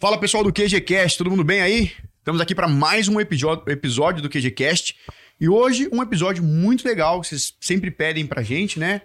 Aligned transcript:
Fala 0.00 0.16
pessoal 0.16 0.42
do 0.42 0.50
QGCast, 0.50 1.18
todo 1.18 1.28
mundo 1.28 1.44
bem 1.44 1.60
aí? 1.60 1.92
Estamos 2.20 2.40
aqui 2.40 2.54
para 2.54 2.66
mais 2.66 3.06
um 3.06 3.20
episódio, 3.20 4.22
do 4.22 4.30
QGCast 4.30 4.96
e 5.38 5.46
hoje 5.46 5.90
um 5.92 6.00
episódio 6.00 6.42
muito 6.42 6.88
legal 6.88 7.20
que 7.20 7.26
vocês 7.26 7.54
sempre 7.60 7.90
pedem 7.90 8.26
pra 8.26 8.42
gente, 8.42 8.78
né? 8.78 9.02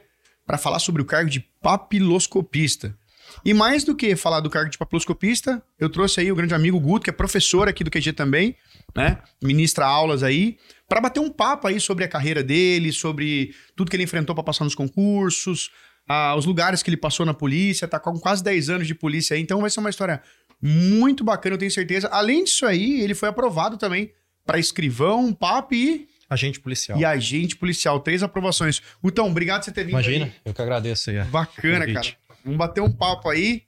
Para 0.47 0.57
falar 0.57 0.79
sobre 0.79 1.01
o 1.01 1.05
cargo 1.05 1.29
de 1.29 1.41
papiloscopista. 1.61 2.97
E 3.43 3.53
mais 3.53 3.83
do 3.83 3.93
que 3.93 4.15
falar 4.15 4.39
do 4.39 4.49
cargo 4.49 4.69
de 4.69 4.77
papiloscopista, 4.77 5.61
eu 5.77 5.89
trouxe 5.89 6.21
aí 6.21 6.31
o 6.31 6.35
grande 6.35 6.53
amigo 6.53 6.79
Guto, 6.79 7.03
que 7.03 7.09
é 7.09 7.13
professor 7.13 7.67
aqui 7.67 7.83
do 7.83 7.91
QG 7.91 8.13
também, 8.13 8.55
né? 8.95 9.17
Ministra 9.43 9.85
aulas 9.85 10.23
aí, 10.23 10.57
para 10.87 11.01
bater 11.01 11.19
um 11.19 11.29
papo 11.29 11.67
aí 11.67 11.77
sobre 11.77 12.05
a 12.05 12.07
carreira 12.07 12.41
dele, 12.41 12.93
sobre 12.93 13.53
tudo 13.75 13.91
que 13.91 13.97
ele 13.97 14.03
enfrentou 14.03 14.33
para 14.33 14.45
passar 14.45 14.63
nos 14.63 14.75
concursos, 14.75 15.71
ah, 16.07 16.35
os 16.37 16.45
lugares 16.45 16.81
que 16.81 16.89
ele 16.89 16.97
passou 16.97 17.25
na 17.25 17.33
polícia, 17.33 17.85
tá 17.85 17.99
com 17.99 18.17
quase 18.17 18.41
10 18.43 18.69
anos 18.69 18.87
de 18.87 18.95
polícia 18.95 19.35
aí, 19.35 19.41
então 19.41 19.59
vai 19.59 19.69
ser 19.69 19.81
uma 19.81 19.89
história 19.89 20.21
muito 20.65 21.23
bacana, 21.23 21.55
eu 21.55 21.59
tenho 21.59 21.71
certeza. 21.71 22.07
Além 22.09 22.43
disso 22.43 22.65
aí, 22.65 23.01
ele 23.01 23.13
foi 23.13 23.29
aprovado 23.29 23.77
também 23.77 24.11
para 24.45 24.57
escrivão, 24.59 25.31
PAP 25.33 25.71
e, 25.73 26.07
Agente 26.27 26.59
policial. 26.59 26.97
e 26.99 27.05
agente 27.05 27.55
policial. 27.55 27.99
Três 27.99 28.23
aprovações. 28.23 28.81
Então, 29.03 29.27
obrigado 29.27 29.59
por 29.61 29.65
você 29.65 29.71
ter 29.71 29.81
vindo 29.83 29.91
Imagina, 29.91 30.25
aí. 30.25 30.33
eu 30.43 30.53
que 30.53 30.61
agradeço 30.61 31.09
aí. 31.11 31.23
Bacana, 31.25 31.85
cara. 31.93 32.07
Vamos 32.43 32.57
bater 32.57 32.81
um 32.81 32.91
papo 32.91 33.29
aí. 33.29 33.63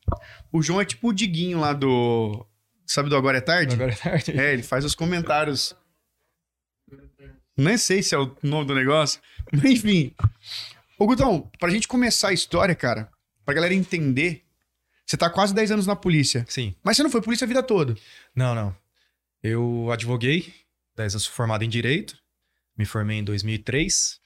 O 0.51 0.61
João 0.61 0.81
é 0.81 0.85
tipo 0.85 1.09
o 1.09 1.13
Diguinho 1.13 1.59
lá 1.59 1.73
do... 1.73 2.45
Sabe 2.85 3.09
do 3.09 3.15
Agora 3.15 3.37
é 3.37 3.41
Tarde? 3.41 3.75
Agora 3.75 3.91
é 3.91 3.95
tarde. 3.95 4.31
É, 4.39 4.53
ele 4.53 4.63
faz 4.63 4.85
os 4.85 4.95
comentários. 4.95 5.75
Nem 7.57 7.77
sei 7.77 8.01
se 8.03 8.15
é 8.15 8.17
o 8.17 8.35
nome 8.41 8.65
do 8.67 8.75
negócio. 8.75 9.19
Mas 9.51 9.63
enfim. 9.65 10.13
Ô, 10.97 11.05
Gutão, 11.05 11.49
pra 11.59 11.69
gente 11.69 11.87
começar 11.87 12.29
a 12.29 12.33
história, 12.33 12.73
cara, 12.75 13.09
pra 13.45 13.53
galera 13.53 13.73
entender, 13.73 14.43
você 15.07 15.15
tá 15.15 15.27
há 15.27 15.29
quase 15.29 15.55
10 15.55 15.71
anos 15.71 15.87
na 15.87 15.95
polícia. 15.95 16.45
Sim. 16.49 16.75
Mas 16.83 16.97
você 16.97 17.03
não 17.03 17.09
foi 17.09 17.21
polícia 17.21 17.45
a 17.45 17.47
vida 17.47 17.63
toda. 17.63 17.95
Não, 18.35 18.53
não. 18.53 18.75
Eu 19.41 19.89
advoguei, 19.89 20.53
10 20.97 21.13
anos 21.13 21.25
formado 21.25 21.63
em 21.63 21.69
Direito, 21.69 22.21
me 22.77 22.85
formei 22.85 23.19
em 23.19 23.23
2003. 23.23 24.19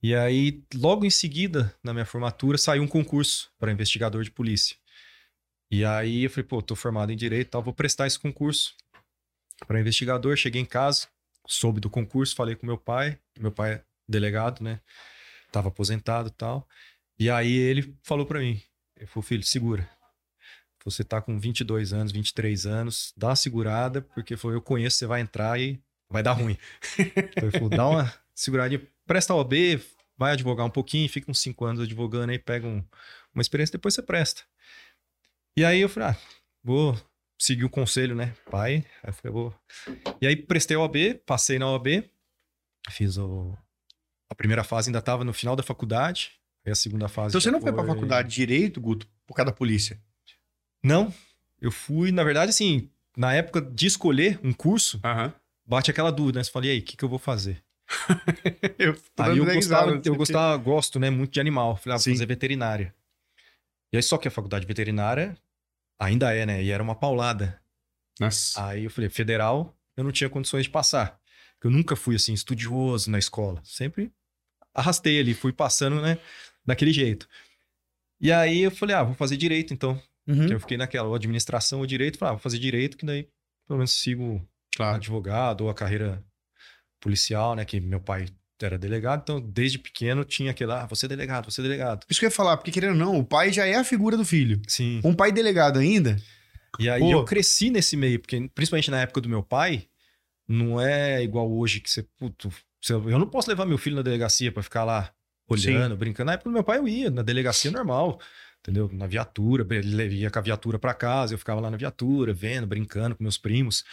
E 0.00 0.14
aí, 0.14 0.62
logo 0.72 1.04
em 1.04 1.10
seguida, 1.10 1.74
na 1.82 1.92
minha 1.92 2.06
formatura, 2.06 2.56
saiu 2.56 2.82
um 2.82 2.86
concurso 2.86 3.50
para 3.58 3.72
investigador 3.72 4.22
de 4.22 4.30
polícia. 4.30 4.76
E 5.68 5.84
aí 5.84 6.24
eu 6.24 6.30
falei, 6.30 6.44
pô, 6.44 6.62
tô 6.62 6.76
formado 6.76 7.10
em 7.10 7.16
Direito 7.16 7.48
e 7.48 7.50
tal, 7.50 7.62
vou 7.62 7.74
prestar 7.74 8.06
esse 8.06 8.18
concurso 8.18 8.74
para 9.66 9.80
investigador. 9.80 10.36
Cheguei 10.36 10.62
em 10.62 10.64
casa, 10.64 11.08
soube 11.44 11.80
do 11.80 11.90
concurso, 11.90 12.36
falei 12.36 12.54
com 12.54 12.66
meu 12.66 12.78
pai, 12.78 13.18
meu 13.36 13.50
pai 13.50 13.72
é 13.72 13.84
delegado, 14.08 14.62
né? 14.62 14.80
Tava 15.50 15.68
aposentado 15.68 16.28
e 16.28 16.32
tal. 16.32 16.68
E 17.18 17.28
aí 17.28 17.52
ele 17.52 17.96
falou 18.04 18.24
para 18.24 18.38
mim, 18.38 18.62
ele 18.96 19.06
falou, 19.06 19.24
filho, 19.24 19.42
segura. 19.42 19.88
Você 20.84 21.04
tá 21.04 21.20
com 21.20 21.38
22 21.38 21.92
anos, 21.92 22.10
23 22.12 22.66
anos, 22.66 23.12
dá 23.16 23.28
uma 23.28 23.36
segurada, 23.36 24.00
porque 24.00 24.36
falou, 24.36 24.56
eu 24.56 24.62
conheço, 24.62 24.96
você 24.96 25.06
vai 25.06 25.20
entrar 25.20 25.60
e 25.60 25.78
vai 26.08 26.22
dar 26.22 26.32
ruim. 26.32 26.56
então 26.98 27.44
ele 27.48 27.50
falou, 27.52 27.68
dá 27.68 27.86
uma 27.88 28.14
seguradinha, 28.34 28.80
presta 29.06 29.34
OB, 29.34 29.80
vai 30.16 30.32
advogar 30.32 30.64
um 30.66 30.70
pouquinho, 30.70 31.08
fica 31.08 31.30
uns 31.30 31.40
5 31.40 31.64
anos 31.66 31.82
advogando 31.82 32.32
aí, 32.32 32.38
pega 32.38 32.66
um- 32.66 32.82
uma 33.34 33.42
experiência, 33.42 33.72
depois 33.72 33.94
você 33.94 34.02
presta. 34.02 34.42
E 35.56 35.64
aí 35.64 35.80
eu 35.80 35.88
falei, 35.88 36.10
ah, 36.10 36.16
vou 36.64 36.98
seguir 37.38 37.64
o 37.64 37.70
conselho, 37.70 38.14
né, 38.14 38.34
pai? 38.50 38.84
Aí 39.02 39.10
eu 39.10 39.12
falei, 39.12 39.32
vou... 39.32 39.54
E 40.20 40.26
aí 40.26 40.36
prestei 40.36 40.76
a 40.76 40.80
OB, 40.80 41.14
passei 41.26 41.58
na 41.58 41.68
OB, 41.68 42.08
fiz 42.90 43.18
o... 43.18 43.56
A 44.30 44.34
primeira 44.34 44.62
fase 44.64 44.88
ainda 44.88 45.02
tava 45.02 45.24
no 45.24 45.32
final 45.34 45.54
da 45.56 45.62
faculdade, 45.62 46.32
aí 46.64 46.72
a 46.72 46.74
segunda 46.74 47.08
fase 47.08 47.32
Então 47.32 47.40
você 47.40 47.50
não 47.50 47.60
foi 47.60 47.72
pra 47.72 47.82
foi- 47.84 47.94
faculdade 47.94 48.28
de 48.30 48.34
Direito, 48.36 48.80
Guto, 48.80 49.06
por 49.26 49.34
causa 49.34 49.50
da 49.50 49.56
polícia? 49.56 50.00
Não, 50.82 51.12
eu 51.60 51.70
fui, 51.70 52.10
na 52.10 52.24
verdade, 52.24 52.50
assim, 52.50 52.90
na 53.16 53.34
época 53.34 53.60
de 53.60 53.86
escolher 53.86 54.40
um 54.42 54.52
curso, 54.52 55.00
bate 55.66 55.90
aquela 55.90 56.10
dúvida, 56.10 56.38
né? 56.38 56.44
Você 56.44 56.50
fala, 56.50 56.66
e 56.66 56.70
aí, 56.70 56.78
o 56.78 56.82
que, 56.82 56.96
que 56.96 57.04
eu 57.04 57.08
vou 57.08 57.18
fazer? 57.18 57.62
eu 58.78 58.96
aí 59.18 59.36
eu 59.36 59.44
gostava, 59.44 60.00
eu 60.04 60.14
gostava, 60.14 60.56
gosto, 60.56 60.98
né, 60.98 61.10
muito 61.10 61.32
de 61.32 61.40
animal. 61.40 61.76
Falei, 61.76 61.94
ah, 61.94 61.98
vou 61.98 62.04
Sim. 62.04 62.12
fazer 62.12 62.26
veterinária. 62.26 62.94
E 63.92 63.96
aí, 63.96 64.02
só 64.02 64.16
que 64.16 64.28
a 64.28 64.30
faculdade 64.30 64.66
veterinária 64.66 65.36
ainda 65.98 66.32
é, 66.32 66.46
né? 66.46 66.62
E 66.62 66.70
era 66.70 66.82
uma 66.82 66.94
paulada. 66.94 67.60
Nossa. 68.18 68.64
Aí 68.64 68.84
eu 68.84 68.90
falei, 68.90 69.10
federal, 69.10 69.76
eu 69.96 70.04
não 70.04 70.12
tinha 70.12 70.30
condições 70.30 70.64
de 70.64 70.70
passar. 70.70 71.20
Porque 71.54 71.66
eu 71.66 71.70
nunca 71.70 71.96
fui, 71.96 72.14
assim, 72.14 72.32
estudioso 72.32 73.10
na 73.10 73.18
escola. 73.18 73.60
Sempre 73.64 74.12
arrastei 74.74 75.20
ali, 75.20 75.34
fui 75.34 75.52
passando, 75.52 76.00
né, 76.00 76.18
daquele 76.64 76.92
jeito. 76.92 77.28
E 78.20 78.30
aí 78.30 78.60
eu 78.60 78.70
falei, 78.70 78.94
ah, 78.94 79.02
vou 79.02 79.14
fazer 79.14 79.36
direito, 79.36 79.72
então. 79.72 80.00
Uhum. 80.30 80.46
Que 80.46 80.54
eu 80.54 80.60
fiquei 80.60 80.76
naquela, 80.76 81.08
ou 81.08 81.14
administração 81.14 81.80
ou 81.80 81.86
direito. 81.86 82.18
Falei, 82.18 82.30
ah, 82.30 82.34
vou 82.34 82.42
fazer 82.42 82.58
direito, 82.58 82.96
que 82.96 83.04
daí 83.06 83.26
pelo 83.66 83.78
menos 83.78 83.92
sigo 83.92 84.46
Claro. 84.76 84.96
advogado 84.96 85.62
ou 85.62 85.70
a 85.70 85.74
carreira 85.74 86.22
policial, 87.00 87.54
né? 87.54 87.64
Que 87.64 87.80
meu 87.80 88.00
pai 88.00 88.26
era 88.62 88.78
delegado, 88.78 89.22
então 89.22 89.40
desde 89.40 89.78
pequeno 89.78 90.22
tinha 90.24 90.50
aquele, 90.50 90.70
ah, 90.72 90.86
você 90.86 91.06
é 91.06 91.08
delegado, 91.08 91.50
você 91.50 91.60
é 91.62 91.64
delegado. 91.64 92.04
Isso 92.10 92.20
que 92.20 92.26
eu 92.26 92.28
ia 92.28 92.34
falar, 92.34 92.56
porque 92.58 92.70
querendo 92.70 92.90
ou 92.92 92.96
não, 92.98 93.18
o 93.18 93.24
pai 93.24 93.50
já 93.52 93.64
é 93.66 93.76
a 93.76 93.84
figura 93.84 94.16
do 94.18 94.24
filho. 94.24 94.60
Sim. 94.68 95.00
Um 95.02 95.14
pai 95.14 95.32
delegado 95.32 95.78
ainda, 95.78 96.16
E 96.78 96.88
aí 96.88 97.00
Pô. 97.00 97.10
eu 97.10 97.24
cresci 97.24 97.68
nesse 97.70 97.96
meio, 97.96 98.20
porque 98.20 98.48
principalmente 98.54 98.90
na 98.92 99.00
época 99.00 99.20
do 99.20 99.28
meu 99.28 99.42
pai, 99.42 99.86
não 100.46 100.80
é 100.80 101.20
igual 101.22 101.50
hoje 101.50 101.80
que 101.80 101.90
você, 101.90 102.02
puto, 102.16 102.48
você- 102.80 102.92
eu 102.94 103.18
não 103.18 103.26
posso 103.26 103.48
levar 103.48 103.66
meu 103.66 103.76
filho 103.78 103.96
na 103.96 104.02
delegacia 104.02 104.52
pra 104.52 104.62
ficar 104.62 104.84
lá 104.84 105.10
olhando, 105.48 105.96
brincando. 105.96 106.26
Na 106.26 106.34
época 106.34 106.48
do 106.48 106.52
meu 106.54 106.62
pai 106.62 106.78
eu 106.78 106.86
ia 106.86 107.10
na 107.10 107.22
delegacia 107.22 107.70
normal, 107.72 108.20
entendeu? 108.62 108.88
Na 108.92 109.06
viatura, 109.06 109.66
ele 109.74 110.14
ia 110.16 110.30
com 110.30 110.38
a 110.38 110.42
viatura 110.42 110.78
pra 110.78 110.94
casa, 110.94 111.34
eu 111.34 111.38
ficava 111.38 111.60
lá 111.60 111.70
na 111.70 111.76
viatura, 111.76 112.32
vendo, 112.32 112.66
brincando 112.66 113.14
com 113.16 113.22
meus 113.22 113.38
primos. 113.38 113.84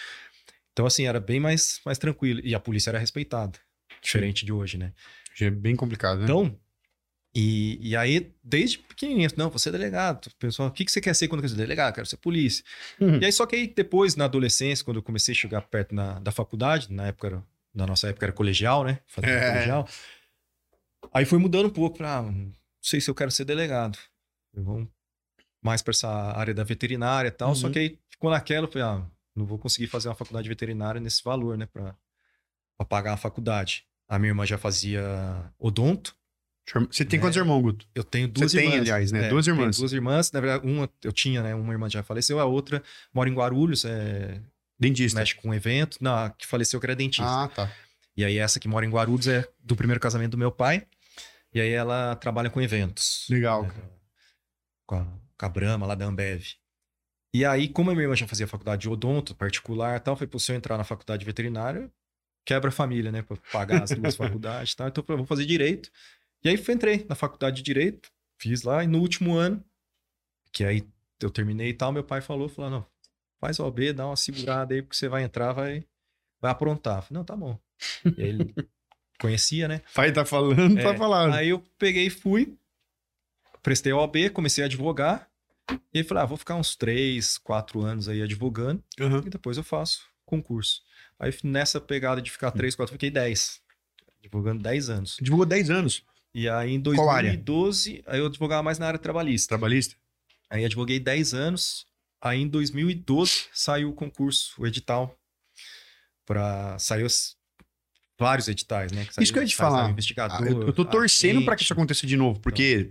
Então 0.74 0.86
assim, 0.86 1.06
era 1.06 1.20
bem 1.20 1.40
mais 1.40 1.80
mais 1.86 1.98
tranquilo 1.98 2.40
e 2.44 2.54
a 2.54 2.60
polícia 2.60 2.90
era 2.92 3.00
respeitada, 3.00 3.58
diferente 4.02 4.46
de 4.46 4.52
hoje, 4.54 4.78
né? 4.78 4.94
já 5.36 5.48
é 5.48 5.50
bem 5.52 5.76
complicado, 5.76 6.18
né? 6.20 6.24
Então, 6.24 6.60
e, 7.36 7.78
e 7.92 7.96
aí, 7.96 8.34
desde 8.44 8.80
pequenininho, 8.80 9.30
não, 9.38 9.52
você 9.52 9.70
é 9.70 9.72
delegado. 9.72 10.28
Pessoal, 10.40 10.70
o 10.70 10.72
que, 10.72 10.84
que 10.84 10.92
você 10.92 11.00
quer 11.00 11.14
ser 11.14 11.28
quando 11.28 11.42
quer 11.42 11.50
ser 11.50 11.56
delegado? 11.56 11.94
Quero 11.94 12.08
ser 12.08 12.18
polícia. 12.18 12.64
Uhum. 13.00 13.20
E 13.22 13.26
aí, 13.26 13.32
só 13.32 13.46
que 13.46 13.56
aí 13.56 13.68
depois, 13.68 14.16
na 14.16 14.26
adolescência, 14.26 14.84
quando 14.84 14.98
eu 14.98 15.04
comecei 15.04 15.34
a 15.34 15.38
chegar 15.38 15.62
perto 15.62 15.94
na- 15.94 16.18
da 16.20 16.32
faculdade, 16.32 16.92
na 16.92 17.06
época, 17.08 17.28
era- 17.28 17.44
na 17.76 17.86
nossa 17.86 18.08
época 18.10 18.26
era 18.26 18.34
colegial, 18.34 18.84
né? 18.84 19.00
Fazia 19.06 19.30
É. 19.30 19.52
colegial. 19.52 19.88
Aí 21.14 21.26
foi 21.26 21.38
mudando 21.38 21.68
um 21.68 21.70
pouco, 21.70 21.98
pra, 22.00 22.18
ah, 22.18 22.22
não 22.24 22.52
sei 22.82 23.00
se 23.00 23.08
eu 23.10 23.14
quero 23.14 23.30
ser 23.30 23.46
delegado. 23.46 24.00
Vou 24.62 24.88
mais 25.62 25.82
para 25.82 25.92
essa 25.92 26.10
área 26.10 26.54
da 26.54 26.64
veterinária 26.64 27.28
e 27.30 27.32
tal. 27.32 27.54
Só 27.56 27.68
Uhum. 27.68 27.74
que 27.74 27.80
aí 27.80 28.00
ficou 28.10 28.30
naquela, 28.30 28.68
eu 28.68 28.72
falei, 28.72 28.88
ah, 28.88 29.06
não 29.36 29.46
vou 29.46 29.58
conseguir 29.58 29.88
fazer 29.88 30.08
uma 30.10 30.16
faculdade 30.16 30.48
veterinária 30.48 31.00
nesse 31.02 31.24
valor, 31.24 31.58
né? 31.58 31.66
Pra, 31.66 31.96
pra 32.78 32.86
pagar 32.88 33.14
a 33.14 33.18
faculdade. 33.18 33.86
A 34.08 34.18
minha 34.18 34.30
irmã 34.32 34.46
já 34.46 34.58
fazia 34.58 35.04
odonto. 35.60 36.16
Você 36.92 37.06
tem 37.06 37.18
né? 37.20 37.26
quantos 37.26 37.38
irmãos, 37.38 37.62
Guto? 37.62 37.88
Eu 37.96 38.04
tenho 38.04 38.28
duas 38.28 38.52
Você 38.52 38.58
tem, 38.58 38.66
irmãs. 38.68 38.82
aliás, 38.82 39.12
né? 39.12 39.28
É, 39.28 39.30
Duas 39.30 39.48
irmãs. 39.48 39.78
Duas 39.78 39.94
irmãs. 39.94 40.32
Na 40.34 40.40
verdade, 40.42 40.68
uma 40.68 40.90
eu 41.04 41.12
tinha, 41.14 41.42
né? 41.42 41.56
Uma 41.56 41.74
irmã 41.74 41.90
já 41.90 42.04
faleceu, 42.04 42.40
a 42.40 42.46
outra 42.46 42.84
mora 43.14 43.30
em 43.30 43.34
Guarulhos, 43.34 43.86
é, 43.86 44.42
Dentista. 44.78 45.18
mexe 45.20 45.34
com 45.36 45.54
evento. 45.54 45.98
Não, 46.02 46.14
a 46.14 46.30
que 46.30 46.46
faleceu 46.46 46.80
que 46.80 46.86
era 46.86 46.96
dentista. 46.96 47.26
Ah, 47.26 47.48
tá. 47.48 47.72
E 48.18 48.24
aí 48.26 48.38
essa 48.38 48.60
que 48.60 48.68
mora 48.68 48.86
em 48.86 48.90
Guarulhos 48.90 49.28
é 49.28 49.48
do 49.64 49.76
primeiro 49.78 50.00
casamento 50.00 50.32
do 50.32 50.38
meu 50.38 50.52
pai. 50.52 50.86
E 51.54 51.62
aí 51.62 51.72
ela 51.72 52.16
trabalha 52.18 52.50
com 52.50 52.60
eventos. 52.62 53.26
Legal, 53.30 53.64
né, 53.64 53.70
cara. 53.70 53.97
Com 54.88 54.96
a, 54.96 55.06
com 55.38 55.46
a 55.46 55.50
Brahma 55.50 55.86
lá 55.86 55.94
da 55.94 56.06
Ambev. 56.06 56.44
E 57.34 57.46
aí, 57.46 57.68
como 57.68 57.92
a 57.92 57.94
minha 57.94 58.06
irmã 58.06 58.16
já 58.16 58.28
fazia 58.28 58.48
faculdade 58.48 58.82
de 58.82 58.90
odonto 58.90 59.36
particular 59.36 59.98
e 59.98 60.00
tal, 60.00 60.16
foi 60.16 60.28
se 60.40 60.52
eu 60.52 60.56
entrar 60.56 60.78
na 60.78 60.84
faculdade 60.84 61.24
veterinária, 61.24 61.92
quebra 62.46 62.70
a 62.70 62.72
família, 62.72 63.12
né? 63.12 63.22
Pra 63.22 63.38
pagar 63.52 63.84
as 63.84 63.92
duas 63.92 64.16
faculdades 64.18 64.72
e 64.72 64.76
tal. 64.76 64.88
Então 64.88 65.02
eu 65.02 65.06
falei, 65.06 65.18
vou 65.18 65.28
fazer 65.28 65.46
direito. 65.46 65.92
E 66.44 66.50
aí 66.50 66.56
entrei 66.56 67.06
na 67.08 67.16
faculdade 67.16 67.58
de 67.58 67.64
direito, 67.64 68.10
fiz 68.40 68.64
lá, 68.64 68.84
e 68.84 68.88
no 68.88 69.00
último 69.00 69.36
ano, 69.36 69.64
que 70.52 70.64
aí 70.64 70.88
eu 71.22 71.30
terminei 71.30 71.70
e 71.70 71.74
tal, 71.74 71.92
meu 71.92 72.04
pai 72.04 72.22
falou, 72.22 72.48
falou, 72.48 72.72
não, 72.72 72.86
faz 73.40 73.60
OB, 73.60 73.94
dá 73.94 74.06
uma 74.06 74.16
segurada 74.16 74.74
aí, 74.74 74.82
porque 74.82 74.96
você 74.96 75.10
vai 75.10 75.24
entrar, 75.24 75.52
vai, 75.52 75.84
vai 76.40 76.52
aprontar. 76.52 76.98
Eu 76.98 77.02
falei, 77.02 77.18
não, 77.18 77.26
tá 77.26 77.36
bom. 77.36 77.60
E 78.18 78.24
aí 78.24 78.30
ele 78.30 78.56
conhecia, 79.20 79.68
né? 79.68 79.82
Pai 79.94 80.12
tá 80.12 80.24
falando, 80.24 80.80
É, 80.80 80.84
tá 80.84 80.96
falando. 80.96 81.34
Aí 81.34 81.50
eu 81.50 81.60
peguei 81.78 82.08
e 82.08 82.10
fui, 82.10 82.58
prestei 83.62 83.92
a 83.92 83.98
OB, 83.98 84.30
comecei 84.32 84.64
a 84.64 84.68
advogar, 84.68 85.30
e 85.94 86.04
falei, 86.04 86.24
ah, 86.24 86.26
vou 86.26 86.38
ficar 86.38 86.56
uns 86.56 86.76
três, 86.76 87.38
quatro 87.38 87.82
anos 87.82 88.08
aí 88.08 88.22
advogando, 88.22 88.84
Aham. 89.00 89.24
e 89.26 89.30
depois 89.30 89.58
eu 89.58 89.64
faço 89.64 90.06
concurso. 90.26 90.82
Aí 91.20 91.34
nessa 91.44 91.82
pegada 91.82 92.22
de 92.22 92.30
ficar 92.32 92.52
três, 92.52 92.76
quatro, 92.76 92.94
fiquei 92.94 93.10
dez. 93.10 93.62
Advogando 94.20 94.62
10 94.62 94.90
anos. 94.90 95.18
Divulgou 95.22 95.46
10 95.46 95.70
anos. 95.70 96.04
E 96.34 96.50
aí 96.50 96.74
em 96.74 96.82
Qual 96.82 97.10
área? 97.10 97.30
2012, 97.32 98.04
aí 98.06 98.20
eu 98.20 98.26
advogava 98.26 98.62
mais 98.62 98.78
na 98.78 98.88
área 98.88 99.00
trabalhista. 99.00 99.50
Trabalhista? 99.50 99.96
Aí 100.50 100.66
advoguei 100.66 101.00
10 101.00 101.34
anos. 101.34 101.86
Aí 102.22 102.42
em 102.42 102.48
2012 102.48 103.46
saiu 103.54 103.90
o 103.90 103.94
concurso, 103.94 104.54
o 104.62 104.68
edital. 104.68 105.18
Pra... 106.26 106.78
Saiu 106.78 107.08
vários 108.20 108.48
editais, 108.48 108.92
né? 108.92 109.08
Isso 109.20 109.32
que 109.32 109.40
eu 109.40 109.44
ia 109.44 109.48
te 109.48 109.56
falar. 109.56 109.90
Investigador, 109.90 110.44
Ah, 110.44 110.50
eu, 110.50 110.64
eu 110.64 110.74
tô 110.74 110.84
torcendo 110.84 111.46
pra 111.46 111.56
que 111.56 111.64
isso 111.64 111.74
aconteça 111.74 112.06
de 112.06 112.18
novo, 112.18 112.40
porque 112.40 112.90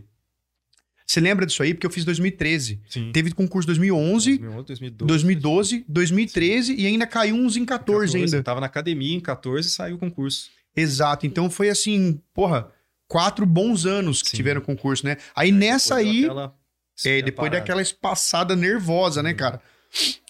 Você 1.06 1.20
lembra 1.20 1.46
disso 1.46 1.62
aí? 1.62 1.72
Porque 1.72 1.86
eu 1.86 1.90
fiz 1.90 2.04
2013. 2.04 2.80
Sim. 2.88 3.12
Teve 3.12 3.30
concurso 3.32 3.66
2011, 3.68 4.38
2011, 4.38 4.66
2012. 4.66 5.06
2012, 5.06 5.84
2013 5.88 6.74
e 6.74 6.86
ainda 6.86 7.06
caiu 7.06 7.36
uns 7.36 7.56
em 7.56 7.64
14, 7.64 8.16
ainda. 8.16 8.36
Eu 8.36 8.42
tava 8.42 8.60
na 8.60 8.66
academia 8.66 9.14
em 9.16 9.20
14 9.20 9.68
e 9.68 9.70
saiu 9.70 9.96
o 9.96 9.98
concurso. 9.98 10.50
Exato. 10.74 11.24
Então 11.26 11.48
foi 11.48 11.68
assim, 11.70 12.20
porra, 12.34 12.70
quatro 13.06 13.46
bons 13.46 13.86
anos 13.86 14.20
que 14.20 14.30
Sim. 14.30 14.36
tiveram 14.36 14.60
concurso, 14.60 15.06
né? 15.06 15.16
Aí 15.34 15.52
nessa 15.52 15.96
aí, 15.96 16.26
é, 17.04 17.22
depois 17.22 17.48
parada. 17.48 17.60
daquela 17.60 17.80
espaçada 17.80 18.56
nervosa, 18.56 19.22
né, 19.22 19.30
Uhum. 19.30 19.36
cara? 19.36 19.62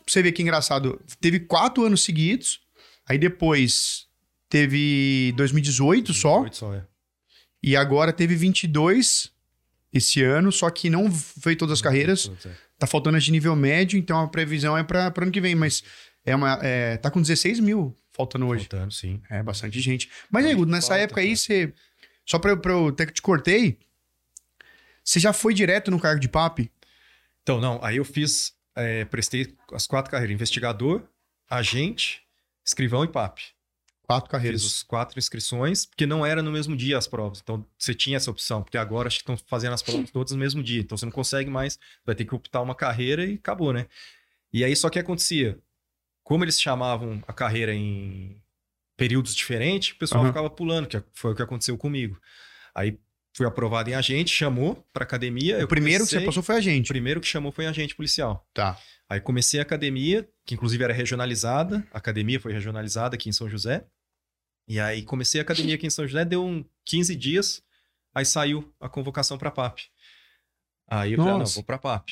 Você 0.06 0.22
ver 0.22 0.32
que 0.32 0.42
engraçado. 0.42 1.00
Teve 1.20 1.40
quatro 1.40 1.84
anos 1.84 2.04
seguidos, 2.04 2.60
aí 3.08 3.18
depois 3.18 4.06
teve 4.48 5.32
2018 5.36 6.12
só, 6.12 6.44
18 6.44 6.56
só, 6.56 6.74
é. 6.74 6.84
e 7.62 7.74
agora 7.74 8.12
teve 8.12 8.36
22 8.36 9.32
esse 9.96 10.22
ano, 10.22 10.50
só 10.52 10.68
que 10.70 10.88
não 10.90 11.10
foi 11.10 11.54
todas 11.56 11.74
as 11.74 11.82
carreiras. 11.82 12.30
Tá 12.78 12.86
faltando 12.86 13.16
as 13.16 13.24
de 13.24 13.32
nível 13.32 13.56
médio, 13.56 13.98
então 13.98 14.20
a 14.20 14.28
previsão 14.28 14.76
é 14.76 14.82
para 14.84 15.12
ano 15.16 15.30
que 15.30 15.40
vem, 15.40 15.54
mas 15.54 15.82
é 16.24 16.34
uma, 16.36 16.58
é, 16.62 16.96
tá 16.98 17.10
com 17.10 17.20
16 17.22 17.60
mil 17.60 17.96
faltando 18.12 18.46
hoje. 18.46 18.66
Faltando, 18.70 18.92
sim. 18.92 19.20
É 19.30 19.42
bastante 19.42 19.80
gente. 19.80 20.10
Mas 20.30 20.44
aí, 20.44 20.54
Guto, 20.54 20.70
nessa 20.70 20.88
Falta, 20.88 21.02
época 21.02 21.20
aí, 21.20 21.36
você. 21.36 21.72
Só 22.24 22.38
pra, 22.38 22.50
eu- 22.52 22.58
pra 22.58 22.72
eu 22.72 22.88
até 22.88 23.06
que 23.06 23.12
te 23.12 23.22
cortei, 23.22 23.78
você 25.02 25.20
já 25.20 25.32
foi 25.32 25.54
direto 25.54 25.90
no 25.90 26.00
cargo 26.00 26.20
de 26.20 26.28
PAP? 26.28 26.70
Então, 27.42 27.60
não, 27.60 27.78
aí 27.82 27.96
eu 27.98 28.04
fiz, 28.04 28.52
é, 28.74 29.04
prestei 29.04 29.54
as 29.72 29.86
quatro 29.86 30.10
carreiras: 30.10 30.34
investigador, 30.34 31.02
agente, 31.48 32.22
escrivão 32.64 33.04
e 33.04 33.08
PAP. 33.08 33.38
Quatro 34.06 34.26
Fiz 34.28 34.30
carreiras. 34.30 34.62
os 34.64 34.82
quatro 34.82 35.18
inscrições, 35.18 35.84
porque 35.84 36.06
não 36.06 36.24
era 36.24 36.42
no 36.42 36.52
mesmo 36.52 36.76
dia 36.76 36.96
as 36.96 37.08
provas. 37.08 37.40
Então, 37.42 37.66
você 37.76 37.92
tinha 37.94 38.16
essa 38.16 38.30
opção, 38.30 38.62
porque 38.62 38.78
agora 38.78 39.08
acho 39.08 39.16
que 39.18 39.22
estão 39.22 39.36
fazendo 39.48 39.72
as 39.74 39.82
provas 39.82 40.10
todas 40.12 40.32
no 40.32 40.38
mesmo 40.38 40.62
dia. 40.62 40.80
Então, 40.80 40.96
você 40.96 41.04
não 41.04 41.12
consegue 41.12 41.50
mais, 41.50 41.78
vai 42.04 42.14
ter 42.14 42.24
que 42.24 42.34
optar 42.34 42.60
uma 42.62 42.74
carreira 42.74 43.24
e 43.24 43.34
acabou, 43.34 43.72
né? 43.72 43.86
E 44.52 44.62
aí, 44.64 44.76
só 44.76 44.88
que 44.88 44.98
acontecia, 44.98 45.58
como 46.22 46.44
eles 46.44 46.60
chamavam 46.60 47.22
a 47.26 47.32
carreira 47.32 47.74
em 47.74 48.40
períodos 48.96 49.34
diferentes, 49.34 49.90
o 49.94 49.98
pessoal 49.98 50.22
Aham. 50.22 50.30
ficava 50.30 50.48
pulando, 50.50 50.86
que 50.86 51.02
foi 51.12 51.32
o 51.32 51.34
que 51.34 51.42
aconteceu 51.42 51.76
comigo. 51.76 52.18
Aí, 52.74 52.98
fui 53.34 53.44
aprovado 53.46 53.90
em 53.90 53.94
agente, 53.94 54.30
chamou 54.32 54.86
para 54.92 55.02
academia. 55.04 55.62
O 55.62 55.68
primeiro 55.68 56.04
que 56.04 56.10
você 56.10 56.16
comecei- 56.16 56.26
passou 56.26 56.42
foi 56.42 56.54
a 56.56 56.80
O 56.80 56.84
primeiro 56.84 57.20
que 57.20 57.26
chamou 57.26 57.52
foi 57.52 57.66
agente 57.66 57.94
policial. 57.94 58.48
Tá. 58.54 58.78
Aí 59.08 59.20
comecei 59.20 59.60
a 59.60 59.62
academia, 59.62 60.26
que 60.44 60.54
inclusive 60.54 60.82
era 60.82 60.92
regionalizada. 60.92 61.86
A 61.92 61.98
academia 61.98 62.40
foi 62.40 62.52
regionalizada 62.52 63.14
aqui 63.14 63.28
em 63.28 63.32
São 63.32 63.48
José. 63.48 63.84
E 64.68 64.80
aí 64.80 65.02
comecei 65.02 65.40
a 65.40 65.42
academia 65.42 65.74
aqui 65.76 65.86
em 65.86 65.90
São 65.90 66.06
José, 66.06 66.24
deu 66.24 66.44
um 66.44 66.64
15 66.84 67.14
dias, 67.14 67.62
aí 68.14 68.24
saiu 68.24 68.72
a 68.80 68.88
convocação 68.88 69.38
para 69.38 69.50
PAP. 69.50 69.80
Aí 70.88 71.12
eu 71.12 71.18
falei, 71.18 71.34
ah, 71.34 71.38
não, 71.38 71.46
vou 71.46 71.62
para 71.62 71.78
PAP. 71.78 72.08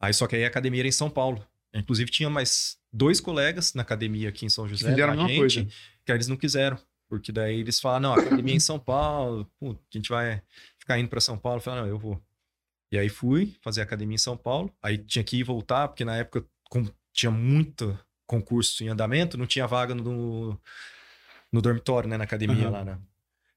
Aí 0.00 0.12
só 0.12 0.26
que 0.26 0.36
aí 0.36 0.44
a 0.44 0.48
academia 0.48 0.80
era 0.80 0.88
em 0.88 0.92
São 0.92 1.10
Paulo. 1.10 1.46
Inclusive 1.74 2.10
tinha 2.10 2.30
mais 2.30 2.78
dois 2.92 3.20
colegas 3.20 3.74
na 3.74 3.82
academia 3.82 4.28
aqui 4.28 4.46
em 4.46 4.48
São 4.48 4.68
José, 4.68 4.88
fizeram 4.90 5.12
a 5.12 5.28
gente, 5.28 5.38
coisa. 5.38 5.66
que 6.04 6.12
eles 6.12 6.28
não 6.28 6.36
quiseram. 6.36 6.78
Porque 7.08 7.32
daí 7.32 7.60
eles 7.60 7.80
falaram, 7.80 8.02
não, 8.02 8.14
a 8.14 8.20
academia 8.20 8.54
é 8.54 8.56
em 8.56 8.60
São 8.60 8.78
Paulo, 8.78 9.50
pô, 9.58 9.72
a 9.72 9.96
gente 9.96 10.08
vai 10.08 10.42
ficar 10.78 10.98
indo 10.98 11.08
para 11.08 11.20
São 11.20 11.36
Paulo. 11.36 11.58
Eu 11.58 11.62
falei, 11.62 11.80
não, 11.82 11.88
eu 11.88 11.98
vou. 11.98 12.22
E 12.90 12.98
aí 12.98 13.08
fui 13.08 13.56
fazer 13.60 13.82
academia 13.82 14.14
em 14.14 14.18
São 14.18 14.36
Paulo. 14.36 14.72
Aí 14.82 14.98
tinha 14.98 15.24
que 15.24 15.36
ir 15.36 15.42
voltar, 15.42 15.88
porque 15.88 16.04
na 16.04 16.16
época 16.16 16.44
tinha 17.12 17.30
muito 17.30 17.98
concurso 18.26 18.82
em 18.82 18.88
andamento, 18.88 19.36
não 19.36 19.46
tinha 19.46 19.66
vaga 19.66 19.94
no, 19.94 20.58
no 21.54 21.62
dormitório, 21.62 22.08
né, 22.08 22.16
na 22.16 22.24
academia 22.24 22.64
Aham. 22.64 22.70
lá, 22.70 22.84
né? 22.84 22.98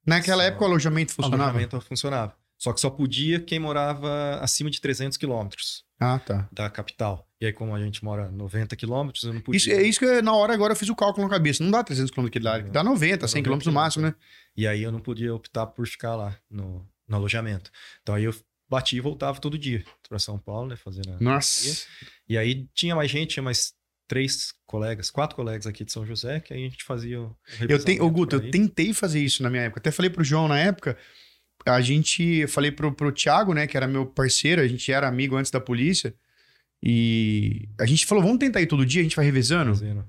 Naquela 0.06 0.44
Só- 0.44 0.48
época 0.50 0.64
o 0.64 0.68
alojamento 0.68 1.12
funcionava? 1.14 1.44
Alojamento 1.50 1.82
funcionava. 1.82 2.36
Só 2.60 2.72
que 2.74 2.80
só 2.80 2.90
podia 2.90 3.40
quem 3.40 3.60
morava 3.60 4.40
acima 4.42 4.70
de 4.70 4.80
300 4.82 5.18
quilômetros 5.18 5.84
Ah, 6.00 6.18
tá. 6.20 6.48
da 6.52 6.70
capital. 6.70 7.28
E 7.40 7.46
aí, 7.46 7.54
como 7.54 7.76
a 7.76 7.80
gente 7.80 8.04
mora 8.04 8.32
90 8.32 8.76
quilômetros, 8.76 9.24
eu 9.26 9.34
não 9.34 9.42
podia. 9.42 9.58
Isso, 9.58 9.70
é 9.72 9.82
isso 9.84 10.00
que 10.00 10.06
eu- 10.06 10.24
na 10.24 10.34
hora 10.34 10.54
agora 10.54 10.74
eu 10.74 10.78
fiz 10.78 10.90
o 10.90 10.96
cálculo 10.96 11.28
na 11.28 11.34
cabeça. 11.34 11.64
Não 11.64 11.70
dá 11.72 11.84
300 11.84 12.10
km 12.12 12.26
aqui 12.28 12.40
lá. 12.40 12.58
Dá 12.60 12.84
90, 12.84 13.28
100 13.28 13.44
km 13.44 13.60
no 13.66 13.72
máximo, 13.72 14.06
né? 14.06 14.16
E 14.56 14.68
aí 14.68 14.82
eu 14.82 14.92
não 14.92 15.00
podia 15.00 15.34
optar 15.36 15.68
por 15.68 15.88
ficar 15.88 16.16
lá 16.16 16.36
no, 16.50 16.88
no 17.08 17.16
alojamento. 17.16 17.70
Então 18.02 18.16
aí 18.16 18.24
eu 18.24 18.34
bati 18.70 18.96
e 18.98 19.00
voltava 19.02 19.40
todo 19.40 19.58
dia 19.58 19.84
para 20.10 20.18
São 20.20 20.38
Paulo, 20.40 20.68
né? 20.70 20.76
Fazendo 20.76 21.14
a 21.14 21.18
Nossa. 21.20 21.86
E 22.28 22.38
aí 22.38 22.68
tinha 22.74 22.96
mais 22.96 23.10
gente, 23.12 23.32
tinha 23.34 23.44
mais 23.44 23.74
três 24.08 24.54
colegas, 24.66 25.12
quatro 25.12 25.36
colegas 25.36 25.68
aqui 25.68 25.84
de 25.84 25.92
São 25.92 26.06
José, 26.06 26.40
que 26.40 26.54
aí 26.54 26.66
a 26.66 26.70
gente 26.70 26.84
fazia 26.84 27.22
o 27.22 27.36
Eu 27.68 27.84
tenho, 27.84 28.04
ô 28.04 28.10
Guto, 28.10 28.38
eu 28.38 28.52
tentei 28.52 28.94
fazer 28.94 29.20
isso 29.20 29.44
na 29.44 29.50
minha 29.50 29.64
época. 29.64 29.80
Até 29.80 29.92
falei 29.92 30.10
pro 30.10 30.24
João 30.24 30.48
na 30.48 30.58
época. 30.58 30.98
A 31.66 31.82
gente, 31.82 32.24
eu 32.24 32.48
falei 32.48 32.72
pro, 32.72 32.92
pro 32.94 33.12
Thiago, 33.12 33.54
né, 33.54 33.68
que 33.68 33.76
era 33.76 33.88
meu 33.88 34.06
parceiro, 34.06 34.62
a 34.62 34.68
gente 34.68 34.92
era 34.92 35.08
amigo 35.08 35.36
antes 35.36 35.52
da 35.52 35.60
polícia. 35.60 36.16
E 36.82 37.68
a 37.80 37.86
gente 37.86 38.06
falou, 38.06 38.24
vamos 38.24 38.40
tentar 38.40 38.62
ir 38.62 38.68
todo 38.68 38.86
dia, 38.86 39.02
a 39.02 39.04
gente 39.04 39.16
vai 39.16 39.26
revezando. 39.26 39.74
Fazendo. 39.74 40.06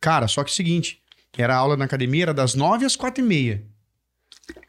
Cara, 0.00 0.26
só 0.26 0.42
que 0.42 0.50
é 0.50 0.52
o 0.52 0.56
seguinte, 0.56 1.02
era 1.36 1.54
aula 1.54 1.76
na 1.76 1.84
academia, 1.84 2.24
era 2.24 2.34
das 2.34 2.54
nove 2.54 2.84
às 2.84 2.96
quatro 2.96 3.22
e 3.22 3.26
meia. 3.26 3.64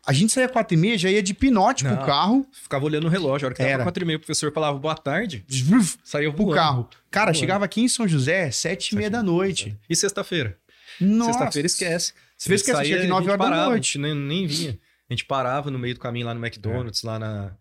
A 0.06 0.12
gente 0.12 0.34
saía 0.34 0.50
quatro 0.50 0.74
e 0.74 0.78
meia, 0.78 0.98
já 0.98 1.10
ia 1.10 1.24
de 1.24 1.34
pinote 1.34 1.84
pro 1.86 1.96
Não. 1.96 2.06
carro, 2.06 2.48
Ficava 2.52 2.84
olhando 2.86 3.06
o 3.06 3.10
relógio, 3.10 3.46
a 3.46 3.48
hora 3.48 3.56
que 3.56 3.62
Era. 3.62 3.84
quatro 3.84 4.04
e 4.04 4.06
meia, 4.06 4.18
o 4.18 4.20
professor 4.20 4.52
falava 4.52 4.78
boa 4.78 4.96
tarde, 4.96 5.46
vruf, 5.48 5.98
saía 6.04 6.30
pro 6.32 6.44
voando. 6.44 6.56
carro. 6.56 6.90
Cara, 7.10 7.28
Voando. 7.28 7.38
chegava 7.40 7.64
aqui 7.66 7.82
em 7.82 7.88
São 7.88 8.06
José, 8.08 8.52
sete 8.52 8.90
e 8.92 8.96
meia 8.98 9.10
da 9.10 9.24
noite. 9.24 9.78
E 9.90 9.96
sexta-feira? 9.96 10.58
Sexta-feira 11.00 11.66
esquece. 11.66 12.14
Você 12.38 12.50
fez 12.50 12.62
que 12.62 12.72
Saía, 12.74 13.08
nove 13.08 13.28
horas 13.30 13.38
da 13.40 13.44
parava, 13.46 13.70
noite. 13.72 13.98
A 13.98 14.02
gente 14.02 14.14
nem, 14.14 14.14
nem 14.16 14.46
vinha. 14.48 14.78
A 15.10 15.14
gente 15.14 15.24
parava 15.26 15.72
no 15.72 15.80
meio 15.80 15.94
do 15.94 16.00
caminho 16.00 16.26
lá 16.26 16.34
no 16.34 16.46
McDonald's, 16.46 17.02
lá 17.04 17.18
na, 17.18 17.56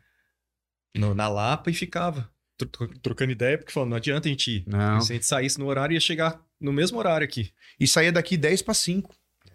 no- 0.97 1.15
na 1.15 1.29
Lapa 1.29 1.71
e 1.71 1.75
ficava 1.75 2.29
tro- 2.57 2.69
tro- 2.69 2.99
trocando 3.01 3.31
ideia, 3.33 3.57
porque 3.59 3.73
falando, 3.73 3.91
não 3.91 3.97
adianta 3.97 4.27
a 4.29 4.31
gente 4.31 4.51
ir. 4.51 4.65
Não. 4.67 5.01
Se 5.01 5.13
a 5.13 5.15
gente 5.15 5.27
saísse 5.27 5.59
no 5.59 5.67
horário, 5.67 5.95
ia 5.95 6.01
chegar 6.01 6.41
no 6.61 6.73
mesmo 6.73 6.99
horário 6.99 7.25
aqui. 7.25 7.53
E 7.79 7.87
saía 7.87 8.11
daqui 8.13 8.37
10 8.37 8.63
para 8.63 8.75
5. 8.75 9.15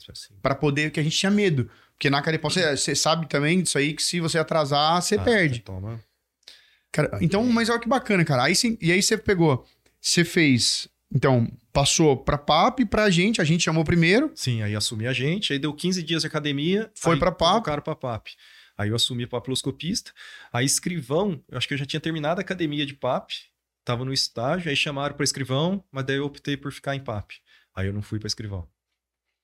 Assim. 0.10 0.34
Pra 0.42 0.56
poder, 0.56 0.92
que 0.92 1.00
a 1.00 1.04
gente 1.04 1.18
tinha 1.18 1.31
medo. 1.31 1.69
Porque 1.98 2.10
na 2.12 2.22
Caripau, 2.22 2.52
você, 2.52 2.94
sabe 2.96 3.28
também 3.28 3.62
disso 3.64 3.78
aí, 3.78 3.94
que 3.94 4.04
se 4.04 4.20
você 4.20 4.38
atrasar, 4.38 5.02
você 5.02 5.16
Ah, 5.16 5.24
perde. 5.24 5.62
Toma. 5.62 6.00
Cara, 6.92 7.18
então, 7.22 7.44
mas 7.46 7.70
olha 7.70 7.80
que 7.80 7.88
bacana, 7.90 8.24
cara. 8.24 8.44
Aí, 8.44 8.56
sim- 8.56 8.78
e 8.80 8.92
aí 8.92 9.02
você 9.02 9.18
pegou, 9.18 9.66
você 10.00 10.24
fez, 10.24 10.88
então, 11.14 11.52
passou 11.74 12.16
pra 12.16 12.38
PAP, 12.38 12.86
pra 12.86 13.10
gente, 13.10 13.42
a 13.42 13.44
gente 13.44 13.64
chamou 13.64 13.84
primeiro. 13.84 14.32
Sim, 14.36 14.62
aí 14.62 14.76
assumi 14.76 15.08
a 15.08 15.14
gente, 15.14 15.54
aí 15.54 15.60
deu 15.60 15.74
15 15.74 16.04
dias 16.04 16.22
de 16.22 16.28
academia. 16.28 16.92
Foi 16.96 17.18
pra 17.18 17.32
PAP. 17.32 17.50
convocaram 17.54 17.82
pra 17.82 17.96
PAP. 17.96 18.28
Aí 18.78 18.90
eu 18.90 18.96
assumi 18.96 19.26
papiloscopista. 19.26 20.12
Aí 20.54 20.66
escrivão, 20.66 21.44
eu 21.50 21.58
acho 21.58 21.68
que 21.68 21.74
eu 21.74 21.78
já 21.80 21.86
tinha 21.86 22.00
terminado 22.00 22.40
a 22.40 22.44
academia 22.44 22.86
de 22.86 22.94
PAP, 22.94 23.32
tava 23.84 24.06
no 24.06 24.14
estágio, 24.14 24.70
aí 24.70 24.76
chamaram 24.76 25.16
pra 25.16 25.24
escrivão, 25.24 25.84
mas 25.92 26.06
daí 26.06 26.18
eu 26.18 26.26
optei 26.26 26.56
por 26.56 26.72
ficar 26.72 26.96
em 26.96 27.00
PAP. 27.04 27.32
Aí 27.76 27.88
eu 27.88 27.94
não 27.94 28.04
fui 28.04 28.20
pra 28.20 28.28
escrivão. 28.28 28.68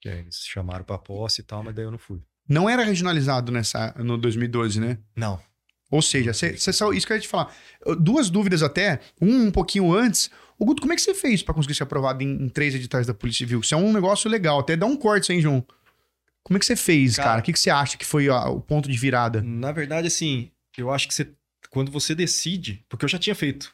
Eles 0.05 0.45
chamaram 0.45 0.83
pra 0.85 0.97
posse 0.97 1.41
e 1.41 1.43
tal, 1.43 1.63
mas 1.63 1.73
daí 1.73 1.85
eu 1.85 1.91
não 1.91 1.97
fui. 1.97 2.21
Não 2.47 2.69
era 2.69 2.83
regionalizado 2.83 3.51
nessa, 3.51 3.93
no 3.97 4.17
2012, 4.17 4.79
né? 4.79 4.97
Não. 5.15 5.39
Ou 5.89 6.01
seja, 6.01 6.33
você 6.33 6.57
saiu- 6.57 6.93
isso 6.93 7.05
que 7.05 7.13
eu 7.13 7.17
ia 7.17 7.21
te 7.21 7.27
falar. 7.27 7.53
Duas 7.99 8.29
dúvidas 8.29 8.63
até, 8.63 8.99
um 9.21 9.45
um 9.47 9.51
pouquinho 9.51 9.93
antes. 9.93 10.29
O 10.57 10.65
Guto, 10.65 10.81
como 10.81 10.91
é 10.93 10.95
que 10.95 11.01
você 11.01 11.13
fez 11.13 11.43
pra 11.43 11.53
conseguir 11.53 11.75
ser 11.75 11.83
aprovado 11.83 12.23
em, 12.23 12.43
em 12.45 12.49
três 12.49 12.73
editais 12.73 13.05
da 13.05 13.13
Polícia 13.13 13.39
Civil? 13.45 13.59
Isso 13.59 13.73
é 13.73 13.77
um 13.77 13.93
negócio 13.93 14.29
legal. 14.29 14.59
Até 14.59 14.75
dá 14.75 14.85
um 14.85 14.95
corte, 14.95 15.31
hein, 15.31 15.39
João? 15.41 15.63
Como 16.43 16.57
é 16.57 16.59
que 16.59 16.65
você 16.65 16.75
fez, 16.75 17.15
cara? 17.15 17.29
Cara- 17.29 17.39
O 17.41 17.43
que, 17.43 17.53
que 17.53 17.59
você 17.59 17.69
acha 17.69 17.97
que 17.97 18.05
foi 18.05 18.27
ó, 18.29 18.49
o 18.51 18.59
ponto 18.61 18.89
de 18.89 18.97
virada? 18.97 19.41
Na 19.41 19.71
verdade, 19.71 20.07
assim, 20.07 20.51
eu 20.77 20.91
acho 20.91 21.07
que 21.07 21.13
você, 21.13 21.31
quando 21.69 21.91
você 21.91 22.13
decide, 22.15 22.83
porque 22.89 23.05
eu 23.05 23.09
já 23.09 23.17
tinha 23.19 23.35
feito 23.35 23.73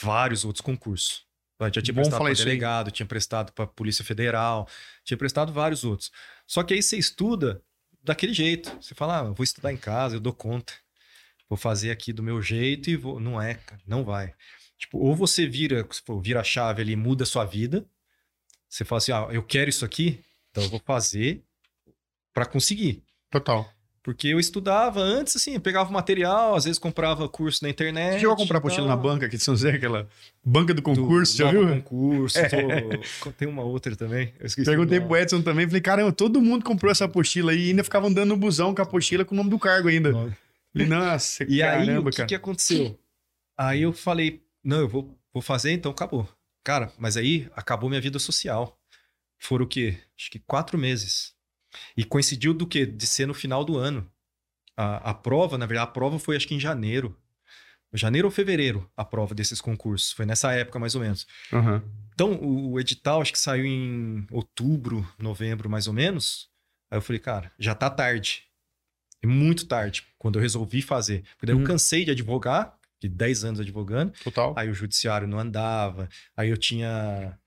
vários 0.00 0.44
outros 0.44 0.60
concursos. 0.62 1.24
Eu 1.58 1.66
já 1.66 1.82
tinha 1.82 1.92
Bom 1.94 2.00
prestado 2.00 2.18
para 2.20 2.32
delegado, 2.44 2.90
tinha 2.90 3.06
prestado 3.06 3.52
para 3.52 3.66
Polícia 3.66 4.02
Federal, 4.04 4.66
tinha 5.04 5.18
prestado 5.18 5.52
vários 5.52 5.84
outros. 5.84 6.10
Só 6.46 6.62
que 6.62 6.72
aí 6.72 6.82
você 6.82 6.96
estuda 6.96 7.60
daquele 8.02 8.32
jeito. 8.32 8.70
Você 8.80 8.94
fala, 8.94 9.18
ah, 9.18 9.22
vou 9.24 9.44
estudar 9.44 9.72
em 9.72 9.76
casa, 9.76 10.16
eu 10.16 10.20
dou 10.20 10.32
conta. 10.32 10.72
Vou 11.48 11.56
fazer 11.56 11.90
aqui 11.90 12.12
do 12.12 12.22
meu 12.22 12.40
jeito 12.40 12.90
e 12.90 12.96
vou. 12.96 13.18
Não 13.18 13.40
é, 13.40 13.54
cara, 13.54 13.80
não 13.86 14.04
vai. 14.04 14.34
Tipo, 14.78 14.98
ou 14.98 15.14
você 15.14 15.46
vira, 15.46 15.86
vira 16.22 16.40
a 16.40 16.44
chave 16.44 16.82
ali 16.82 16.92
e 16.92 16.96
muda 16.96 17.24
a 17.24 17.26
sua 17.26 17.44
vida. 17.44 17.86
Você 18.68 18.84
fala 18.84 18.98
assim, 18.98 19.12
ah, 19.12 19.28
eu 19.30 19.42
quero 19.42 19.68
isso 19.68 19.84
aqui, 19.84 20.24
então 20.50 20.62
eu 20.62 20.70
vou 20.70 20.80
fazer 20.80 21.44
para 22.32 22.46
conseguir. 22.46 23.02
Total. 23.30 23.68
Porque 24.02 24.28
eu 24.28 24.40
estudava 24.40 24.98
antes, 25.00 25.36
assim, 25.36 25.54
eu 25.54 25.60
pegava 25.60 25.90
material, 25.92 26.54
às 26.54 26.64
vezes 26.64 26.78
comprava 26.78 27.28
curso 27.28 27.62
na 27.62 27.68
internet. 27.68 28.14
Você 28.14 28.20
chegou 28.20 28.32
a 28.34 28.36
comprar 28.36 28.56
apostila 28.58 28.86
na 28.86 28.96
banca 28.96 29.26
aqui 29.26 29.36
de 29.36 29.44
São 29.44 29.54
José, 29.54 29.72
aquela 29.72 30.08
banca 30.42 30.72
do 30.72 30.76
Do 30.80 30.82
concurso, 30.82 31.36
já 31.36 31.52
Nova 31.52 31.66
viu? 31.74 31.82
Concurso. 31.82 32.38
É. 32.38 32.48
tô- 32.48 33.30
Tem 33.32 33.46
uma 33.46 33.62
outra 33.62 33.94
também. 33.94 34.32
Perguntei 34.64 34.98
o 34.98 35.06
pro. 35.06 35.16
Edson 35.18 35.42
também, 35.42 35.66
falei, 35.66 35.82
caramba, 35.82 36.12
todo 36.12 36.40
mundo 36.40 36.64
comprou 36.64 36.90
essa 36.90 37.04
apostila 37.04 37.52
aí 37.52 37.66
e 37.66 37.68
ainda 37.70 37.84
ficava 37.84 38.06
andando 38.06 38.30
no 38.30 38.36
busão 38.38 38.74
com 38.74 38.80
a 38.80 38.84
apostila 38.84 39.22
com 39.22 39.34
o 39.34 39.36
nome 39.36 39.50
do 39.50 39.58
cargo 39.58 39.88
ainda. 39.88 40.12
Nossa, 40.74 41.44
E 41.44 41.62
aí, 41.62 41.86
caramba, 41.86 42.08
o 42.08 42.10
que, 42.10 42.16
cara. 42.16 42.28
que 42.28 42.34
aconteceu? 42.34 42.98
Aí 43.58 43.82
eu 43.82 43.92
falei, 43.92 44.42
não, 44.64 44.78
eu 44.80 44.88
vou, 44.88 45.14
vou 45.32 45.42
fazer, 45.42 45.72
então 45.72 45.90
acabou. 45.92 46.26
Cara, 46.64 46.90
mas 46.98 47.16
aí 47.18 47.48
acabou 47.54 47.90
minha 47.90 48.00
vida 48.00 48.18
social. 48.18 48.78
Foram 49.38 49.64
o 49.64 49.68
quê? 49.68 49.98
Acho 50.18 50.30
que 50.30 50.38
quatro 50.38 50.78
meses. 50.78 51.34
E 51.96 52.04
coincidiu 52.04 52.52
do 52.54 52.66
quê? 52.66 52.84
De 52.86 53.06
ser 53.06 53.26
no 53.26 53.34
final 53.34 53.64
do 53.64 53.76
ano. 53.76 54.10
A, 54.76 55.10
a 55.10 55.14
prova, 55.14 55.58
na 55.58 55.66
verdade, 55.66 55.88
a 55.88 55.92
prova 55.92 56.18
foi 56.18 56.36
acho 56.36 56.46
que 56.48 56.54
em 56.54 56.60
janeiro. 56.60 57.16
janeiro 57.92 58.28
ou 58.28 58.32
fevereiro 58.32 58.90
a 58.96 59.04
prova 59.04 59.34
desses 59.34 59.60
concursos. 59.60 60.12
Foi 60.12 60.24
nessa 60.26 60.52
época, 60.52 60.78
mais 60.78 60.94
ou 60.94 61.00
menos. 61.00 61.26
Aham. 61.52 61.82
Então, 62.14 62.34
o, 62.34 62.72
o 62.72 62.80
edital 62.80 63.20
acho 63.22 63.32
que 63.32 63.38
saiu 63.38 63.64
em 63.64 64.26
outubro, 64.30 65.06
novembro, 65.18 65.68
mais 65.70 65.86
ou 65.86 65.92
menos. 65.92 66.48
Aí 66.90 66.98
eu 66.98 67.02
falei, 67.02 67.18
cara, 67.20 67.52
já 67.58 67.74
tá 67.74 67.88
tarde. 67.88 68.44
É 69.22 69.26
muito 69.26 69.66
tarde, 69.66 70.06
quando 70.18 70.36
eu 70.36 70.42
resolvi 70.42 70.80
fazer. 70.82 71.22
Porque 71.36 71.46
daí 71.46 71.54
Hum. 71.54 71.60
eu 71.60 71.66
cansei 71.66 72.04
de 72.04 72.10
advogar, 72.10 72.76
de 73.00 73.08
10 73.08 73.44
anos 73.44 73.60
advogando. 73.60 74.12
Total. 74.24 74.54
Aí 74.56 74.68
o 74.68 74.74
judiciário 74.74 75.26
não 75.28 75.38
andava. 75.38 76.08
Aí 76.36 76.48
eu 76.50 76.56
tinha 76.56 77.38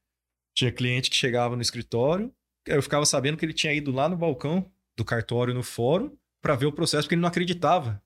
tinha 0.56 0.72
cliente 0.72 1.10
que 1.10 1.16
chegava 1.16 1.56
no 1.56 1.62
escritório, 1.64 2.32
eu 2.66 2.82
ficava 2.82 3.06
sabendo 3.06 3.38
que 3.38 3.46
ele 3.46 3.54
tinha 3.54 3.74
ido 3.74 3.92
lá 3.92 4.08
no 4.10 4.18
balcão 4.18 4.70
do 4.98 5.04
cartório 5.06 5.54
no 5.54 5.64
fórum 5.64 6.16
para 6.42 6.56
ver 6.56 6.66
o 6.66 6.72
processo 6.72 7.04
porque 7.04 7.16
ele 7.16 7.22
não 7.22 7.30
acreditava 7.30 8.02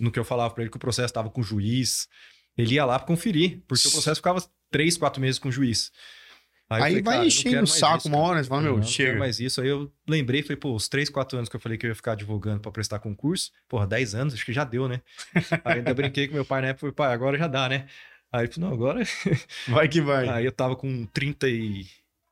no 0.00 0.10
que 0.10 0.18
eu 0.18 0.24
falava 0.24 0.52
para 0.54 0.62
ele 0.62 0.70
que 0.70 0.76
o 0.76 0.80
processo 0.80 1.06
estava 1.06 1.28
com 1.30 1.40
o 1.40 1.44
juiz. 1.44 2.08
Ele 2.56 2.74
ia 2.74 2.84
lá 2.84 2.98
para 2.98 3.06
conferir, 3.06 3.60
porque 3.66 3.86
o 3.88 3.90
processo 3.90 4.16
ficava 4.16 4.42
três, 4.70 4.96
quatro 4.96 5.20
meses 5.20 5.38
com 5.38 5.48
o 5.48 5.52
juiz. 5.52 5.90
eu 6.70 6.76
Aí 6.76 6.80
falei, 6.80 7.02
vai 7.02 7.18
eu 7.18 7.24
enchendo 7.24 7.62
o 7.64 7.66
saco 7.66 7.98
isso, 7.98 8.08
uma 8.08 8.16
cara. 8.18 8.28
hora, 8.28 8.42
você 8.42 8.48
fala, 8.48 8.60
Eu 8.62 8.64
meu, 8.64 8.76
não, 8.78 8.82
chega. 8.82 9.18
mais 9.18 9.40
isso. 9.40 9.60
Aí 9.60 9.68
eu 9.68 9.92
lembrei, 10.08 10.42
falei, 10.42 10.56
pô, 10.56 10.74
os 10.74 10.88
três, 10.88 11.08
quatro 11.10 11.36
anos 11.38 11.48
que 11.48 11.56
eu 11.56 11.60
falei 11.60 11.76
que 11.78 11.86
eu 11.86 11.88
ia 11.90 11.94
ficar 11.94 12.12
advogando 12.12 12.60
para 12.60 12.70
prestar 12.72 12.98
concurso, 12.98 13.50
porra, 13.68 13.86
10 13.86 14.14
anos, 14.14 14.34
acho 14.34 14.44
que 14.44 14.52
já 14.52 14.64
deu, 14.64 14.88
né? 14.88 15.00
Aí 15.64 15.78
ainda 15.78 15.92
brinquei 15.94 16.28
com 16.28 16.34
meu 16.34 16.44
pai 16.44 16.60
na 16.62 16.68
época, 16.68 16.80
falei, 16.80 16.94
pai, 16.94 17.12
agora 17.12 17.38
já 17.38 17.46
dá, 17.46 17.68
né? 17.68 17.86
Aí 18.32 18.44
ele 18.44 18.52
falou, 18.52 18.70
não, 18.70 18.76
agora 18.76 19.00
Vai 19.68 19.88
que 19.88 20.00
vai. 20.00 20.28
Aí 20.28 20.44
eu 20.44 20.52
tava 20.52 20.76
com 20.76 21.04
30 21.06 21.48
e 21.48 21.86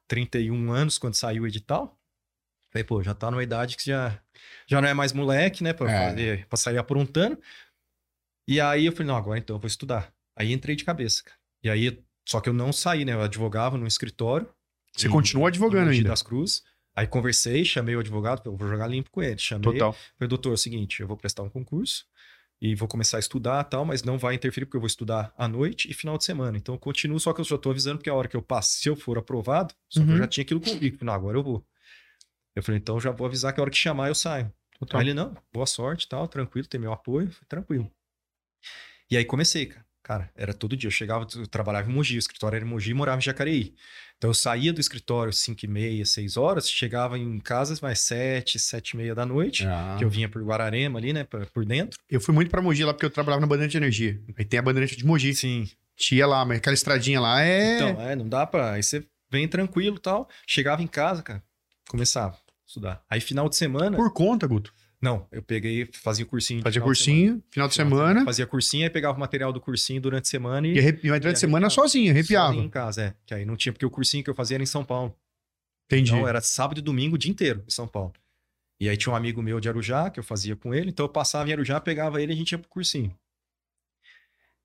31 0.09 0.73
anos 0.73 0.99
quando 0.99 1.15
saiu 1.15 1.45
o 1.45 1.47
edital. 1.47 1.97
Falei, 2.73 2.85
pô, 2.85 3.03
já 3.03 3.15
tá 3.15 3.31
numa 3.31 3.43
idade 3.43 3.77
que 3.77 3.85
já, 3.87 4.21
já 4.67 4.81
não 4.81 4.89
é 4.89 4.95
mais 4.95 5.13
moleque, 5.13 5.63
né? 5.63 5.73
Pra, 5.73 5.91
É. 5.91 6.09
fazer, 6.11 6.47
pra 6.49 6.57
sair 6.57 6.79
aprontando. 6.79 7.41
E 8.47 8.61
aí 8.61 8.87
eu 8.87 8.93
falei, 8.93 9.07
não, 9.09 9.17
agora 9.17 9.39
então 9.39 9.57
eu 9.57 9.61
vou 9.61 9.67
estudar. 9.69 10.13
Aí 10.37 10.53
entrei 10.53 10.75
de 10.77 10.85
cabeça, 10.85 11.23
cara. 11.23 11.37
E 11.63 11.69
aí, 11.71 12.03
só 12.27 12.41
que 12.41 12.49
eu 12.49 12.53
não 12.53 12.73
saí, 12.73 13.05
né? 13.05 13.13
Eu 13.13 13.23
advogava 13.23 13.77
no 13.77 13.87
escritório. 13.87 14.49
Você 14.97 15.09
em- 15.09 15.11
continua 15.11 15.49
advogando 15.49 15.91
ainda. 15.91 16.09
das 16.11 16.23
Cruzes. 16.23 16.63
Aí 16.97 17.07
conversei, 17.07 17.65
chamei 17.65 17.95
o 17.95 18.01
advogado, 18.01 18.43
eu 18.47 18.57
vou 18.57 18.69
jogar 18.69 18.87
limpo 18.89 19.11
com 19.11 19.23
ele. 19.23 19.39
Chamei, 19.39 19.63
Total. 19.73 19.93
Falei, 19.93 20.29
doutor, 20.29 20.51
é 20.51 20.55
o 20.55 20.57
seguinte, 20.59 21.01
eu 21.01 21.07
vou 21.07 21.17
prestar 21.17 21.43
um 21.43 21.49
concurso 21.51 22.07
e 22.61 22.75
vou 22.75 22.89
começar 22.89 23.19
a 23.19 23.21
estudar 23.21 23.63
tal, 23.65 23.85
mas 23.85 24.03
não 24.03 24.19
vai 24.19 24.35
interferir 24.35 24.67
porque 24.67 24.77
eu 24.77 24.81
vou 24.81 24.87
estudar 24.89 25.33
à 25.39 25.47
noite 25.47 25.89
e 25.91 25.95
final 25.95 26.19
de 26.19 26.25
semana. 26.25 26.57
Então 26.59 26.75
eu 26.75 26.79
continuo, 26.79 27.21
só 27.21 27.33
que 27.33 27.41
eu 27.41 27.45
já 27.45 27.57
tô 27.57 27.71
avisando 27.71 27.99
porque 27.99 28.11
a 28.11 28.15
hora 28.15 28.27
que 28.29 28.37
eu 28.37 28.43
passo, 28.43 28.73
se 28.73 28.89
eu 28.89 28.97
for 28.97 29.17
aprovado, 29.19 29.73
só 29.89 30.01
que 30.01 30.07
Uhum. 30.07 30.13
eu 30.15 30.19
já 30.19 30.27
tinha 30.27 30.43
aquilo 30.43 30.61
convicto. 30.61 31.05
Não, 31.05 31.13
agora 31.13 31.39
eu 31.39 31.43
vou. 31.43 31.65
Eu 32.57 32.63
falei, 32.63 32.81
então 32.81 32.99
já 33.01 33.11
vou 33.13 33.27
avisar 33.27 33.53
que 33.53 33.61
a 33.61 33.63
hora 33.63 33.71
que 33.71 33.77
chamar 33.77 34.09
eu 34.09 34.15
saio. 34.15 34.53
Total. 34.79 35.01
Aí 35.01 35.07
ele, 35.07 35.15
não, 35.15 35.35
boa 35.53 35.67
sorte 35.67 36.09
tal, 36.09 36.27
tranquilo, 36.27 36.67
tem 36.67 36.81
meu 36.81 36.93
apoio, 36.93 37.29
falei, 37.31 37.47
tranquilo. 37.49 37.93
E 39.11 39.17
aí 39.17 39.25
comecei, 39.25 39.67
cara. 39.67 39.87
Cara, 40.09 40.31
era 40.35 40.55
todo 40.55 40.75
dia. 40.75 40.89
Eu 40.89 40.91
chegava, 40.91 41.27
eu 41.37 41.47
trabalhava 41.47 41.91
em 41.91 41.93
Mogi, 41.93 42.17
o 42.17 42.19
escritório 42.19 42.57
era 42.57 42.65
em 42.65 42.69
Mogi 42.69 42.93
e 42.93 42.95
morava 42.95 43.19
em 43.19 43.23
Jacareí. 43.23 43.75
Então 44.17 44.31
eu 44.31 44.35
saía 44.35 44.73
do 44.73 44.81
escritório 44.81 45.29
às 45.29 45.37
5 45.41 45.67
e 45.67 45.69
meia, 45.69 46.07
6 46.07 46.39
horas, 46.39 46.67
chegava 46.71 47.19
em 47.19 47.39
casa 47.39 47.79
mais 47.83 48.01
7, 48.01 48.59
7 48.59 48.93
e 48.93 48.97
meia 48.97 49.15
da 49.15 49.27
noite, 49.27 49.67
Ah. 49.67 49.97
que 49.99 50.05
eu 50.05 50.09
vinha 50.09 50.27
por 50.27 50.43
Guararema 50.43 50.99
ali, 50.99 51.13
né, 51.13 51.25
por 51.25 51.67
dentro. 51.67 52.01
Eu 52.09 52.23
fui 52.23 52.35
muito 52.35 52.51
pra 52.51 52.63
Mogi 52.63 52.83
lá 52.85 52.95
porque 52.95 53.05
eu 53.05 53.11
trabalhava 53.11 53.43
na 53.43 53.47
Bandeirante 53.47 53.73
de 53.73 53.77
Energia. 53.77 54.19
Aí 54.39 54.47
tem 54.47 54.59
a 54.59 54.63
Bandeirante 54.63 54.97
de 54.97 55.05
Mogi. 55.05 55.35
Sim. 55.35 55.69
Tia 55.95 56.27
lá, 56.27 56.43
mas 56.43 56.57
aquela 56.57 56.73
estradinha 56.73 57.21
lá 57.21 57.43
é. 57.43 57.75
Então, 57.77 58.01
é, 58.01 58.17
não 58.17 58.27
dá 58.27 58.47
pra. 58.47 58.73
Aí 58.73 58.83
você 58.83 59.05
vem 59.31 59.47
tranquilo 59.47 59.97
e 59.97 60.01
tal. 60.01 60.27
Chegava 60.47 60.83
em 60.83 60.87
casa, 60.87 61.23
cara, 61.23 61.43
começava 61.87 62.35
a 62.35 62.39
estudar. 62.67 63.03
Aí 63.11 63.21
final 63.21 63.47
de 63.47 63.57
semana. 63.57 63.95
Por 63.95 64.11
conta, 64.15 64.47
Guto. 64.47 64.73
Não, 65.01 65.29
eu 65.31 65.41
peguei, 65.41 65.89
fazia 65.93 66.27
cursinho. 66.27 66.59
de 66.59 66.65
Fazia 66.65 66.81
final 66.81 66.93
de 66.93 66.99
cursinho, 66.99 67.43
final 67.51 67.69
de 67.69 67.75
Final 67.75 67.89
semana. 67.89 68.25
Fazia 68.25 68.47
cursinho, 68.47 68.85
aí 68.85 68.91
pegava 68.91 69.17
o 69.17 69.21
material 69.21 69.53
do 69.53 69.61
cursinho 69.61 70.01
durante 70.01 70.25
a 70.25 70.29
semana 70.29 70.67
e. 70.67 70.75
E 70.75 70.79
arrepi... 70.79 71.07
e 71.07 71.21
de 71.21 71.39
semana 71.39 71.67
arrepiava. 71.67 71.71
sozinho, 71.71 72.11
arrepiava. 72.11 72.49
Sozinho 72.49 72.67
em 72.67 72.69
casa, 72.71 73.03
é. 73.03 73.15
Que 73.25 73.35
aí 73.35 73.45
não 73.45 73.57
tinha, 73.57 73.73
porque 73.73 73.87
o 73.87 73.91
cursinho 73.91 74.25
que 74.25 74.31
eu 74.31 74.35
fazia 74.35 74.57
era 74.57 74.63
em 74.63 74.67
São 74.67 74.85
Paulo. 74.85 75.17
Entendi. 75.87 76.11
Então 76.11 76.27
era 76.27 76.41
sábado 76.41 76.79
e 76.79 76.83
domingo 76.83 77.15
o 77.15 77.19
dia 77.19 77.31
inteiro 77.31 77.63
em 77.67 77.71
São 77.71 77.87
Paulo. 77.87 78.13
E 78.81 78.89
aí 78.89 78.97
tinha 78.97 79.13
um 79.13 79.17
amigo 79.17 79.41
meu 79.41 79.61
de 79.61 79.69
Arujá, 79.69 80.11
que 80.11 80.19
eu 80.19 80.25
fazia 80.25 80.55
com 80.57 80.75
ele, 80.75 80.91
então 80.91 81.05
eu 81.05 81.09
passava 81.09 81.49
em 81.49 81.53
Arujá, 81.53 81.81
pegava 81.81 82.21
ele 82.21 82.33
e 82.33 82.35
a 82.35 82.37
gente 82.37 82.53
ia 82.53 82.59
pro 82.59 82.69
cursinho. 82.69 83.17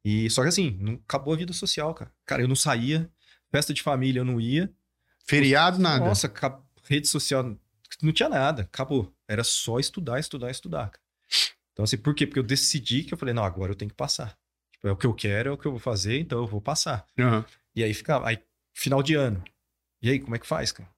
E 0.03 0.29
só 0.29 0.41
que 0.41 0.49
assim, 0.49 0.77
não 0.79 0.95
acabou 0.95 1.33
a 1.33 1.37
vida 1.37 1.53
social, 1.53 1.93
cara. 1.93 2.11
Cara, 2.25 2.41
eu 2.41 2.47
não 2.47 2.55
saía, 2.55 3.09
festa 3.51 3.73
de 3.73 3.81
família 3.81 4.19
eu 4.19 4.25
não 4.25 4.39
ia. 4.41 4.71
Feriado, 5.25 5.79
nada. 5.79 6.03
Nossa, 6.03 6.31
rede 6.83 7.07
social 7.07 7.57
não 8.01 8.11
tinha 8.11 8.29
nada, 8.29 8.63
acabou. 8.63 9.13
Era 9.27 9.43
só 9.43 9.79
estudar, 9.79 10.19
estudar, 10.19 10.49
estudar. 10.49 10.89
cara. 10.89 11.03
Então 11.71 11.83
assim, 11.83 11.97
por 11.97 12.13
quê? 12.13 12.25
Porque 12.27 12.39
eu 12.39 12.43
decidi 12.43 13.03
que 13.03 13.13
eu 13.13 13.17
falei, 13.17 13.33
não, 13.33 13.43
agora 13.43 13.71
eu 13.71 13.75
tenho 13.75 13.89
que 13.89 13.97
passar. 13.97 14.37
Tipo, 14.71 14.87
é 14.87 14.91
o 14.91 14.97
que 14.97 15.07
eu 15.07 15.13
quero, 15.13 15.49
é 15.49 15.51
o 15.51 15.57
que 15.57 15.65
eu 15.65 15.71
vou 15.71 15.79
fazer, 15.79 16.19
então 16.19 16.39
eu 16.39 16.47
vou 16.47 16.61
passar. 16.61 17.05
Aham. 17.17 17.45
E 17.75 17.83
aí 17.83 17.93
ficava, 17.93 18.27
aí 18.27 18.39
final 18.73 19.01
de 19.01 19.15
ano. 19.15 19.43
E 20.01 20.09
aí, 20.09 20.19
como 20.19 20.35
é 20.35 20.39
que 20.39 20.45
faz, 20.45 20.71
cara? 20.71 20.89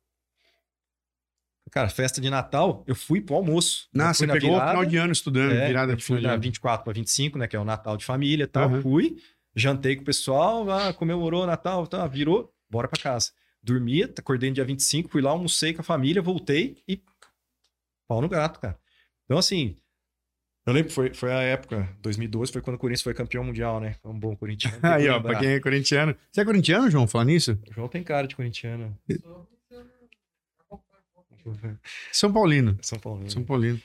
Cara, 1.71 1.89
festa 1.89 2.21
de 2.21 2.29
Natal, 2.29 2.83
eu 2.87 2.95
fui 2.95 3.19
pro 3.19 3.35
almoço. 3.35 3.87
Não, 3.93 4.13
você 4.13 4.25
na 4.25 4.33
pegou 4.33 4.51
o 4.51 4.53
virada, 4.53 4.71
final 4.71 4.85
de 4.85 4.97
ano 4.97 5.11
estudando, 5.11 5.51
é, 5.51 5.67
virada 5.67 5.95
de 5.95 6.03
final 6.03 6.17
fui 6.17 6.21
de 6.21 6.27
na 6.27 6.33
ano. 6.33 6.41
24 6.41 6.83
para 6.83 6.93
25, 6.93 7.37
né, 7.37 7.47
que 7.47 7.55
é 7.55 7.59
o 7.59 7.65
Natal 7.65 7.97
de 7.97 8.05
família 8.05 8.43
e 8.43 8.47
tal. 8.47 8.69
Aham. 8.69 8.81
Fui, 8.81 9.17
jantei 9.55 9.95
com 9.95 10.03
o 10.03 10.05
pessoal, 10.05 10.69
ah, 10.71 10.93
comemorou 10.93 11.43
o 11.43 11.45
Natal, 11.45 11.85
tá, 11.87 12.05
virou, 12.07 12.53
bora 12.69 12.87
pra 12.87 13.01
casa. 13.01 13.31
Dormia, 13.65 14.13
acordei 14.17 14.49
no 14.49 14.55
dia 14.55 14.63
25, 14.65 15.09
fui 15.09 15.21
lá, 15.21 15.31
almocei 15.31 15.73
com 15.73 15.81
a 15.81 15.83
família, 15.83 16.21
voltei 16.21 16.77
e 16.87 17.01
pau 18.07 18.21
no 18.21 18.29
gato, 18.29 18.59
cara. 18.59 18.79
Então, 19.25 19.37
assim, 19.39 19.75
eu 20.67 20.73
lembro, 20.73 20.91
foi, 20.91 21.13
foi 21.13 21.31
a 21.33 21.41
época, 21.41 21.89
2012, 22.01 22.51
foi 22.51 22.61
quando 22.61 22.75
o 22.75 22.79
Corinthians 22.79 23.01
foi 23.01 23.13
campeão 23.13 23.43
mundial, 23.43 23.79
né? 23.79 23.95
Foi 24.01 24.11
um 24.11 24.19
bom 24.19 24.35
corintiano. 24.35 24.77
Aí, 24.83 25.09
ó, 25.09 25.19
pra 25.19 25.39
quem 25.39 25.49
é 25.49 25.59
corintiano. 25.59 26.15
Você 26.31 26.41
é 26.41 26.45
corintiano, 26.45 26.89
João, 26.91 27.07
falar 27.07 27.25
nisso? 27.25 27.59
O 27.69 27.73
João 27.73 27.87
tem 27.87 28.03
cara 28.03 28.27
de 28.27 28.35
corintiano. 28.35 28.95
São 32.11 32.31
Paulino. 32.31 32.77
São 32.81 32.99
Paulo. 32.99 33.29
São 33.29 33.43
Paulino. 33.43 33.81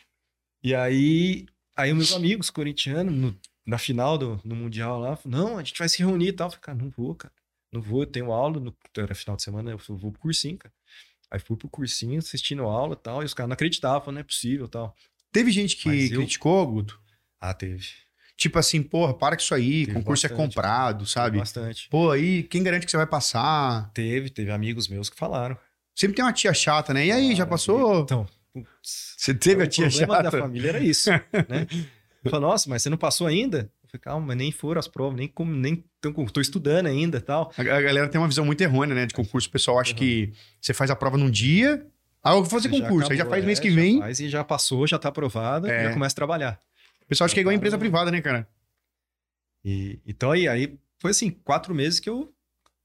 E 0.63 0.75
aí, 0.75 1.47
aí 1.77 1.93
meus 1.93 2.13
amigos 2.15 2.51
corintianos, 2.51 3.15
no- 3.15 3.39
na 3.67 3.79
final 3.79 4.17
do 4.19 4.41
no 4.45 4.55
Mundial 4.57 4.99
lá, 4.99 5.17
falaram, 5.17 5.45
não, 5.51 5.59
a 5.59 5.63
gente 5.63 5.79
vai 5.79 5.89
se 5.89 5.99
reunir 5.99 6.29
e 6.29 6.33
tal. 6.33 6.49
Eu 6.49 6.51
falei, 6.53 6.63
cara, 6.63 6.79
não 6.79 6.91
vou, 6.91 7.15
cara. 7.15 7.33
Não 7.73 7.81
vou, 7.81 8.03
eu 8.03 8.07
tenho 8.07 8.33
aula, 8.33 8.59
no, 8.59 8.75
era 8.97 9.15
final 9.15 9.37
de 9.37 9.43
semana, 9.43 9.71
eu 9.71 9.79
vou 9.97 10.11
pro 10.11 10.21
cursinho, 10.21 10.59
cara. 10.59 10.73
Aí 11.31 11.39
fui 11.39 11.57
pro 11.57 11.69
cursinho, 11.69 12.19
assistindo 12.19 12.65
aula 12.65 12.95
e 12.95 12.97
tal, 13.03 13.23
e 13.23 13.25
os 13.25 13.33
caras 13.35 13.49
não 13.49 13.55
acreditavam, 13.55 14.01
falando, 14.01 14.15
não 14.17 14.21
é 14.21 14.25
possível 14.25 14.67
tal. 14.69 14.95
Teve 15.31 15.53
gente 15.53 15.77
que 15.77 15.89
eu- 16.13 16.19
criticou, 16.21 16.67
Guto. 16.67 17.01
Ah, 17.41 17.55
teve. 17.55 17.87
Tipo 18.37 18.59
assim, 18.59 18.83
porra, 18.83 19.15
para 19.15 19.37
com 19.37 19.43
isso 19.43 19.55
aí, 19.55 19.87
Teve 19.87 19.99
concurso 19.99 20.27
é 20.27 20.29
bastante. 20.31 20.47
comprado, 20.49 20.99
Teve 21.01 21.11
sabe? 21.11 21.39
Bastante. 21.39 21.89
Pô, 21.89 22.11
aí, 22.11 22.43
quem 22.43 22.63
garante 22.63 22.85
que 22.87 22.91
você 22.91 22.97
vai 22.97 23.07
passar? 23.07 23.91
Teve, 23.93 24.31
teve 24.31 24.51
amigos 24.51 24.89
meus 24.89 25.09
que 25.11 25.17
falaram. 25.17 25.57
Sempre 25.95 26.17
tem 26.17 26.25
uma 26.25 26.33
tia 26.33 26.53
chata, 26.55 26.93
né? 26.95 27.07
E 27.07 27.13
aí, 27.13 27.29
já 27.31 27.45
Falaram, 27.45 27.51
passou? 27.51 28.03
Então, 28.03 28.27
putz, 28.53 29.15
Você 29.17 29.35
teve 29.35 29.63
o 29.63 29.65
a 29.65 29.69
tia 29.69 29.89
problema 29.89 30.15
da 30.23 30.31
chata? 30.31 30.39
família 30.39 30.69
era 30.71 30.81
isso, 30.81 31.11
né? 31.11 31.67
Falei, 32.25 32.41
nossa, 32.41 32.69
mas 32.69 32.83
você 32.83 32.91
não 32.91 32.97
passou 32.99 33.27
ainda? 33.27 33.71
Falei, 33.91 34.01
calma, 34.03 34.27
mas 34.29 34.37
nem 34.37 34.53
foram 34.53 34.79
as 34.79 34.87
provas, 34.87 35.17
nem 35.19 35.27
como, 35.27 35.53
nem 35.55 35.85
tô, 36.01 36.13
tô 36.27 36.41
estudando 36.41 36.87
ainda 36.87 37.21
tal. 37.21 37.53
A 37.57 37.61
a 37.63 37.81
galera 37.81 38.09
tem 38.09 38.21
uma 38.21 38.29
visão 38.29 38.45
muito 38.45 38.61
errônea, 38.61 38.95
né? 38.95 39.07
De 39.07 39.15
concurso. 39.15 39.49
O 39.49 39.51
pessoal 39.51 39.79
acha 39.81 39.95
que 39.95 40.33
você 40.61 40.73
faz 40.73 40.91
a 40.91 40.97
prova 40.97 41.17
num 41.19 41.31
dia. 41.31 41.85
Ah, 42.23 42.31
eu 42.33 42.43
vou 42.43 42.45
fazer 42.51 42.69
Você 42.69 42.77
já 42.77 42.83
concurso. 42.85 43.11
aí 43.11 43.17
já 43.17 43.23
acabou, 43.25 43.35
faz 43.37 43.45
mês 43.47 43.59
é, 43.59 43.63
que 43.63 43.71
já 43.71 43.75
vem. 43.81 43.99
faz 43.99 44.21
e 44.21 44.29
já 44.29 44.45
passou, 44.45 44.87
já 44.87 44.99
tá 44.99 45.09
aprovado, 45.09 45.67
É. 45.67 45.85
já 45.85 45.93
começa 45.93 46.13
a 46.15 46.17
trabalhar. 46.17 46.61
O 47.03 47.07
pessoal 47.07 47.25
acha 47.25 47.35
que 47.35 47.41
é 47.41 47.43
igual 47.43 47.53
a 47.53 47.57
empresa 47.57 47.77
Tá, 47.77 47.81
privada, 47.81 48.11
né, 48.11 48.21
cara? 48.21 48.47
E, 49.65 49.99
então 50.07 50.31
aí, 50.31 50.47
aí 50.47 50.79
foi 50.99 51.11
assim, 51.11 51.31
quatro 51.31 51.75
meses 51.75 51.99
que 51.99 52.09
eu 52.09 52.33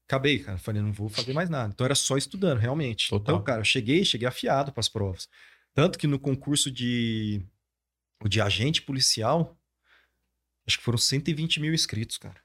acabei, 0.08 0.38
cara. 0.40 0.58
Falei, 0.58 0.82
não 0.82 0.92
vou 0.92 1.08
fazer 1.08 1.32
mais 1.32 1.48
nada. 1.50 1.70
Então 1.74 1.84
era 1.84 1.94
só 1.94 2.16
estudando, 2.16 2.58
realmente. 2.58 3.08
Total. 3.10 3.34
Então, 3.34 3.44
cara, 3.44 3.60
eu 3.60 3.64
cheguei, 3.64 4.04
cheguei 4.04 4.26
afiado 4.26 4.72
para 4.72 4.80
as 4.80 4.88
provas. 4.88 5.28
Tanto 5.74 5.98
que 5.98 6.06
no 6.06 6.18
concurso 6.18 6.70
de, 6.70 7.42
de 8.26 8.40
agente 8.40 8.82
policial, 8.82 9.56
acho 10.66 10.78
que 10.78 10.84
foram 10.84 10.98
120 10.98 11.60
mil 11.60 11.72
inscritos, 11.74 12.18
cara. 12.18 12.36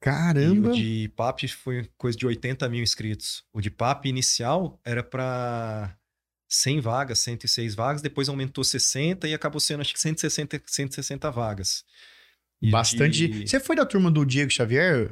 Caramba. 0.00 0.68
E 0.68 0.70
o 0.70 0.74
de 0.74 1.08
PAP 1.16 1.40
foi 1.48 1.88
coisa 1.96 2.16
de 2.16 2.24
80 2.26 2.68
mil 2.68 2.82
inscritos. 2.82 3.42
O 3.52 3.60
de 3.60 3.70
PAP 3.70 4.06
inicial 4.06 4.80
era 4.84 5.02
para 5.02 5.96
100 6.48 6.80
vagas, 6.80 7.18
106 7.18 7.74
vagas, 7.74 8.00
depois 8.00 8.28
aumentou 8.28 8.62
60 8.62 9.26
e 9.28 9.34
acabou 9.34 9.60
sendo 9.60 9.80
acho 9.80 9.92
que 9.92 10.00
160, 10.00 10.62
160 10.64 11.30
vagas. 11.30 11.84
E 12.62 12.70
Bastante. 12.70 13.26
de- 13.28 13.48
Você 13.48 13.58
foi 13.60 13.74
da 13.76 13.84
turma 13.84 14.10
do 14.10 14.24
Diego 14.24 14.50
Xavier? 14.50 15.10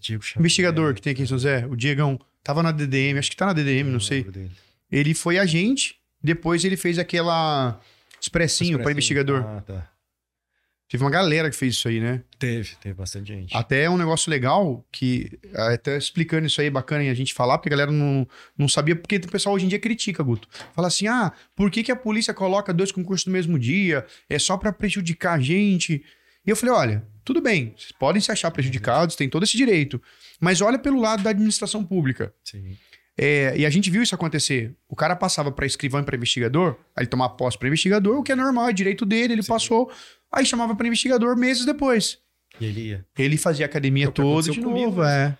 Diego 0.00 0.22
Xavier, 0.22 0.40
Investigador 0.40 0.94
que 0.94 1.02
tem 1.02 1.12
aqui 1.12 1.22
em 1.22 1.26
São 1.26 1.36
José? 1.38 1.66
O 1.66 1.76
Diegão. 1.76 2.18
Tava 2.42 2.62
na 2.62 2.70
DDM, 2.72 3.18
acho 3.18 3.30
que 3.30 3.36
tá 3.36 3.46
na 3.46 3.52
DDM, 3.54 3.90
não 3.90 4.00
sei. 4.00 4.18
lembro 4.18 4.32
dele. 4.32 4.52
Ele 4.92 5.14
foi 5.14 5.38
agente, 5.38 5.98
depois 6.22 6.62
ele 6.64 6.76
fez 6.76 6.98
aquela 6.98 7.80
expressinho 8.20 8.78
para 8.82 8.92
investigador. 8.92 9.42
Ah, 9.46 9.60
tá. 9.62 9.90
Teve 10.94 11.02
uma 11.02 11.10
galera 11.10 11.50
que 11.50 11.56
fez 11.56 11.74
isso 11.74 11.88
aí, 11.88 11.98
né? 11.98 12.22
Teve, 12.38 12.76
teve 12.80 12.94
bastante 12.94 13.26
gente. 13.26 13.56
Até 13.56 13.82
é 13.82 13.90
um 13.90 13.96
negócio 13.96 14.30
legal 14.30 14.86
que, 14.92 15.40
até 15.52 15.98
explicando 15.98 16.46
isso 16.46 16.60
aí, 16.60 16.70
bacana 16.70 17.02
a 17.10 17.14
gente 17.14 17.34
falar, 17.34 17.58
porque 17.58 17.68
a 17.68 17.76
galera 17.76 17.90
não, 17.90 18.24
não 18.56 18.68
sabia, 18.68 18.94
porque 18.94 19.16
o 19.16 19.28
pessoal 19.28 19.56
hoje 19.56 19.64
em 19.64 19.68
dia 19.68 19.80
critica, 19.80 20.22
Guto. 20.22 20.46
Fala 20.72 20.86
assim, 20.86 21.08
ah, 21.08 21.32
por 21.56 21.68
que, 21.68 21.82
que 21.82 21.90
a 21.90 21.96
polícia 21.96 22.32
coloca 22.32 22.72
dois 22.72 22.92
concursos 22.92 23.26
no 23.26 23.32
mesmo 23.32 23.58
dia? 23.58 24.06
É 24.30 24.38
só 24.38 24.56
pra 24.56 24.72
prejudicar 24.72 25.32
a 25.32 25.40
gente. 25.40 26.00
E 26.46 26.50
eu 26.50 26.54
falei, 26.54 26.72
olha, 26.72 27.06
tudo 27.24 27.40
bem, 27.40 27.74
vocês 27.76 27.90
podem 27.90 28.22
se 28.22 28.30
achar 28.30 28.52
prejudicados, 28.52 29.16
tem 29.16 29.28
todo 29.28 29.42
esse 29.42 29.56
direito, 29.56 30.00
mas 30.38 30.60
olha 30.60 30.78
pelo 30.78 31.00
lado 31.00 31.24
da 31.24 31.30
administração 31.30 31.84
pública. 31.84 32.32
Sim. 32.44 32.76
É, 33.16 33.56
e 33.56 33.64
a 33.64 33.70
gente 33.70 33.90
viu 33.90 34.02
isso 34.02 34.14
acontecer. 34.14 34.74
O 34.88 34.96
cara 34.96 35.14
passava 35.14 35.50
para 35.52 35.66
escrivão 35.66 36.00
e 36.00 36.04
para 36.04 36.16
investigador, 36.16 36.76
aí 36.96 37.02
ele 37.02 37.06
tomava 37.06 37.32
posse 37.34 37.58
para 37.58 37.68
investigador, 37.68 38.18
o 38.18 38.22
que 38.22 38.32
é 38.32 38.36
normal, 38.36 38.68
é 38.68 38.72
direito 38.72 39.06
dele, 39.06 39.34
ele 39.34 39.42
Sim. 39.42 39.48
passou, 39.48 39.90
aí 40.34 40.44
chamava 40.46 40.74
para 40.74 40.86
investigador 40.86 41.36
meses 41.36 41.64
depois. 41.64 42.18
E 42.60 42.64
ele 42.66 42.80
ia. 42.88 43.06
Ele 43.18 43.36
fazia 43.36 43.66
academia 43.66 44.10
toda 44.10 44.50
de 44.50 44.60
comigo, 44.60 44.86
novo, 44.90 45.04
é. 45.04 45.36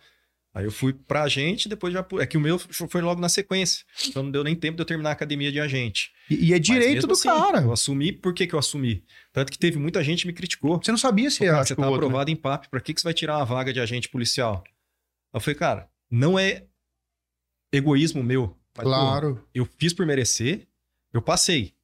Aí 0.53 0.65
eu 0.65 0.71
fui 0.71 0.93
pra 0.93 1.25
agente, 1.25 1.69
depois 1.69 1.93
já. 1.93 2.07
É 2.21 2.27
que 2.27 2.37
o 2.37 2.41
meu 2.41 2.59
foi 2.59 3.01
logo 3.03 3.21
na 3.21 3.29
sequência. 3.29 3.85
Então 4.07 4.23
não 4.23 4.31
deu 4.31 4.45
nem 4.45 4.55
tempo 4.55 4.77
de 4.77 4.83
eu 4.83 4.87
terminar 4.87 5.11
a 5.11 5.13
academia 5.13 5.51
de 5.51 5.59
agente. 5.59 6.13
E, 6.31 6.51
e 6.51 6.55
é 6.55 6.59
direito 6.61 7.09
do 7.09 7.13
assim, 7.15 7.29
cara. 7.29 7.61
Eu 7.61 7.73
assumi, 7.73 8.13
por 8.13 8.33
que, 8.33 8.47
que 8.47 8.55
eu 8.55 8.59
assumi? 8.59 9.05
Tanto 9.33 9.51
que 9.51 9.59
teve 9.59 9.79
muita 9.81 10.03
gente 10.05 10.21
que 10.23 10.29
me 10.29 10.33
criticou. 10.33 10.81
Você 10.81 10.93
não 10.93 10.99
sabia 10.99 11.29
se 11.29 11.45
era 11.45 11.65
você 11.65 11.75
tá 11.75 11.83
né? 11.83 11.93
aprovado 11.93 12.31
em 12.31 12.37
PAP, 12.37 12.69
pra 12.69 12.81
que, 12.81 12.95
que 12.95 13.01
você 13.01 13.05
vai 13.05 13.15
tirar 13.15 13.39
uma 13.39 13.45
vaga 13.45 13.73
de 13.73 13.81
agente 13.81 14.09
policial? 14.09 14.63
Eu 15.33 15.41
falei, 15.41 15.57
cara, 15.59 15.89
não 16.09 16.39
é 16.39 16.65
egoísmo 17.73 18.23
meu. 18.23 18.57
mas, 18.77 18.85
Claro. 18.85 19.37
pô, 19.37 19.49
eu 19.53 19.69
fiz 19.79 19.93
por 19.93 20.07
merecer, 20.07 20.69
eu 21.13 21.21
passei. 21.21 21.75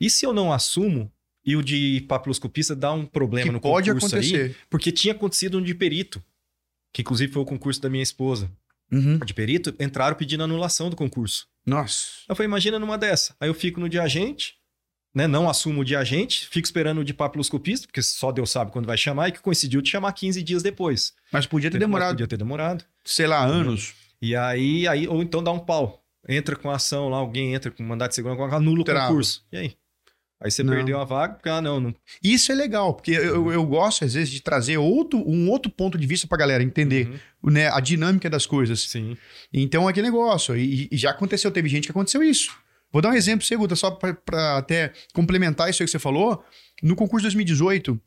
E 0.00 0.10
se 0.10 0.26
eu 0.26 0.32
não 0.32 0.52
assumo 0.52 1.12
e 1.50 1.56
o 1.56 1.62
de 1.62 2.04
papiloscopista 2.08 2.76
dá 2.76 2.92
um 2.92 3.06
problema 3.06 3.46
que 3.46 3.52
no 3.52 3.60
pode 3.60 3.90
concurso 3.92 4.16
aí? 4.16 4.20
acontecer. 4.22 4.56
Porque 4.68 4.92
tinha 4.92 5.14
acontecido 5.14 5.58
um 5.58 5.62
de 5.62 5.74
perito, 5.74 6.22
que 6.92 7.02
inclusive 7.02 7.32
foi 7.32 7.42
o 7.42 7.46
concurso 7.46 7.80
da 7.80 7.88
minha 7.88 8.02
esposa. 8.02 8.50
Uhum. 8.90 9.18
De 9.18 9.34
perito, 9.34 9.74
entraram 9.78 10.16
pedindo 10.16 10.42
anulação 10.44 10.88
do 10.90 10.96
concurso. 10.96 11.46
Nossa. 11.66 12.06
Eu 12.28 12.34
falei, 12.34 12.48
imagina 12.48 12.78
numa 12.78 12.96
dessa. 12.98 13.34
Aí 13.40 13.48
eu 13.48 13.54
fico 13.54 13.78
no 13.80 13.88
de 13.88 13.98
agente, 13.98 14.54
né? 15.14 15.26
Não 15.26 15.48
assumo 15.48 15.80
o 15.80 15.84
de 15.84 15.94
agente, 15.96 16.46
fico 16.48 16.66
esperando 16.66 16.98
o 17.00 17.04
de 17.04 17.12
papiloscopista, 17.14 17.86
porque 17.86 18.02
só 18.02 18.30
Deus 18.32 18.50
sabe 18.50 18.70
quando 18.70 18.86
vai 18.86 18.96
chamar, 18.96 19.28
e 19.28 19.32
que 19.32 19.40
coincidiu 19.40 19.80
de 19.82 19.90
chamar 19.90 20.12
15 20.12 20.42
dias 20.42 20.62
depois. 20.62 21.12
Mas 21.32 21.46
podia 21.46 21.70
ter 21.70 21.76
Mas 21.78 21.86
demorado, 21.86 22.10
Podia 22.12 22.26
ter 22.26 22.36
demorado. 22.38 22.84
sei 23.04 23.26
lá, 23.26 23.44
anos. 23.44 23.94
E 24.20 24.34
aí, 24.34 24.86
aí, 24.88 25.06
ou 25.08 25.22
então 25.22 25.42
dá 25.42 25.50
um 25.52 25.58
pau. 25.58 26.02
Entra 26.28 26.56
com 26.56 26.70
a 26.70 26.76
ação 26.76 27.08
lá, 27.08 27.18
alguém 27.18 27.54
entra 27.54 27.70
com 27.70 27.82
mandato 27.82 28.10
de 28.10 28.16
segurança, 28.16 28.54
anula 28.56 28.80
o 28.80 28.84
Trava. 28.84 29.08
concurso. 29.08 29.44
E 29.52 29.56
aí? 29.56 29.76
Aí 30.40 30.50
você 30.52 30.62
Não. 30.62 30.72
perdeu 30.72 31.00
a 31.00 31.04
vaga, 31.04 31.34
porque, 31.34 31.48
ah, 31.48 31.60
não, 31.60 31.80
não. 31.80 31.94
Isso 32.22 32.52
é 32.52 32.54
legal, 32.54 32.94
porque 32.94 33.10
eu, 33.10 33.50
eu, 33.50 33.64
gosto, 33.66 34.04
às 34.04 34.14
vezes, 34.14 34.30
de 34.30 34.40
trazer 34.40 34.76
outro, 34.78 35.18
um 35.28 35.50
outro 35.50 35.70
ponto 35.70 35.98
de 35.98 36.06
vista 36.06 36.28
pra 36.28 36.38
galera 36.38 36.62
entender 36.62 37.08
Uhum. 37.42 37.50
né, 37.50 37.68
a 37.68 37.80
dinâmica 37.80 38.30
das 38.30 38.46
coisas. 38.46 38.80
Sim. 38.82 39.16
Então, 39.52 39.88
é 39.88 39.90
aquele 39.90 40.06
negócio. 40.06 40.56
E, 40.56 40.88
e 40.92 40.96
já 40.96 41.10
aconteceu, 41.10 41.50
teve 41.50 41.68
gente 41.68 41.86
que 41.86 41.90
aconteceu 41.90 42.22
isso. 42.22 42.56
Vou 42.92 43.02
dar 43.02 43.10
um 43.10 43.14
exemplo, 43.14 43.44
Guta, 43.58 43.74
só 43.76 43.90
pra 43.90 44.56
até 44.56 44.92
complementar 45.12 45.68
isso 45.68 45.82
aí 45.82 45.86
que 45.86 45.90
você 45.90 45.98
falou. 45.98 46.42
No 46.82 46.94
concurso 46.94 47.24
2018, 47.24 48.00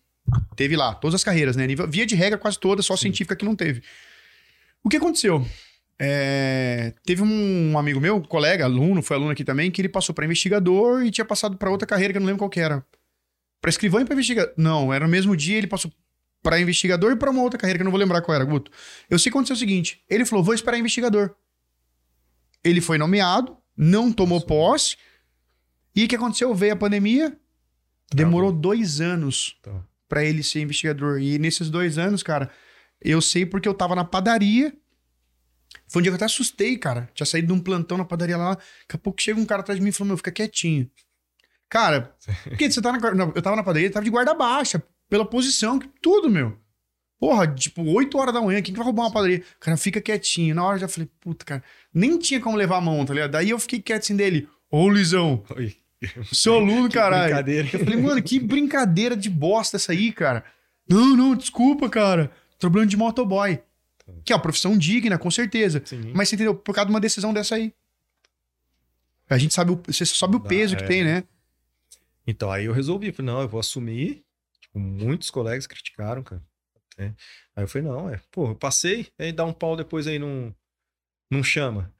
teve 0.55 0.75
lá 0.77 0.95
todas 0.95 1.15
as 1.15 1.23
carreiras, 1.23 1.55
né? 1.57 1.67
Via 1.89 2.05
de 2.05 2.15
regra, 2.15 2.38
quase 2.39 2.57
todas, 2.59 2.85
só 2.85 2.95
Sim. 2.95 3.03
científica 3.03 3.35
que 3.35 3.45
não 3.45 3.55
teve. 3.55 3.83
O 4.83 4.89
que 4.89 4.97
aconteceu? 4.97 5.45
É, 6.03 6.96
teve 7.05 7.22
um 7.22 7.77
amigo 7.77 8.00
meu, 8.00 8.20
colega, 8.24 8.65
aluno, 8.65 9.03
foi 9.03 9.17
aluno 9.17 9.31
aqui 9.31 9.43
também, 9.43 9.70
que 9.70 9.79
ele 9.79 9.88
passou 9.88 10.15
pra 10.15 10.25
investigador 10.25 11.05
e 11.05 11.12
tinha 11.12 11.24
passado 11.24 11.55
pra 11.58 11.70
outra 11.70 11.88
carreira 11.88 12.12
que 12.12 12.17
eu 12.17 12.22
não 12.22 12.25
lembro 12.25 12.39
qual 12.39 12.50
que 12.50 12.60
era. 12.60 12.84
Pra 13.62 13.70
escrivão 13.70 14.01
e 14.01 14.05
pra 14.05 14.15
investigador. 14.15 14.51
Não, 14.58 14.91
era 14.91 15.05
no 15.05 15.12
mesmo 15.12 15.38
dia, 15.38 15.60
ele 15.60 15.67
passou 15.67 15.91
pra 16.41 16.60
investigador 16.60 17.12
e 17.12 17.15
pra 17.15 17.29
uma 17.29 17.43
outra 17.43 17.60
carreira 17.60 17.77
que 17.77 17.84
eu 17.84 17.86
não 17.86 17.91
vou 17.91 18.00
lembrar 18.00 18.24
qual 18.24 18.34
era, 18.34 18.43
Guto. 18.43 18.72
Eu 19.12 19.20
sei 19.20 19.31
que 19.31 19.38
aconteceu 19.38 19.55
o 19.55 19.60
seguinte: 19.60 20.03
ele 20.10 20.25
falou, 20.25 20.43
vou 20.43 20.55
esperar 20.55 20.79
investigador. 20.79 21.36
Ele 22.63 22.81
foi 22.81 22.98
nomeado, 22.98 23.55
não 23.77 24.12
tomou 24.12 24.41
posse. 24.41 24.98
E 25.96 26.05
o 26.05 26.08
que 26.08 26.15
aconteceu? 26.15 26.51
Veio 26.55 26.74
a 26.74 26.77
pandemia, 26.77 27.38
demorou 28.12 28.51
dois 28.51 29.00
anos 29.00 29.55
pra 30.10 30.25
ele 30.25 30.41
ser 30.41 30.62
investigador. 30.62 31.22
E 31.22 31.38
nesses 31.38 31.70
dois 31.70 32.00
anos, 32.00 32.24
cara, 32.24 32.50
eu 33.00 33.22
sei 33.22 33.46
porque 33.46 33.70
eu 33.70 33.74
tava 33.75 33.93
na 33.93 34.03
padaria. 34.03 34.74
Foi 35.91 36.00
um 36.00 36.03
dia 36.03 36.10
que 36.10 36.13
eu 36.13 36.15
até 36.15 36.25
assustei, 36.25 36.77
cara. 36.77 37.10
Tinha 37.13 37.25
saído 37.25 37.48
de 37.48 37.53
um 37.53 37.60
plantão 37.60 37.98
na 37.98 38.05
padaria 38.05 38.38
lá. 38.38 38.55
Daqui 38.55 38.95
a 38.95 38.98
pouco 38.98 39.21
chega 39.21 39.38
um 39.38 39.45
cara 39.45 39.60
atrás 39.60 39.77
de 39.77 39.83
mim 39.83 39.89
e 39.89 39.91
falou: 39.91 40.07
Meu, 40.07 40.17
fica 40.17 40.31
quietinho. 40.31 40.89
Cara, 41.68 42.15
porque 42.48 42.72
você 42.72 42.81
tá 42.81 42.94
na, 42.94 43.31
eu 43.35 43.42
tava 43.42 43.57
na 43.57 43.63
padaria, 43.63 43.92
tava 43.92 44.05
de 44.05 44.09
guarda 44.09 44.33
baixa, 44.33 44.81
pela 45.09 45.25
posição, 45.25 45.79
tudo, 46.01 46.29
meu. 46.29 46.57
Porra, 47.20 47.46
tipo, 47.46 47.83
8 47.83 48.18
horas 48.18 48.33
da 48.33 48.42
manhã, 48.42 48.61
quem 48.61 48.74
que 48.74 48.77
vai 48.77 48.85
roubar 48.85 49.03
uma 49.03 49.11
padaria? 49.11 49.44
Cara, 49.59 49.75
fica 49.75 50.00
quietinho. 50.00 50.55
Na 50.55 50.63
hora 50.63 50.77
eu 50.77 50.81
já 50.81 50.87
falei, 50.87 51.09
puta, 51.20 51.44
cara, 51.44 51.63
nem 51.94 52.18
tinha 52.18 52.39
como 52.39 52.55
levar 52.55 52.77
a 52.77 52.81
mão, 52.81 53.03
tá 53.03 53.13
ligado? 53.13 53.31
Daí 53.31 53.50
eu 53.50 53.59
fiquei 53.59 53.81
quieto 53.81 54.03
assim 54.03 54.15
dele. 54.15 54.48
Ô, 54.72 54.87
Luizão, 54.87 55.44
Oi. 55.57 55.75
seu 56.31 56.55
aluno, 56.55 56.87
caralho. 56.89 57.25
brincadeira. 57.25 57.70
Eu 57.74 57.79
falei, 57.83 58.01
mano, 58.01 58.24
que 58.24 58.39
brincadeira 58.39 59.15
de 59.15 59.29
bosta 59.29 59.75
essa 59.75 59.92
aí, 59.92 60.13
cara. 60.13 60.46
Não, 60.89 61.18
não, 61.18 61.35
desculpa, 61.35 61.89
cara. 61.89 62.31
Trabalhando 62.57 62.89
de 62.89 62.98
motoboy. 62.98 63.59
Que 64.24 64.33
é 64.33 64.35
uma 64.35 64.42
profissão 64.42 64.77
digna, 64.77 65.18
com 65.18 65.31
certeza. 65.31 65.81
Sim. 65.85 66.11
Mas 66.14 66.29
você 66.29 66.35
entendeu? 66.35 66.55
Por 66.55 66.74
causa 66.74 66.87
de 66.87 66.94
uma 66.94 67.00
decisão 67.00 67.33
dessa 67.33 67.55
aí. 67.55 67.74
A 69.29 69.37
gente 69.37 69.53
sabe, 69.53 69.72
o, 69.72 69.81
você 69.85 70.05
sabe 70.05 70.35
o 70.35 70.40
peso 70.40 70.75
que 70.75 70.83
é. 70.83 70.87
tem, 70.87 71.03
né? 71.03 71.24
Então, 72.27 72.51
aí 72.51 72.66
eu 72.66 72.74
resolvi, 72.74 73.11
falei, 73.11 73.31
não, 73.31 73.42
eu 73.42 73.48
vou 73.48 73.59
assumir. 73.59 74.24
Tipo, 74.59 74.79
muitos 74.79 75.29
colegas 75.29 75.66
criticaram, 75.68 76.24
cara. 76.24 76.42
É. 76.98 77.14
Aí 77.55 77.64
eu 77.64 77.68
falei, 77.68 77.87
não, 77.87 78.09
é, 78.09 78.20
pô, 78.31 78.50
eu 78.50 78.55
passei, 78.55 79.07
aí 79.18 79.31
dá 79.31 79.46
um 79.46 79.53
pau 79.53 79.75
depois 79.75 80.05
aí 80.05 80.20
não, 80.20 80.53
não 81.29 81.44
chama. 81.44 81.92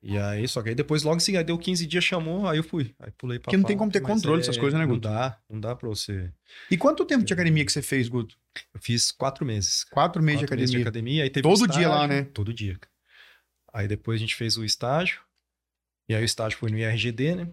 E 0.00 0.16
aí, 0.16 0.46
só 0.46 0.62
que 0.62 0.68
aí 0.68 0.74
depois, 0.76 1.02
logo 1.02 1.16
em 1.16 1.20
seguida, 1.20 1.42
deu 1.42 1.58
15 1.58 1.84
dias, 1.86 2.04
chamou, 2.04 2.46
aí 2.48 2.58
eu 2.58 2.62
fui. 2.62 2.94
Aí 3.00 3.10
pulei 3.18 3.38
pra 3.38 3.44
Porque 3.46 3.56
não 3.56 3.64
tem 3.64 3.76
como 3.76 3.90
ter 3.90 4.00
controle 4.00 4.40
dessas 4.40 4.56
coisas, 4.56 4.78
né, 4.78 4.86
Não 4.86 4.94
Guto? 4.94 5.08
dá, 5.08 5.40
não 5.50 5.58
dá 5.60 5.74
pra 5.74 5.88
você. 5.88 6.32
E 6.70 6.76
quanto 6.76 7.04
tempo 7.04 7.24
de 7.24 7.32
academia 7.32 7.64
que 7.64 7.72
você 7.72 7.82
fez, 7.82 8.08
Guto? 8.08 8.36
Eu 8.72 8.80
fiz 8.80 9.10
quatro 9.10 9.44
meses. 9.44 9.84
Quatro 9.84 10.22
meses 10.22 10.42
Quatro 10.42 10.56
de 10.56 10.60
meses 10.62 10.74
academia. 10.74 10.88
academia. 10.88 11.22
Aí 11.24 11.30
teve 11.30 11.42
Todo 11.48 11.62
o 11.62 11.66
dia 11.66 11.88
lá, 11.88 12.04
estágio, 12.04 12.16
né? 12.24 12.30
Todo 12.32 12.54
dia. 12.54 12.78
Aí 13.72 13.88
depois 13.88 14.18
a 14.18 14.20
gente 14.20 14.36
fez 14.36 14.56
o 14.56 14.64
estágio. 14.64 15.20
E 16.08 16.14
aí 16.14 16.22
o 16.22 16.24
estágio 16.24 16.56
foi 16.58 16.70
no 16.70 16.78
IRGD, 16.78 17.34
né? 17.34 17.48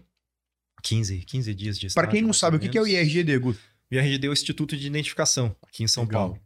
15, 0.82 1.18
15 1.22 1.54
dias 1.54 1.78
de 1.78 1.88
estágio. 1.88 2.06
Para 2.08 2.12
quem 2.12 2.22
não 2.22 2.32
sabe, 2.32 2.56
o 2.56 2.60
que 2.60 2.68
que 2.68 2.78
é 2.78 2.80
o. 2.82 2.86
IRGD, 2.86 3.38
Guto? 3.38 3.60
O 3.90 3.94
IRGD 3.94 4.26
é 4.26 4.30
o 4.30 4.32
Instituto 4.32 4.76
de 4.76 4.86
Identificação, 4.86 5.54
aqui 5.62 5.82
em 5.82 5.88
São 5.88 6.04
Legal. 6.04 6.28
Paulo. 6.30 6.42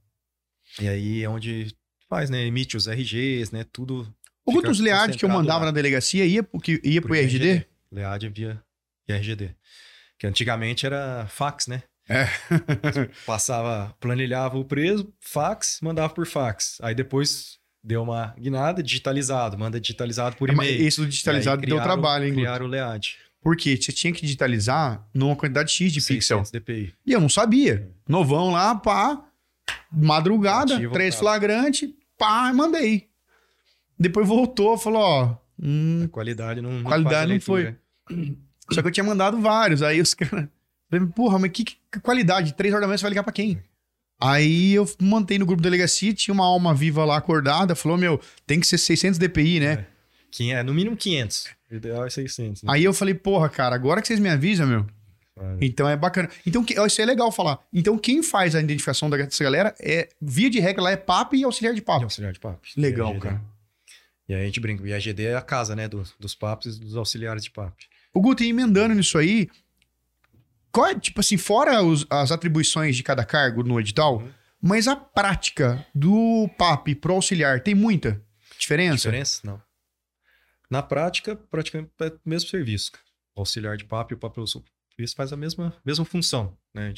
E 0.80 0.88
aí 0.88 1.22
é 1.22 1.28
onde 1.28 1.74
faz, 2.08 2.30
né? 2.30 2.44
Emite 2.44 2.76
os 2.76 2.86
RGs, 2.86 3.52
né? 3.52 3.64
Tudo. 3.64 4.12
O 4.50 4.52
Guto, 4.54 4.70
os 4.70 4.80
Lead 4.80 5.16
que 5.16 5.24
eu 5.24 5.28
mandava 5.28 5.60
lá. 5.60 5.66
na 5.66 5.70
delegacia 5.72 6.24
ia 6.26 6.42
pro, 6.42 6.60
que- 6.60 6.80
ia 6.84 7.00
pro 7.00 7.08
Pro 7.10 7.16
IRGD? 7.16 7.66
Lead 7.92 8.28
via 8.28 8.62
IRGD. 9.08 9.50
Que 10.18 10.26
antigamente 10.26 10.84
era 10.86 11.26
fax, 11.28 11.66
né? 11.66 11.82
É. 12.08 12.26
Passava, 13.26 13.94
planilhava 14.00 14.58
o 14.58 14.64
preso, 14.64 15.12
fax, 15.20 15.78
mandava 15.82 16.12
por 16.12 16.26
fax. 16.26 16.78
Aí 16.82 16.94
depois 16.94 17.58
deu 17.82 18.02
uma 18.02 18.34
guinada, 18.38 18.82
digitalizado, 18.82 19.56
manda 19.58 19.80
digitalizado 19.80 20.36
por 20.36 20.50
É, 20.50 20.52
e-mail. 20.52 20.82
Isso 20.86 21.00
do 21.02 21.08
digitalizado 21.08 21.60
aí 21.62 21.66
deu 21.66 21.76
criaram- 21.76 21.92
trabalho, 21.94 22.24
hein? 22.26 22.34
Criaram 22.34 22.66
o 22.66 22.68
LEAD. 22.68 23.16
Porque 23.42 23.74
você 23.76 23.90
tinha 23.90 24.12
que 24.12 24.20
digitalizar 24.20 25.02
numa 25.14 25.34
quantidade 25.34 25.72
X 25.72 25.92
de 25.92 26.00
pixel. 26.00 26.44
600 26.44 26.50
DPI. 26.50 26.94
E 27.06 27.12
eu 27.12 27.20
não 27.20 27.28
sabia. 27.30 27.90
Novão 28.06 28.50
lá, 28.50 28.74
pá, 28.74 29.24
madrugada, 29.90 30.74
Ativo, 30.74 30.92
três 30.92 31.14
tá. 31.14 31.20
flagrante, 31.20 31.94
pá, 32.18 32.52
mandei. 32.52 33.08
Depois 34.00 34.26
voltou, 34.26 34.78
falou, 34.78 35.02
ó, 35.02 35.36
hum, 35.62 36.04
A 36.04 36.08
qualidade 36.08 36.62
não, 36.62 36.72
não 36.72 36.84
Qualidade 36.84 37.34
não 37.34 37.40
foi. 37.40 37.76
só 38.72 38.80
que 38.80 38.88
eu 38.88 38.92
tinha 38.92 39.04
mandado 39.04 39.38
vários. 39.40 39.82
Aí 39.82 40.00
os 40.00 40.14
caras, 40.14 40.48
falei, 40.90 41.06
porra, 41.14 41.38
mas 41.38 41.50
que, 41.50 41.64
que 41.64 41.76
qualidade? 42.02 42.54
Três 42.54 42.72
horas 42.72 42.82
da 42.82 42.86
manhã 42.88 42.96
você 42.96 43.02
vai 43.02 43.10
ligar 43.10 43.22
pra 43.22 43.32
quem? 43.32 43.62
Aí 44.22 44.72
eu 44.74 44.88
mantei 45.00 45.38
no 45.38 45.46
grupo 45.46 45.62
delegacia, 45.62 46.12
tinha 46.12 46.32
uma 46.34 46.44
alma 46.44 46.74
viva 46.74 47.04
lá 47.04 47.16
acordada, 47.16 47.74
falou, 47.74 47.96
meu, 47.96 48.20
tem 48.46 48.58
que 48.60 48.66
ser 48.66 48.78
600 48.78 49.18
DPI, 49.18 49.60
né? 49.60 49.86
É. 49.86 50.00
É 50.50 50.62
no 50.62 50.72
mínimo 50.72 50.96
500. 50.96 51.46
O 51.70 51.74
ideal 51.74 52.06
é 52.06 52.10
600. 52.10 52.62
Né? 52.62 52.72
Aí 52.72 52.84
eu 52.84 52.92
falei, 52.94 53.14
porra, 53.14 53.48
cara, 53.48 53.74
agora 53.74 54.00
que 54.00 54.06
vocês 54.08 54.20
me 54.20 54.28
avisam, 54.28 54.66
meu, 54.66 54.86
Então 55.60 55.88
é 55.88 55.96
bacana. 55.96 56.28
Então, 56.46 56.64
isso 56.86 57.00
é 57.00 57.04
legal 57.04 57.32
falar. 57.32 57.58
Então, 57.72 57.98
quem 57.98 58.22
faz 58.22 58.54
a 58.54 58.60
identificação 58.60 59.08
dessa 59.10 59.42
galera 59.42 59.74
é, 59.80 60.08
via 60.20 60.48
de 60.50 60.60
regra, 60.60 60.82
lá 60.82 60.90
é 60.90 60.96
PAP 60.96 61.34
e 61.34 61.44
auxiliar 61.44 61.74
de 61.74 61.80
E 61.80 61.84
PAP. 61.84 62.02
auxiliar 62.02 62.32
de 62.32 62.38
papo. 62.38 62.60
Legal, 62.76 63.08
IRGD. 63.14 63.24
cara. 63.26 63.42
E 64.30 64.34
aí 64.34 64.42
a 64.42 64.44
gente 64.44 64.60
brinca. 64.60 64.84
O 64.84 64.86
IRGD 64.86 65.24
é 65.24 65.34
a 65.34 65.42
casa, 65.42 65.74
né? 65.74 65.88
Dos, 65.88 66.14
dos 66.20 66.36
papos 66.36 66.76
e 66.76 66.80
dos 66.80 66.94
auxiliares 66.94 67.42
de 67.42 67.50
papo. 67.50 67.74
O 68.14 68.20
Guto, 68.20 68.44
emendando 68.44 68.94
nisso 68.94 69.18
aí, 69.18 69.48
qual 70.70 70.86
é, 70.86 70.94
tipo 70.98 71.18
assim, 71.18 71.36
fora 71.36 71.82
os- 71.82 72.06
as 72.08 72.30
atribuições 72.30 72.96
de 72.96 73.02
cada 73.02 73.24
cargo 73.24 73.64
no 73.64 73.80
edital, 73.80 74.18
Uhum. 74.18 74.30
mas 74.62 74.86
a 74.86 74.94
prática 74.94 75.84
do 75.92 76.48
PAP 76.56 76.94
pro 76.94 77.14
auxiliar 77.14 77.60
tem 77.60 77.74
muita 77.74 78.22
diferença? 78.56 78.96
Diferença? 79.08 79.40
Não. 79.42 79.60
Na 80.70 80.80
prática, 80.80 81.34
praticamente 81.50 81.90
é 82.00 82.06
o 82.06 82.20
mesmo 82.24 82.48
serviço. 82.48 82.92
O 83.34 83.40
auxiliar 83.40 83.76
de 83.76 83.84
papo 83.84 84.14
e 84.14 84.16
o 84.16 84.64
isso 84.98 85.16
faz 85.16 85.32
a 85.32 85.36
mesma, 85.36 85.74
mesma 85.84 86.04
função, 86.04 86.56
né? 86.72 86.92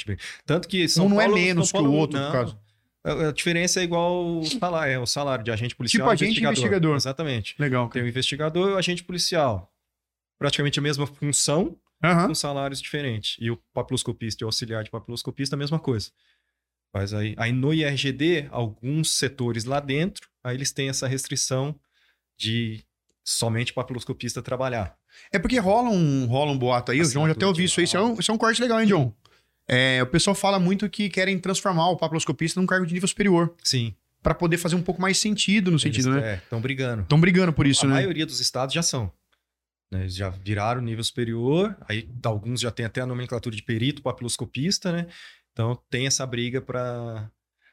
Tanto 0.44 0.68
que 0.68 0.86
São 0.86 1.06
Um 1.06 1.08
não 1.08 1.20
é 1.20 1.24
Paulo, 1.24 1.40
menos 1.40 1.68
São 1.70 1.80
que 1.80 1.86
o 1.86 1.88
Paulo- 1.88 1.98
outro, 1.98 2.18
no 2.18 2.24
não. 2.26 2.32
caso. 2.32 2.58
A, 3.04 3.32
diferença 3.32 3.80
é 3.80 3.82
igual 3.82 4.38
o 4.38 4.44
salário, 4.44 4.92
é 4.92 4.98
o 4.98 5.06
salário 5.06 5.44
de 5.44 5.50
agente 5.50 5.74
policial 5.74 6.08
Tipo 6.08 6.10
agente 6.10 6.40
e 6.40 6.44
investigador. 6.44 6.96
Exatamente. 6.96 7.54
Legal. 7.58 7.88
Tem 7.88 8.02
o 8.02 8.08
investigador 8.08 8.70
e 8.70 8.72
o 8.74 8.78
agente 8.78 9.02
policial. 9.02 9.72
Praticamente 10.38 10.78
a 10.78 10.82
mesma 10.82 11.06
função, 11.06 11.76
Aham. 12.02 12.28
com 12.28 12.34
salários 12.34 12.80
diferentes. 12.80 13.36
E 13.40 13.50
o 13.50 13.56
papiloscopista 13.74 14.42
e 14.42 14.44
o 14.44 14.48
auxiliar 14.48 14.84
de 14.84 14.90
papiloscopista, 14.90 15.56
a 15.56 15.58
mesma 15.58 15.78
coisa. 15.78 16.10
Faz 16.92 17.12
aí. 17.12 17.34
Aí 17.38 17.52
no 17.52 17.72
IRGD, 17.72 18.48
alguns 18.50 19.12
setores 19.12 19.64
lá 19.64 19.80
dentro, 19.80 20.28
aí 20.44 20.56
eles 20.56 20.72
têm 20.72 20.88
essa 20.88 21.08
restrição 21.08 21.74
de 22.38 22.84
somente 23.24 23.72
papiloscopista 23.72 24.42
trabalhar. 24.42 24.96
É 25.32 25.38
porque 25.38 25.58
rola 25.58 25.90
um, 25.90 26.26
rola 26.26 26.52
um 26.52 26.58
boato 26.58 26.92
aí, 26.92 27.00
o 27.00 27.04
João 27.04 27.26
já 27.26 27.32
até 27.32 27.46
ouviu 27.46 27.64
isso 27.64 27.80
aí. 27.80 27.84
Isso 27.84 27.96
é, 27.96 28.02
um, 28.02 28.18
isso 28.18 28.30
é 28.30 28.34
um 28.34 28.38
corte 28.38 28.60
legal, 28.60 28.80
hein, 28.80 28.86
John? 28.86 29.14
É, 29.74 30.02
o 30.02 30.06
pessoal 30.06 30.34
fala 30.34 30.58
muito 30.58 30.88
que 30.90 31.08
querem 31.08 31.38
transformar 31.38 31.88
o 31.90 31.96
papiloscopista 31.96 32.60
num 32.60 32.66
cargo 32.66 32.84
de 32.86 32.92
nível 32.92 33.08
superior. 33.08 33.54
Sim. 33.64 33.94
Pra 34.22 34.34
poder 34.34 34.58
fazer 34.58 34.76
um 34.76 34.82
pouco 34.82 35.00
mais 35.00 35.18
sentido 35.18 35.70
no 35.70 35.78
sentido, 35.78 36.10
eles, 36.10 36.22
né? 36.22 36.34
Estão 36.36 36.60
brigando. 36.60 37.02
Estão 37.02 37.18
brigando 37.20 37.52
por 37.52 37.66
isso, 37.66 37.86
a 37.86 37.88
né? 37.88 37.94
maioria 37.94 38.26
dos 38.26 38.38
estados 38.40 38.74
já 38.74 38.82
são. 38.82 39.10
né? 39.90 40.02
Eles 40.02 40.14
já 40.14 40.28
viraram 40.28 40.80
nível 40.80 41.02
superior, 41.04 41.76
aí 41.88 42.08
alguns 42.24 42.60
já 42.60 42.70
tem 42.70 42.84
até 42.86 43.00
a 43.00 43.06
nomenclatura 43.06 43.54
de 43.56 43.62
perito 43.62 44.02
papiloscopista, 44.02 44.92
né? 44.92 45.06
Então 45.52 45.78
tem 45.90 46.06
essa 46.06 46.24
briga 46.26 46.60
para 46.60 47.30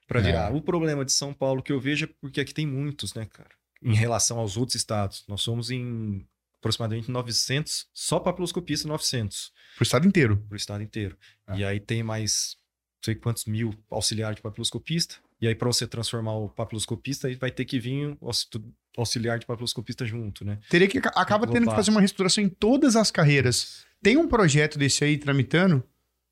para 0.08 0.20
É. 0.20 0.24
virar. 0.24 0.56
O 0.56 0.62
problema 0.62 1.06
de 1.06 1.12
São 1.12 1.32
Paulo 1.34 1.62
que 1.62 1.72
eu 1.72 1.80
vejo 1.80 2.06
é 2.06 2.10
porque 2.20 2.42
aqui 2.42 2.54
tem 2.54 2.66
muitos, 2.66 3.14
né, 3.14 3.26
cara? 3.32 3.50
Em 3.84 3.94
relação 3.94 4.40
aos 4.40 4.58
outros 4.58 4.76
estados. 4.76 5.24
Nós 5.28 5.42
somos 5.42 5.70
em 5.70 6.26
aproximadamente 6.60 7.10
900, 7.10 7.88
só 7.94 8.20
papiloscopista 8.20 8.88
900 8.88 9.52
Pro 9.76 9.84
estado 9.84 10.08
inteiro. 10.08 10.38
pro 10.48 10.58
estado 10.58 10.84
inteiro. 10.84 11.18
Ah. 11.48 11.58
E 11.58 11.64
aí 11.64 11.80
tem 11.80 12.04
mais 12.04 12.58
não 13.02 13.06
sei 13.06 13.16
quantos 13.16 13.46
mil 13.46 13.74
auxiliares 13.90 14.36
de 14.36 14.42
papiloscopista. 14.42 15.16
E 15.42 15.48
aí, 15.48 15.56
para 15.56 15.68
você 15.70 15.88
transformar 15.88 16.34
o 16.34 16.50
papiloscopista, 16.50 17.30
aí 17.30 17.36
vai 17.36 17.50
ter 17.50 17.64
que 17.64 17.80
vir 17.80 18.18
o 18.20 18.28
aux- 18.28 18.46
auxiliar 18.98 19.40
de 19.40 19.46
papiloscopista 19.46 20.06
junto, 20.06 20.44
né? 20.44 20.60
Teria 20.70 20.86
que 20.86 20.98
acaba 20.98 21.48
tendo 21.48 21.66
que 21.70 21.74
fazer 21.74 21.92
uma 21.92 22.02
reestruturação 22.02 22.44
em 22.44 22.50
todas 22.50 22.98
as 22.98 23.10
carreiras. 23.10 23.86
Tem 24.04 24.18
um 24.18 24.28
projeto 24.28 24.78
desse 24.78 25.02
aí 25.06 25.18
tramitando. 25.18 25.82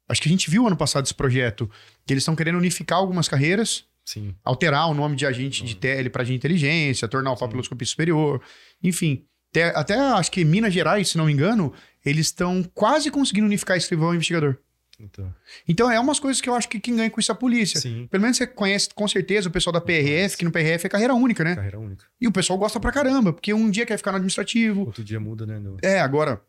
Acho 0.09 0.21
que 0.21 0.27
a 0.27 0.31
gente 0.31 0.49
viu 0.49 0.67
ano 0.67 0.75
passado 0.75 1.05
esse 1.05 1.13
projeto. 1.13 1.71
Que 2.05 2.11
eles 2.13 2.23
estão 2.23 2.35
querendo 2.35 2.57
unificar 2.57 2.99
algumas 2.99 3.29
carreiras, 3.29 3.85
Sim. 4.03 4.35
alterar 4.43 4.89
o 4.89 4.93
nome 4.93 5.15
de 5.15 5.25
agente 5.25 5.63
de 5.63 5.75
tele 5.77 6.09
para 6.09 6.25
de 6.25 6.33
inteligência, 6.33 7.07
tornar 7.07 7.31
o 7.31 7.35
Sim. 7.37 7.39
papiloscopia 7.45 7.87
superior. 7.87 8.41
Enfim, 8.83 9.25
até, 9.51 9.63
até 9.75 9.95
acho 9.99 10.31
que 10.31 10.43
Minas 10.45 10.73
Gerais, 10.73 11.09
se 11.09 11.17
não 11.17 11.25
me 11.25 11.33
engano, 11.33 11.73
eles 12.05 12.27
estão 12.27 12.63
quase 12.73 13.09
conseguindo 13.11 13.45
unificar 13.47 13.77
escrivão 13.77 14.13
e 14.13 14.15
investigador. 14.15 14.57
Então, 14.99 15.31
Então 15.67 15.91
é 15.91 15.99
umas 15.99 16.19
coisas 16.19 16.41
que 16.41 16.49
eu 16.49 16.55
acho 16.55 16.67
que 16.67 16.79
quem 16.79 16.95
ganha 16.95 17.09
com 17.09 17.19
isso 17.19 17.31
é 17.31 17.33
a 17.33 17.35
polícia. 17.37 17.79
sim. 17.79 18.07
Pelo 18.09 18.21
menos 18.23 18.35
você 18.37 18.47
conhece 18.47 18.89
com 18.95 19.07
certeza 19.07 19.47
o 19.47 19.51
pessoal 19.51 19.71
da 19.71 19.79
PRF, 19.79 20.35
que 20.37 20.43
no 20.43 20.51
PRF 20.51 20.87
é 20.87 20.89
carreira 20.89 21.13
única, 21.13 21.43
né? 21.43 21.55
Carreira 21.55 21.79
única. 21.79 22.05
E 22.19 22.27
o 22.27 22.31
pessoal 22.31 22.57
gosta 22.57 22.79
pra 22.79 22.91
caramba, 22.91 23.31
porque 23.31 23.53
um 23.53 23.69
dia 23.69 23.85
quer 23.85 23.97
ficar 23.97 24.11
no 24.11 24.17
administrativo, 24.17 24.81
Outro 24.87 25.03
dia 25.03 25.19
muda, 25.19 25.45
né? 25.45 25.59
no- 25.59 25.77
É, 25.83 25.99
agora. 25.99 26.41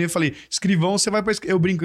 Eu 0.00 0.10
falei, 0.10 0.34
escrivão, 0.50 0.98
você 0.98 1.10
vai 1.10 1.22
pra. 1.22 1.32
Eu 1.44 1.58
brinco. 1.58 1.84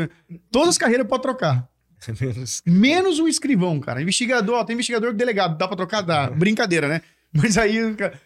Todas 0.51 0.69
as 0.69 0.77
carreiras 0.77 1.07
pode 1.07 1.21
trocar. 1.21 1.69
Menos. 2.19 2.61
Menos 2.65 3.19
o 3.19 3.27
escrivão, 3.27 3.79
cara. 3.79 4.01
Investigador, 4.01 4.55
ó, 4.55 4.63
tem 4.63 4.73
investigador 4.73 5.13
delegado, 5.13 5.57
dá 5.57 5.67
pra 5.67 5.77
trocar? 5.77 6.01
Dá. 6.01 6.29
Brincadeira, 6.31 6.87
né? 6.87 7.01
Mas 7.33 7.57
aí, 7.57 7.77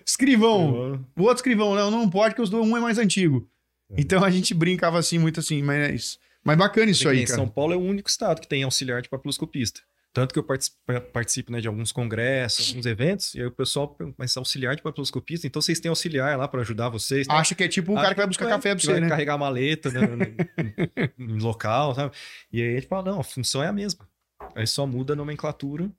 escrivão, 0.05 1.05
o 1.17 1.21
outro 1.23 1.35
escrivão, 1.37 1.75
não, 1.75 1.91
não 1.91 2.09
pode, 2.09 2.29
porque 2.33 2.41
os 2.41 2.49
dois, 2.49 2.65
um 2.65 2.77
é 2.77 2.79
mais 2.79 2.97
antigo. 2.97 3.49
É. 3.91 3.95
Então 3.99 4.23
a 4.23 4.29
gente 4.29 4.53
brincava 4.53 4.97
assim, 4.97 5.17
muito 5.19 5.39
assim, 5.39 5.61
mas. 5.61 6.17
Mas 6.43 6.57
bacana 6.57 6.91
isso 6.91 7.07
aí, 7.07 7.21
Em 7.21 7.25
cara. 7.25 7.37
São 7.37 7.47
Paulo 7.47 7.73
é 7.73 7.77
o 7.77 7.81
único 7.81 8.09
estado 8.09 8.41
que 8.41 8.47
tem 8.47 8.63
auxiliar 8.63 9.01
de 9.01 9.09
papiloscopista. 9.09 9.81
Tanto 10.13 10.31
que 10.31 10.37
eu 10.39 10.43
partici- 10.43 10.71
participo 11.11 11.51
né, 11.51 11.59
de 11.59 11.67
alguns 11.67 11.91
congressos, 11.91 12.69
alguns 12.69 12.85
eventos, 12.85 13.33
e 13.33 13.39
aí 13.39 13.47
o 13.47 13.51
pessoal 13.51 13.87
pergunta, 13.87 14.15
mas 14.19 14.37
auxiliar 14.37 14.75
de 14.75 14.81
papiloscopista? 14.83 15.47
Então 15.47 15.59
vocês 15.61 15.79
têm 15.79 15.89
auxiliar 15.89 16.37
lá 16.37 16.47
para 16.47 16.61
ajudar 16.61 16.89
vocês? 16.89 17.25
tá? 17.25 17.33
Acha 17.33 17.55
que 17.55 17.63
é 17.63 17.67
tipo 17.67 17.93
o 17.93 17.95
cara 17.95 18.09
que 18.09 18.17
vai 18.17 18.27
buscar 18.27 18.45
É, 18.45 18.49
café 18.49 18.69
pra 18.69 18.75
que 18.79 18.85
você, 18.85 18.91
vai 18.91 19.01
né? 19.01 19.09
carregar 19.09 19.33
a 19.33 19.37
maleta 19.39 19.89
né, 19.89 20.01
no, 20.01 20.17
no- 20.17 20.25
no 21.37 21.43
local, 21.43 21.95
sabe? 21.95 22.13
E 22.51 22.61
aí 22.61 22.73
a 22.73 22.79
gente 22.79 22.87
fala, 22.87 23.11
não, 23.11 23.19
a 23.21 23.23
função 23.23 23.63
é 23.63 23.67
a 23.67 23.73
mesma. 23.73 24.07
Aí 24.55 24.67
só 24.67 24.85
muda 24.85 25.13
a 25.13 25.15
nomenclatura. 25.15 25.89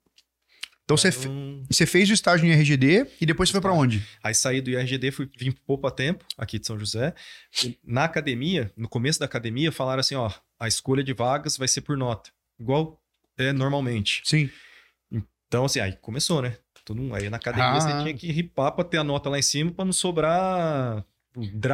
Então 0.84 0.96
você, 0.98 1.08
Então, 1.08 1.20
fe- 1.22 1.62
você 1.70 1.86
fez 1.86 2.10
o 2.10 2.12
estágio 2.12 2.46
em 2.46 2.52
RGD 2.52 3.06
e 3.20 3.24
depois 3.24 3.48
você 3.48 3.52
foi 3.52 3.60
pra 3.62 3.72
onde? 3.72 4.02
Aí 4.22 4.34
saí 4.34 4.60
do 4.60 4.70
IRGD, 4.70 5.10
fui 5.12 5.28
vim 5.38 5.50
pro 5.50 5.62
Poupa 5.62 5.90
Tempo, 5.90 6.24
aqui 6.36 6.58
de 6.58 6.66
São 6.66 6.78
José. 6.78 7.14
Na 7.82 8.04
academia, 8.04 8.70
no 8.76 8.86
começo 8.88 9.18
da 9.18 9.24
academia, 9.24 9.72
falaram 9.72 10.00
assim, 10.00 10.14
ó, 10.14 10.30
a 10.60 10.68
escolha 10.68 11.02
de 11.02 11.14
vagas 11.14 11.56
vai 11.56 11.68
ser 11.68 11.80
por 11.80 11.96
nota, 11.96 12.30
igual 12.60 13.00
é 13.38 13.50
normalmente. 13.52 14.20
Sim. 14.24 14.50
Então, 15.48 15.64
assim, 15.64 15.80
aí 15.80 15.96
começou, 16.02 16.42
né? 16.42 16.56
Todo 16.84 17.00
mundo, 17.00 17.14
aí 17.14 17.30
na 17.30 17.38
academia 17.38 17.70
Ah. 17.70 17.80
você 17.80 17.88
tinha 18.02 18.12
que 18.12 18.30
ripar 18.30 18.72
pra 18.72 18.84
ter 18.84 18.98
a 18.98 19.04
nota 19.04 19.30
lá 19.30 19.38
em 19.38 19.42
cima 19.42 19.70
pra 19.72 19.86
não 19.86 19.92
sobrar 19.92 21.02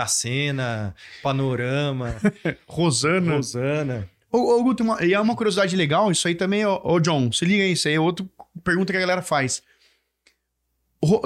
Dracena, 0.00 0.94
Panorama, 1.22 2.14
Rosana. 2.68 3.34
Rosana. 3.36 4.08
Ô, 4.30 4.38
ô 4.38 4.62
Guto, 4.62 4.84
uma- 4.84 5.04
e 5.04 5.12
é 5.12 5.20
uma 5.20 5.34
curiosidade 5.34 5.74
legal, 5.74 6.12
isso 6.12 6.28
aí 6.28 6.34
também, 6.36 6.64
ô, 6.64 6.80
ô, 6.84 7.00
John, 7.00 7.32
se 7.32 7.44
liga 7.44 7.64
aí, 7.64 7.72
isso 7.72 7.88
aí 7.88 7.94
é 7.94 8.00
outra 8.00 8.24
pergunta 8.64 8.92
que 8.92 8.96
a 8.96 9.00
galera 9.00 9.22
faz. 9.22 9.62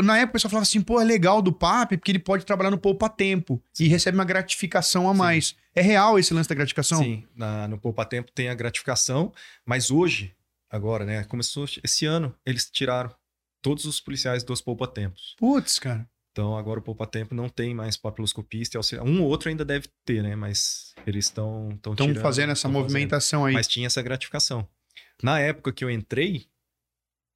Na 0.04 0.16
época 0.18 0.30
o 0.30 0.32
pessoal 0.34 0.50
falava 0.50 0.62
assim, 0.62 0.80
pô, 0.80 1.00
é 1.00 1.04
legal 1.04 1.42
do 1.42 1.52
PAP, 1.52 1.96
porque 1.96 2.12
ele 2.12 2.20
pode 2.20 2.44
trabalhar 2.46 2.70
no 2.70 2.78
Poupa 2.78 3.08
Tempo 3.08 3.60
e 3.78 3.88
recebe 3.88 4.16
uma 4.16 4.24
gratificação 4.24 5.08
a 5.08 5.12
Sim. 5.12 5.18
mais. 5.18 5.56
É 5.74 5.82
real 5.82 6.16
esse 6.16 6.32
lance 6.32 6.48
da 6.48 6.54
gratificação? 6.54 7.02
Sim, 7.02 7.24
na- 7.34 7.66
no 7.66 7.76
Poupa 7.76 8.04
Tempo 8.04 8.30
tem 8.30 8.48
a 8.48 8.54
gratificação, 8.54 9.32
mas 9.66 9.90
hoje, 9.90 10.32
agora, 10.70 11.04
né? 11.04 11.24
Começou 11.24 11.66
esse 11.82 12.06
ano, 12.06 12.32
eles 12.46 12.70
tiraram 12.70 13.12
todos 13.60 13.84
os 13.84 14.00
policiais 14.00 14.44
dos 14.44 14.60
Poupa 14.60 14.86
Tempos. 14.86 15.34
Putz, 15.38 15.80
cara. 15.80 16.08
Então 16.30 16.56
agora 16.56 16.78
o 16.78 16.82
Poupa 16.82 17.04
Tempo 17.04 17.34
não 17.34 17.48
tem 17.48 17.74
mais 17.74 17.96
papiloscopista 17.96 18.76
e 18.76 18.78
auxiliar. 18.78 19.04
Um 19.04 19.22
ou 19.22 19.28
outro 19.28 19.48
ainda 19.48 19.64
deve 19.64 19.88
ter, 20.04 20.22
né? 20.22 20.36
Mas 20.36 20.94
eles 21.04 21.24
estão 21.26 21.70
estão 21.74 21.96
fazendo 21.96 22.52
essa 22.52 22.62
tão 22.62 22.72
fazendo. 22.72 22.72
movimentação 22.72 23.44
aí. 23.44 23.54
Mas 23.54 23.66
tinha 23.66 23.86
essa 23.88 24.02
gratificação. 24.02 24.68
Na 25.20 25.40
época 25.40 25.72
que 25.72 25.82
eu 25.84 25.90
entrei, 25.90 26.46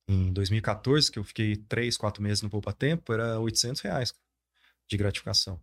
em 0.09 0.33
2014, 0.33 1.13
que 1.13 1.19
eu 1.19 1.25
fiquei 1.25 1.57
três, 1.57 1.97
quatro 1.97 2.23
meses 2.23 2.43
no 2.43 2.49
Poupa 2.51 2.73
Tempo, 2.73 3.13
era 3.13 3.39
800 3.39 3.81
reais 3.83 4.15
de 4.89 4.97
gratificação. 4.97 5.61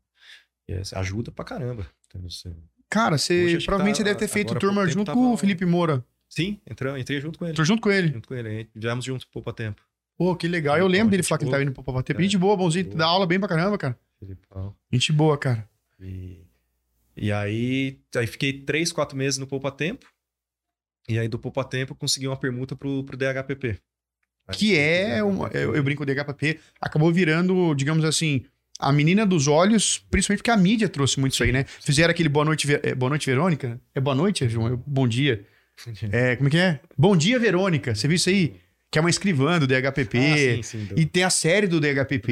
E 0.67 0.73
essa 0.73 0.99
ajuda 0.99 1.31
pra 1.31 1.43
caramba. 1.43 1.85
Então, 2.07 2.21
Cara, 2.89 3.17
você 3.17 3.57
provavelmente 3.65 3.97
tá- 3.97 4.03
deve 4.03 4.19
ter 4.19 4.27
feito 4.27 4.53
turma 4.55 4.87
junto 4.87 5.07
tava- 5.07 5.17
com 5.19 5.33
o 5.33 5.37
Felipe 5.37 5.65
Moura. 5.65 6.05
Sim, 6.29 6.59
entrei, 6.69 6.99
entrei 6.99 7.19
junto 7.19 7.39
com 7.39 7.45
ele. 7.45 7.55
Tô 7.55 7.63
junto 7.65 7.81
com 7.81 7.91
ele. 7.91 8.07
Junto 8.13 8.27
com 8.27 8.35
ele. 8.35 8.69
Viemos 8.75 9.03
junto 9.03 9.25
pro 9.25 9.33
Poupa 9.41 9.53
Tempo. 9.53 9.81
Pô, 10.17 10.35
que 10.35 10.47
legal. 10.47 10.75
Eu 10.75 10.83
Felipão, 10.85 10.91
lembro 10.97 11.11
dele 11.11 11.23
falar 11.23 11.39
que 11.39 11.43
ele 11.45 11.51
tava 11.51 11.63
indo 11.63 11.71
pro 11.71 11.83
Poupa 11.83 12.01
Tempo. 12.03 12.19
É. 12.19 12.23
Gente 12.23 12.37
boa, 12.37 12.55
bonzinho, 12.55 12.85
Boa. 12.85 12.97
dá 12.97 13.05
aula 13.05 13.25
bem 13.27 13.39
pra 13.39 13.49
caramba, 13.49 13.77
cara. 13.77 13.99
Felipão. 14.19 14.75
Gente 14.91 15.11
boa, 15.11 15.37
cara. 15.37 15.67
E, 15.99 16.39
e 17.17 17.31
aí, 17.31 17.99
aí 18.15 18.27
fiquei 18.27 18.53
três, 18.61 18.91
quatro 18.91 19.17
meses 19.17 19.37
no 19.39 19.45
Poupa 19.47 19.71
Tempo. 19.71 20.05
E 21.09 21.19
aí 21.19 21.27
do 21.27 21.37
Poupa 21.37 21.63
Tempo 21.63 21.93
consegui 21.95 22.27
uma 22.27 22.37
permuta 22.37 22.75
pro, 22.75 23.03
pro 23.03 23.17
DHPP. 23.17 23.79
Que 24.51 24.77
é, 24.77 25.17
pro 25.17 25.27
uma, 25.29 25.47
eu, 25.49 25.75
eu 25.75 25.83
brinco, 25.83 26.03
o 26.03 26.05
DHPP 26.05 26.59
acabou 26.79 27.11
virando, 27.11 27.73
digamos 27.75 28.05
assim, 28.05 28.43
a 28.79 28.91
menina 28.91 29.25
dos 29.25 29.47
olhos, 29.47 30.03
principalmente 30.11 30.39
porque 30.39 30.51
a 30.51 30.57
mídia 30.57 30.87
trouxe 30.89 31.19
muito 31.19 31.33
isso 31.33 31.43
aí, 31.43 31.51
né? 31.51 31.65
Fizeram 31.81 32.11
aquele 32.11 32.29
Boa 32.29 32.45
Noite, 32.45 32.67
Ve- 32.67 32.79
é, 32.83 32.93
Boa 32.93 33.09
Noite 33.09 33.25
Verônica? 33.29 33.79
É 33.95 33.99
Boa 33.99 34.15
Noite, 34.15 34.47
João? 34.49 34.81
Bom 34.85 35.07
Dia. 35.07 35.45
É, 36.11 36.35
como 36.35 36.47
é 36.47 36.51
que 36.51 36.57
é? 36.57 36.79
Bom 36.97 37.17
Dia, 37.17 37.37
Verônica. 37.39 37.93
Você 37.95 38.07
viu 38.07 38.15
isso 38.15 38.29
aí? 38.29 38.55
Que 38.91 38.99
é 38.99 39.01
uma 39.01 39.09
escrivã 39.09 39.59
do 39.59 39.67
DHPP. 39.67 40.17
Ah, 40.17 40.37
sim, 40.37 40.63
sim, 40.63 40.85
do- 40.85 40.97
E 40.97 41.05
tem 41.05 41.23
a 41.23 41.29
série 41.29 41.67
do 41.67 41.81
DHPP. 41.81 42.31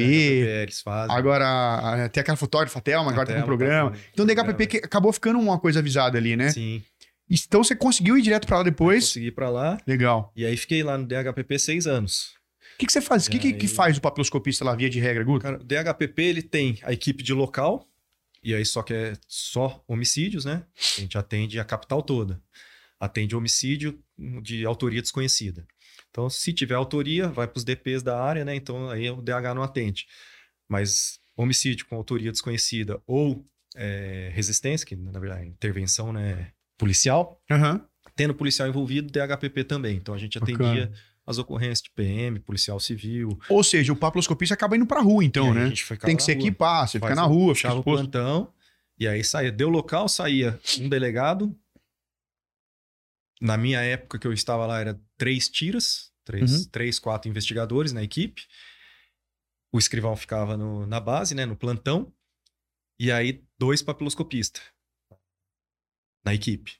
eles 0.62 0.80
fazem. 0.80 1.14
Agora, 1.14 2.08
tem 2.08 2.20
aquela 2.22 2.36
fotógrafa, 2.38 2.80
Thelma, 2.80 3.10
agora 3.10 3.26
tá 3.26 3.34
com 3.34 3.40
um 3.40 3.44
programa. 3.44 3.90
tá 3.90 3.96
Então 4.12 4.24
o 4.24 4.28
DHPP 4.28 4.80
acabou 4.84 5.12
ficando 5.12 5.38
uma 5.38 5.58
coisa 5.58 5.80
avisada 5.80 6.16
ali, 6.16 6.36
né? 6.36 6.50
Sim. 6.50 6.82
Então 7.30 7.64
você 7.64 7.74
conseguiu 7.74 8.16
ir 8.18 8.22
direto 8.22 8.46
pra 8.46 8.58
lá 8.58 8.62
depois. 8.62 9.06
Consegui 9.06 9.26
ir 9.28 9.32
pra 9.32 9.48
lá. 9.50 9.78
Legal. 9.86 10.32
E 10.36 10.44
aí 10.44 10.56
fiquei 10.56 10.82
lá 10.82 10.98
no 10.98 11.06
DHPP 11.06 11.58
seis 11.58 11.86
anos. 11.86 12.34
O 12.74 12.78
que, 12.78 12.86
que 12.86 12.92
você 12.92 13.00
faz? 13.00 13.26
O 13.26 13.30
que, 13.30 13.36
E 13.36 13.52
que, 13.54 13.66
aí- 13.66 13.68
faz 13.68 13.96
o 13.96 14.00
papiloscopista 14.00 14.64
lá, 14.64 14.74
via 14.74 14.90
de 14.90 14.98
regra, 15.00 15.22
Guto? 15.24 15.42
Cara, 15.42 15.56
o 15.60 15.64
DHPP 15.64 16.22
ele 16.22 16.42
tem 16.42 16.78
a 16.82 16.92
equipe 16.92 17.22
de 17.22 17.32
local, 17.32 17.88
e 18.42 18.54
aí 18.54 18.64
só 18.66 18.82
que 18.82 18.92
é 18.92 19.12
só 19.28 19.82
homicídios, 19.86 20.44
né? 20.44 20.64
A 20.96 21.00
gente 21.00 21.16
atende 21.16 21.58
a 21.60 21.64
capital 21.64 22.02
toda. 22.02 22.42
Atende 22.98 23.34
homicídio 23.36 23.98
de 24.42 24.64
autoria 24.66 25.00
desconhecida. 25.00 25.66
Então, 26.10 26.28
se 26.30 26.52
tiver 26.52 26.74
autoria, 26.74 27.28
vai 27.28 27.46
para 27.46 27.58
os 27.58 27.64
DPs 27.64 28.02
da 28.02 28.20
área, 28.22 28.44
né? 28.44 28.54
Então 28.54 28.88
aí 28.90 29.08
o 29.10 29.22
DH 29.22 29.54
não 29.54 29.62
atende. 29.62 30.06
Mas 30.68 31.18
homicídio 31.36 31.86
com 31.86 31.96
autoria 31.96 32.30
desconhecida 32.32 33.00
ou 33.06 33.44
é, 33.76 34.30
resistência, 34.32 34.86
que 34.86 34.94
na 34.96 35.18
verdade 35.18 35.42
é 35.42 35.46
intervenção 35.46 36.12
né, 36.12 36.52
policial, 36.78 37.40
Aham. 37.50 37.86
tendo 38.16 38.34
policial 38.34 38.68
envolvido, 38.68 39.10
DHPP 39.12 39.64
também. 39.64 39.96
Então 39.96 40.14
a 40.14 40.18
gente 40.18 40.36
atendia 40.38 40.92
as 41.26 41.38
ocorrências 41.38 41.80
de 41.82 41.90
PM, 41.90 42.38
policial 42.40 42.78
civil. 42.78 43.38
Ou 43.48 43.64
seja, 43.64 43.92
o 43.92 43.96
papiloscopista 43.96 44.54
acaba 44.54 44.76
indo 44.76 44.86
pra 44.86 45.00
rua, 45.00 45.24
então, 45.24 45.54
né? 45.54 45.64
a 45.64 45.68
gente 45.68 45.82
ficava 45.84 46.06
Tem 46.06 46.16
que 46.16 46.22
se 46.22 46.32
rua. 46.32 46.40
equipar, 46.42 46.86
você 46.88 46.98
fica 47.00 47.14
na 47.14 47.24
rua, 47.24 47.54
fica 47.54 47.72
o 47.74 47.82
plantão, 47.82 48.52
e 48.98 49.08
aí 49.08 49.24
saía. 49.24 49.50
Deu 49.50 49.68
local, 49.70 50.08
saía 50.08 50.60
um 50.80 50.88
delegado. 50.88 51.56
Na 53.40 53.56
minha 53.56 53.80
época 53.80 54.18
que 54.18 54.26
eu 54.26 54.32
estava 54.32 54.66
lá, 54.66 54.80
era 54.80 55.00
três 55.16 55.48
tiras, 55.48 56.12
três, 56.24 56.52
Uhum. 56.64 56.70
três 56.70 56.98
quatro 56.98 57.28
investigadores 57.28 57.92
na 57.92 58.02
equipe. 58.02 58.42
O 59.72 59.78
escrivão 59.78 60.14
ficava 60.16 60.56
no- 60.56 60.86
na 60.86 61.00
base, 61.00 61.34
né, 61.34 61.44
no 61.44 61.56
plantão. 61.56 62.12
E 62.98 63.10
aí, 63.10 63.42
dois 63.58 63.82
papiloscopistas 63.82 64.62
na 66.24 66.34
equipe. 66.34 66.72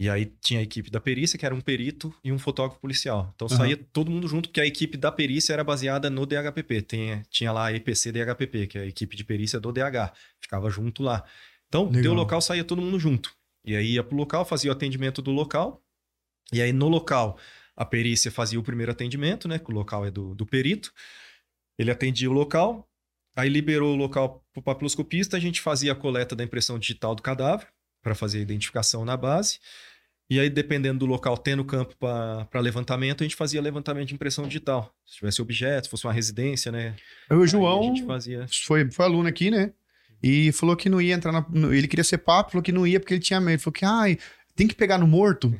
E 0.00 0.08
aí 0.08 0.26
tinha 0.40 0.60
a 0.60 0.62
equipe 0.62 0.90
da 0.90 1.00
perícia, 1.00 1.36
que 1.36 1.44
era 1.44 1.52
um 1.52 1.60
perito 1.60 2.14
e 2.22 2.30
um 2.30 2.38
fotógrafo 2.38 2.80
policial. 2.80 3.32
Então 3.34 3.48
Aham. 3.48 3.56
saía 3.56 3.76
todo 3.92 4.10
mundo 4.10 4.28
junto, 4.28 4.48
porque 4.48 4.60
a 4.60 4.66
equipe 4.66 4.96
da 4.96 5.10
perícia 5.10 5.52
era 5.52 5.64
baseada 5.64 6.08
no 6.08 6.24
DHPP. 6.24 6.82
Tem, 6.82 7.22
tinha 7.28 7.50
lá 7.50 7.66
a 7.66 7.72
EPC 7.72 8.12
DHPP, 8.12 8.66
que 8.68 8.78
é 8.78 8.82
a 8.82 8.86
equipe 8.86 9.16
de 9.16 9.24
perícia 9.24 9.58
do 9.58 9.72
DH. 9.72 10.12
Ficava 10.40 10.70
junto 10.70 11.02
lá. 11.02 11.24
Então, 11.66 11.86
Legal. 11.86 12.02
deu 12.02 12.14
local, 12.14 12.40
saía 12.40 12.62
todo 12.62 12.80
mundo 12.80 12.98
junto. 12.98 13.34
E 13.64 13.74
aí 13.74 13.94
ia 13.94 14.04
pro 14.04 14.16
local, 14.16 14.44
fazia 14.44 14.70
o 14.70 14.72
atendimento 14.72 15.20
do 15.20 15.32
local. 15.32 15.82
E 16.52 16.62
aí 16.62 16.72
no 16.72 16.88
local, 16.88 17.36
a 17.76 17.84
perícia 17.84 18.30
fazia 18.30 18.58
o 18.58 18.62
primeiro 18.62 18.92
atendimento, 18.92 19.48
né? 19.48 19.58
Que 19.58 19.70
o 19.70 19.74
local 19.74 20.06
é 20.06 20.12
do, 20.12 20.32
do 20.32 20.46
perito. 20.46 20.92
Ele 21.76 21.90
atendia 21.90 22.30
o 22.30 22.32
local, 22.32 22.88
aí 23.36 23.48
liberou 23.48 23.94
o 23.94 23.96
local 23.96 24.44
pro 24.52 24.62
papiloscopista, 24.62 25.36
a 25.36 25.40
gente 25.40 25.60
fazia 25.60 25.92
a 25.92 25.94
coleta 25.94 26.34
da 26.36 26.42
impressão 26.44 26.78
digital 26.78 27.14
do 27.14 27.22
cadáver 27.22 27.68
para 28.08 28.14
fazer 28.14 28.38
a 28.38 28.42
identificação 28.42 29.04
na 29.04 29.16
base. 29.16 29.58
E 30.30 30.40
aí, 30.40 30.50
dependendo 30.50 31.00
do 31.00 31.06
local, 31.06 31.36
tendo 31.36 31.64
campo 31.64 31.94
para 31.96 32.60
levantamento, 32.60 33.22
a 33.22 33.24
gente 33.24 33.36
fazia 33.36 33.62
levantamento 33.62 34.08
de 34.08 34.14
impressão 34.14 34.46
digital. 34.46 34.92
Se 35.06 35.16
tivesse 35.16 35.40
objetos, 35.40 35.86
se 35.86 35.90
fosse 35.90 36.06
uma 36.06 36.12
residência, 36.12 36.72
né? 36.72 36.94
O 37.30 37.46
João 37.46 37.82
gente 37.94 38.04
fazia. 38.04 38.46
foi, 38.66 38.90
foi 38.90 39.04
aluno 39.04 39.28
aqui, 39.28 39.50
né? 39.50 39.72
E 40.22 40.50
falou 40.52 40.76
que 40.76 40.88
não 40.88 41.00
ia 41.00 41.14
entrar 41.14 41.32
na. 41.32 41.46
Ele 41.70 41.86
queria 41.86 42.04
ser 42.04 42.18
papo, 42.18 42.50
falou 42.50 42.62
que 42.62 42.72
não 42.72 42.86
ia 42.86 42.98
porque 42.98 43.14
ele 43.14 43.22
tinha 43.22 43.40
medo. 43.40 43.52
Ele 43.52 43.58
falou 43.58 43.72
que, 43.72 43.84
ai, 43.84 44.18
tem 44.58 44.66
que 44.66 44.74
pegar 44.74 44.98
no 44.98 45.06
morto. 45.06 45.54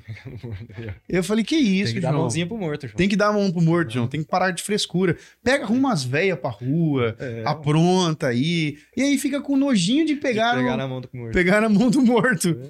Eu 1.08 1.22
falei, 1.22 1.44
que 1.44 1.56
isso, 1.56 1.86
Tem 1.86 1.94
que 1.94 2.00
dar 2.00 2.08
João? 2.10 2.22
mãozinha 2.22 2.46
pro 2.46 2.58
morto, 2.58 2.86
João. 2.88 2.96
Tem 2.96 3.08
que 3.08 3.16
dar 3.16 3.28
a 3.28 3.32
mão 3.32 3.50
pro 3.50 3.62
morto, 3.62 3.92
João. 3.92 4.08
Tem 4.08 4.22
que 4.22 4.28
parar 4.28 4.50
de 4.50 4.62
frescura. 4.62 5.16
Pega, 5.42 5.64
arruma 5.64 5.88
umas 5.90 6.02
velhas 6.04 6.38
pra 6.38 6.50
rua, 6.50 7.16
É, 7.18 7.42
apronta 7.46 8.26
aí. 8.26 8.76
E 8.96 9.02
aí 9.02 9.16
fica 9.16 9.40
com 9.40 9.56
nojinho 9.56 10.04
de 10.04 10.16
pegar, 10.16 10.56
pegar 10.56 10.72
no- 10.72 10.76
na 10.76 10.88
mão 10.88 11.00
do 11.00 11.08
morto. 11.14 11.32
pegar 11.32 11.60
na 11.60 11.68
mão 11.68 11.88
do 11.88 12.02
morto. 12.02 12.60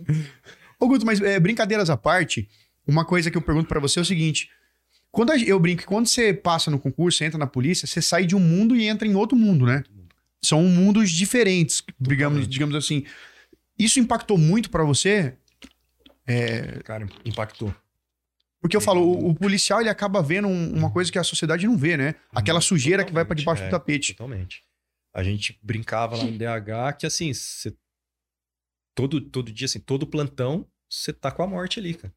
Ô, 0.79 0.87
Guto, 0.87 1.07
mas 1.07 1.21
é, 1.21 1.41
brincadeiras 1.41 1.89
à 1.91 1.97
parte, 1.97 2.47
uma 2.87 3.05
coisa 3.05 3.31
que 3.31 3.37
eu 3.37 3.43
pergunto 3.43 3.67
pra 3.67 3.81
você 3.81 3.99
é 3.99 4.03
o 4.03 4.05
seguinte. 4.05 4.51
Quando 5.11 5.33
a- 5.33 5.39
eu 5.39 5.59
brinco 5.59 5.81
que 5.81 5.87
quando 5.89 6.07
você 6.07 6.35
passa 6.35 6.71
no 6.71 6.79
concurso, 6.79 7.17
você 7.19 7.25
entra 7.25 7.39
na 7.39 7.47
polícia, 7.47 7.87
você 7.87 8.03
sai 8.03 8.27
de 8.27 8.37
um 8.37 8.41
mundo 8.41 8.77
e 8.77 8.87
entra 8.87 9.09
em 9.09 9.15
outro 9.15 9.37
mundo, 9.37 9.65
né? 9.65 9.83
São 10.45 10.63
mundos 10.65 11.11
diferentes, 11.11 11.83
digamos, 11.99 12.47
digamos 12.47 12.75
assim. 12.77 13.05
Isso 13.79 13.99
impactou 13.99 14.37
muito 14.37 14.69
pra 14.71 14.85
você? 14.85 15.35
Cara, 16.85 17.07
impactou. 17.25 17.75
Porque 18.61 18.77
eu 18.77 18.81
falo, 18.81 19.01
o, 19.03 19.31
o 19.31 19.35
policial 19.35 19.81
ele 19.81 19.89
acaba 19.89 20.21
vendo 20.23 20.49
um- 20.49 20.75
uma 20.77 20.91
coisa 20.91 21.11
que 21.13 21.19
a 21.19 21.25
sociedade 21.25 21.67
não 21.67 21.77
vê, 21.77 21.97
né? 21.97 22.15
Aquela 22.33 22.61
sujeira 22.61 23.05
que 23.05 23.13
vai 23.13 23.25
pra 23.25 23.35
debaixo 23.37 23.63
do 23.63 23.67
É, 23.67 23.71
tapete. 23.71 24.15
Totalmente. 24.15 24.65
A 25.15 25.23
gente 25.23 25.59
brincava 25.63 26.17
lá 26.17 26.25
no 26.25 26.33
DH 26.37 26.93
que 26.99 27.07
assim, 27.07 27.33
você 27.33 27.75
todo 28.95 29.21
todo 29.21 29.53
dia 29.53 29.65
assim, 29.67 29.81
todo 29.81 30.07
plantão, 30.07 30.67
você 30.91 31.13
tá 31.13 31.31
com 31.31 31.43
a 31.43 31.47
morte 31.47 31.79
ali, 31.79 31.95
cara. 31.95 32.13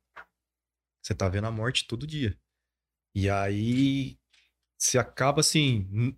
Você 1.01 1.13
tá 1.15 1.27
vendo 1.29 1.47
a 1.47 1.51
morte 1.51 1.85
todo 1.87 2.05
dia. 2.07 2.37
E 3.15 3.29
aí 3.29 4.17
você 4.77 4.97
acaba 4.97 5.41
assim, 5.41 6.15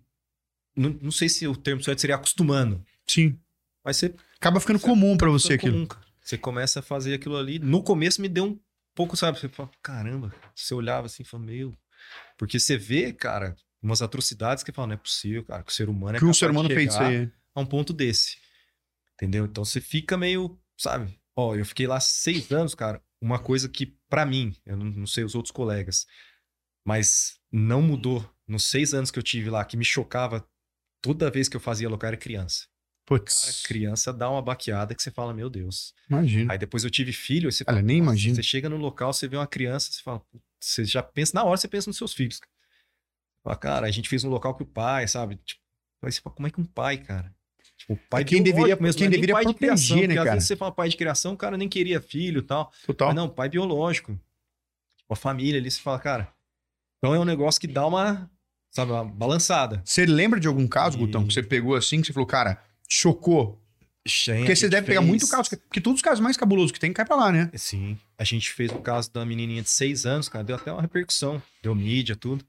não 0.76 1.10
sei 1.10 1.28
se 1.28 1.46
o 1.46 1.54
termo 1.56 1.82
certo 1.82 2.00
seria 2.00 2.16
acostumando, 2.16 2.84
Sim. 3.06 3.38
mas 3.84 3.96
você 3.98 4.14
Acaba 4.36 4.60
ficando 4.60 4.80
comum 4.80 5.16
pra 5.16 5.30
você 5.30 5.54
aquilo. 5.54 5.72
comum, 5.74 5.86
cara. 5.86 6.03
Você 6.24 6.38
começa 6.38 6.80
a 6.80 6.82
fazer 6.82 7.14
aquilo 7.14 7.36
ali. 7.36 7.58
No 7.58 7.82
começo 7.82 8.22
me 8.22 8.28
deu 8.28 8.46
um 8.46 8.60
pouco, 8.94 9.16
sabe? 9.16 9.38
Você 9.38 9.48
fala, 9.48 9.70
caramba, 9.82 10.34
você 10.54 10.72
olhava 10.72 11.06
assim 11.06 11.22
e 11.22 11.26
fala, 11.26 11.44
meu. 11.44 11.76
Porque 12.38 12.58
você 12.58 12.78
vê, 12.78 13.12
cara, 13.12 13.54
umas 13.82 14.00
atrocidades 14.00 14.64
que 14.64 14.72
fala, 14.72 14.88
não 14.88 14.94
é 14.94 14.98
possível, 14.98 15.44
cara, 15.44 15.62
que 15.62 15.70
o 15.70 15.74
ser 15.74 15.88
humano 15.88 16.16
é 16.16 16.18
que 16.18 16.24
um 16.24 16.28
capaz 16.28 16.38
ser 16.38 16.50
humano 16.50 16.68
de 16.68 16.74
fez 16.74 16.92
isso 16.92 17.02
aí. 17.02 17.30
a 17.54 17.60
um 17.60 17.66
ponto 17.66 17.92
desse. 17.92 18.38
Entendeu? 19.14 19.44
Então 19.44 19.64
você 19.64 19.80
fica 19.80 20.16
meio, 20.16 20.58
sabe? 20.78 21.20
Ó, 21.36 21.54
eu 21.54 21.66
fiquei 21.66 21.86
lá 21.86 22.00
seis 22.00 22.50
anos, 22.50 22.74
cara. 22.74 23.02
Uma 23.20 23.38
coisa 23.38 23.68
que, 23.68 23.86
pra 24.08 24.24
mim, 24.24 24.56
eu 24.64 24.76
não, 24.76 24.86
não 24.86 25.06
sei 25.06 25.24
os 25.24 25.34
outros 25.34 25.52
colegas, 25.52 26.06
mas 26.86 27.38
não 27.52 27.82
mudou 27.82 28.28
nos 28.46 28.64
seis 28.64 28.94
anos 28.94 29.10
que 29.10 29.18
eu 29.18 29.22
tive 29.22 29.50
lá, 29.50 29.64
que 29.64 29.76
me 29.76 29.84
chocava 29.84 30.46
toda 31.02 31.30
vez 31.30 31.48
que 31.48 31.56
eu 31.56 31.60
fazia 31.60 31.88
local 31.88 32.08
era 32.08 32.16
criança. 32.16 32.66
Cara, 33.06 33.20
Putz, 33.20 33.62
criança 33.66 34.12
dá 34.12 34.30
uma 34.30 34.40
baqueada 34.40 34.94
que 34.94 35.02
você 35.02 35.10
fala, 35.10 35.34
meu 35.34 35.50
Deus. 35.50 35.94
imagina. 36.08 36.52
Aí 36.52 36.58
depois 36.58 36.84
eu 36.84 36.90
tive 36.90 37.12
filho, 37.12 37.48
aí 37.48 37.52
você 37.52 37.62
Olha, 37.66 37.76
fala, 37.76 37.82
nem 37.82 37.98
"Nossa", 38.00 38.10
imagino. 38.12 38.34
Você 38.36 38.42
chega 38.42 38.68
no 38.68 38.76
local, 38.76 39.12
você 39.12 39.28
vê 39.28 39.36
uma 39.36 39.46
criança, 39.46 39.92
você 39.92 40.02
fala, 40.02 40.22
você 40.58 40.84
já 40.84 41.02
pensa, 41.02 41.32
na 41.34 41.44
hora 41.44 41.56
você 41.56 41.68
pensa 41.68 41.90
nos 41.90 41.96
seus 41.98 42.14
filhos. 42.14 42.40
cara. 42.40 42.50
Fala, 43.42 43.56
cara, 43.56 43.86
a 43.86 43.90
gente 43.90 44.08
fez 44.08 44.24
um 44.24 44.30
local 44.30 44.54
que 44.54 44.62
o 44.62 44.66
pai, 44.66 45.06
sabe? 45.06 45.36
Tipo, 45.44 45.60
aí 46.02 46.10
você 46.12 46.20
fala, 46.22 46.34
como 46.34 46.48
é 46.48 46.50
que 46.50 46.60
um 46.60 46.64
pai, 46.64 46.96
cara? 46.96 47.34
Tipo, 47.76 47.92
o 47.92 47.96
pai 48.08 48.22
É 48.22 48.24
quem 48.24 48.42
deveria- 48.42 48.76
mesmo, 48.76 48.98
quem 48.98 49.06
é 49.06 49.10
nem 49.10 49.18
deveria 49.20 49.34
pai 49.34 49.44
de 49.44 49.52
proteger, 49.52 49.68
criação, 49.68 49.96
né, 49.96 50.02
porque 50.06 50.18
às 50.18 50.24
cara? 50.24 50.34
vezes 50.36 50.48
você 50.48 50.56
fala 50.56 50.72
pai 50.72 50.88
de 50.88 50.96
criação, 50.96 51.34
o 51.34 51.36
cara 51.36 51.56
nem 51.58 51.68
queria 51.68 52.00
filho 52.00 52.38
e 52.38 52.42
tal. 52.42 52.72
Total. 52.86 53.08
Mas 53.08 53.16
não, 53.16 53.28
pai 53.28 53.50
biológico. 53.50 54.12
Tipo, 54.96 55.12
a 55.12 55.16
família 55.16 55.60
ali, 55.60 55.70
você 55.70 55.80
fala, 55.80 55.98
cara. 55.98 56.32
Então 56.98 57.14
é 57.14 57.18
um 57.18 57.24
negócio 57.24 57.60
que 57.60 57.66
dá 57.66 57.86
uma, 57.86 58.30
sabe, 58.70 58.92
uma 58.92 59.04
balançada. 59.04 59.82
Você 59.84 60.06
lembra 60.06 60.40
de 60.40 60.48
algum 60.48 60.66
caso, 60.66 60.96
E- 60.96 61.00
Gutão, 61.00 61.26
que 61.26 61.34
você 61.34 61.42
pegou 61.42 61.74
assim, 61.76 62.00
que 62.00 62.06
você 62.06 62.12
falou, 62.14 62.26
cara, 62.26 62.64
chocou? 62.88 63.60
Porque 64.04 64.54
você 64.54 64.68
deve 64.68 64.86
pegar 64.86 65.00
muito 65.00 65.26
caso, 65.26 65.48
porque 65.48 65.80
todos 65.80 65.98
os 65.98 66.02
casos 66.02 66.20
mais 66.20 66.36
cabulosos 66.36 66.70
que 66.70 66.78
tem, 66.78 66.92
cai 66.92 67.06
pra 67.06 67.16
lá, 67.16 67.32
né? 67.32 67.50
Sim. 67.54 67.98
A 68.18 68.24
gente 68.24 68.52
fez 68.52 68.70
o 68.70 68.80
caso 68.80 69.10
da 69.10 69.24
menininha 69.24 69.62
de 69.62 69.70
seis 69.70 70.04
anos, 70.04 70.28
cara, 70.28 70.44
deu 70.44 70.56
até 70.56 70.70
uma 70.70 70.82
repercussão. 70.82 71.42
Deu 71.62 71.74
mídia, 71.74 72.14
tudo. 72.14 72.46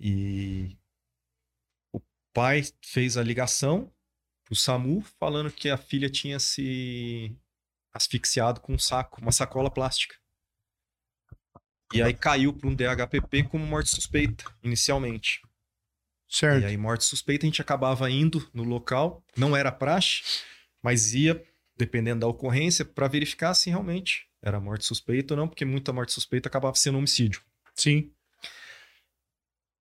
E 0.00 0.74
o 1.92 2.00
pai 2.32 2.64
fez 2.82 3.18
a 3.18 3.22
ligação 3.22 3.92
pro 4.44 4.56
SAMU 4.56 5.02
falando 5.20 5.52
que 5.52 5.68
a 5.68 5.76
filha 5.76 6.08
tinha 6.08 6.40
se 6.40 7.36
asfixiado 7.92 8.60
com 8.60 8.72
um 8.72 8.78
saco, 8.78 9.20
uma 9.20 9.32
sacola 9.32 9.70
plástica. 9.70 10.16
E 11.92 12.02
aí 12.02 12.14
caiu 12.14 12.54
para 12.54 12.68
um 12.70 12.74
DHPP 12.74 13.44
como 13.44 13.66
morte 13.66 13.90
suspeita, 13.90 14.44
inicialmente. 14.62 15.42
Certo. 16.32 16.62
E 16.62 16.64
aí, 16.64 16.78
morte 16.78 17.04
suspeita, 17.04 17.44
a 17.44 17.48
gente 17.48 17.60
acabava 17.60 18.10
indo 18.10 18.48
no 18.54 18.64
local, 18.64 19.22
não 19.36 19.54
era 19.54 19.70
praxe, 19.70 20.22
mas 20.82 21.12
ia, 21.12 21.44
dependendo 21.76 22.20
da 22.20 22.26
ocorrência, 22.26 22.86
para 22.86 23.06
verificar 23.06 23.52
se 23.52 23.68
realmente 23.68 24.26
era 24.40 24.58
morte 24.58 24.86
suspeita 24.86 25.34
ou 25.34 25.38
não, 25.38 25.46
porque 25.46 25.62
muita 25.66 25.92
morte 25.92 26.10
suspeita 26.10 26.48
acabava 26.48 26.74
sendo 26.74 26.96
homicídio. 26.96 27.42
Sim. 27.74 28.10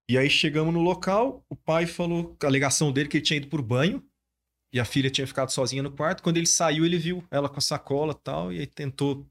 E 0.09 0.17
aí 0.17 0.29
chegamos 0.29 0.73
no 0.73 0.81
local, 0.81 1.45
o 1.47 1.55
pai 1.55 1.85
falou, 1.85 2.35
a 2.43 2.45
alegação 2.45 2.91
dele 2.91 3.07
que 3.07 3.15
ele 3.15 3.23
tinha 3.23 3.37
ido 3.37 3.47
por 3.47 3.61
banho, 3.61 4.05
e 4.73 4.79
a 4.79 4.83
filha 4.83 5.09
tinha 5.09 5.25
ficado 5.25 5.53
sozinha 5.53 5.81
no 5.81 5.91
quarto. 5.91 6.21
Quando 6.21 6.35
ele 6.35 6.47
saiu, 6.47 6.85
ele 6.85 6.97
viu 6.97 7.25
ela 7.31 7.47
com 7.47 7.59
a 7.59 7.61
sacola 7.61 8.11
e 8.11 8.21
tal, 8.21 8.51
e 8.51 8.59
aí 8.59 8.67
tentou, 8.67 9.25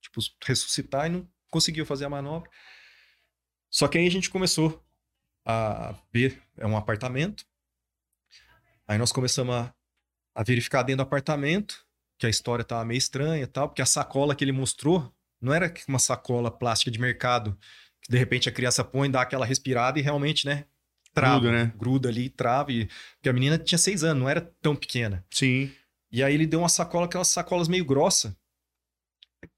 tipo, 0.00 0.20
ressuscitar 0.44 1.06
e 1.06 1.10
não 1.10 1.28
conseguiu 1.48 1.86
fazer 1.86 2.06
a 2.06 2.10
manobra. 2.10 2.50
Só 3.70 3.86
que 3.86 3.98
aí 3.98 4.06
a 4.06 4.10
gente 4.10 4.30
começou 4.30 4.84
a 5.46 5.94
ver, 6.12 6.42
é 6.56 6.66
um 6.66 6.76
apartamento. 6.76 7.46
Aí 8.86 8.98
nós 8.98 9.12
começamos 9.12 9.54
a, 9.54 9.72
a 10.34 10.42
verificar 10.42 10.82
dentro 10.82 11.04
do 11.04 11.06
apartamento, 11.06 11.86
que 12.18 12.26
a 12.26 12.30
história 12.30 12.64
tava 12.64 12.84
meio 12.84 12.98
estranha 12.98 13.44
e 13.44 13.46
tal, 13.46 13.68
porque 13.68 13.82
a 13.82 13.86
sacola 13.86 14.34
que 14.34 14.42
ele 14.42 14.52
mostrou 14.52 15.14
não 15.40 15.54
era 15.54 15.72
uma 15.86 15.98
sacola 15.98 16.50
plástica 16.50 16.90
de 16.90 16.98
mercado, 16.98 17.56
que 18.02 18.10
de 18.10 18.18
repente 18.18 18.48
a 18.48 18.52
criança 18.52 18.82
põe, 18.82 19.10
dá 19.10 19.22
aquela 19.22 19.46
respirada 19.46 19.98
e 19.98 20.02
realmente, 20.02 20.46
né, 20.46 20.64
trava, 21.14 21.40
Gruda, 21.40 21.52
né? 21.52 21.72
gruda 21.76 22.08
ali, 22.08 22.28
trava, 22.28 22.72
e... 22.72 22.86
porque 23.16 23.28
a 23.28 23.32
menina 23.32 23.58
tinha 23.58 23.78
seis 23.78 24.02
anos, 24.02 24.22
não 24.22 24.28
era 24.28 24.40
tão 24.60 24.74
pequena. 24.74 25.24
Sim. 25.30 25.72
E 26.10 26.22
aí 26.22 26.34
ele 26.34 26.46
deu 26.46 26.60
uma 26.60 26.68
sacola, 26.68 27.06
aquelas 27.06 27.28
sacolas 27.28 27.68
meio 27.68 27.84
grossa, 27.84 28.36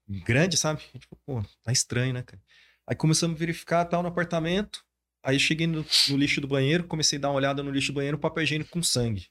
grande, 0.07 0.57
sabe? 0.57 0.81
Falou, 1.25 1.43
pô, 1.43 1.49
tá 1.63 1.71
estranho, 1.71 2.13
né, 2.13 2.23
cara? 2.23 2.41
Aí 2.87 2.95
começamos 2.95 3.35
a 3.35 3.39
verificar 3.39 3.85
tal 3.85 4.01
no 4.01 4.09
apartamento. 4.09 4.83
Aí 5.23 5.35
eu 5.35 5.39
cheguei 5.39 5.67
no, 5.67 5.85
no 6.09 6.17
lixo 6.17 6.39
do 6.41 6.47
banheiro, 6.47 6.85
comecei 6.85 7.17
a 7.17 7.21
dar 7.21 7.29
uma 7.29 7.35
olhada 7.35 7.61
no 7.61 7.71
lixo 7.71 7.91
do 7.91 7.95
banheiro, 7.95 8.17
papel 8.17 8.43
higiênico 8.43 8.69
com 8.71 8.81
sangue. 8.81 9.27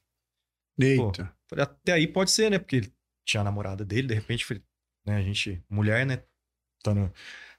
Eita. 0.79 1.35
Falei, 1.49 1.65
até 1.65 1.93
aí 1.93 2.07
pode 2.07 2.31
ser, 2.31 2.51
né? 2.51 2.59
Porque 2.59 2.77
ele 2.77 2.93
tinha 3.25 3.41
a 3.41 3.45
namorada 3.45 3.85
dele, 3.85 4.07
de 4.09 4.15
repente, 4.15 4.45
falei, 4.45 4.63
né, 5.07 5.17
a 5.17 5.23
gente, 5.23 5.63
mulher, 5.69 6.05
né? 6.07 6.23
Tá 6.83 6.95
no- 6.95 7.13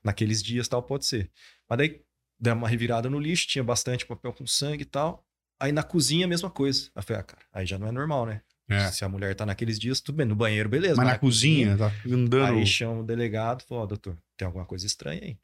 naqueles 0.03 0.41
dias 0.41 0.67
tal, 0.67 0.81
pode 0.83 1.05
ser. 1.05 1.29
Mas 1.67 1.77
daí 1.77 2.01
deu 2.39 2.53
uma 2.53 2.67
revirada 2.69 3.09
no 3.09 3.19
lixo, 3.19 3.47
tinha 3.47 3.63
bastante 3.63 4.05
papel 4.05 4.31
com 4.31 4.47
sangue 4.47 4.83
e 4.83 4.85
tal. 4.85 5.25
Aí 5.59 5.71
na 5.73 5.83
cozinha, 5.83 6.25
a 6.25 6.29
mesma 6.29 6.49
coisa. 6.49 6.89
Aí 6.95 7.03
falei, 7.03 7.19
ah, 7.21 7.23
cara, 7.23 7.43
aí 7.51 7.65
já 7.65 7.77
não 7.77 7.87
é 7.87 7.91
normal, 7.91 8.25
né? 8.25 8.41
É. 8.69 8.91
Se 8.91 9.03
a 9.03 9.09
mulher 9.09 9.35
tá 9.35 9.45
naqueles 9.45 9.77
dias, 9.79 9.99
tudo 9.99 10.15
bem. 10.17 10.25
No 10.27 10.35
banheiro, 10.35 10.69
beleza. 10.69 10.95
Mas 10.95 11.05
na 11.07 11.19
cozinha, 11.19 11.75
tá 11.77 11.91
andando. 12.07 12.57
Aí 12.59 12.65
chama 12.65 13.01
o 13.01 13.03
delegado, 13.03 13.63
falou, 13.63 13.83
ó, 13.83 13.87
doutor, 13.87 14.15
tem 14.37 14.45
alguma 14.45 14.65
coisa 14.65 14.85
estranha 14.85 15.19
aí. 15.21 15.37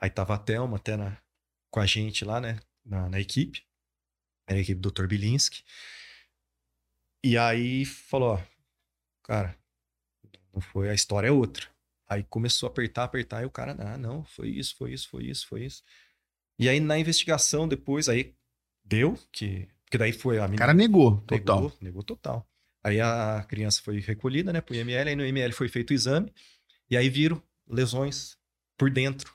Aí 0.00 0.10
tava 0.10 0.34
a 0.34 0.38
Thelma 0.38 0.78
até 0.78 0.96
na, 0.96 1.16
com 1.70 1.80
a 1.80 1.86
gente 1.86 2.24
lá, 2.24 2.40
né, 2.40 2.58
na, 2.84 3.08
na 3.08 3.20
equipe. 3.20 3.64
Era 4.46 4.58
a 4.58 4.62
equipe 4.62 4.80
do 4.80 4.90
Dr. 4.90 5.06
Bilinski. 5.06 5.62
E 7.24 7.36
aí 7.36 7.84
falou, 7.84 8.34
ó, 8.34 8.40
cara, 9.22 9.56
não 10.52 10.60
foi, 10.60 10.88
a 10.88 10.94
história 10.94 11.28
é 11.28 11.32
outra. 11.32 11.66
Aí 12.08 12.24
começou 12.24 12.66
a 12.66 12.70
apertar, 12.70 13.04
apertar, 13.04 13.42
e 13.42 13.46
o 13.46 13.50
cara, 13.50 13.76
ah, 13.78 13.96
não, 13.96 14.24
foi 14.24 14.48
isso, 14.48 14.74
foi 14.76 14.92
isso, 14.92 15.08
foi 15.08 15.24
isso, 15.26 15.46
foi 15.46 15.64
isso. 15.64 15.82
E 16.58 16.68
aí 16.68 16.80
na 16.80 16.98
investigação 16.98 17.68
depois, 17.68 18.08
aí 18.08 18.34
deu, 18.84 19.16
que, 19.30 19.68
que 19.90 19.96
daí 19.96 20.12
foi 20.12 20.38
a 20.38 20.42
O 20.42 20.44
menina 20.44 20.58
cara 20.58 20.74
negou, 20.74 21.20
total. 21.20 21.62
Negou, 21.62 21.78
negou 21.80 22.02
total. 22.02 22.46
Aí 22.82 23.00
a 23.00 23.44
criança 23.48 23.80
foi 23.82 24.00
recolhida, 24.00 24.52
né, 24.52 24.60
pro 24.60 24.74
IML, 24.74 25.08
aí 25.08 25.14
no 25.14 25.24
IML 25.24 25.52
foi 25.52 25.68
feito 25.68 25.90
o 25.90 25.94
exame, 25.94 26.32
E 26.90 26.96
aí 26.96 27.08
viram 27.08 27.40
lesões 27.68 28.36
por 28.76 28.90
dentro. 28.90 29.32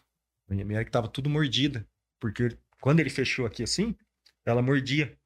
A 0.50 0.54
minha 0.54 0.84
que 0.84 0.92
tava 0.92 1.08
tudo 1.08 1.30
mordida. 1.30 1.88
Porque 2.20 2.58
quando 2.82 3.00
ele 3.00 3.10
fechou 3.10 3.46
aqui 3.46 3.64
assim, 3.64 3.96
ela 4.46 4.62
mordia. 4.62 5.18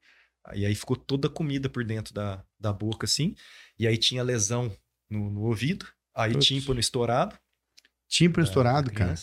E 0.54 0.64
aí 0.64 0.74
ficou 0.74 0.96
toda 0.96 1.28
a 1.28 1.30
comida 1.30 1.68
por 1.68 1.84
dentro 1.84 2.14
da, 2.14 2.44
da 2.58 2.72
boca, 2.72 3.04
assim. 3.04 3.34
E 3.78 3.86
aí 3.86 3.96
tinha 3.96 4.22
lesão 4.22 4.74
no, 5.08 5.30
no 5.30 5.42
ouvido. 5.42 5.86
Aí 6.14 6.32
Putz. 6.32 6.46
tímpano 6.46 6.80
estourado. 6.80 7.38
Tímpano 8.08 8.44
da- 8.44 8.50
estourado, 8.50 8.92
cara. 8.92 9.14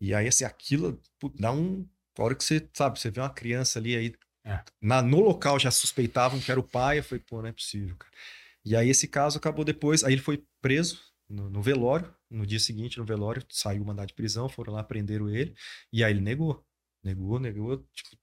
E 0.00 0.14
aí, 0.14 0.28
assim, 0.28 0.44
aquilo 0.44 1.00
dá 1.38 1.52
um. 1.52 1.86
A 2.18 2.22
hora 2.22 2.34
que 2.34 2.42
você, 2.42 2.66
sabe, 2.72 2.98
você 2.98 3.10
vê 3.10 3.20
uma 3.20 3.30
criança 3.32 3.78
ali, 3.78 3.96
aí. 3.96 4.14
É. 4.44 4.62
Na, 4.80 5.02
no 5.02 5.20
local 5.20 5.58
já 5.58 5.70
suspeitavam 5.70 6.40
que 6.40 6.50
era 6.50 6.58
o 6.58 6.66
pai. 6.66 6.98
Eu 6.98 7.04
falei, 7.04 7.22
pô, 7.28 7.42
não 7.42 7.48
é 7.48 7.52
possível, 7.52 7.94
cara. 7.96 8.12
E 8.64 8.74
aí 8.74 8.88
esse 8.88 9.06
caso 9.06 9.36
acabou 9.36 9.64
depois. 9.64 10.02
Aí 10.02 10.14
ele 10.14 10.22
foi 10.22 10.42
preso 10.62 11.00
no, 11.28 11.50
no 11.50 11.60
velório. 11.60 12.14
No 12.30 12.46
dia 12.46 12.60
seguinte, 12.60 12.98
no 12.98 13.04
velório, 13.04 13.44
saiu 13.50 13.82
o 13.82 13.86
mandado 13.86 14.08
de 14.08 14.14
prisão, 14.14 14.48
foram 14.48 14.72
lá, 14.72 14.82
prenderam 14.84 15.28
ele. 15.28 15.54
E 15.92 16.02
aí 16.02 16.12
ele 16.12 16.20
negou. 16.20 16.64
Negou, 17.02 17.38
negou. 17.38 17.78
Tipo, 17.92 18.16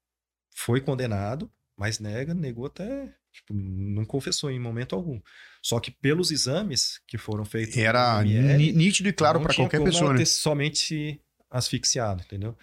foi 0.56 0.82
condenado, 0.82 1.52
mas 1.76 2.00
nega, 2.00 2.34
negou 2.34 2.66
até. 2.66 3.14
Tipo, 3.32 3.54
não 3.54 4.04
confessou 4.04 4.50
em 4.50 4.60
momento 4.60 4.96
algum. 4.96 5.22
Só 5.62 5.80
que 5.80 5.92
pelos 5.92 6.32
exames 6.32 7.00
que 7.08 7.18
foram 7.18 7.46
feitos. 7.46 7.78
Era 7.78 8.24
IML, 8.26 8.74
nítido 8.74 9.10
e 9.10 9.14
claro 9.14 9.40
tinha 9.40 9.54
qualquer 9.54 9.84
pessoa, 9.84 10.12
né? 10.14 10.20
ter 10.20 10.26
somente 10.26 11.22
asfixiado, 11.50 12.24
entendeu? 12.24 12.58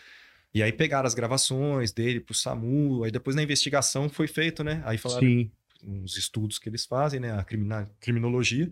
E 0.52 0.62
aí 0.62 0.72
pegaram 0.72 1.06
as 1.06 1.14
gravações 1.14 1.92
dele 1.92 2.20
pro 2.20 2.34
SAMU, 2.34 3.04
aí 3.04 3.10
depois 3.10 3.34
na 3.34 3.42
investigação 3.42 4.08
foi 4.08 4.26
feito, 4.28 4.62
né? 4.62 4.82
Aí 4.84 4.98
falaram 4.98 5.22
Sim. 5.26 5.50
uns 5.82 6.16
estudos 6.16 6.58
que 6.58 6.68
eles 6.68 6.84
fazem, 6.86 7.20
né? 7.20 7.32
A 7.38 7.44
crimina- 7.44 7.90
criminologia. 8.00 8.70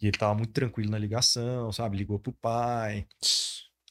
E 0.00 0.06
ele 0.06 0.16
tava 0.16 0.34
muito 0.34 0.52
tranquilo 0.52 0.90
na 0.90 0.98
ligação, 0.98 1.72
sabe? 1.72 1.96
Ligou 1.96 2.18
pro 2.20 2.32
pai. 2.32 3.04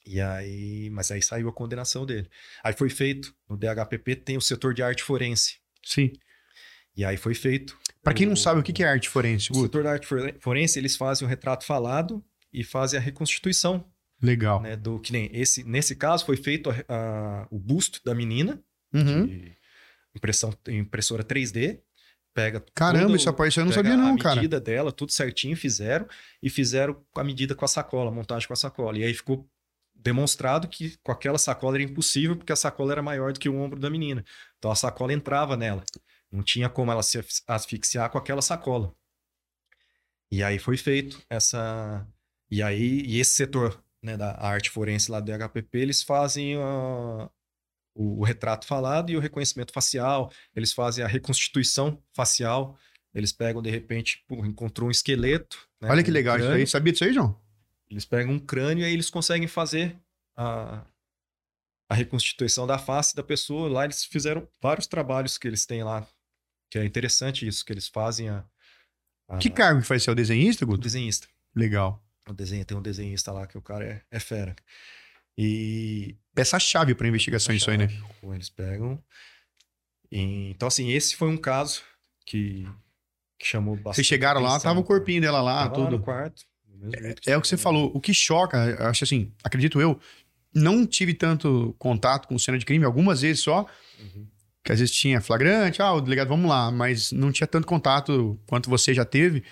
E 0.07 0.21
aí, 0.21 0.89
mas 0.91 1.11
aí 1.11 1.21
saiu 1.21 1.49
a 1.49 1.53
condenação 1.53 2.05
dele. 2.05 2.29
Aí 2.63 2.73
foi 2.73 2.89
feito, 2.89 3.35
no 3.49 3.57
DHPP 3.57 4.15
tem 4.15 4.37
o 4.37 4.41
setor 4.41 4.73
de 4.73 4.81
arte 4.81 5.03
forense. 5.03 5.57
Sim. 5.83 6.13
E 6.95 7.03
aí 7.05 7.17
foi 7.17 7.33
feito. 7.35 7.77
Pra 8.01 8.13
quem 8.13 8.25
não 8.25 8.33
o- 8.33 8.37
sabe, 8.37 8.59
o 8.59 8.63
que 8.63 8.81
é 8.81 8.87
arte 8.87 9.09
forense? 9.09 9.51
O 9.51 9.61
setor 9.61 9.83
da 9.83 9.91
arte 9.91 10.07
fore- 10.07 10.35
forense, 10.39 10.79
eles 10.79 10.95
fazem 10.95 11.25
o 11.25 11.29
retrato 11.29 11.65
falado 11.65 12.23
e 12.53 12.63
fazem 12.63 12.97
a 12.97 13.01
reconstituição 13.01 13.85
Legal. 14.21 14.61
né, 14.61 14.75
do 14.75 14.99
que 14.99 15.11
nem 15.11 15.29
esse 15.33 15.63
nesse 15.63 15.95
caso 15.95 16.25
foi 16.25 16.37
feito 16.37 16.69
a- 16.71 16.75
a- 16.87 17.47
o 17.51 17.59
busto 17.59 17.99
da 18.03 18.15
menina 18.15 18.59
Uhum. 18.93 19.51
impressão 20.15 20.53
impressora 20.69 21.23
3D 21.23 21.81
pega 22.33 22.63
Caramba, 22.73 23.15
isso, 23.15 23.29
isso 23.47 23.59
eu 23.59 23.65
não 23.65 23.71
sabia 23.73 23.97
não, 23.97 24.15
a 24.15 24.17
cara. 24.17 24.35
medida 24.35 24.59
dela 24.59 24.91
tudo 24.91 25.11
certinho 25.11 25.55
fizeram 25.57 26.07
e 26.41 26.49
fizeram 26.49 27.03
a 27.15 27.23
medida 27.23 27.53
com 27.55 27.65
a 27.65 27.67
sacola 27.67 28.09
a 28.09 28.13
montagem 28.13 28.47
com 28.47 28.53
a 28.53 28.57
sacola 28.57 28.97
e 28.97 29.03
aí 29.03 29.13
ficou 29.13 29.47
demonstrado 29.99 30.67
que 30.67 30.97
com 31.03 31.11
aquela 31.11 31.37
sacola 31.37 31.77
era 31.77 31.83
impossível 31.83 32.35
porque 32.37 32.53
a 32.53 32.55
sacola 32.55 32.91
era 32.93 33.01
maior 33.03 33.33
do 33.33 33.39
que 33.39 33.49
o 33.49 33.57
ombro 33.57 33.79
da 33.79 33.89
menina 33.89 34.23
então 34.57 34.71
a 34.71 34.75
sacola 34.75 35.13
entrava 35.13 35.57
nela 35.57 35.83
não 36.31 36.43
tinha 36.43 36.69
como 36.69 36.91
ela 36.91 37.03
se 37.03 37.17
asf- 37.19 37.43
asfixiar 37.47 38.09
com 38.09 38.17
aquela 38.17 38.41
sacola 38.41 38.93
e 40.31 40.43
aí 40.43 40.59
foi 40.59 40.77
feito 40.77 41.21
essa 41.29 42.05
e 42.49 42.61
aí 42.61 43.01
e 43.05 43.19
esse 43.19 43.31
setor 43.35 43.81
né, 44.01 44.15
da 44.15 44.31
arte 44.39 44.69
forense 44.69 45.11
lá 45.11 45.19
do 45.19 45.31
HPP, 45.31 45.79
eles 45.79 46.03
fazem 46.03 46.55
a- 46.55 47.29
o, 47.95 48.19
o 48.21 48.23
retrato 48.23 48.65
falado 48.67 49.09
e 49.11 49.17
o 49.17 49.19
reconhecimento 49.19 49.73
facial, 49.73 50.31
eles 50.55 50.71
fazem 50.71 51.03
a 51.03 51.07
reconstituição 51.07 52.01
facial, 52.13 52.77
eles 53.13 53.31
pegam, 53.31 53.61
de 53.61 53.71
repente, 53.71 54.23
pô, 54.27 54.45
encontrou 54.45 54.87
um 54.87 54.91
esqueleto. 54.91 55.57
né, 55.81 55.89
Olha 55.89 56.03
que 56.03 56.11
legal 56.11 56.35
isso 56.37 56.45
crânio, 56.45 56.61
aí. 56.61 56.67
Sabia 56.67 56.93
disso 56.93 57.03
aí, 57.05 57.13
João? 57.13 57.39
Eles 57.89 58.05
pegam 58.05 58.33
um 58.33 58.39
crânio 58.39 58.81
e 58.83 58.85
aí 58.85 58.93
eles 58.93 59.09
conseguem 59.09 59.47
fazer 59.47 59.97
a, 60.35 60.85
a 61.89 61.95
reconstituição 61.95 62.67
da 62.67 62.77
face 62.77 63.15
da 63.15 63.23
pessoa. 63.23 63.69
Lá 63.69 63.85
eles 63.85 64.03
fizeram 64.03 64.47
vários 64.61 64.87
trabalhos 64.87 65.37
que 65.37 65.47
eles 65.47 65.65
têm 65.65 65.83
lá, 65.83 66.05
que 66.69 66.77
é 66.77 66.85
interessante 66.85 67.47
isso, 67.47 67.63
que 67.65 67.71
eles 67.71 67.87
fazem 67.87 68.29
a, 68.29 68.43
a- 69.29 69.37
Que 69.37 69.49
cargo 69.49 69.81
que 69.81 69.87
faz 69.87 70.03
ser 70.03 70.11
o 70.11 70.15
desenhista, 70.15 70.65
o 70.65 70.67
Guto? 70.67 70.81
desenhista. 70.81 71.27
Legal. 71.55 72.03
O 72.29 72.33
desenho, 72.33 72.65
tem 72.65 72.75
um 72.77 72.81
desenhista 72.81 73.31
lá 73.31 73.47
que 73.47 73.57
o 73.57 73.61
cara 73.61 73.85
é, 73.85 74.01
é 74.11 74.19
fera. 74.19 74.53
E 75.37 76.15
Peça-chave 76.35 76.93
pra 76.93 77.07
investigação 77.07 77.55
isso 77.55 77.69
aí, 77.71 77.77
né? 77.77 77.87
Eles 78.33 78.49
pegam. 78.49 79.01
E- 80.11 80.49
então, 80.51 80.67
assim, 80.67 80.91
esse 80.91 81.15
foi 81.15 81.29
um 81.29 81.37
caso 81.37 81.81
que, 82.25 82.67
que 83.39 83.47
chamou 83.47 83.75
bastante. 83.75 83.95
Vocês 83.95 84.07
chegaram 84.07 84.41
lá, 84.41 84.59
tava 84.59 84.79
o 84.79 84.83
corpinho 84.83 85.21
dela 85.21 85.41
lá, 85.41 85.63
Tava 85.69 85.77
lá 85.79 85.85
tudo. 85.85 85.97
no 85.99 86.03
quarto. 86.03 86.43
Jeito 87.01 87.21
É 87.29 87.37
o 87.37 87.41
que 87.41 87.47
você 87.47 87.57
falou. 87.57 87.91
O 87.93 87.99
que 87.99 88.13
choca, 88.13 88.87
acho 88.89 89.03
assim, 89.03 89.31
acredito 89.43 89.79
eu, 89.81 89.99
não 90.53 90.85
tive 90.85 91.13
tanto 91.13 91.75
contato 91.77 92.27
com 92.27 92.37
cena 92.39 92.57
de 92.57 92.65
crime, 92.65 92.85
algumas 92.85 93.21
vezes 93.21 93.43
só, 93.43 93.65
Uhum. 93.99 94.25
que 94.63 94.71
às 94.71 94.79
vezes 94.79 94.93
tinha 94.95 95.19
flagrante, 95.21 95.81
ah, 95.81 95.93
o 95.93 96.01
delegado, 96.01 96.27
vamos 96.29 96.49
lá, 96.49 96.69
mas 96.71 97.11
não 97.11 97.31
tinha 97.31 97.47
tanto 97.47 97.65
contato 97.67 98.39
quanto 98.47 98.69
você 98.69 98.93
já 98.93 99.05
teve. 99.05 99.43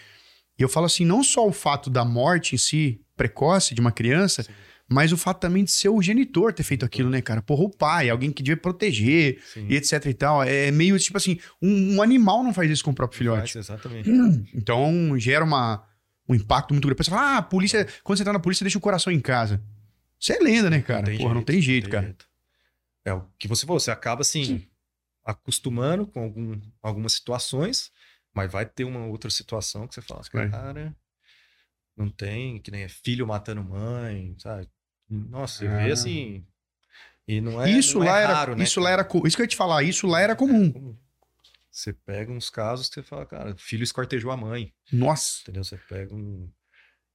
E 0.57 0.61
eu 0.63 0.69
falo 0.69 0.85
assim, 0.85 1.03
não 1.05 1.23
só 1.23 1.45
o 1.47 1.51
fato 1.51 1.89
da 1.89 2.05
morte 2.05 2.55
em 2.55 2.57
si, 2.57 3.01
precoce 3.15 3.73
de 3.75 3.81
uma 3.81 3.91
criança, 3.91 4.43
Sim. 4.43 4.51
mas 4.89 5.11
o 5.11 5.17
fato 5.17 5.39
também 5.39 5.63
de 5.63 5.71
ser 5.71 5.89
o 5.89 6.01
genitor 6.01 6.53
ter 6.53 6.63
feito 6.63 6.85
aquilo, 6.85 7.09
né, 7.09 7.21
cara? 7.21 7.41
Porra, 7.41 7.63
o 7.63 7.69
pai, 7.69 8.09
alguém 8.09 8.31
que 8.31 8.41
devia 8.43 8.57
proteger 8.57 9.41
Sim. 9.53 9.67
e 9.69 9.75
etc 9.75 10.05
e 10.05 10.13
tal. 10.13 10.43
É 10.43 10.71
meio 10.71 10.97
tipo 10.99 11.17
assim, 11.17 11.39
um, 11.61 11.95
um 11.95 12.01
animal 12.01 12.43
não 12.43 12.53
faz 12.53 12.69
isso 12.71 12.83
com 12.83 12.91
o 12.91 12.95
próprio 12.95 13.17
filhote. 13.17 13.53
Faz, 13.53 13.65
exatamente. 13.65 14.09
Então 14.53 15.17
gera 15.17 15.43
uma, 15.43 15.83
um 16.27 16.35
impacto 16.35 16.73
muito 16.73 16.85
grande. 16.87 17.03
Você 17.03 17.09
fala, 17.11 17.35
ah, 17.35 17.37
a 17.37 17.41
polícia, 17.41 17.85
quando 18.03 18.17
você 18.17 18.23
tá 18.23 18.33
na 18.33 18.39
polícia, 18.39 18.63
deixa 18.63 18.77
o 18.77 18.81
coração 18.81 19.11
em 19.11 19.19
casa. 19.19 19.61
Isso 20.19 20.31
é 20.33 20.39
lenda, 20.39 20.69
né, 20.69 20.81
cara? 20.81 21.15
Porra, 21.17 21.33
não 21.33 21.43
tem 21.43 21.61
jeito, 21.61 21.89
cara. 21.89 22.05
jeito. 22.05 22.27
É 23.03 23.13
o 23.13 23.23
que 23.37 23.47
você 23.47 23.65
falou, 23.65 23.79
você 23.79 23.91
acaba 23.91 24.21
assim, 24.21 24.65
acostumando 25.23 26.07
com 26.07 26.21
algum, 26.23 26.59
algumas 26.81 27.13
situações, 27.13 27.91
mas 28.33 28.51
vai 28.51 28.65
ter 28.65 28.83
uma 28.83 29.05
outra 29.05 29.29
situação 29.29 29.87
que 29.87 29.93
você 29.93 30.01
fala, 30.01 30.21
assim, 30.21 30.49
cara, 30.49 30.95
não 31.95 32.09
tem, 32.09 32.59
que 32.59 32.71
nem 32.71 32.83
é 32.83 32.89
filho 32.89 33.27
matando 33.27 33.63
mãe, 33.63 34.35
sabe? 34.39 34.67
Nossa, 35.09 35.59
você 35.59 35.67
Ah. 35.67 35.83
vê 35.83 35.91
assim. 35.91 36.45
E 37.27 37.41
não 37.41 37.61
é. 37.61 37.69
isso 37.69 37.99
não 37.99 38.05
é 38.05 38.09
lá 38.09 38.19
era, 38.19 38.33
raro, 38.33 38.55
né, 38.55 38.63
isso 38.63 38.79
lá 38.79 38.89
era, 38.91 39.07
isso 39.25 39.35
que 39.35 39.41
eu 39.41 39.45
ia 39.45 39.47
te 39.47 39.55
falar, 39.55 39.83
isso 39.83 40.05
lá 40.07 40.21
era 40.21 40.35
comum. 40.35 40.71
comum. 40.71 40.97
Você 41.75 41.91
pega 41.91 42.31
uns 42.31 42.49
casos 42.49 42.87
que 42.87 42.95
você 42.95 43.03
fala, 43.03 43.25
cara, 43.25 43.53
filho 43.57 43.83
escortejou 43.83 44.31
a 44.31 44.37
mãe, 44.37 44.73
Nossa. 44.93 45.41
entendeu? 45.41 45.61
Você 45.61 45.77
pega 45.77 46.15
um. 46.15 46.49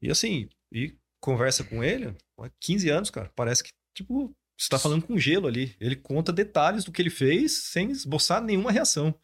E 0.03 0.11
assim, 0.11 0.51
e 0.71 0.95
conversa 1.19 1.65
com 1.65 1.83
ele, 1.83 2.15
há 2.39 2.51
15 2.61 2.91
anos, 2.91 3.11
cara. 3.11 3.33
Parece 3.35 3.65
que, 3.65 3.71
tipo, 3.95 4.37
você 4.59 4.69
tá 4.69 4.79
falando 4.79 5.07
com 5.07 5.17
gelo 5.19 5.49
ali. 5.49 5.75
Ele 5.81 5.97
conta 5.97 6.31
detalhes 6.31 6.85
do 6.85 6.93
que 6.93 7.01
ele 7.01 7.09
fez 7.09 7.69
sem 7.69 7.91
esboçar 7.91 8.43
nenhuma 8.43 8.71
reação. 8.71 9.19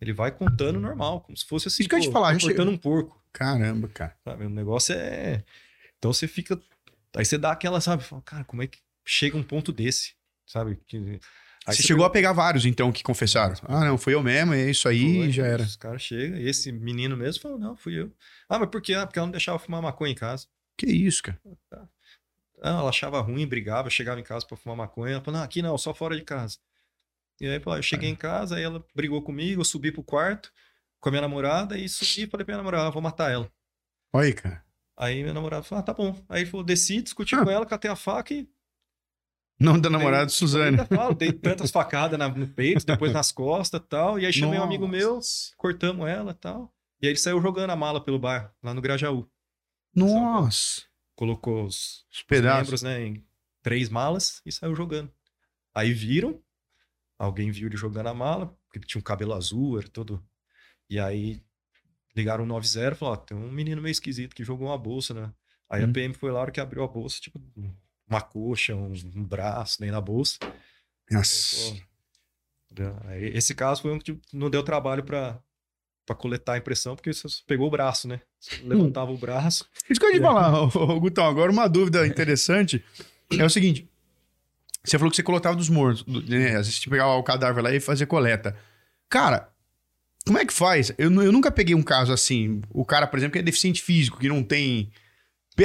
Ele 0.00 0.12
vai 0.12 0.32
contando 0.32 0.80
normal, 0.80 1.20
como 1.20 1.36
se 1.36 1.44
fosse 1.44 1.68
assim, 1.68 1.84
Isso 1.84 1.88
que 1.88 1.94
eu 1.94 2.00
te 2.00 2.10
falar, 2.10 2.36
cortando 2.40 2.72
um 2.72 2.76
porco, 2.76 3.22
Caramba, 3.32 3.86
cara. 3.86 4.16
sabe? 4.24 4.46
O 4.46 4.50
negócio 4.50 4.92
é... 4.92 5.44
Então 5.98 6.12
você 6.12 6.26
fica... 6.26 6.60
Aí 7.14 7.24
você 7.24 7.38
dá 7.38 7.52
aquela, 7.52 7.80
sabe? 7.80 8.02
Fala, 8.02 8.22
Cara, 8.22 8.44
como 8.44 8.60
é 8.62 8.66
que 8.66 8.80
chega 9.04 9.36
um 9.36 9.42
ponto 9.42 9.72
desse, 9.72 10.14
sabe? 10.44 10.80
Que... 10.84 11.20
Aí 11.70 11.76
você 11.76 11.82
chegou 11.82 12.04
a 12.04 12.10
pegar 12.10 12.32
vários, 12.32 12.64
então, 12.66 12.90
que 12.92 13.02
confessaram. 13.02 13.54
Ah, 13.64 13.84
não, 13.84 13.96
fui 13.98 14.14
eu 14.14 14.22
mesmo, 14.22 14.52
é 14.54 14.70
isso 14.70 14.88
aí, 14.88 15.18
Foi, 15.18 15.30
já 15.30 15.46
era. 15.46 15.62
Os 15.62 15.76
caras 15.76 16.02
chegam, 16.02 16.38
e 16.38 16.48
esse 16.48 16.70
menino 16.72 17.16
mesmo 17.16 17.40
falou, 17.42 17.58
não, 17.58 17.76
fui 17.76 17.98
eu. 18.00 18.12
Ah, 18.48 18.58
mas 18.58 18.68
por 18.68 18.80
quê? 18.82 18.94
Ah, 18.94 19.06
porque 19.06 19.18
ela 19.18 19.26
não 19.26 19.32
deixava 19.32 19.56
eu 19.56 19.60
fumar 19.60 19.80
maconha 19.82 20.12
em 20.12 20.16
casa. 20.16 20.46
Que 20.76 20.86
isso, 20.86 21.22
cara. 21.22 21.40
Ah, 22.62 22.78
ela 22.80 22.88
achava 22.90 23.20
ruim, 23.20 23.46
brigava, 23.46 23.88
chegava 23.90 24.20
em 24.20 24.24
casa 24.24 24.46
pra 24.46 24.56
fumar 24.56 24.76
maconha. 24.76 25.14
Ela 25.14 25.22
falou, 25.24 25.38
não, 25.38 25.44
aqui 25.44 25.62
não, 25.62 25.76
só 25.78 25.94
fora 25.94 26.16
de 26.16 26.22
casa. 26.22 26.58
E 27.40 27.46
aí, 27.48 27.58
pô, 27.58 27.74
eu 27.74 27.82
cheguei 27.82 28.08
em 28.10 28.14
casa, 28.16 28.56
aí 28.56 28.62
ela 28.62 28.84
brigou 28.94 29.22
comigo, 29.22 29.60
eu 29.60 29.64
subi 29.64 29.90
pro 29.90 30.02
quarto 30.02 30.52
com 31.00 31.08
a 31.08 31.12
minha 31.12 31.22
namorada 31.22 31.78
e 31.78 31.88
subi 31.88 32.26
e 32.26 32.26
falei 32.26 32.44
pra 32.44 32.52
minha 32.52 32.58
namorada, 32.58 32.88
ah, 32.88 32.90
vou 32.90 33.00
matar 33.00 33.30
ela. 33.32 33.50
Olha 34.12 34.26
aí, 34.26 34.34
cara. 34.34 34.62
Aí 34.96 35.22
minha 35.22 35.32
namorada 35.32 35.62
falou, 35.62 35.80
ah, 35.80 35.82
tá 35.84 35.94
bom. 35.94 36.22
Aí 36.28 36.42
ele 36.42 36.50
falou, 36.50 36.64
desci, 36.64 37.00
discuti 37.00 37.34
Ah. 37.34 37.42
com 37.42 37.50
ela, 37.50 37.64
catei 37.64 37.90
a 37.90 37.96
faca 37.96 38.34
e... 38.34 38.46
Não 39.60 39.78
da 39.78 39.90
namorada 39.90 40.26
de 40.26 40.32
Suzane. 40.32 40.78
Falo, 40.86 41.14
dei 41.14 41.32
tantas 41.32 41.70
facadas 41.70 42.18
na- 42.18 42.28
no 42.28 42.48
peito, 42.48 42.84
depois 42.86 43.12
nas 43.12 43.30
costas 43.30 43.80
e 43.80 43.84
tal. 43.84 44.18
E 44.18 44.24
aí 44.24 44.32
chamei 44.32 44.58
um 44.58 44.62
amigo 44.62 44.88
meu, 44.88 45.16
Nossa. 45.16 45.52
cortamos 45.56 46.08
ela 46.08 46.30
e 46.32 46.34
tal. 46.34 46.74
E 47.02 47.06
aí 47.06 47.12
ele 47.12 47.18
saiu 47.18 47.40
jogando 47.42 47.70
a 47.70 47.76
mala 47.76 48.02
pelo 48.02 48.18
bar, 48.18 48.54
lá 48.62 48.72
no 48.72 48.80
Grajaú. 48.80 49.28
Nossa. 49.94 50.82
Colocou 51.14 51.64
os, 51.64 52.06
Os 52.10 52.18
os 52.18 52.22
pedaços. 52.22 52.62
membros, 52.62 52.82
né, 52.82 53.02
em 53.06 53.26
três 53.62 53.88
malas 53.88 54.40
e 54.46 54.52
saiu 54.52 54.74
jogando. 54.74 55.12
Aí 55.74 55.92
viram, 55.92 56.40
alguém 57.18 57.50
viu 57.50 57.68
ele 57.68 57.76
jogando 57.76 58.06
a 58.06 58.14
mala, 58.14 58.46
porque 58.46 58.78
ele 58.78 58.86
tinha 58.86 59.00
um 59.00 59.04
cabelo 59.04 59.34
azul, 59.34 59.78
era 59.78 59.88
todo. 59.88 60.24
E 60.88 60.98
aí 60.98 61.42
ligaram 62.16 62.44
o 62.44 62.46
90 62.46 62.92
e 62.92 62.98
falaram: 62.98 63.20
ó, 63.20 63.24
tem 63.24 63.36
um 63.36 63.50
menino 63.50 63.82
meio 63.82 63.92
esquisito 63.92 64.34
que 64.34 64.42
jogou 64.44 64.68
uma 64.68 64.78
bolsa, 64.78 65.12
né? 65.14 65.32
Aí 65.68 65.84
Hum. 65.84 65.90
a 65.90 65.92
PM 65.92 66.14
foi 66.14 66.30
lá, 66.32 66.38
a 66.40 66.42
hora 66.42 66.50
que 66.50 66.60
abriu 66.60 66.82
a 66.82 66.88
bolsa, 66.88 67.20
tipo, 67.20 67.40
uma 68.10 68.20
coxa, 68.20 68.74
um, 68.74 68.92
um 69.14 69.24
braço, 69.24 69.80
nem 69.80 69.90
na 69.90 70.00
bolsa. 70.00 70.38
Nossa. 71.10 71.74
Aí, 73.06 73.36
esse 73.36 73.54
caso 73.54 73.82
foi 73.82 73.92
um 73.92 73.98
que 73.98 74.04
tipo, 74.04 74.20
não 74.32 74.50
deu 74.50 74.62
trabalho 74.62 75.02
pra, 75.02 75.40
para 76.06 76.16
coletar 76.16 76.54
a 76.54 76.58
impressão, 76.58 76.94
porque 76.94 77.12
você 77.12 77.28
pegou 77.46 77.68
o 77.68 77.70
braço, 77.70 78.08
né? 78.08 78.20
Você 78.38 78.62
levantava 78.62 79.10
o 79.10 79.18
braço. 79.18 79.66
Isso 79.88 80.00
que 80.00 80.06
eu 80.06 80.10
ia 80.10 80.18
te 80.18 80.22
falar, 80.22 80.50
Gutão. 80.98 81.26
Agora, 81.26 81.50
uma 81.50 81.68
dúvida 81.68 82.06
interessante 82.06 82.84
é 83.30 83.44
o 83.44 83.50
seguinte: 83.50 83.88
você 84.84 84.98
falou 84.98 85.10
que 85.10 85.16
você 85.16 85.22
coletava 85.22 85.56
dos 85.56 85.68
mortos, 85.68 86.04
né? 86.06 86.56
Às 86.56 86.66
vezes 86.66 86.80
você 86.80 86.90
pegava 86.90 87.10
o 87.14 87.22
cadáver 87.22 87.62
lá 87.62 87.72
e 87.72 87.80
fazia 87.80 88.06
coleta. 88.06 88.56
Cara, 89.08 89.50
como 90.26 90.38
é 90.38 90.46
que 90.46 90.52
faz? 90.52 90.92
Eu, 90.96 91.10
eu 91.22 91.32
nunca 91.32 91.50
peguei 91.50 91.74
um 91.74 91.82
caso 91.82 92.12
assim. 92.12 92.62
O 92.70 92.84
cara, 92.84 93.06
por 93.06 93.18
exemplo, 93.18 93.34
que 93.34 93.38
é 93.38 93.42
deficiente 93.42 93.82
físico, 93.82 94.18
que 94.18 94.28
não 94.28 94.42
tem. 94.42 94.90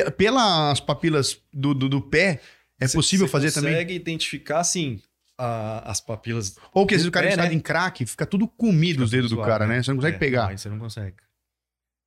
Pe- 0.04 0.12
pelas 0.12 0.80
papilas 0.80 1.40
do, 1.54 1.74
do, 1.74 1.88
do 1.90 2.02
pé, 2.02 2.42
é 2.80 2.88
Você- 2.88 2.98
possível 2.98 3.28
você 3.28 3.32
fazer 3.32 3.52
também? 3.52 3.74
consegue 3.74 3.94
identificar, 3.94 4.60
assim, 4.60 5.02
a- 5.38 5.90
as 5.90 6.02
papilas. 6.02 6.56
Ou 6.74 6.86
que 6.86 6.94
às 6.96 7.00
vezes 7.02 7.08
o 7.08 7.12
cara 7.12 7.26
é 7.26 7.30
pé, 7.30 7.36
viciado 7.36 7.50
né? 7.52 7.56
em 7.56 7.60
crack, 7.62 8.06
fica 8.06 8.26
tudo 8.26 8.48
comido 8.48 9.04
os 9.04 9.12
dedos 9.12 9.30
do 9.32 9.42
cara, 9.42 9.66
né? 9.68 9.82
Você 9.82 9.92
não 9.92 9.98
consegue 9.98 10.16
É, 10.16 10.20
pegar. 10.20 10.48
Aí 10.50 10.58
você 10.58 10.70
não 10.70 10.80
consegue. 10.80 11.16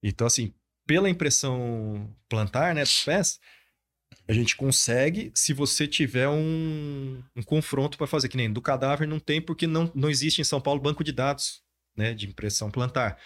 Então, 0.03 0.27
assim, 0.27 0.53
pela 0.87 1.09
impressão 1.11 2.09
plantar, 2.29 2.75
né, 2.75 2.83
dos 2.83 3.05
pés, 3.05 3.39
a 4.27 4.33
gente 4.33 4.57
consegue 4.57 5.31
se 5.35 5.53
você 5.53 5.87
tiver 5.87 6.29
um, 6.29 7.23
um 7.37 7.43
confronto 7.43 7.99
para 7.99 8.07
fazer, 8.07 8.29
que 8.29 8.37
nem 8.37 8.51
do 8.53 8.61
cadáver 8.63 9.07
não 9.09 9.19
tem, 9.19 9.41
porque 9.41 9.67
não, 9.67 9.91
não 9.95 10.09
existe 10.09 10.41
em 10.41 10.45
São 10.45 10.61
Paulo 10.61 10.81
banco 10.81 11.03
de 11.05 11.13
dados, 11.13 11.63
né, 11.97 12.15
de 12.15 12.27
impressão 12.27 12.71
plantar. 12.71 13.19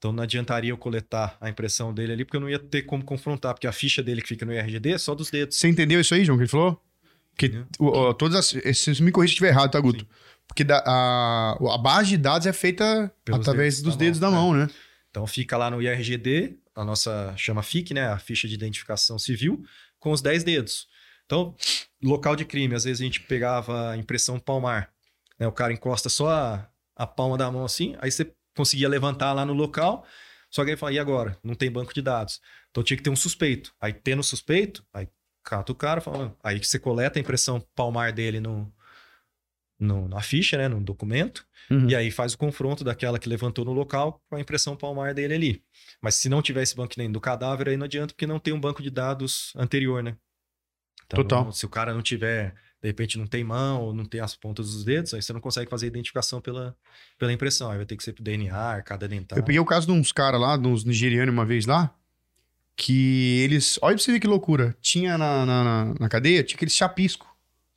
Então 0.00 0.12
não 0.12 0.22
adiantaria 0.22 0.70
eu 0.70 0.78
coletar 0.78 1.36
a 1.38 1.50
impressão 1.50 1.92
dele 1.92 2.14
ali, 2.14 2.24
porque 2.24 2.38
eu 2.38 2.40
não 2.40 2.48
ia 2.48 2.58
ter 2.58 2.82
como 2.82 3.04
confrontar, 3.04 3.52
porque 3.52 3.66
a 3.66 3.72
ficha 3.72 4.02
dele 4.02 4.22
que 4.22 4.28
fica 4.28 4.46
no 4.46 4.52
IRGD 4.54 4.92
é 4.94 4.98
só 4.98 5.14
dos 5.14 5.30
dedos. 5.30 5.56
Você 5.58 5.68
entendeu 5.68 6.00
isso 6.00 6.14
aí, 6.14 6.24
João, 6.24 6.38
que 6.38 6.44
ele 6.44 6.48
falou? 6.50 6.82
Que 7.36 7.64
o, 7.78 7.86
o- 7.86 8.14
todas 8.14 8.34
as. 8.36 8.54
esse- 8.64 8.94
Se 8.94 9.02
me 9.02 9.12
corrija 9.12 9.30
se 9.30 9.34
estiver 9.34 9.50
errado, 9.50 9.70
tá, 9.70 9.78
Guto? 9.78 10.00
Sim. 10.00 10.10
Porque 10.48 10.64
da- 10.64 10.82
a, 10.86 11.52
a 11.74 11.78
base 11.78 12.08
de 12.08 12.16
dados 12.16 12.46
é 12.46 12.52
feita 12.52 13.12
Pelos 13.24 13.40
através 13.40 13.74
dedos 13.76 13.82
dos 13.84 13.96
da 13.96 14.04
dedos 14.04 14.18
da 14.20 14.30
mão, 14.30 14.48
mão, 14.52 14.58
né? 14.66 14.70
Então 15.10 15.26
fica 15.26 15.56
lá 15.58 15.70
no 15.70 15.82
IRGD, 15.82 16.56
a 16.74 16.82
nossa 16.82 17.34
chama 17.36 17.62
FIC, 17.62 17.92
né, 17.92 18.08
a 18.08 18.18
ficha 18.18 18.48
de 18.48 18.54
identificação 18.54 19.18
civil, 19.18 19.62
com 19.98 20.12
os 20.12 20.22
10 20.22 20.42
dedos. 20.44 20.88
Então, 21.26 21.54
local 22.02 22.34
de 22.34 22.44
crime, 22.46 22.74
às 22.74 22.84
vezes 22.84 23.00
a 23.02 23.04
gente 23.04 23.20
pegava 23.20 23.90
a 23.90 23.96
impressão 23.98 24.38
palmar, 24.40 24.90
né, 25.38 25.46
o 25.46 25.52
cara 25.52 25.72
encosta 25.74 26.08
só 26.08 26.30
a, 26.30 26.68
a 26.96 27.06
palma 27.06 27.36
da 27.36 27.50
mão 27.50 27.64
assim, 27.64 27.94
aí 28.00 28.10
você 28.10 28.32
conseguia 28.60 28.88
levantar 28.88 29.32
lá 29.32 29.44
no 29.44 29.52
local, 29.54 30.04
só 30.50 30.64
que 30.64 30.70
aí 30.72 30.76
fala, 30.76 30.92
e 30.92 30.98
agora? 30.98 31.38
Não 31.42 31.54
tem 31.54 31.70
banco 31.70 31.94
de 31.94 32.02
dados. 32.02 32.40
Então 32.70 32.82
tinha 32.82 32.96
que 32.96 33.02
ter 33.02 33.10
um 33.10 33.16
suspeito. 33.16 33.72
Aí 33.80 33.92
tendo 33.92 34.22
suspeito, 34.22 34.84
aí 34.92 35.08
cata 35.42 35.72
o 35.72 35.74
cara, 35.74 36.00
fala, 36.00 36.36
aí 36.44 36.60
que 36.60 36.66
você 36.66 36.78
coleta 36.78 37.18
a 37.18 37.22
impressão 37.22 37.60
palmar 37.74 38.12
dele 38.12 38.40
no, 38.40 38.70
no- 39.78 40.08
na 40.08 40.20
ficha, 40.20 40.58
né, 40.58 40.68
no 40.68 40.80
documento, 40.80 41.46
Uhum. 41.70 41.88
e 41.88 41.94
aí 41.96 42.10
faz 42.10 42.34
o 42.34 42.38
confronto 42.38 42.84
daquela 42.84 43.18
que 43.18 43.28
levantou 43.28 43.64
no 43.64 43.72
local 43.72 44.20
com 44.28 44.36
a 44.36 44.40
impressão 44.40 44.76
palmar 44.76 45.14
dele 45.14 45.34
ali. 45.34 45.64
Mas 46.02 46.16
se 46.16 46.28
não 46.28 46.42
tiver 46.42 46.62
esse 46.62 46.74
banco 46.76 46.94
nem 46.98 47.10
do 47.10 47.20
cadáver, 47.20 47.68
aí 47.68 47.76
não 47.76 47.84
adianta, 47.86 48.12
porque 48.12 48.26
não 48.26 48.38
tem 48.38 48.52
um 48.52 48.60
banco 48.60 48.82
de 48.82 48.90
dados 48.90 49.52
anterior, 49.56 50.02
né? 50.02 50.16
Então, 51.06 51.22
Total. 51.22 51.52
Se 51.52 51.64
o 51.64 51.68
cara 51.68 51.94
não 51.94 52.02
tiver, 52.02 52.54
de 52.82 52.88
repente 52.88 53.18
não 53.18 53.26
tem 53.26 53.44
mão, 53.44 53.82
ou 53.82 53.94
não 53.94 54.04
tem 54.04 54.20
as 54.20 54.34
pontas 54.34 54.72
dos 54.72 54.84
dedos, 54.84 55.12
aí 55.12 55.20
você 55.20 55.32
não 55.32 55.40
consegue 55.40 55.68
fazer 55.70 55.86
a 55.86 55.88
identificação 55.88 56.40
pela, 56.40 56.74
pela 57.18 57.32
impressão. 57.32 57.70
Aí 57.70 57.76
vai 57.76 57.84
ter 57.86 57.96
que 57.96 58.02
ser 58.02 58.12
pro 58.14 58.22
DNA, 58.24 58.56
arcada 58.56 59.06
dental. 59.06 59.38
Eu 59.38 59.44
peguei 59.44 59.60
o 59.60 59.64
caso 59.64 59.86
de 59.86 59.92
uns 59.92 60.12
caras 60.12 60.40
lá, 60.40 60.56
de 60.56 60.66
uns 60.66 60.84
nigerianos 60.84 61.32
uma 61.32 61.44
vez 61.44 61.66
lá, 61.66 61.94
que 62.76 63.40
eles. 63.40 63.78
Olha 63.82 63.94
pra 63.94 64.02
você 64.02 64.12
ver 64.12 64.20
que 64.20 64.26
loucura. 64.26 64.74
Tinha 64.80 65.18
na, 65.18 65.44
na, 65.44 65.94
na- 66.00 66.08
cadeia, 66.08 66.42
tinha 66.42 66.56
aquele 66.56 66.70
chapisco. 66.70 67.26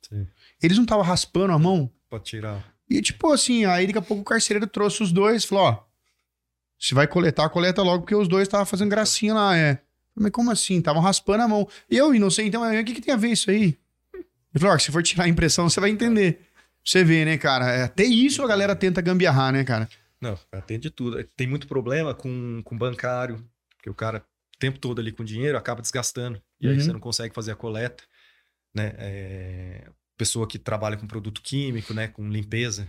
Sim. 0.08 0.26
Eles 0.62 0.76
não 0.78 0.84
estavam 0.84 1.04
raspando 1.04 1.52
a 1.52 1.58
mão. 1.58 1.90
Pode 2.08 2.24
tirar. 2.24 2.64
E 2.88 3.02
tipo 3.02 3.30
assim, 3.32 3.64
aí 3.66 3.86
daqui 3.86 3.98
a 3.98 4.02
pouco 4.02 4.22
o 4.22 4.24
carcereiro 4.24 4.66
trouxe 4.66 5.02
os 5.02 5.12
dois 5.12 5.44
e 5.44 5.46
falou: 5.46 5.64
ó, 5.64 5.84
se 6.78 6.94
vai 6.94 7.06
coletar, 7.06 7.48
coleta 7.50 7.82
logo, 7.82 8.02
porque 8.02 8.14
os 8.14 8.28
dois 8.28 8.48
estavam 8.48 8.64
fazendo 8.64 8.88
gracinha 8.90 9.34
lá, 9.34 9.56
é. 9.56 9.80
Mas 10.14 10.30
como 10.30 10.50
assim? 10.50 10.78
Estavam 10.78 11.02
raspando 11.02 11.42
a 11.42 11.48
mão. 11.48 11.68
E 11.90 11.96
eu, 11.96 12.14
inocente, 12.14 12.48
então, 12.48 12.62
o 12.62 12.84
que, 12.84 12.94
que 12.94 13.00
tem 13.02 13.12
a 13.12 13.16
ver 13.16 13.28
isso 13.32 13.50
aí? 13.50 13.76
Ele 14.54 14.62
falou: 14.62 14.78
se 14.78 14.90
for 14.92 15.02
tirar 15.02 15.24
a 15.24 15.28
impressão, 15.28 15.68
você 15.68 15.80
vai 15.80 15.90
entender. 15.90 16.40
Você 16.84 17.02
vê, 17.02 17.24
né, 17.24 17.36
cara? 17.38 17.70
É, 17.72 17.82
Até 17.84 18.04
isso 18.04 18.42
a 18.42 18.46
galera 18.46 18.76
tenta 18.76 19.00
gambiarrar, 19.00 19.52
né, 19.52 19.64
cara? 19.64 19.88
Não, 20.20 20.38
atende 20.52 20.82
de 20.82 20.90
tudo. 20.90 21.22
Tem 21.36 21.46
muito 21.46 21.66
problema 21.66 22.14
com, 22.14 22.60
com 22.64 22.76
bancário, 22.76 23.44
porque 23.76 23.90
o 23.90 23.94
cara 23.94 24.18
o 24.54 24.58
tempo 24.58 24.78
todo 24.78 25.00
ali 25.00 25.10
com 25.12 25.24
dinheiro 25.24 25.58
acaba 25.58 25.82
desgastando. 25.82 26.40
E 26.60 26.68
aí 26.68 26.74
Uhum. 26.74 26.80
você 26.80 26.92
não 26.92 27.00
consegue 27.00 27.34
fazer 27.34 27.52
a 27.52 27.56
coleta. 27.56 28.04
Né? 28.74 28.92
É, 28.98 29.84
Pessoa 30.16 30.46
que 30.46 30.58
trabalha 30.58 30.96
com 30.96 31.06
produto 31.08 31.42
químico, 31.42 31.92
né? 31.92 32.06
Com 32.08 32.28
limpeza. 32.28 32.88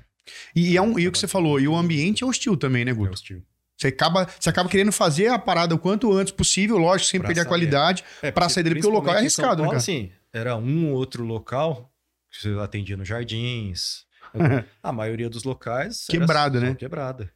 E, 0.56 0.78
é 0.78 0.82
um, 0.82 0.98
e 1.00 1.08
o 1.08 1.12
que 1.12 1.18
você 1.18 1.28
falou, 1.28 1.60
e 1.60 1.68
o 1.68 1.76
ambiente 1.76 2.24
é 2.24 2.28
hostil 2.28 2.56
também, 2.56 2.86
né, 2.86 2.92
É 2.92 2.94
Guto? 2.94 3.14
hostil. 3.14 3.44
Você 3.78 3.88
acaba, 3.88 4.28
você 4.40 4.50
acaba 4.50 4.70
querendo 4.70 4.92
fazer 4.92 5.28
a 5.28 5.38
parada 5.40 5.74
o 5.76 5.80
quanto 5.80 6.14
antes 6.14 6.32
possível, 6.32 6.78
lógico, 6.78 7.10
sem 7.10 7.20
Pra 7.20 7.28
perder 7.28 7.42
a 7.42 7.46
qualidade. 7.46 8.04
É, 8.22 8.32
Pra 8.32 8.48
sair 8.48 8.64
dele, 8.64 8.76
porque 8.76 8.88
o 8.88 8.92
local 8.92 9.16
é 9.16 9.18
arriscado, 9.18 9.48
né, 9.50 9.56
Paulo, 9.58 9.70
cara? 9.72 9.78
Assim, 9.78 10.12
era 10.36 10.56
um 10.58 10.92
ou 10.92 10.98
outro 10.98 11.24
local 11.24 11.92
que 12.30 12.42
você 12.42 12.50
atendia 12.60 12.98
nos 12.98 13.08
jardins. 13.08 14.06
a 14.84 14.92
maioria 14.92 15.30
dos 15.30 15.44
locais. 15.44 16.06
Quebrada, 16.10 16.60
né? 16.60 16.76
Quebrada. 16.76 17.32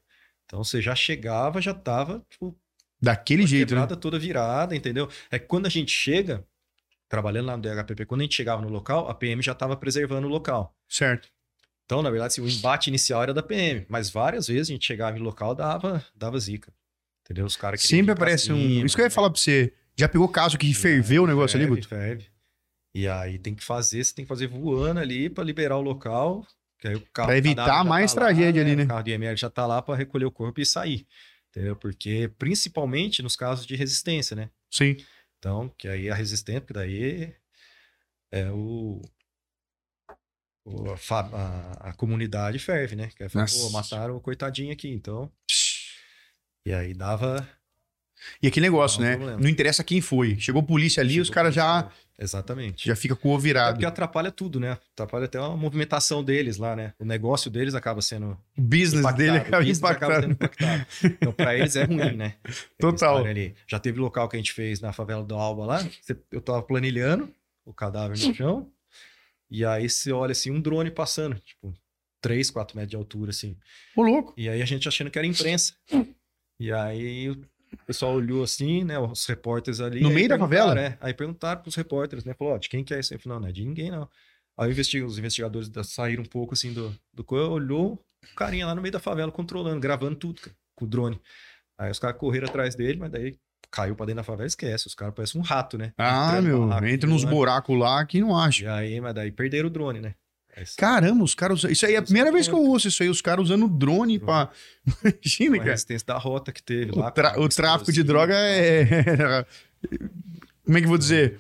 Então 0.45 0.63
você 0.63 0.81
já 0.81 0.93
chegava, 0.95 1.61
já 1.61 1.73
tava, 1.73 2.25
tipo, 2.29 2.57
Daquele 3.01 3.47
jeito, 3.47 3.73
né? 3.73 3.81
quebrada 3.81 3.95
toda 3.95 4.19
virada, 4.19 4.75
entendeu? 4.75 5.07
É 5.31 5.39
que 5.39 5.45
quando 5.45 5.67
a 5.67 5.69
gente 5.69 5.91
chega, 5.91 6.45
trabalhando 7.07 7.45
lá 7.45 7.55
no 7.55 7.63
DHPP, 7.63 8.05
quando 8.05 8.21
a 8.21 8.23
gente 8.25 8.35
chegava 8.35 8.61
no 8.61 8.67
local, 8.67 9.07
a 9.07 9.13
PM 9.13 9.41
já 9.41 9.53
estava 9.53 9.77
preservando 9.77 10.27
o 10.27 10.29
local. 10.29 10.75
Certo. 10.87 11.29
Então, 11.85 12.01
na 12.01 12.09
verdade, 12.09 12.33
assim, 12.33 12.41
o 12.41 12.49
embate 12.49 12.89
inicial 12.89 13.23
era 13.23 13.33
da 13.33 13.41
PM, 13.41 13.85
mas 13.87 14.09
várias 14.09 14.47
vezes 14.47 14.69
a 14.69 14.73
gente 14.73 14.85
chegava 14.85 15.17
em 15.17 15.21
local 15.21 15.55
dava 15.55 16.05
dava 16.13 16.37
zica. 16.39 16.73
Entendeu? 17.23 17.45
Os 17.45 17.55
caras 17.55 17.81
queriam 17.81 17.99
Sempre 17.99 18.11
aparece 18.11 18.51
um. 18.51 18.57
cima, 18.57 18.85
Isso 18.85 18.95
que 18.95 19.01
eu 19.01 19.05
ia 19.05 19.09
né? 19.09 19.15
falar 19.15 19.29
pra 19.29 19.39
você. 19.39 19.73
Já 19.95 20.09
pegou 20.09 20.27
caso 20.27 20.57
que 20.57 20.73
ferveu 20.73 21.23
o 21.23 21.27
negócio 21.27 21.57
ali, 21.57 21.67
Guto? 21.67 21.87
ferve. 21.87 22.27
E 22.93 23.07
aí 23.07 23.37
tem 23.37 23.53
que 23.53 23.63
fazer, 23.63 24.03
você 24.03 24.13
tem 24.13 24.25
que 24.25 24.29
fazer 24.29 24.47
voando 24.47 24.99
ali 24.99 25.29
para 25.29 25.43
liberar 25.43 25.77
o 25.77 25.81
local. 25.81 26.45
Que 26.79 26.87
aí 26.87 26.95
o 26.95 27.05
carro 27.13 27.27
Pra 27.27 27.37
evitar 27.37 27.65
já 27.65 27.83
mais 27.83 28.13
tá 28.13 28.21
lá, 28.21 28.27
tragédia 28.27 28.61
ali, 28.61 28.75
né? 28.75 28.83
O 28.83 28.87
carro 28.87 29.03
de 29.03 29.11
ML 29.11 29.37
já 29.37 29.49
tá 29.49 29.65
lá 29.65 29.81
para 29.81 29.95
recolher 29.95 30.25
o 30.25 30.31
corpo 30.31 30.59
e 30.61 30.65
sair. 30.65 31.05
Entendeu? 31.49 31.75
Porque 31.75 32.31
principalmente 32.37 33.21
nos 33.21 33.35
casos 33.35 33.65
de 33.65 33.75
resistência, 33.75 34.35
né? 34.35 34.49
Sim. 34.71 34.95
Então, 35.37 35.69
que 35.77 35.87
aí 35.87 36.09
a 36.09 36.15
resistência, 36.15 36.61
porque 36.61 36.73
daí 36.73 37.35
é 38.31 38.49
o. 38.51 39.01
o- 40.65 40.91
a, 40.91 41.89
a- 41.89 41.93
comunidade 41.93 42.59
ferve, 42.59 42.95
né? 42.95 43.09
Que 43.15 43.23
aí 43.23 43.29
fala, 43.29 43.43
Nossa. 43.43 43.57
pô, 43.59 43.69
mataram 43.71 44.15
o 44.15 44.21
coitadinho 44.21 44.71
aqui, 44.71 44.89
então. 44.89 45.31
E 46.65 46.73
aí 46.73 46.93
dava. 46.93 47.47
E 48.41 48.47
aquele 48.47 48.65
negócio, 48.67 49.01
né? 49.01 49.15
problema. 49.15 49.41
Não 49.41 49.49
interessa 49.49 49.83
quem 49.83 50.01
foi. 50.01 50.39
Chegou 50.39 50.61
a 50.61 50.65
polícia 50.65 51.01
ali, 51.01 51.11
Chegou 51.13 51.23
os 51.23 51.29
caras 51.29 51.55
já, 51.55 51.83
polícia, 51.83 52.08
Exatamente. 52.19 52.85
já 52.87 52.95
fica 52.95 53.15
com 53.15 53.33
o 53.33 53.37
É 53.37 53.41
virado. 53.41 53.73
porque 53.75 53.85
atrapalha 53.85 54.31
tudo, 54.31 54.59
né? 54.59 54.77
Atrapalha 54.93 55.25
até 55.25 55.37
a 55.39 55.49
movimentação 55.49 56.23
deles 56.23 56.57
lá, 56.57 56.75
né? 56.75 56.93
O 56.99 57.05
negócio 57.05 57.49
deles 57.49 57.73
acaba 57.75 58.01
sendo 58.01 58.37
O 58.57 58.61
business 58.61 58.99
impactado. 58.99 59.17
dele 59.17 59.37
o 59.37 59.41
acaba 59.41 59.57
business 59.63 59.83
acaba 59.83 60.21
sendo 60.21 60.31
impactado. 60.33 60.75
impactado. 60.75 61.15
Então, 61.21 61.33
pra 61.33 61.55
eles 61.57 61.75
é 61.75 61.83
ruim, 61.85 62.15
né? 62.15 62.35
Total. 62.79 63.23
Já 63.67 63.79
teve 63.79 63.99
local 63.99 64.27
que 64.27 64.35
a 64.35 64.39
gente 64.39 64.51
fez 64.53 64.81
na 64.81 64.91
favela 64.91 65.23
do 65.23 65.35
Alba 65.35 65.65
lá. 65.65 65.89
Eu 66.31 66.41
tava 66.41 66.61
planilhando 66.61 67.33
o 67.65 67.73
cadáver 67.73 68.17
no 68.17 68.33
chão. 68.35 68.69
E 69.49 69.63
aí 69.65 69.89
você 69.89 70.11
olha 70.11 70.31
assim, 70.33 70.51
um 70.51 70.61
drone 70.61 70.91
passando, 70.91 71.39
tipo, 71.39 71.73
3, 72.21 72.51
4 72.51 72.75
metros 72.75 72.89
de 72.91 72.95
altura, 72.97 73.31
assim. 73.31 73.55
Ô, 73.95 74.03
louco. 74.03 74.33
E 74.37 74.47
aí 74.49 74.61
a 74.61 74.65
gente 74.65 74.87
achando 74.87 75.09
que 75.09 75.17
era 75.17 75.25
imprensa. 75.25 75.73
E 76.59 76.71
aí 76.71 77.35
o 77.75 77.85
pessoal 77.85 78.13
olhou 78.13 78.43
assim, 78.43 78.83
né? 78.83 78.97
Os 78.99 79.25
repórteres 79.25 79.79
ali. 79.79 80.01
No 80.01 80.09
meio 80.09 80.29
da 80.29 80.37
favela? 80.37 80.79
É, 80.79 80.97
aí 81.01 81.13
perguntaram 81.13 81.61
pros 81.61 81.75
repórteres, 81.75 82.25
né? 82.25 82.33
Falou, 82.33 82.53
ó, 82.53 82.57
de 82.57 82.69
quem 82.69 82.83
que 82.83 82.93
é 82.93 82.99
isso? 82.99 83.13
Eu 83.13 83.19
falei, 83.19 83.35
não, 83.35 83.41
não 83.41 83.49
é 83.49 83.51
de 83.51 83.65
ninguém, 83.65 83.91
não. 83.91 84.09
Aí 84.57 84.71
os 84.71 85.17
investigadores 85.17 85.71
saíram 85.85 86.23
um 86.23 86.25
pouco 86.25 86.53
assim 86.53 86.73
do, 86.73 86.93
do 87.13 87.23
coisa, 87.23 87.47
olhou 87.47 87.93
o 87.93 88.35
carinha 88.35 88.65
lá 88.65 88.75
no 88.75 88.81
meio 88.81 88.91
da 88.91 88.99
favela 88.99 89.31
controlando, 89.31 89.79
gravando 89.79 90.15
tudo, 90.17 90.41
cara, 90.41 90.55
com 90.75 90.85
o 90.85 90.87
drone. 90.87 91.19
Aí 91.77 91.89
os 91.89 91.97
caras 91.99 92.17
correram 92.17 92.47
atrás 92.49 92.75
dele, 92.75 92.99
mas 92.99 93.09
daí 93.09 93.37
caiu 93.71 93.95
pra 93.95 94.05
dentro 94.05 94.17
da 94.17 94.23
favela, 94.23 94.47
esquece. 94.47 94.87
Os 94.87 94.95
caras 94.95 95.13
parecem 95.13 95.39
um 95.39 95.43
rato, 95.43 95.77
né? 95.77 95.93
Ah, 95.97 96.29
Entrando 96.31 96.45
meu. 96.45 96.67
barraco, 96.67 96.87
Entra 96.87 97.09
nos 97.09 97.23
buracos 97.23 97.77
lá 97.79 98.05
que 98.05 98.19
não 98.19 98.37
acha. 98.37 98.65
E 98.65 98.67
aí, 98.67 98.99
mas 99.01 99.13
daí 99.13 99.31
perderam 99.31 99.67
o 99.67 99.71
drone, 99.71 100.01
né? 100.01 100.15
Aí, 100.55 100.65
Caramba, 100.77 101.23
os 101.23 101.33
caras. 101.35 101.63
Isso 101.65 101.85
aí 101.85 101.93
é 101.95 101.97
a 101.97 102.01
primeira 102.01 102.31
vez 102.31 102.47
que 102.47 102.53
eu 102.53 102.61
ouço 102.61 102.87
isso 102.87 103.01
aí, 103.03 103.09
os 103.09 103.21
caras 103.21 103.45
usando 103.45 103.67
drone 103.67 104.19
pra. 104.19 104.49
Imagina, 105.03 105.49
com 105.51 105.55
a 105.55 105.59
cara. 105.59 105.71
resistência 105.71 106.05
da 106.07 106.17
rota 106.17 106.51
que 106.51 106.61
teve 106.61 106.91
O, 106.91 106.99
lá. 106.99 107.11
tra- 107.11 107.33
com 107.35 107.41
o 107.41 107.49
tráfico 107.49 107.91
de 107.93 108.03
droga 108.03 108.33
é. 108.35 109.45
Como 110.65 110.77
é 110.77 110.81
que 110.81 110.85
eu 110.85 110.89
vou 110.89 110.97
dizer? 110.97 111.39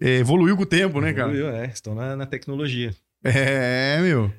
É, 0.00 0.18
evoluiu 0.18 0.56
com 0.56 0.62
o 0.62 0.66
tempo, 0.66 1.00
né, 1.00 1.12
cara? 1.12 1.32
Evoluiu, 1.32 1.48
é, 1.56 1.66
estão 1.66 1.94
na, 1.94 2.14
na 2.16 2.26
tecnologia. 2.26 2.94
É, 3.22 3.98
meu. 4.02 4.32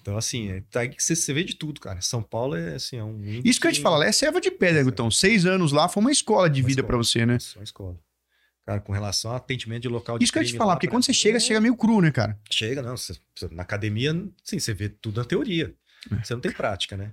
Então, 0.00 0.16
assim, 0.16 0.50
é, 0.50 0.62
tá 0.70 0.80
você, 0.98 1.14
você 1.14 1.32
vê 1.32 1.44
de 1.44 1.54
tudo, 1.54 1.80
cara. 1.80 2.00
São 2.00 2.22
Paulo 2.22 2.54
é, 2.56 2.74
assim, 2.76 2.96
é 2.96 3.04
um... 3.04 3.20
Isso 3.44 3.60
que 3.60 3.66
eu 3.66 3.70
ia 3.70 3.74
te 3.74 3.80
falar, 3.80 4.06
é 4.06 4.12
serva 4.12 4.40
de 4.40 4.50
pedra, 4.50 4.82
Gutão. 4.82 5.10
Seis 5.10 5.44
anos 5.44 5.70
lá 5.72 5.88
foi 5.88 6.00
uma 6.00 6.10
escola 6.12 6.48
de 6.48 6.60
Uma 6.62 6.68
vida 6.68 6.82
pra 6.82 6.96
você, 6.96 7.26
né? 7.26 7.38
Só 7.38 7.62
escola. 7.62 7.96
Cara, 8.64 8.80
com 8.80 8.92
relação 8.92 9.32
ao 9.32 9.36
atendimento 9.38 9.82
de 9.82 9.88
local 9.88 10.18
de 10.18 10.24
Isso 10.24 10.32
que 10.32 10.38
eu 10.38 10.42
ia 10.42 10.48
te 10.48 10.56
falar, 10.56 10.72
lá, 10.72 10.76
porque 10.76 10.86
quando 10.88 11.04
você 11.04 11.12
chega, 11.12 11.40
você 11.40 11.46
chega 11.48 11.60
meio 11.60 11.76
cru, 11.76 12.00
né, 12.00 12.10
cara? 12.12 12.38
Chega, 12.50 12.80
não. 12.80 12.96
você- 12.96 13.18
na 13.50 13.62
academia, 13.62 14.12
sim, 14.44 14.58
você 14.58 14.72
vê 14.72 14.88
tudo 14.88 15.18
na 15.20 15.24
teoria. 15.24 15.74
É. 16.12 16.22
Você 16.24 16.32
não 16.34 16.40
tem 16.40 16.52
prática, 16.52 16.96
né? 16.96 17.12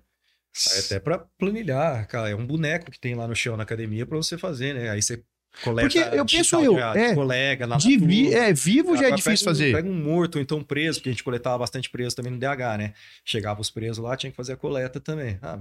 Aí 0.72 0.80
até 0.80 1.00
pra 1.00 1.20
planilhar, 1.38 2.08
cara, 2.08 2.30
é 2.30 2.36
um 2.36 2.46
boneco 2.46 2.92
que 2.92 3.00
tem 3.00 3.16
lá 3.16 3.28
no 3.28 3.36
chão 3.36 3.56
na 3.58 3.64
academia 3.64 4.06
pra 4.06 4.18
você 4.18 4.38
fazer, 4.38 4.74
né? 4.76 4.90
Aí 4.90 5.02
você 5.02 5.24
coleta 5.64 5.88
Porque 5.90 6.18
eu 6.18 6.26
penso 6.26 6.56
eu, 6.62 6.76
de, 6.76 6.82
ah, 6.82 6.94
de 6.94 7.00
é, 7.00 7.16
colega 7.16 7.66
na 7.68 7.78
De 7.78 7.98
vi, 7.98 8.34
é, 8.34 8.54
vivo 8.54 8.96
já 8.98 9.08
é 9.08 9.12
difícil 9.12 9.46
pega 9.46 9.52
um- 9.52 9.56
fazer. 9.56 9.72
Pega 9.74 9.90
um 9.90 10.04
morto 10.04 10.36
ou 10.36 10.42
então 10.42 10.64
preso, 10.64 11.00
porque 11.00 11.10
a 11.10 11.12
gente 11.12 11.24
coletava 11.24 11.58
bastante 11.58 11.90
preso 11.90 12.16
também 12.16 12.32
no 12.32 12.38
DH, 12.40 12.78
né? 12.78 12.94
Chegava 13.26 13.60
os 13.62 13.70
presos 13.72 13.98
lá, 14.04 14.16
tinha 14.18 14.30
que 14.32 14.38
fazer 14.38 14.54
a 14.54 14.58
coleta 14.58 15.00
também. 15.00 15.40
Ah, 15.42 15.60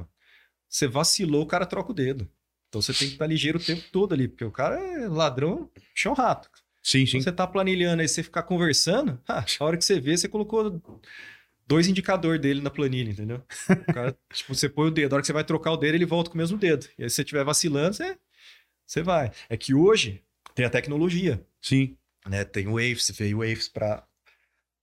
você 0.68 0.86
vacilou, 0.86 1.42
o 1.42 1.46
cara 1.46 1.64
troca 1.64 1.92
o 1.92 1.94
dedo. 1.94 2.28
Então 2.68 2.82
você 2.82 2.92
tem 2.92 3.08
que 3.08 3.14
estar 3.14 3.26
ligeiro 3.26 3.58
o 3.58 3.62
tempo 3.62 3.82
todo 3.90 4.12
ali, 4.14 4.28
porque 4.28 4.44
o 4.44 4.50
cara 4.50 4.78
é 4.78 5.08
ladrão, 5.08 5.70
chão 5.94 6.12
rato. 6.12 6.50
Sim, 6.82 7.04
sim. 7.04 7.18
Então 7.18 7.20
você 7.22 7.32
tá 7.32 7.46
planilhando 7.46 8.02
aí, 8.02 8.08
você 8.08 8.22
ficar 8.22 8.42
conversando, 8.42 9.20
ah, 9.28 9.44
a 9.58 9.64
hora 9.64 9.76
que 9.76 9.84
você 9.84 10.00
vê, 10.00 10.16
você 10.16 10.28
colocou 10.28 10.80
dois 11.66 11.86
indicadores 11.86 12.40
dele 12.40 12.60
na 12.60 12.70
planilha, 12.70 13.10
entendeu? 13.10 13.42
O 13.68 13.92
cara, 13.92 14.16
tipo, 14.32 14.54
você 14.54 14.68
põe 14.68 14.88
o 14.88 14.90
dedo, 14.90 15.12
a 15.12 15.16
hora 15.16 15.22
que 15.22 15.26
você 15.26 15.32
vai 15.32 15.44
trocar 15.44 15.72
o 15.72 15.76
dedo, 15.76 15.94
ele 15.94 16.06
volta 16.06 16.30
com 16.30 16.34
o 16.34 16.38
mesmo 16.38 16.56
dedo. 16.56 16.86
E 16.98 17.04
aí 17.04 17.10
se 17.10 17.16
você 17.16 17.22
estiver 17.22 17.44
vacilando, 17.44 17.94
você, 17.94 18.16
você 18.86 19.02
vai. 19.02 19.30
É 19.48 19.56
que 19.56 19.74
hoje 19.74 20.22
tem 20.54 20.64
a 20.64 20.70
tecnologia 20.70 21.44
Sim. 21.60 21.96
né? 22.26 22.44
Tem 22.44 22.66
o 22.66 22.72
Waves, 22.72 23.10
veio 23.16 23.38
o 23.38 23.40
Waves 23.40 23.68
para 23.68 24.07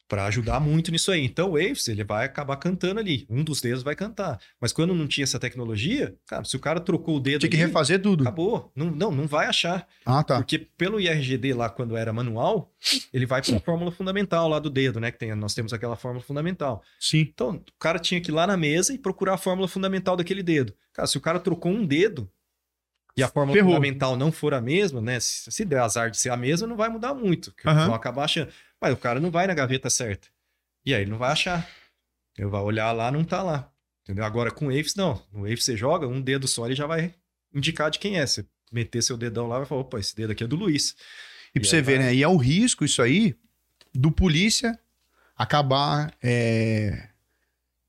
para 0.08 0.26
ajudar 0.26 0.60
muito 0.60 0.92
nisso 0.92 1.12
aí. 1.12 1.24
Então 1.26 1.50
o 1.50 1.54
Waves, 1.54 1.88
ele 1.88 2.04
vai 2.04 2.26
acabar 2.26 2.56
cantando 2.58 3.00
ali. 3.00 3.26
Um 3.30 3.44
dos 3.44 3.62
dedos 3.62 3.84
vai 3.84 3.96
cantar. 3.96 4.40
Mas 4.60 4.72
quando 4.72 4.94
não 4.94 5.08
tinha 5.08 5.24
essa 5.24 5.40
tecnologia, 5.40 6.16
cara, 6.28 6.44
se 6.44 6.56
o 6.56 6.60
cara 6.60 6.80
trocou 6.80 7.18
o 7.18 7.20
dedo 7.20 7.40
Tinha 7.42 7.50
que 7.50 7.58
ali, 7.58 7.66
refazer 7.66 8.02
tudo. 8.02 8.22
acabou. 8.22 8.72
Não, 8.76 8.92
não, 8.92 9.12
não 9.12 9.28
vai 9.28 9.48
achar. 9.48 9.88
Ah, 10.06 10.24
tá. 10.24 10.38
Porque 10.38 10.60
pelo 10.60 11.00
IRGD 11.00 11.54
lá, 11.54 11.70
quando 11.70 11.98
era 11.98 12.14
manual, 12.14 12.72
ele 13.14 13.26
vai 13.26 13.42
para 13.42 13.58
a 13.58 13.60
fórmula 13.60 13.92
fundamental 13.92 14.48
lá 14.48 14.60
do 14.60 14.70
dedo, 14.70 15.00
né? 15.00 15.12
Que 15.12 15.18
tem, 15.18 15.34
nós 15.36 15.54
temos 15.54 15.74
aquela 15.74 15.96
fórmula 15.96 16.24
fundamental. 16.24 16.84
Sim. 17.00 17.20
Então, 17.20 17.56
o 17.56 17.80
cara 17.80 17.98
tinha 18.00 18.22
que 18.22 18.30
ir 18.30 18.34
lá 18.34 18.46
na 18.46 18.56
mesa 18.58 18.94
e 18.94 18.98
procurar 19.00 19.34
a 19.34 19.38
fórmula 19.38 19.68
fundamental 19.68 20.16
daquele 20.16 20.44
dedo. 20.44 20.74
Cara, 20.94 21.08
se 21.08 21.18
o 21.18 21.22
cara 21.22 21.40
trocou 21.40 21.72
um 21.72 21.86
dedo 21.86 22.30
e 23.18 23.24
a 23.24 23.28
fórmula 23.28 23.56
Ferrou. 23.56 23.74
fundamental 23.74 24.16
não 24.18 24.32
for 24.32 24.54
a 24.54 24.62
mesma, 24.62 25.00
né? 25.02 25.20
Se, 25.20 25.52
se 25.52 25.64
der 25.66 25.80
azar 25.80 26.10
de 26.12 26.18
ser 26.18 26.30
a 26.30 26.38
mesma, 26.38 26.68
não 26.68 26.76
vai 26.76 26.90
mudar 26.90 27.14
muito. 27.14 27.52
porque. 27.52 27.68
Eles 27.68 27.86
vão 27.86 27.94
acabar 27.96 28.26
achando. 28.26 28.52
Mas 28.82 28.94
o 28.94 28.98
cara 28.98 29.20
não 29.20 29.32
vai 29.32 29.48
na 29.48 29.54
gaveta 29.54 29.90
certa. 29.90 30.28
E 30.86 30.94
aí 30.94 31.02
ele 31.04 31.12
não 31.12 31.18
vai 31.18 31.32
achar. 31.32 31.68
Ele 32.38 32.48
vai 32.48 32.62
olhar 32.62 32.92
lá, 32.92 33.10
não 33.12 33.24
tá 33.24 33.42
lá. 33.42 33.72
Entendeu? 34.04 34.24
Agora 34.26 34.52
com 34.52 34.68
o 34.68 34.76
Waves, 34.76 34.96
não. 34.96 35.22
No 35.32 35.42
Waves 35.44 35.64
você 35.64 35.76
joga, 35.78 36.08
um 36.08 36.22
dedo 36.22 36.48
só, 36.48 36.66
ele 36.66 36.76
já 36.76 36.86
vai 36.86 37.14
indicar 37.54 37.90
de 37.90 37.98
quem 38.00 38.20
é. 38.20 38.28
Você 38.28 38.46
meter 38.72 39.02
seu 39.02 39.16
dedão 39.18 39.48
lá, 39.48 39.58
vai 39.58 39.66
falar, 39.66 39.82
opa, 39.82 40.00
esse 40.00 40.16
dedo 40.16 40.32
aqui 40.32 40.44
é 40.44 40.48
do 40.48 40.56
Luiz. 40.56 40.96
E 41.56 41.60
pra 41.60 41.66
E 41.66 41.70
você 41.70 41.78
aí 41.78 41.82
ver, 41.82 41.98
vai- 41.98 42.06
né? 42.08 42.16
E 42.16 42.22
é 42.22 42.28
o 42.28 42.36
risco 42.38 42.84
isso 42.84 43.02
aí 43.02 43.34
do 43.94 44.12
polícia 44.12 44.78
acabar. 45.38 46.14
é, 46.22 47.10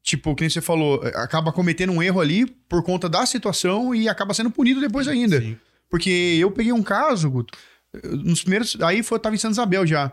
Tipo, 0.07 0.37
que 0.37 0.45
nem 0.45 0.49
você 0.49 0.61
falou, 0.61 1.03
acaba 1.17 1.51
cometendo 1.51 1.93
um 1.93 2.01
erro 2.01 2.21
ali 2.21 2.47
por 2.47 2.81
conta 2.85 3.09
da 3.09 3.27
situação 3.27 3.93
e 3.93 4.09
acaba 4.09 4.33
sendo 4.33 4.53
punido 4.53 4.81
depois 4.81 5.09
ainda. 5.09 5.41
Sim. 5.41 5.59
Porque 5.91 6.39
eu 6.41 6.49
peguei 6.49 6.73
um 6.73 6.81
caso, 6.81 7.29
Guto, 7.29 7.59
nos 8.05 8.41
primeiros. 8.43 8.81
Aí 8.83 9.03
foi, 9.03 9.17
eu 9.17 9.21
tava 9.21 9.35
em 9.35 9.39
Santa 9.39 9.55
Isabel 9.55 9.85
já. 9.85 10.13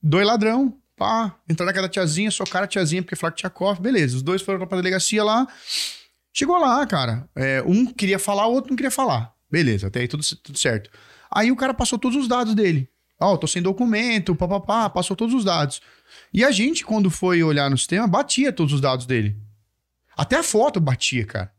Dois 0.00 0.24
ladrão, 0.24 0.78
pá, 0.96 1.34
entraram 1.50 1.66
naquela 1.66 1.88
tiazinha, 1.88 2.30
socaram 2.30 2.66
a 2.66 2.68
tiazinha 2.68 3.02
porque 3.02 3.16
falaram 3.16 3.34
que 3.34 3.40
tinha 3.40 3.50
cofre, 3.50 3.82
beleza. 3.82 4.14
Os 4.14 4.22
dois 4.22 4.42
foram 4.42 4.64
pra 4.64 4.76
delegacia 4.76 5.24
lá. 5.24 5.44
Chegou 6.32 6.56
lá, 6.60 6.86
cara. 6.86 7.28
é, 7.34 7.60
um 7.66 7.84
queria 7.84 8.20
falar, 8.20 8.46
o 8.46 8.52
outro 8.52 8.70
não 8.70 8.76
queria 8.76 8.92
falar. 8.92 9.32
Beleza, 9.50 9.88
até 9.88 10.00
aí 10.00 10.06
tudo, 10.06 10.22
tudo 10.40 10.56
certo. 10.56 10.88
Aí 11.28 11.50
o 11.50 11.56
cara 11.56 11.74
passou 11.74 11.98
todos 11.98 12.16
os 12.16 12.28
dados 12.28 12.54
dele. 12.54 12.88
Ó, 13.18 13.36
tô 13.36 13.46
sem 13.46 13.62
documento, 13.62 14.34
papapá, 14.34 14.90
passou 14.90 15.16
todos 15.16 15.34
os 15.34 15.44
dados. 15.44 15.80
E 16.32 16.44
a 16.44 16.50
gente, 16.50 16.84
quando 16.84 17.10
foi 17.10 17.42
olhar 17.42 17.70
no 17.70 17.78
sistema, 17.78 18.06
batia 18.06 18.52
todos 18.52 18.72
os 18.74 18.80
dados 18.80 19.06
dele. 19.06 19.36
Até 20.16 20.36
a 20.36 20.42
foto 20.42 20.80
batia, 20.80 21.24
cara. 21.24 21.52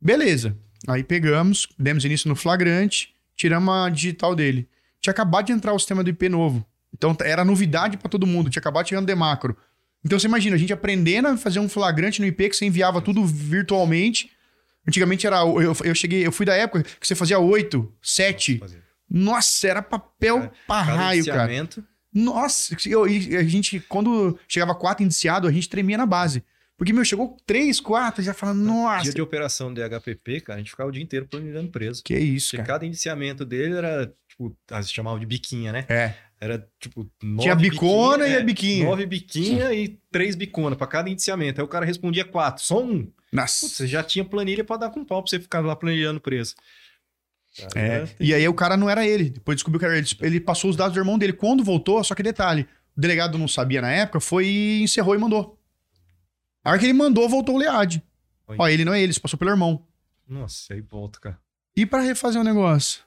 Beleza. 0.00 0.56
Aí 0.86 1.02
pegamos, 1.02 1.66
demos 1.78 2.04
início 2.04 2.28
no 2.28 2.36
flagrante, 2.36 3.14
tiramos 3.34 3.74
a 3.74 3.88
digital 3.88 4.34
dele. 4.34 4.68
Tinha 5.00 5.10
acabado 5.10 5.46
de 5.46 5.52
entrar 5.52 5.72
o 5.72 5.78
sistema 5.78 6.04
do 6.04 6.10
IP 6.10 6.28
novo. 6.28 6.64
Então 6.92 7.16
era 7.20 7.44
novidade 7.44 7.96
pra 7.96 8.08
todo 8.08 8.26
mundo, 8.26 8.50
tinha 8.50 8.60
acabado 8.60 8.88
chegando 8.88 9.06
demacro. 9.06 9.56
Então 10.04 10.18
você 10.18 10.26
imagina, 10.26 10.54
a 10.54 10.58
gente 10.58 10.72
aprendendo 10.72 11.28
a 11.28 11.36
fazer 11.36 11.60
um 11.60 11.68
flagrante 11.68 12.20
no 12.20 12.26
IP 12.26 12.50
que 12.50 12.56
você 12.56 12.66
enviava 12.66 13.00
tudo 13.00 13.24
virtualmente. 13.24 14.30
Antigamente 14.86 15.26
era. 15.26 15.38
Eu, 15.40 15.74
eu 15.84 15.94
cheguei, 15.94 16.26
eu 16.26 16.32
fui 16.32 16.46
da 16.46 16.54
época 16.54 16.82
que 16.82 17.06
você 17.06 17.14
fazia 17.14 17.38
8, 17.38 17.92
7. 18.00 18.58
Fazer. 18.58 18.87
Nossa, 19.10 19.68
era 19.68 19.82
papel 19.82 20.38
Cara, 20.40 20.52
pra 20.66 20.82
raio, 20.82 21.24
cara. 21.24 21.68
Nossa, 22.12 22.76
eu, 22.86 23.06
e 23.06 23.36
a 23.36 23.42
gente, 23.44 23.80
quando 23.80 24.38
chegava 24.48 24.74
quatro 24.74 25.04
indiciados, 25.04 25.48
a 25.48 25.52
gente 25.52 25.68
tremia 25.68 25.96
na 25.96 26.06
base. 26.06 26.42
Porque, 26.76 26.92
meu, 26.92 27.04
chegou 27.04 27.36
três, 27.44 27.80
quatro, 27.80 28.22
já 28.22 28.32
fala, 28.32 28.54
nossa, 28.54 29.02
Dia 29.02 29.12
de 29.12 29.20
operação 29.20 29.74
de 29.74 29.82
HPP, 29.82 30.40
cara, 30.42 30.58
a 30.58 30.58
gente 30.60 30.70
ficava 30.70 30.88
o 30.88 30.92
dia 30.92 31.02
inteiro 31.02 31.26
planejando 31.26 31.70
preso. 31.70 32.04
que 32.04 32.16
isso, 32.16 32.50
Porque 32.50 32.58
cara. 32.58 32.68
cada 32.68 32.86
indiciamento 32.86 33.44
dele 33.44 33.74
era, 33.74 34.14
tipo, 34.28 34.56
ah, 34.70 34.80
se 34.80 34.92
chamava 34.92 35.18
de 35.18 35.26
biquinha, 35.26 35.72
né? 35.72 35.84
É, 35.88 36.14
Era, 36.40 36.64
tipo, 36.78 37.10
nove 37.20 37.42
tinha 37.42 37.56
bicona 37.56 38.18
biquinha, 38.18 38.28
e 38.28 38.36
a 38.36 38.40
é, 38.40 38.44
biquinha. 38.44 38.84
Nove 38.84 39.06
biquinha 39.06 39.74
e 39.74 39.98
três 40.12 40.36
bicona 40.36 40.76
pra 40.76 40.86
cada 40.86 41.10
indiciamento. 41.10 41.60
Aí 41.60 41.64
o 41.64 41.68
cara 41.68 41.84
respondia 41.84 42.24
quatro, 42.24 42.62
só 42.62 42.80
um. 42.80 43.02
Putz, 43.02 43.14
Nossa. 43.32 43.68
você 43.68 43.86
já 43.86 44.04
tinha 44.04 44.24
planilha 44.24 44.62
pra 44.62 44.76
dar 44.76 44.90
com 44.90 45.04
pau 45.04 45.20
pra 45.20 45.28
você 45.28 45.40
ficar 45.40 45.58
lá 45.60 45.74
planilhando 45.74 46.20
preso. 46.20 46.54
É, 47.74 47.86
era- 47.88 48.10
e 48.20 48.34
aí 48.34 48.48
o 48.48 48.54
cara 48.54 48.76
não 48.76 48.88
era 48.88 49.06
ele. 49.06 49.30
Depois 49.30 49.56
descobriu 49.56 49.78
que 49.80 49.86
era 49.86 49.96
ele. 49.98 50.06
Ele 50.20 50.40
passou 50.40 50.70
os 50.70 50.76
dados 50.76 50.94
do 50.94 51.00
irmão 51.00 51.18
dele. 51.18 51.32
Quando 51.32 51.62
voltou, 51.64 52.02
só 52.04 52.14
que 52.14 52.22
detalhe, 52.22 52.66
o 52.96 53.00
delegado 53.00 53.36
não 53.38 53.48
sabia 53.48 53.80
na 53.80 53.90
época, 53.90 54.20
foi 54.20 54.46
e 54.46 54.82
encerrou 54.82 55.14
e 55.14 55.18
mandou. 55.18 55.58
A 56.64 56.70
hora 56.70 56.78
que 56.78 56.84
ele 56.86 56.92
mandou, 56.92 57.28
voltou 57.28 57.54
o 57.54 57.58
Lead. 57.58 58.02
Ó, 58.58 58.68
ele 58.68 58.84
não 58.84 58.92
é 58.94 59.00
ele, 59.00 59.10
isso 59.12 59.20
passou 59.20 59.38
pelo 59.38 59.50
irmão. 59.50 59.82
Nossa, 60.28 60.74
aí 60.74 60.80
volta, 60.80 61.18
cara. 61.20 61.38
E 61.76 61.86
pra 61.86 62.00
refazer 62.00 62.40
o 62.40 62.44
negócio? 62.44 63.02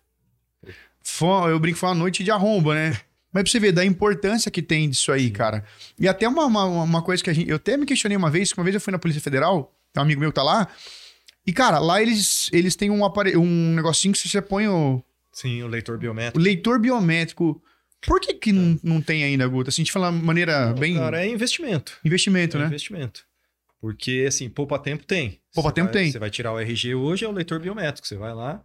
Foi, 1.04 1.52
eu 1.52 1.60
brinco, 1.60 1.78
foi 1.78 1.89
uma 1.89 1.95
noite 1.95 2.24
de 2.24 2.32
arromba, 2.32 2.76
né? 2.76 2.97
Mas 3.34 3.43
pra 3.43 3.52
você 3.52 3.60
ver 3.60 3.72
da 3.72 3.84
importância 3.86 4.52
que 4.52 4.62
tem 4.62 4.89
disso 4.89 5.12
aí, 5.12 5.32
cara. 5.32 5.64
E 5.97 6.08
até 6.08 6.28
uma, 6.28 6.45
uma, 6.45 6.66
uma 6.66 7.02
coisa 7.02 7.24
que 7.24 7.30
a 7.30 7.34
gente. 7.34 7.49
Eu 7.49 7.56
até 7.56 7.78
me 7.78 7.86
questionei 7.86 8.18
uma 8.18 8.30
vez, 8.30 8.52
que 8.52 8.60
uma 8.60 8.64
vez 8.64 8.74
eu 8.76 8.82
fui 8.82 8.91
na 8.91 8.99
Polícia 8.99 9.22
Federal, 9.22 9.74
tem 9.93 10.02
um 10.02 10.06
amigo 10.06 10.20
meu 10.20 10.32
que 10.32 10.36
tá 10.36 10.43
lá. 10.43 10.68
E, 11.45 11.51
cara, 11.51 11.79
lá 11.79 12.01
eles, 12.01 12.49
eles 12.53 12.75
têm 12.75 12.89
um, 12.91 13.03
apare... 13.03 13.35
um 13.35 13.73
negocinho 13.75 14.13
que 14.13 14.19
você 14.27 14.41
põe 14.41 14.67
o, 14.67 15.03
Sim, 15.31 15.63
o 15.63 15.67
leitor 15.67 15.95
o 15.95 15.99
biométrico. 15.99 16.39
leitor 16.39 16.79
biométrico. 16.79 17.61
Por 18.05 18.19
que, 18.19 18.33
que 18.33 18.51
não, 18.51 18.79
não 18.83 19.01
tem 19.01 19.23
ainda, 19.23 19.47
Guto? 19.47 19.69
Assim, 19.69 19.81
a 19.81 19.85
gente 19.85 19.91
fala 19.91 20.11
de 20.11 20.17
maneira 20.23 20.73
bem. 20.73 20.95
Cara, 20.95 21.23
é 21.23 21.27
investimento. 21.27 21.99
Investimento, 22.03 22.57
é 22.57 22.61
né? 22.61 22.65
investimento. 22.67 23.23
Porque, 23.79 24.25
assim, 24.27 24.49
poupa 24.49 24.77
tempo 24.77 25.03
tem. 25.05 25.39
Poupa 25.53 25.69
Você 25.69 25.75
tempo 25.75 25.91
vai- 25.91 26.03
tem. 26.03 26.11
Você 26.11 26.19
vai 26.19 26.29
tirar 26.29 26.53
o 26.53 26.59
RG 26.59 26.93
hoje, 26.95 27.25
é 27.25 27.27
o 27.27 27.31
leitor 27.31 27.59
biométrico. 27.59 28.07
Você 28.07 28.15
vai 28.15 28.33
lá. 28.33 28.63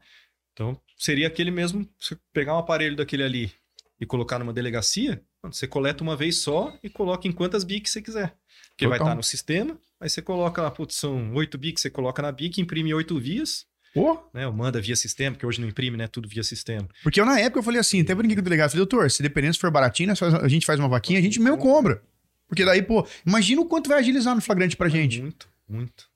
Então, 0.53 0.79
seria 0.97 1.27
aquele 1.27 1.51
mesmo. 1.51 1.89
Você 1.99 2.17
pegar 2.33 2.55
um 2.55 2.59
aparelho 2.59 2.97
daquele 2.97 3.23
ali 3.23 3.53
e 4.01 4.05
colocar 4.07 4.39
numa 4.39 4.53
delegacia, 4.53 5.23
você 5.43 5.67
coleta 5.67 6.03
uma 6.03 6.17
vez 6.17 6.37
só 6.39 6.79
e 6.83 6.89
coloca 6.91 7.27
em 7.27 7.33
quantas 7.33 7.65
BICs 7.65 7.93
você 7.93 8.03
quiser. 8.03 8.35
Porque 8.71 8.87
vai 8.87 8.99
Total. 8.99 9.13
estar 9.13 9.17
no 9.17 9.23
sistema, 9.23 9.79
aí 10.01 10.09
você 10.11 10.21
coloca 10.23 10.61
lá, 10.63 10.71
putz, 10.71 10.97
são 10.97 11.33
oito 11.35 11.57
BICs, 11.59 11.83
você 11.83 11.91
coloca 11.91 12.21
na 12.23 12.31
BIC, 12.33 12.61
imprime 12.61 12.93
oito 12.95 13.19
vias, 13.19 13.67
Pô, 13.95 14.19
né? 14.35 14.47
Manda 14.51 14.79
via 14.81 14.95
sistema, 14.95 15.33
porque 15.35 15.47
hoje 15.47 15.59
não 15.61 15.69
imprime, 15.69 15.97
né? 15.97 16.07
Tudo 16.07 16.29
via 16.29 16.43
sistema. 16.43 16.87
porque 17.03 17.19
eu 17.21 17.25
na 17.25 17.41
época 17.41 17.61
eu 17.61 17.63
falei 17.63 17.81
assim, 17.81 18.03
até 18.03 18.15
brinquei 18.15 18.37
com 18.37 18.41
o 18.43 18.45
delegado, 18.45 18.71
falei, 18.71 18.85
doutor, 18.87 19.11
se 19.11 19.23
dependendo 19.23 19.55
se 19.55 19.61
for 19.61 19.71
baratinho, 19.71 20.15
faz- 20.15 20.35
a 20.35 20.49
gente 20.49 20.67
faz 20.67 20.79
uma 20.79 20.89
vaquinha, 20.89 21.19
a 21.19 21.23
gente 21.23 21.41
mesmo 21.41 21.57
compra. 21.59 22.03
Porque 22.47 22.65
daí, 22.65 22.83
pô, 22.83 23.07
imagina 23.27 23.61
o 23.61 23.65
quanto 23.65 23.89
vai 23.89 23.99
agilizar 23.99 24.35
no 24.35 24.41
flagrante 24.43 24.77
pra 24.77 24.89
gente. 24.89 25.21
Muito, 25.23 25.49
muito. 25.69 26.09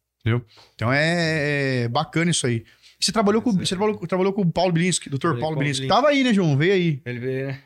Então 0.75 0.93
é, 0.93 1.85
é 1.85 1.89
bacana 1.89 2.31
isso 2.31 2.47
aí. 2.47 2.65
Você 3.01 3.11
trabalhou 3.11 3.41
com, 3.41 3.53
você 3.53 3.75
trabalhou, 3.75 3.97
trabalhou 4.07 4.33
com 4.35 4.43
o 4.43 4.53
Paulo 4.53 4.73
Bilinski, 4.73 5.09
doutor 5.09 5.39
Paulo 5.41 5.57
Bilinski. 5.59 5.87
Tava 5.89 6.09
aí, 6.09 6.23
né, 6.23 6.35
João? 6.35 6.57
Veio 6.59 6.75
aí. 6.75 7.01
Ele 7.07 7.19
veio, 7.19 7.47
né? 7.47 7.63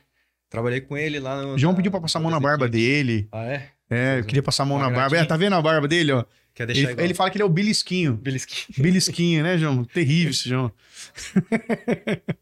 Trabalhei 0.49 0.81
com 0.81 0.97
ele 0.97 1.19
lá 1.19 1.43
no. 1.43 1.59
João 1.59 1.73
na- 1.73 1.77
pediu 1.77 1.91
pra 1.91 2.01
passar 2.01 2.21
a 2.21 2.23
mão 2.23 2.31
na 2.31 2.39
barba 2.39 2.69
dele. 2.69 3.27
Ah, 3.33 3.43
é? 3.45 3.69
É, 3.95 4.19
eu 4.21 4.25
queria 4.25 4.43
passar 4.43 4.65
a 4.65 4.67
mão 4.67 4.77
Uma 4.79 4.89
na 4.91 4.97
barba. 4.97 5.17
É, 5.17 5.25
tá 5.25 5.37
vendo 5.37 5.55
a 5.55 5.63
barba 5.63 5.87
dele, 5.89 6.13
ó? 6.13 6.25
Quer 6.55 6.67
deixar 6.67 6.83
Ele, 6.83 6.93
igual? 6.93 7.05
ele 7.05 7.15
fala 7.15 7.31
que 7.31 7.37
ele 7.37 7.43
é 7.43 7.47
o 7.47 7.51
belisquinho. 7.51 8.15
Belisquinho. 8.15 8.83
Belisquinho, 8.83 9.43
né, 9.43 9.59
João? 9.59 9.85
Terrível 9.85 10.31
esse 10.31 10.49
João. 10.49 10.73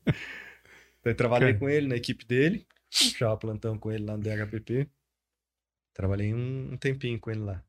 Eu 1.05 1.15
trabalhei 1.15 1.49
Cara. 1.49 1.59
com 1.59 1.69
ele 1.69 1.89
na 1.89 1.97
equipe 1.97 2.25
dele, 2.25 2.67
puxava 2.91 3.37
plantão 3.37 3.77
com 3.79 3.91
ele 3.91 4.05
lá 4.05 4.17
no 4.17 4.23
DHPP. 4.23 4.89
Trabalhei 5.95 6.33
um, 6.33 6.77
tempinho 6.77 7.19
com 7.19 7.31
ele 7.31 7.41
lá. 7.41 7.63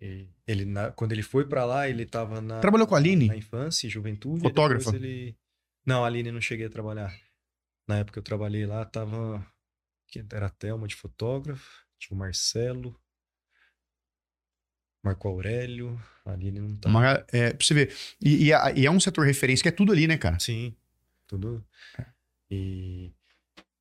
E 0.00 0.26
ele, 0.46 0.64
na- 0.64 0.90
quando 0.92 1.12
ele 1.12 1.22
foi 1.22 1.46
pra 1.46 1.64
lá, 1.66 1.88
ele 1.88 2.06
tava 2.06 2.40
na, 2.40 2.58
Trabalhou 2.60 2.86
com 2.86 2.94
a 2.94 2.98
Aline? 2.98 3.26
na 3.26 3.36
infância 3.36 3.86
e 3.86 3.90
juventude. 3.90 4.40
Fotógrafa? 4.40 4.90
depois 4.90 5.02
Ele... 5.02 5.36
Não, 5.84 6.02
a 6.02 6.06
Aline 6.06 6.32
não 6.32 6.40
cheguei 6.40 6.66
a 6.66 6.70
trabalhar. 6.70 7.14
Na 7.86 7.98
época 7.98 8.14
que 8.14 8.18
eu 8.20 8.22
trabalhei 8.22 8.64
lá, 8.66 8.84
tava. 8.84 9.44
Era 10.32 10.46
a 10.46 10.50
Thelma 10.50 10.88
de 10.88 10.96
fotógrafo, 10.96 11.84
tinha 12.00 12.16
o 12.16 12.18
Marcelo, 12.18 12.98
Marco 15.02 15.28
Aurélio, 15.28 16.00
a 16.26 16.32
Aline 16.32 16.60
não 16.60 16.76
tá. 16.76 16.88
Uma- 16.88 17.24
é, 17.32 17.52
pra 17.54 17.64
você 17.66 17.72
ver. 17.74 17.94
E, 18.20 18.46
e 18.46 18.52
é- 18.52 18.74
e 18.78 18.86
é 18.86 18.90
um 18.90 19.00
setor 19.00 19.24
referência 19.26 19.62
que 19.62 19.68
é 19.68 19.72
tudo 19.72 19.92
ali, 19.92 20.06
né, 20.06 20.18
cara? 20.18 20.38
Sim, 20.38 20.74
tudo. 21.26 21.64
E... 22.50 23.10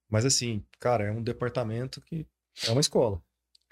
Mas 0.09 0.25
assim, 0.25 0.63
cara, 0.79 1.05
é 1.05 1.11
um 1.11 1.21
departamento 1.21 2.01
que 2.01 2.25
é 2.65 2.71
uma 2.71 2.81
escola. 2.81 3.21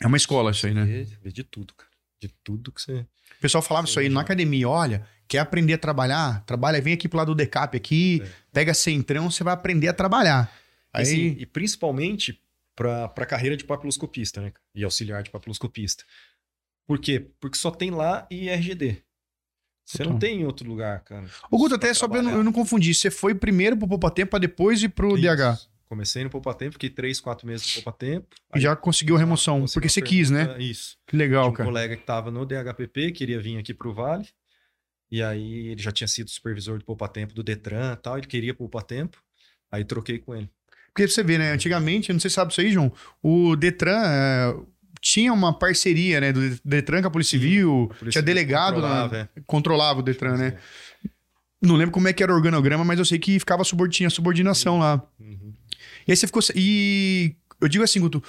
É 0.01 0.05
uma 0.07 0.17
escola 0.17 0.51
isso 0.51 0.67
aí, 0.67 0.73
né? 0.73 0.83
Vê, 0.85 1.03
vê 1.03 1.31
de 1.31 1.43
tudo, 1.43 1.73
cara. 1.73 1.89
De 2.19 2.27
tudo 2.43 2.71
que 2.71 2.81
você. 2.81 2.99
O 3.37 3.41
pessoal 3.41 3.61
falava 3.61 3.87
isso 3.87 3.99
aí 3.99 4.09
na 4.09 4.21
academia, 4.21 4.67
olha, 4.67 5.07
quer 5.27 5.39
aprender 5.39 5.73
a 5.73 5.77
trabalhar? 5.77 6.43
Trabalha, 6.45 6.81
vem 6.81 6.93
aqui 6.93 7.07
pro 7.07 7.17
lado 7.17 7.33
do 7.33 7.35
decap 7.35 7.75
aqui, 7.77 8.21
É. 8.23 8.29
pega 8.51 8.73
centrão, 8.73 9.29
você 9.31 9.43
vai 9.43 9.53
aprender 9.53 9.87
a 9.87 9.93
trabalhar. 9.93 10.51
Aí, 10.93 11.03
assim, 11.03 11.35
e 11.39 11.45
principalmente 11.45 12.41
para 12.77 13.05
a 13.05 13.25
carreira 13.25 13.57
de 13.57 13.65
papiloscopista, 13.65 14.39
né? 14.39 14.53
E 14.75 14.83
auxiliar 14.83 15.23
de 15.23 15.31
papiloscopista. 15.31 16.03
Por 16.85 16.99
quê? 16.99 17.31
Porque 17.39 17.57
só 17.57 17.71
tem 17.71 17.89
lá 17.89 18.27
e 18.29 18.49
RGD. 18.49 19.03
Você 19.83 20.03
não 20.03 20.19
tem 20.19 20.41
em 20.41 20.45
outro 20.45 20.67
lugar, 20.67 21.01
cara. 21.01 21.25
o 21.49 21.57
Guto, 21.57 21.75
até 21.75 21.93
só 21.93 22.07
pra 22.07 22.17
eu 22.19 22.23
não, 22.23 22.31
eu 22.31 22.43
não 22.43 22.51
confundir, 22.51 22.93
você 22.93 23.09
foi 23.09 23.33
primeiro 23.33 23.75
pro 23.77 23.87
Poupa 23.87 24.11
Tempo 24.11 24.31
pra 24.31 24.39
depois 24.39 24.83
ir 24.83 24.89
pro 24.89 25.17
Isso. 25.17 25.21
DH. 25.21 25.57
Comecei 25.85 26.23
no 26.25 26.29
Poupa 26.29 26.53
Tempo, 26.53 26.73
fiquei 26.73 26.89
três, 26.89 27.21
quatro 27.21 27.47
meses 27.47 27.67
no 27.67 27.81
Poupa 27.81 27.97
Tempo. 27.97 28.27
E 28.53 28.59
já 28.59 28.75
conseguiu 28.75 29.15
a 29.15 29.19
remoção, 29.19 29.65
porque 29.73 29.87
você 29.87 30.01
quis, 30.01 30.29
né? 30.29 30.57
Isso. 30.59 30.97
Que 31.07 31.15
legal, 31.15 31.49
um 31.49 31.53
cara. 31.53 31.67
colega 31.67 31.95
que 31.95 32.03
estava 32.03 32.29
no 32.29 32.45
DHPP, 32.45 33.13
queria 33.13 33.39
vir 33.39 33.57
aqui 33.57 33.73
para 33.73 33.87
o 33.87 33.93
Vale. 33.93 34.27
E 35.09 35.23
aí 35.23 35.67
ele 35.67 35.81
já 35.81 35.91
tinha 35.91 36.07
sido 36.07 36.29
supervisor 36.29 36.77
do 36.77 36.85
Poupa 36.85 37.07
Tempo 37.07 37.33
do 37.33 37.41
Detran 37.41 37.93
e 37.93 37.95
tal, 37.95 38.17
ele 38.17 38.27
queria 38.27 38.53
Poupa 38.53 38.81
Tempo. 38.81 39.23
Aí 39.71 39.85
troquei 39.85 40.19
com 40.19 40.35
ele. 40.35 40.49
Porque 40.97 41.07
você 41.07 41.21
vê, 41.21 41.37
né? 41.37 41.51
Antigamente, 41.51 42.11
não 42.11 42.19
sei 42.19 42.27
se 42.27 42.33
sabe 42.33 42.51
isso 42.51 42.59
aí, 42.59 42.71
João, 42.71 42.91
o 43.21 43.55
Detran 43.55 44.01
é, 44.03 44.55
tinha 44.99 45.31
uma 45.31 45.53
parceria, 45.53 46.19
né? 46.19 46.33
Do 46.33 46.59
Detran 46.65 47.03
com 47.03 47.07
a 47.07 47.11
Polícia 47.11 47.37
Civil, 47.37 47.91
polícia 47.99 48.19
tinha 48.19 48.21
delegado, 48.23 48.81
na- 48.81 48.87
controlava, 49.03 49.17
é. 49.17 49.41
controlava 49.45 49.99
o 49.99 50.01
Detran, 50.01 50.37
né? 50.37 50.57
Não 51.61 51.75
lembro 51.75 51.91
como 51.91 52.07
é 52.07 52.13
que 52.13 52.23
era 52.23 52.33
o 52.33 52.35
organograma, 52.35 52.83
mas 52.83 52.97
eu 52.97 53.05
sei 53.05 53.19
que 53.19 53.37
ficava 53.37 53.63
subord... 53.63 53.95
tinha 53.95 54.09
subordinação 54.09 54.79
lá. 54.79 54.99
Uhum. 55.19 55.53
E 56.07 56.11
aí 56.11 56.17
você 56.17 56.25
ficou. 56.25 56.41
E 56.55 57.35
eu 57.61 57.67
digo 57.67 57.83
assim, 57.83 57.99
Guto, 57.99 58.23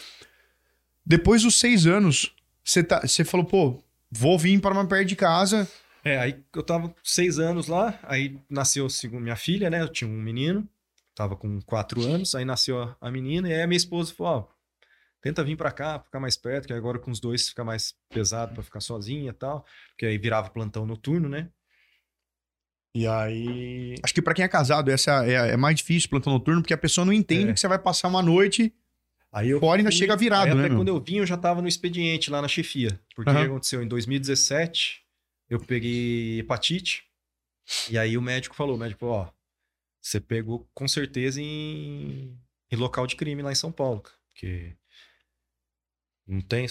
depois 1.06 1.44
dos 1.44 1.58
seis 1.58 1.86
anos, 1.86 2.34
você, 2.62 2.82
tá, 2.82 3.00
você 3.00 3.24
falou, 3.24 3.46
pô, 3.46 3.82
vou 4.10 4.38
vir 4.38 4.60
para 4.60 4.74
uma 4.74 4.86
perto 4.86 5.08
de 5.08 5.16
casa. 5.16 5.66
É, 6.04 6.18
aí 6.18 6.36
eu 6.54 6.62
tava 6.62 6.94
seis 7.02 7.38
anos 7.38 7.66
lá, 7.66 7.98
aí 8.02 8.36
nasceu 8.50 8.86
minha 9.12 9.36
filha, 9.36 9.70
né? 9.70 9.80
Eu 9.80 9.88
tinha 9.88 10.08
um 10.10 10.20
menino, 10.20 10.68
tava 11.18 11.36
com 11.36 11.60
quatro 11.62 12.00
anos, 12.02 12.34
aí 12.36 12.44
nasceu 12.44 12.80
a, 12.80 12.96
a 13.00 13.10
menina, 13.10 13.48
e 13.48 13.52
aí 13.54 13.62
a 13.62 13.66
minha 13.66 13.76
esposa 13.76 14.14
falou: 14.14 14.32
ó, 14.32 14.54
tenta 15.20 15.42
vir 15.42 15.56
pra 15.56 15.72
cá, 15.72 15.98
ficar 15.98 16.20
mais 16.20 16.36
perto, 16.36 16.66
que 16.68 16.72
agora 16.72 16.98
com 16.98 17.10
os 17.10 17.18
dois 17.18 17.48
fica 17.48 17.64
mais 17.64 17.92
pesado 18.08 18.54
pra 18.54 18.62
ficar 18.62 18.80
sozinha 18.80 19.30
e 19.30 19.32
tal. 19.34 19.64
Porque 19.90 20.06
aí 20.06 20.16
virava 20.16 20.48
plantão 20.50 20.86
noturno, 20.86 21.28
né? 21.28 21.48
E 22.94 23.06
aí. 23.06 23.94
Acho 24.02 24.14
que 24.14 24.22
para 24.22 24.32
quem 24.34 24.44
é 24.44 24.48
casado, 24.48 24.90
essa 24.90 25.26
é, 25.26 25.50
é 25.52 25.56
mais 25.56 25.76
difícil 25.76 26.08
plantão 26.08 26.32
noturno, 26.32 26.62
porque 26.62 26.74
a 26.74 26.78
pessoa 26.78 27.04
não 27.04 27.12
entende 27.12 27.50
É. 27.50 27.52
que 27.52 27.60
você 27.60 27.68
vai 27.68 27.78
passar 27.78 28.08
uma 28.08 28.22
noite 28.22 28.72
Aí 29.30 29.50
eu 29.50 29.60
fora 29.60 29.78
ainda 29.80 29.90
fui- 29.90 29.98
chega 29.98 30.16
virado, 30.16 30.48
aí 30.48 30.54
né? 30.54 30.60
até 30.60 30.68
meu? 30.70 30.78
quando 30.78 30.88
eu 30.88 31.00
vim, 31.00 31.16
eu 31.16 31.26
já 31.26 31.36
tava 31.36 31.60
no 31.60 31.68
expediente 31.68 32.30
lá 32.30 32.40
na 32.40 32.48
chefia. 32.48 32.98
Porque 33.14 33.30
o 33.30 33.34
que 33.34 33.40
aconteceu? 33.40 33.82
Em 33.82 33.86
2017, 33.88 35.02
eu 35.50 35.58
peguei 35.60 36.38
hepatite. 36.40 37.02
E 37.90 37.98
aí 37.98 38.16
o 38.16 38.22
médico 38.22 38.54
falou: 38.56 38.74
o 38.76 38.78
médico 38.78 39.00
falou, 39.00 39.14
ó, 39.16 39.28
você 40.08 40.20
pegou 40.20 40.68
com 40.74 40.86
certeza 40.88 41.40
em, 41.40 42.36
em 42.70 42.76
local 42.76 43.06
de 43.06 43.16
crime 43.16 43.42
lá 43.42 43.52
em 43.52 43.56
São 43.56 43.70
Paulo. 43.72 44.02
Porque 44.32 44.76
não 46.26 46.40
tem. 46.40 46.66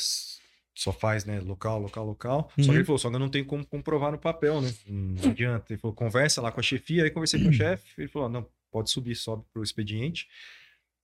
Só 0.76 0.94
faz, 0.94 1.26
né? 1.26 1.40
Local, 1.40 1.80
local, 1.80 2.06
local. 2.06 2.52
Só 2.56 2.62
Uhum. 2.62 2.68
que 2.68 2.76
ele 2.76 2.86
falou, 2.86 3.00
só 3.00 3.10
que 3.10 3.16
eu 3.16 3.20
não 3.20 3.30
tenho 3.30 3.46
como 3.46 3.66
comprovar 3.66 4.12
no 4.12 4.20
papel, 4.20 4.62
né? 4.62 4.72
Não 4.86 5.32
adianta. 5.32 5.74
Ele 5.74 5.80
falou, 5.82 5.96
conversa 5.96 6.40
lá 6.42 6.52
com 6.52 6.60
a 6.60 6.64
chefia. 6.64 7.04
Aí 7.04 7.10
conversei 7.10 7.42
com 7.42 7.50
o 7.50 7.54
chefe. 7.54 7.86
Ele 8.00 8.08
falou, 8.08 8.30
não, 8.30 8.48
pode 8.72 8.92
subir, 8.92 9.16
sobe 9.16 9.44
pro 9.52 9.64
expediente. 9.64 10.28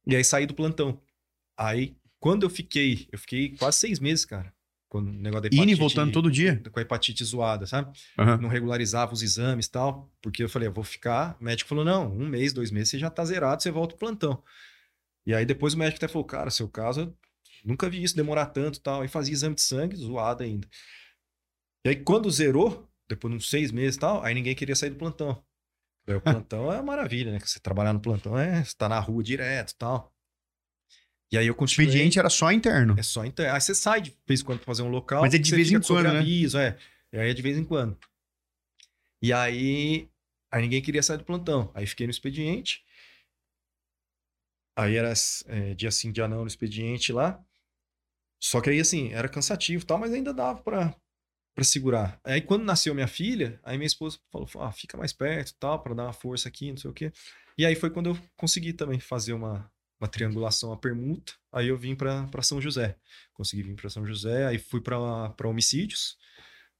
E 0.06 0.16
aí 0.16 0.24
saí 0.24 0.46
do 0.46 0.54
plantão. 0.54 1.02
Aí, 1.58 1.96
quando 2.20 2.44
eu 2.44 2.50
fiquei, 2.52 3.08
eu 3.12 3.18
fiquei 3.18 3.58
quase 3.58 3.80
seis 3.80 4.00
meses, 4.00 4.26
cara. 4.26 4.54
Com 4.94 5.00
o 5.00 5.02
negócio 5.02 5.42
da 5.42 5.48
Indo 5.48 5.56
e 5.56 5.58
hepatite. 5.74 5.80
voltando 5.80 6.12
todo 6.12 6.30
dia. 6.30 6.62
Com 6.72 6.80
a 6.80 6.84
hepatite 6.84 7.26
zoada, 7.26 7.66
sabe? 7.66 7.92
Aham. 8.16 8.38
Não 8.38 8.48
regularizava 8.48 9.12
os 9.12 9.24
exames 9.24 9.66
e 9.66 9.72
tal. 9.72 10.14
Porque 10.22 10.44
eu 10.44 10.48
falei, 10.48 10.68
eu 10.68 10.72
vou 10.72 10.84
ficar. 10.84 11.36
O 11.42 11.44
médico 11.44 11.68
falou, 11.68 11.84
não, 11.84 12.16
um 12.16 12.28
mês, 12.28 12.54
dois 12.54 12.70
meses, 12.70 12.90
você 12.90 13.00
já 13.00 13.10
tá 13.10 13.26
zerado, 13.26 13.64
você 13.64 13.72
volta 13.72 13.96
pro 13.96 14.06
plantão. 14.06 14.44
E 15.26 15.34
aí 15.34 15.48
depois 15.48 15.74
o 15.74 15.80
médico 15.80 15.98
até 15.98 16.08
falou, 16.08 16.24
cara, 16.24 16.52
seu 16.52 16.70
caso, 16.70 17.02
eu 17.02 17.18
nunca 17.66 17.90
vi 17.90 18.04
isso 18.04 18.16
demorar 18.16 18.46
tanto 18.46 18.78
e 18.78 18.82
tal. 18.82 19.02
Aí 19.02 19.08
fazia 19.08 19.34
exame 19.34 19.56
de 19.56 19.64
sangue, 19.64 19.96
zoado 19.96 20.44
ainda. 20.44 20.68
E 21.84 21.90
aí 21.90 21.96
quando 21.96 22.30
zerou, 22.30 22.88
depois 23.10 23.32
de 23.32 23.38
uns 23.38 23.50
seis 23.50 23.72
meses 23.72 23.96
e 23.96 24.00
tal, 24.00 24.24
aí 24.24 24.36
ninguém 24.36 24.54
queria 24.54 24.76
sair 24.76 24.92
do 24.92 24.98
plantão. 24.98 25.44
Aí, 26.08 26.14
o 26.14 26.22
plantão 26.22 26.72
é 26.72 26.76
uma 26.76 26.84
maravilha, 26.84 27.32
né? 27.32 27.40
Você 27.40 27.60
trabalhar 27.60 27.94
no 27.94 28.00
plantão 28.00 28.38
é, 28.38 28.64
você 28.64 28.76
tá 28.78 28.88
na 28.88 29.00
rua 29.00 29.24
direto 29.24 29.72
e 29.72 29.76
tal. 29.76 30.13
E 31.34 31.38
aí 31.40 31.48
eu 31.48 31.54
O 31.54 31.56
continuei. 31.58 31.88
expediente 31.88 32.20
era 32.20 32.30
só 32.30 32.52
interno. 32.52 32.94
É 32.96 33.02
só 33.02 33.26
interno. 33.26 33.56
Aí 33.56 33.60
você 33.60 33.74
sai 33.74 34.02
de 34.02 34.16
vez 34.28 34.42
em 34.42 34.46
quando 34.46 34.60
pra 34.60 34.68
fazer 34.68 34.84
um 34.84 34.90
local. 34.90 35.22
Mas 35.24 35.34
é 35.34 35.40
de 35.40 35.50
vez 35.56 35.72
em 35.72 35.82
quando, 35.82 36.14
né? 36.14 36.20
aviso, 36.20 36.60
é. 36.60 36.78
E 37.12 37.18
aí 37.18 37.32
é 37.32 37.34
de 37.34 37.42
vez 37.42 37.58
em 37.58 37.66
quando. 37.66 37.98
E 39.20 39.34
aí, 39.34 40.08
aí 40.52 40.62
ninguém 40.62 40.80
queria 40.80 41.02
sair 41.02 41.18
do 41.18 41.24
plantão. 41.24 41.72
Aí 41.74 41.88
fiquei 41.88 42.06
no 42.06 42.12
expediente. 42.12 42.86
Aí 44.78 44.96
era 44.96 45.12
é, 45.48 45.74
dia 45.74 45.90
sim, 45.90 46.12
dia 46.12 46.28
não 46.28 46.42
no 46.42 46.48
expediente 46.48 47.12
lá. 47.12 47.44
Só 48.40 48.62
que 48.62 48.70
aí, 48.70 48.80
assim, 48.80 49.12
era 49.12 49.28
cansativo 49.28 49.84
e 49.84 49.88
tal, 49.88 49.98
mas 49.98 50.14
ainda 50.14 50.36
dava 50.36 50.62
pra, 50.62 50.96
pra 51.56 51.64
segurar. 51.64 52.20
Aí 52.24 52.42
quando 52.42 52.64
nasceu 52.64 52.94
minha 52.94 53.08
filha, 53.08 53.60
aí 53.64 53.76
minha 53.76 53.88
esposa 53.88 54.20
falou, 54.32 54.48
ah, 54.60 54.72
fica 54.72 54.96
mais 54.98 55.12
perto 55.12 55.50
e 55.50 55.56
tal, 55.56 55.82
pra 55.82 55.96
dar 55.96 56.04
uma 56.04 56.14
força 56.14 56.48
aqui, 56.48 56.70
não 56.70 56.78
sei 56.78 56.92
o 56.92 56.94
quê. 56.94 57.12
E 57.58 57.66
aí 57.66 57.74
foi 57.74 57.90
quando 57.90 58.12
eu 58.12 58.20
consegui 58.36 58.72
também 58.72 59.00
fazer 59.00 59.34
uma, 59.34 59.72
uma 60.04 60.08
triangulação, 60.10 60.70
uma 60.70 60.78
permuta. 60.78 61.34
Aí 61.52 61.68
eu 61.70 61.78
vim 61.78 61.96
pra 61.96 62.28
pra 62.28 62.42
São 62.42 62.62
José. 62.62 62.98
Consegui 63.34 63.64
vir 63.64 63.76
pra 63.76 63.90
São 63.90 64.06
José, 64.06 64.46
aí 64.46 64.58
fui 64.60 64.82
pra 64.82 65.30
pra 65.30 65.48
homicídios. 65.48 66.18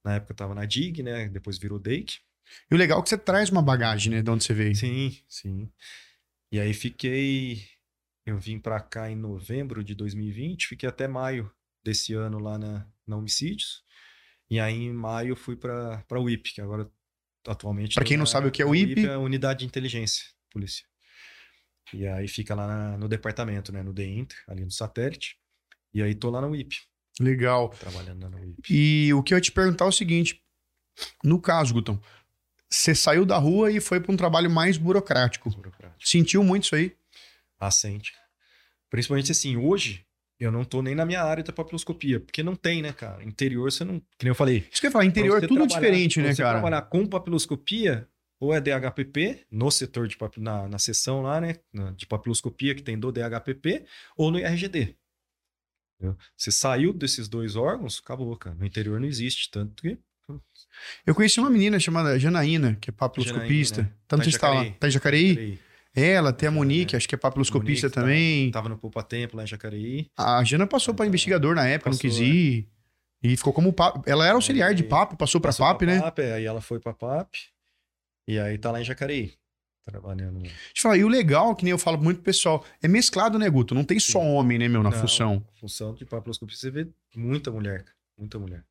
Na 0.04 0.16
época 0.16 0.32
eu 0.32 0.36
tava 0.36 0.54
na 0.54 0.66
DIG, 0.66 1.02
né? 1.02 1.28
Depois 1.28 1.58
virou 1.58 1.78
DEIC. 1.78 2.18
E 2.70 2.74
o 2.74 2.76
legal 2.78 3.00
é 3.00 3.02
que 3.02 3.08
você 3.08 3.16
traz 3.18 3.48
uma 3.50 3.62
bagagem, 3.62 4.12
né? 4.12 4.22
De 4.22 4.30
onde 4.30 4.44
você 4.44 4.52
veio. 4.52 4.76
Sim, 4.76 5.16
sim. 5.26 5.70
E 6.52 6.60
aí 6.60 6.74
fiquei. 6.74 7.64
Eu 8.26 8.38
vim 8.38 8.58
pra 8.58 8.80
cá 8.80 9.10
em 9.10 9.16
novembro 9.16 9.82
de 9.84 9.94
2020, 9.94 10.66
fiquei 10.68 10.88
até 10.88 11.06
maio 11.08 11.50
desse 11.82 12.14
ano 12.14 12.38
lá 12.38 12.58
na, 12.58 12.86
na 13.06 13.16
Homicídios. 13.16 13.82
E 14.50 14.60
aí 14.60 14.74
em 14.74 14.92
maio 14.92 15.34
fui 15.36 15.56
pra, 15.56 16.02
pra 16.08 16.20
UIP, 16.20 16.52
que 16.54 16.60
agora 16.60 16.90
atualmente. 17.46 17.94
Pra 17.94 18.04
tô 18.04 18.08
quem 18.08 18.16
não 18.18 18.24
na- 18.24 18.30
sabe 18.30 18.48
o 18.48 18.50
que 18.52 18.62
é 18.62 18.64
na 18.64 18.70
UIP? 18.70 19.06
é 19.06 19.14
a 19.14 19.18
Unidade 19.18 19.60
de 19.60 19.66
Inteligência 19.66 20.24
Polícia. 20.50 20.86
E 21.92 22.06
aí 22.06 22.26
fica 22.28 22.54
lá 22.54 22.66
na- 22.66 22.98
no 22.98 23.08
departamento, 23.08 23.72
né? 23.72 23.82
No 23.82 23.92
DEINTER, 23.92 24.36
ali 24.48 24.64
no 24.64 24.70
satélite. 24.70 25.36
E 25.92 26.02
aí 26.02 26.14
tô 26.14 26.30
lá 26.30 26.40
na 26.40 26.46
UIP, 26.48 26.76
Legal. 27.20 27.68
trabalhando 27.70 28.22
lá 28.24 28.30
na 28.30 28.38
UIP. 28.38 28.62
E 28.68 29.12
o 29.14 29.22
que 29.22 29.32
eu 29.34 29.38
ia 29.38 29.42
te 29.42 29.52
perguntar 29.52 29.84
é 29.84 29.88
o 29.88 29.92
seguinte: 29.92 30.42
no 31.22 31.40
caso, 31.40 31.72
Gutão, 31.74 32.00
você 32.68 32.94
saiu 32.94 33.24
da 33.24 33.36
rua 33.38 33.70
e 33.70 33.80
foi 33.80 34.00
para 34.00 34.12
um 34.12 34.16
trabalho 34.16 34.50
mais 34.50 34.76
burocrático. 34.76 35.50
Burocrático. 35.50 36.08
Sentiu 36.08 36.42
muito 36.42 36.64
isso 36.64 36.74
aí? 36.74 36.96
Assente. 37.60 38.12
Principalmente 38.90 39.30
assim, 39.32 39.56
hoje 39.56 40.04
eu 40.40 40.50
não 40.50 40.64
tô 40.64 40.82
nem 40.82 40.94
na 40.94 41.06
minha 41.06 41.22
área 41.22 41.44
da 41.44 41.52
papiloscopia, 41.52 42.18
porque 42.20 42.42
não 42.42 42.56
tem, 42.56 42.82
né, 42.82 42.92
cara? 42.92 43.22
Interior 43.24 43.70
você 43.70 43.84
não. 43.84 44.00
Que 44.18 44.24
nem 44.24 44.30
eu 44.30 44.34
falei. 44.34 44.66
Isso 44.70 44.80
que 44.80 44.86
eu 44.86 44.88
ia 44.88 44.92
falar, 44.92 45.04
interior 45.04 45.36
é 45.36 45.40
você 45.40 45.46
tudo 45.48 45.66
diferente, 45.66 46.20
né, 46.20 46.34
você 46.34 46.42
cara? 46.42 46.54
trabalhar 46.58 46.82
com 46.82 47.06
papiloscopia, 47.06 48.08
ou 48.44 48.54
é 48.54 48.60
DHPP, 48.60 49.46
no 49.50 49.70
setor 49.70 50.06
de 50.08 50.16
na, 50.38 50.68
na 50.68 50.78
seção 50.78 51.22
lá, 51.22 51.40
né? 51.40 51.56
De 51.96 52.06
papiloscopia 52.06 52.74
que 52.74 52.82
tem 52.82 52.98
do 52.98 53.10
DHPP, 53.12 53.84
ou 54.16 54.30
no 54.30 54.38
IRGD. 54.38 54.94
Entendeu? 55.98 56.16
Você 56.36 56.50
saiu 56.50 56.92
desses 56.92 57.28
dois 57.28 57.56
órgãos, 57.56 58.00
acabou, 58.04 58.36
cara. 58.36 58.54
No 58.56 58.66
interior 58.66 58.98
não 59.00 59.06
existe, 59.06 59.50
tanto 59.50 59.82
que. 59.82 59.98
Eu 61.06 61.14
conheci 61.14 61.38
uma 61.38 61.50
menina 61.50 61.78
chamada 61.78 62.18
Janaína, 62.18 62.76
que 62.80 62.90
é 62.90 62.92
papiloscopista. 62.92 63.82
Janaína, 63.82 63.98
Tá, 64.08 64.16
não 64.16 64.24
tá 64.24 64.30
se 64.30 64.38
tá 64.38 64.48
lá. 64.48 64.54
Jacareí. 64.56 64.74
Tá 64.78 64.88
em 64.88 64.90
Jacareí? 64.90 65.58
Ela, 65.96 66.32
tem 66.32 66.48
a 66.48 66.52
Monique, 66.52 66.94
É. 66.94 66.96
acho 66.96 67.08
que 67.08 67.14
é 67.14 67.18
papiloscopista 67.18 67.86
Monique 67.86 67.94
tá- 67.94 68.00
também. 68.00 68.50
Tava 68.50 68.68
no 68.68 68.76
Poupa 68.76 69.02
Tempo 69.02 69.36
lá 69.36 69.44
em 69.44 69.46
Jacareí. 69.46 70.08
A 70.16 70.42
Jana 70.42 70.66
passou 70.66 70.92
Ah, 70.92 70.96
para 70.96 71.06
investigador 71.06 71.54
na 71.54 71.66
época, 71.68 71.90
não 71.90 71.96
quis 71.98 72.18
é. 72.18 72.24
ir. 72.24 72.68
E 73.22 73.36
ficou 73.36 73.52
como 73.52 73.72
papo. 73.72 74.02
Ela 74.06 74.26
era 74.26 74.34
auxiliar 74.34 74.74
de 74.74 74.82
Aí- 74.82 74.88
papo, 74.88 75.16
passou 75.16 75.40
para 75.40 75.52
PAP, 75.52 75.82
né? 75.86 76.00
PAP, 76.00 76.18
é, 76.18 76.32
aí 76.34 76.44
ela 76.44 76.60
foi 76.60 76.80
pra 76.80 76.92
PAP. 76.92 77.30
E 78.26 78.38
aí 78.38 78.58
tá 78.58 78.70
lá 78.70 78.80
em 78.80 78.84
Jacareí. 78.84 79.34
Trabalhando. 79.84 80.40
Deixa 80.40 80.54
eu 80.78 80.82
falar, 80.82 80.96
e 80.96 81.04
o 81.04 81.08
legal, 81.08 81.54
que 81.54 81.62
nem 81.62 81.70
eu 81.72 81.78
falo 81.78 81.98
muito 81.98 82.16
pro 82.18 82.24
pessoal, 82.24 82.64
é 82.82 82.88
mesclado, 82.88 83.38
né, 83.38 83.50
Guto? 83.50 83.74
Não 83.74 83.84
tem 83.84 84.00
só 84.00 84.20
Sim. 84.20 84.26
homem, 84.28 84.58
né, 84.58 84.66
meu, 84.66 84.82
na 84.82 84.90
Não, 84.90 84.98
função. 84.98 85.46
Função 85.60 85.94
de 85.94 86.06
papiloscopia, 86.06 86.56
você 86.56 86.70
vê 86.70 86.88
muita 87.14 87.50
mulher, 87.50 87.84
cara. 87.84 87.96
Muita 88.16 88.38
mulher. 88.38 88.64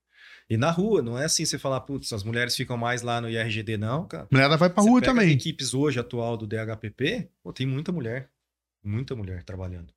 E 0.50 0.58
na 0.58 0.72
rua, 0.72 1.02
não 1.04 1.18
é 1.18 1.26
assim 1.26 1.46
você 1.46 1.60
falar, 1.60 1.82
putz, 1.82 2.12
as 2.14 2.24
mulheres 2.24 2.56
ficam 2.56 2.76
mais 2.78 3.04
lá 3.04 3.22
no 3.22 3.30
IRGD, 3.30 3.78
não, 3.78 4.08
cara. 4.08 4.28
Mulher 4.32 4.58
vai 4.58 4.70
pra 4.72 4.82
Você 4.82 4.90
rua 4.90 5.02
pega 5.02 5.12
as 5.12 5.18
também. 5.20 5.36
equipes 5.36 5.74
hoje 5.76 6.00
atual 6.00 6.36
do 6.36 6.48
DHPP, 6.48 7.30
pô, 7.44 7.54
tem 7.54 7.68
muita 7.68 7.92
mulher. 7.92 8.30
Muita 8.84 9.16
mulher 9.16 9.44
trabalhando. 9.44 9.94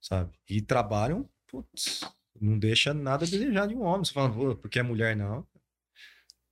Sabe? 0.00 0.30
E 0.48 0.60
trabalham, 0.62 1.28
putz, 1.48 2.00
não 2.40 2.56
deixa 2.56 2.94
nada 2.94 3.24
a 3.24 3.28
desejar 3.28 3.66
de 3.66 3.74
um 3.74 3.82
homem. 3.82 4.04
Você 4.04 4.12
fala, 4.12 4.32
pô, 4.32 4.54
porque 4.54 4.78
é 4.78 4.82
mulher, 4.82 5.16
não. 5.16 5.44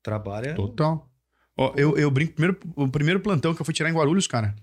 Trabalha. 0.03 0.55
Total. 0.55 1.09
Ó, 1.57 1.73
eu, 1.77 1.97
eu 1.97 2.11
brinco, 2.11 2.33
primeiro, 2.35 2.59
o 2.75 2.89
primeiro 2.89 3.21
plantão 3.21 3.55
que 3.55 3.61
eu 3.61 3.65
fui 3.65 3.75
tirar 3.75 3.89
em 3.89 3.95
Guarulhos, 3.95 4.27
cara, 4.27 4.55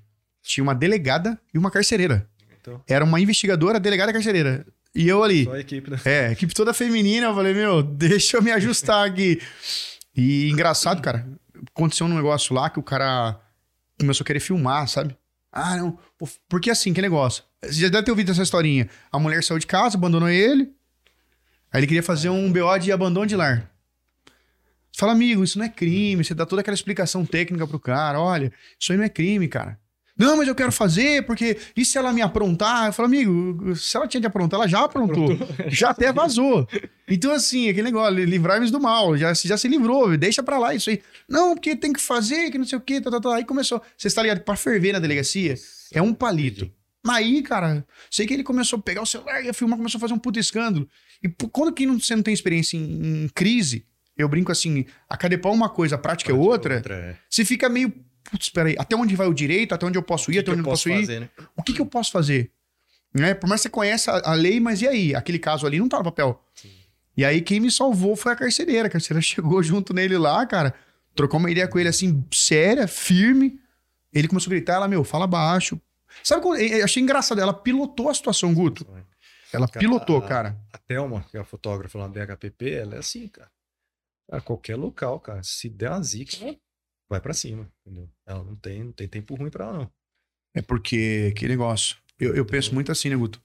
tinha 0.44 0.64
uma 0.64 0.76
delegada 0.76 1.40
e 1.54 1.58
uma 1.58 1.72
carcereira. 1.72 2.28
Então, 2.60 2.82
Era 2.88 3.04
uma 3.04 3.20
investigadora, 3.20 3.80
delegada 3.80 4.12
e 4.12 4.14
carcereira. 4.14 4.66
E 4.94 5.08
eu 5.08 5.24
ali. 5.24 5.46
Só 5.46 5.54
a 5.54 5.60
equipe, 5.60 5.90
né? 5.90 6.00
É, 6.04 6.28
a 6.28 6.32
equipe 6.34 6.54
toda 6.54 6.74
feminina, 6.74 7.28
eu 7.28 7.36
falei, 7.36 7.54
meu, 7.54 7.82
deixa 7.84 8.38
eu 8.38 8.42
me 8.42 8.52
ajustar 8.52 9.08
aqui. 9.08 9.42
E 10.16 10.50
engraçado, 10.50 11.02
cara, 11.02 11.26
aconteceu 11.74 12.06
um 12.06 12.14
negócio 12.14 12.54
lá 12.54 12.70
que 12.70 12.80
o 12.80 12.84
cara 12.84 13.40
começou 13.98 14.24
a 14.24 14.28
querer 14.28 14.42
filmar, 14.42 14.88
sabe? 14.88 15.16
Ah, 15.52 15.78
não. 15.78 15.98
Porque 16.50 16.70
assim, 16.70 16.94
que 16.94 17.02
negócio. 17.02 17.44
Você 17.64 17.74
já 17.74 17.90
deve 17.90 18.04
ter 18.04 18.12
ouvido 18.12 18.32
essa 18.32 18.44
historinha. 18.44 18.90
A 19.12 19.20
mulher 19.20 19.44
saiu 19.44 19.60
de 19.60 19.68
casa, 19.68 19.98
abandonou 19.98 20.30
ele. 20.30 20.72
Aí 21.72 21.80
ele 21.80 21.88
queria 21.88 22.04
fazer 22.04 22.30
um 22.30 22.52
BO 22.52 22.78
de 22.80 22.92
abandono 22.92 23.26
de 23.26 23.36
lar. 23.36 23.71
Fala, 24.98 25.14
amigo, 25.14 25.44
isso 25.44 25.58
não 25.58 25.66
é 25.66 25.70
crime. 25.70 26.24
Você 26.24 26.34
dá 26.34 26.46
toda 26.46 26.62
aquela 26.62 26.76
explicação 26.76 27.26
técnica 27.26 27.66
pro 27.66 27.80
cara. 27.80 28.20
Olha, 28.20 28.52
isso 28.80 28.92
aí 28.92 28.98
não 28.98 29.06
é 29.06 29.10
crime, 29.10 29.48
cara. 29.48 29.80
Não, 30.18 30.38
mas 30.38 30.48
eu 30.48 30.54
quero 30.54 30.72
fazer, 30.72 31.26
porque 31.26 31.58
e 31.76 31.84
se 31.84 31.98
ela 31.98 32.14
me 32.14 32.22
aprontar? 32.22 32.88
Eu 32.88 32.94
falo, 32.94 33.08
amigo, 33.08 33.76
se 33.76 33.96
ela 33.98 34.08
tinha 34.08 34.22
de 34.22 34.28
aprontar, 34.28 34.60
ela 34.60 34.68
já 34.68 34.84
aprontou. 34.84 35.30
Já 35.68 35.90
até 35.92 36.12
vazou. 36.14 36.68
Então, 37.08 37.32
assim, 37.32 37.70
aquele 37.70 37.84
negócio, 37.84 38.24
livrar-nos 38.24 38.70
do 38.70 38.80
mal, 38.80 39.18
já, 39.18 39.34
já 39.34 39.58
se 39.58 39.68
livrou, 39.68 40.16
deixa 40.18 40.44
pra 40.44 40.60
lá 40.60 40.76
isso 40.76 40.90
aí. 40.92 41.02
Não, 41.28 41.56
porque 41.56 41.76
tem 41.76 41.92
que 41.94 42.00
fazer, 42.02 42.52
que 42.52 42.58
não 42.58 42.66
sei 42.66 42.78
o 42.78 42.82
quê, 42.82 43.02
tá, 43.02 43.10
tá, 43.10 43.20
tá. 43.20 43.36
Aí 43.36 43.46
começou. 43.46 43.82
Você 43.98 44.10
está 44.10 44.22
ligado? 44.22 44.42
Pra 44.42 44.56
ferver 44.56 44.94
na 44.94 45.00
delegacia, 45.00 45.56
é 45.92 46.02
um 46.02 46.14
palito. 46.14 46.70
Mas 47.04 47.16
aí, 47.16 47.42
cara, 47.42 47.84
sei 48.12 48.28
que 48.28 48.34
ele 48.34 48.44
começou 48.44 48.78
a 48.78 48.82
pegar 48.82 49.02
o 49.02 49.06
celular, 49.08 49.44
ia 49.44 49.54
filmar, 49.54 49.78
começou 49.78 49.98
a 49.98 50.02
fazer 50.02 50.14
um 50.14 50.20
puto 50.20 50.38
escândalo. 50.38 50.88
E 51.24 51.30
quando 51.52 51.74
que 51.74 51.86
não- 51.88 52.00
você 52.00 52.16
não 52.16 52.22
tem 52.22 52.34
experiência 52.34 52.78
em, 52.78 53.24
em 53.24 53.30
crise, 53.34 53.86
eu 54.18 54.28
brinco 54.28 54.52
assim, 54.52 54.86
a 55.10 55.18
cadepau 55.18 55.52
é 55.52 55.56
uma 55.56 55.70
coisa, 55.70 55.96
a 55.96 55.98
prática 55.98 56.32
é 56.32 56.36
outra, 56.36 56.82
é. 56.86 57.16
você 57.30 57.44
fica 57.46 57.68
meio, 57.70 57.94
putz, 58.30 58.50
peraí, 58.50 58.76
até 58.78 58.96
onde 58.96 59.16
vai 59.16 59.28
o 59.28 59.34
direito, 59.34 59.74
até 59.74 59.86
onde 59.86 59.98
eu 59.98 60.04
posso 60.04 60.32
ir, 60.32 60.40
até 60.40 60.52
onde 60.52 60.62
eu 60.62 60.66
posso 60.66 60.90
ir, 60.90 61.20
né? 61.20 61.30
o 61.56 61.64
que, 61.64 61.74
que 61.74 61.82
eu 61.82 61.86
posso 61.86 62.12
fazer? 62.12 62.52
Né? 63.14 63.34
Por 63.34 63.48
mais 63.48 63.62
que 63.62 63.64
você 63.64 63.70
conheça 63.70 64.12
a, 64.12 64.34
lei, 64.34 64.60
mas 64.60 64.82
e 64.82 64.88
aí? 64.88 65.16
Aquele 65.16 65.38
caso 65.38 65.68
ali 65.68 65.80
não 65.80 65.90
tá 65.90 65.98
no 65.98 66.04
papel. 66.06 66.42
E 67.16 67.26
aí 67.26 67.42
quem 67.42 67.60
me 67.60 67.70
salvou 67.70 68.16
foi 68.16 68.32
a 68.32 68.36
carcereira. 68.36 68.88
A 68.88 68.92
carcereira 68.92 69.22
chegou 69.26 69.62
junto 69.62 69.94
nele 69.94 70.18
lá, 70.18 70.46
cara, 70.46 70.74
trocou 71.14 71.40
uma 71.40 71.52
ideia 71.52 71.68
com 71.68 71.78
ele 71.78 71.90
assim, 71.90 72.24
séria, 72.32 72.88
firme. 72.88 73.60
Ele 74.14 74.28
começou 74.28 74.50
a 74.50 74.56
gritar, 74.56 74.76
ela, 74.76 74.88
meu, 74.88 75.04
fala 75.04 75.28
baixo. 75.28 75.80
Sabe 76.24 76.42
quando. 76.42 76.60
Eu 76.60 76.84
achei 76.84 77.02
engraçado, 77.02 77.40
ela 77.40 77.54
pilotou 77.54 78.10
a 78.10 78.14
situação, 78.14 78.54
Guto. 78.54 78.86
Ela 79.54 79.68
pilotou, 79.68 80.18
a- 80.18 80.28
cara. 80.28 80.58
A 80.72 80.78
Thelma, 80.78 81.26
que 81.30 81.38
é 81.38 81.40
a 81.40 81.44
fotógrafa 81.44 81.98
lá 81.98 82.08
no 82.08 82.14
BHPP, 82.14 82.72
ela 82.72 82.96
é 82.96 83.00
assim, 83.00 83.28
cara. 83.28 83.50
Cara, 84.32 84.42
qualquer 84.42 84.78
local, 84.78 85.20
cara, 85.20 85.44
se 85.44 85.70
der 85.70 85.90
uma 85.92 86.02
zica, 86.02 86.38
ela 86.42 86.56
vai 87.10 87.20
pra 87.20 87.34
cima, 87.34 87.70
entendeu? 87.86 88.10
Ela 88.26 88.44
não 88.44 88.56
tem, 88.56 88.82
não 88.86 88.94
tem 88.94 89.06
tempo 89.08 89.36
ruim 89.36 89.50
pra 89.52 89.66
ela, 89.66 89.74
não. 89.80 89.92
É 90.56 90.62
porque, 90.62 91.34
que 91.36 91.48
negócio. 91.48 91.98
Eu, 92.18 92.34
eu 92.34 92.46
penso 92.46 92.74
muito 92.74 92.92
assim, 92.92 93.10
né, 93.10 93.16
Guto? 93.18 93.42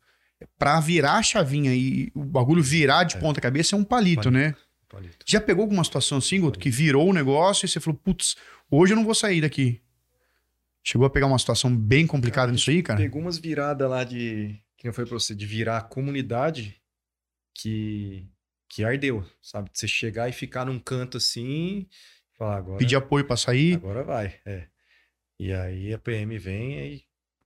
Pra 0.57 0.79
virar 0.79 1.15
a 1.15 1.23
chavinha 1.25 1.75
e 1.75 2.11
o 2.15 2.25
bagulho 2.25 2.63
virar 2.63 3.03
de 3.05 3.17
É. 3.17 3.21
ponta 3.21 3.41
cabeça 3.41 3.75
é 3.75 3.79
um 3.79 3.83
palito, 3.85 4.23
Palito. 4.23 4.31
né? 4.31 4.55
Palito. 4.89 5.27
Já 5.27 5.41
pegou 5.41 5.63
alguma 5.65 5.83
situação 5.83 6.19
assim, 6.19 6.41
Guto, 6.41 6.59
que 6.59 6.71
virou 6.71 7.09
o 7.09 7.13
negócio 7.13 7.67
e 7.67 7.69
você 7.69 7.81
falou, 7.81 7.99
putz, 7.99 8.37
hoje 8.71 8.93
eu 8.93 8.97
não 8.97 9.05
vou 9.05 9.15
sair 9.15 9.41
daqui. 9.41 9.83
Chegou 10.85 11.05
a 11.05 11.11
pegar 11.11 11.27
uma 11.27 11.39
situação 11.39 11.77
bem 11.77 12.07
complicada 12.07 12.47
Cara, 12.47 12.53
nisso 12.53 12.71
aí, 12.71 12.81
cara? 12.81 13.01
Pegou 13.01 13.21
umas 13.21 13.39
viradas 13.39 13.91
lá 13.91 14.05
de. 14.05 14.57
Que 14.79 14.87
não 14.87 14.95
foi 14.95 15.05
pra 15.05 15.15
você, 15.19 15.35
de 15.35 15.45
virar 15.45 15.79
a 15.79 15.83
comunidade 15.83 16.81
que. 17.53 18.29
Que 18.69 18.85
ardeu, 18.85 19.25
sabe? 19.41 19.71
Você 19.73 19.87
chegar 19.89 20.29
e 20.29 20.33
ficar 20.33 20.65
num 20.65 20.79
canto 20.79 21.17
assim. 21.17 21.87
e 22.33 22.37
Falar, 22.37 22.57
agora. 22.57 22.79
Pedir 22.79 22.97
apoio 22.97 23.25
pra 23.25 23.37
sair. 23.37 23.75
Agora 23.75 24.03
vai, 24.03 24.41
é. 24.45 24.69
E 25.39 25.53
aí 25.53 25.93
a 25.93 25.99
PM 25.99 26.39
vem 26.39 26.79
aí. 26.81 27.03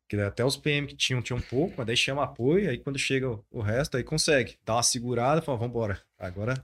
Que 0.08 0.16
até 0.20 0.44
os 0.44 0.56
PM 0.56 0.88
que 0.88 0.96
tinham, 0.96 1.22
tinham 1.22 1.38
um 1.38 1.42
pouco, 1.42 1.74
mas 1.78 1.86
daí 1.86 1.96
chama 1.96 2.24
apoio, 2.24 2.68
aí 2.68 2.78
quando 2.78 2.98
chega 2.98 3.30
o, 3.50 3.60
resto, 3.60 3.96
aí 3.96 4.02
consegue. 4.02 4.58
Dá 4.64 4.74
uma 4.74 4.82
segurada, 4.82 5.40
fala, 5.40 5.58
vambora. 5.58 6.02
Agora, 6.18 6.54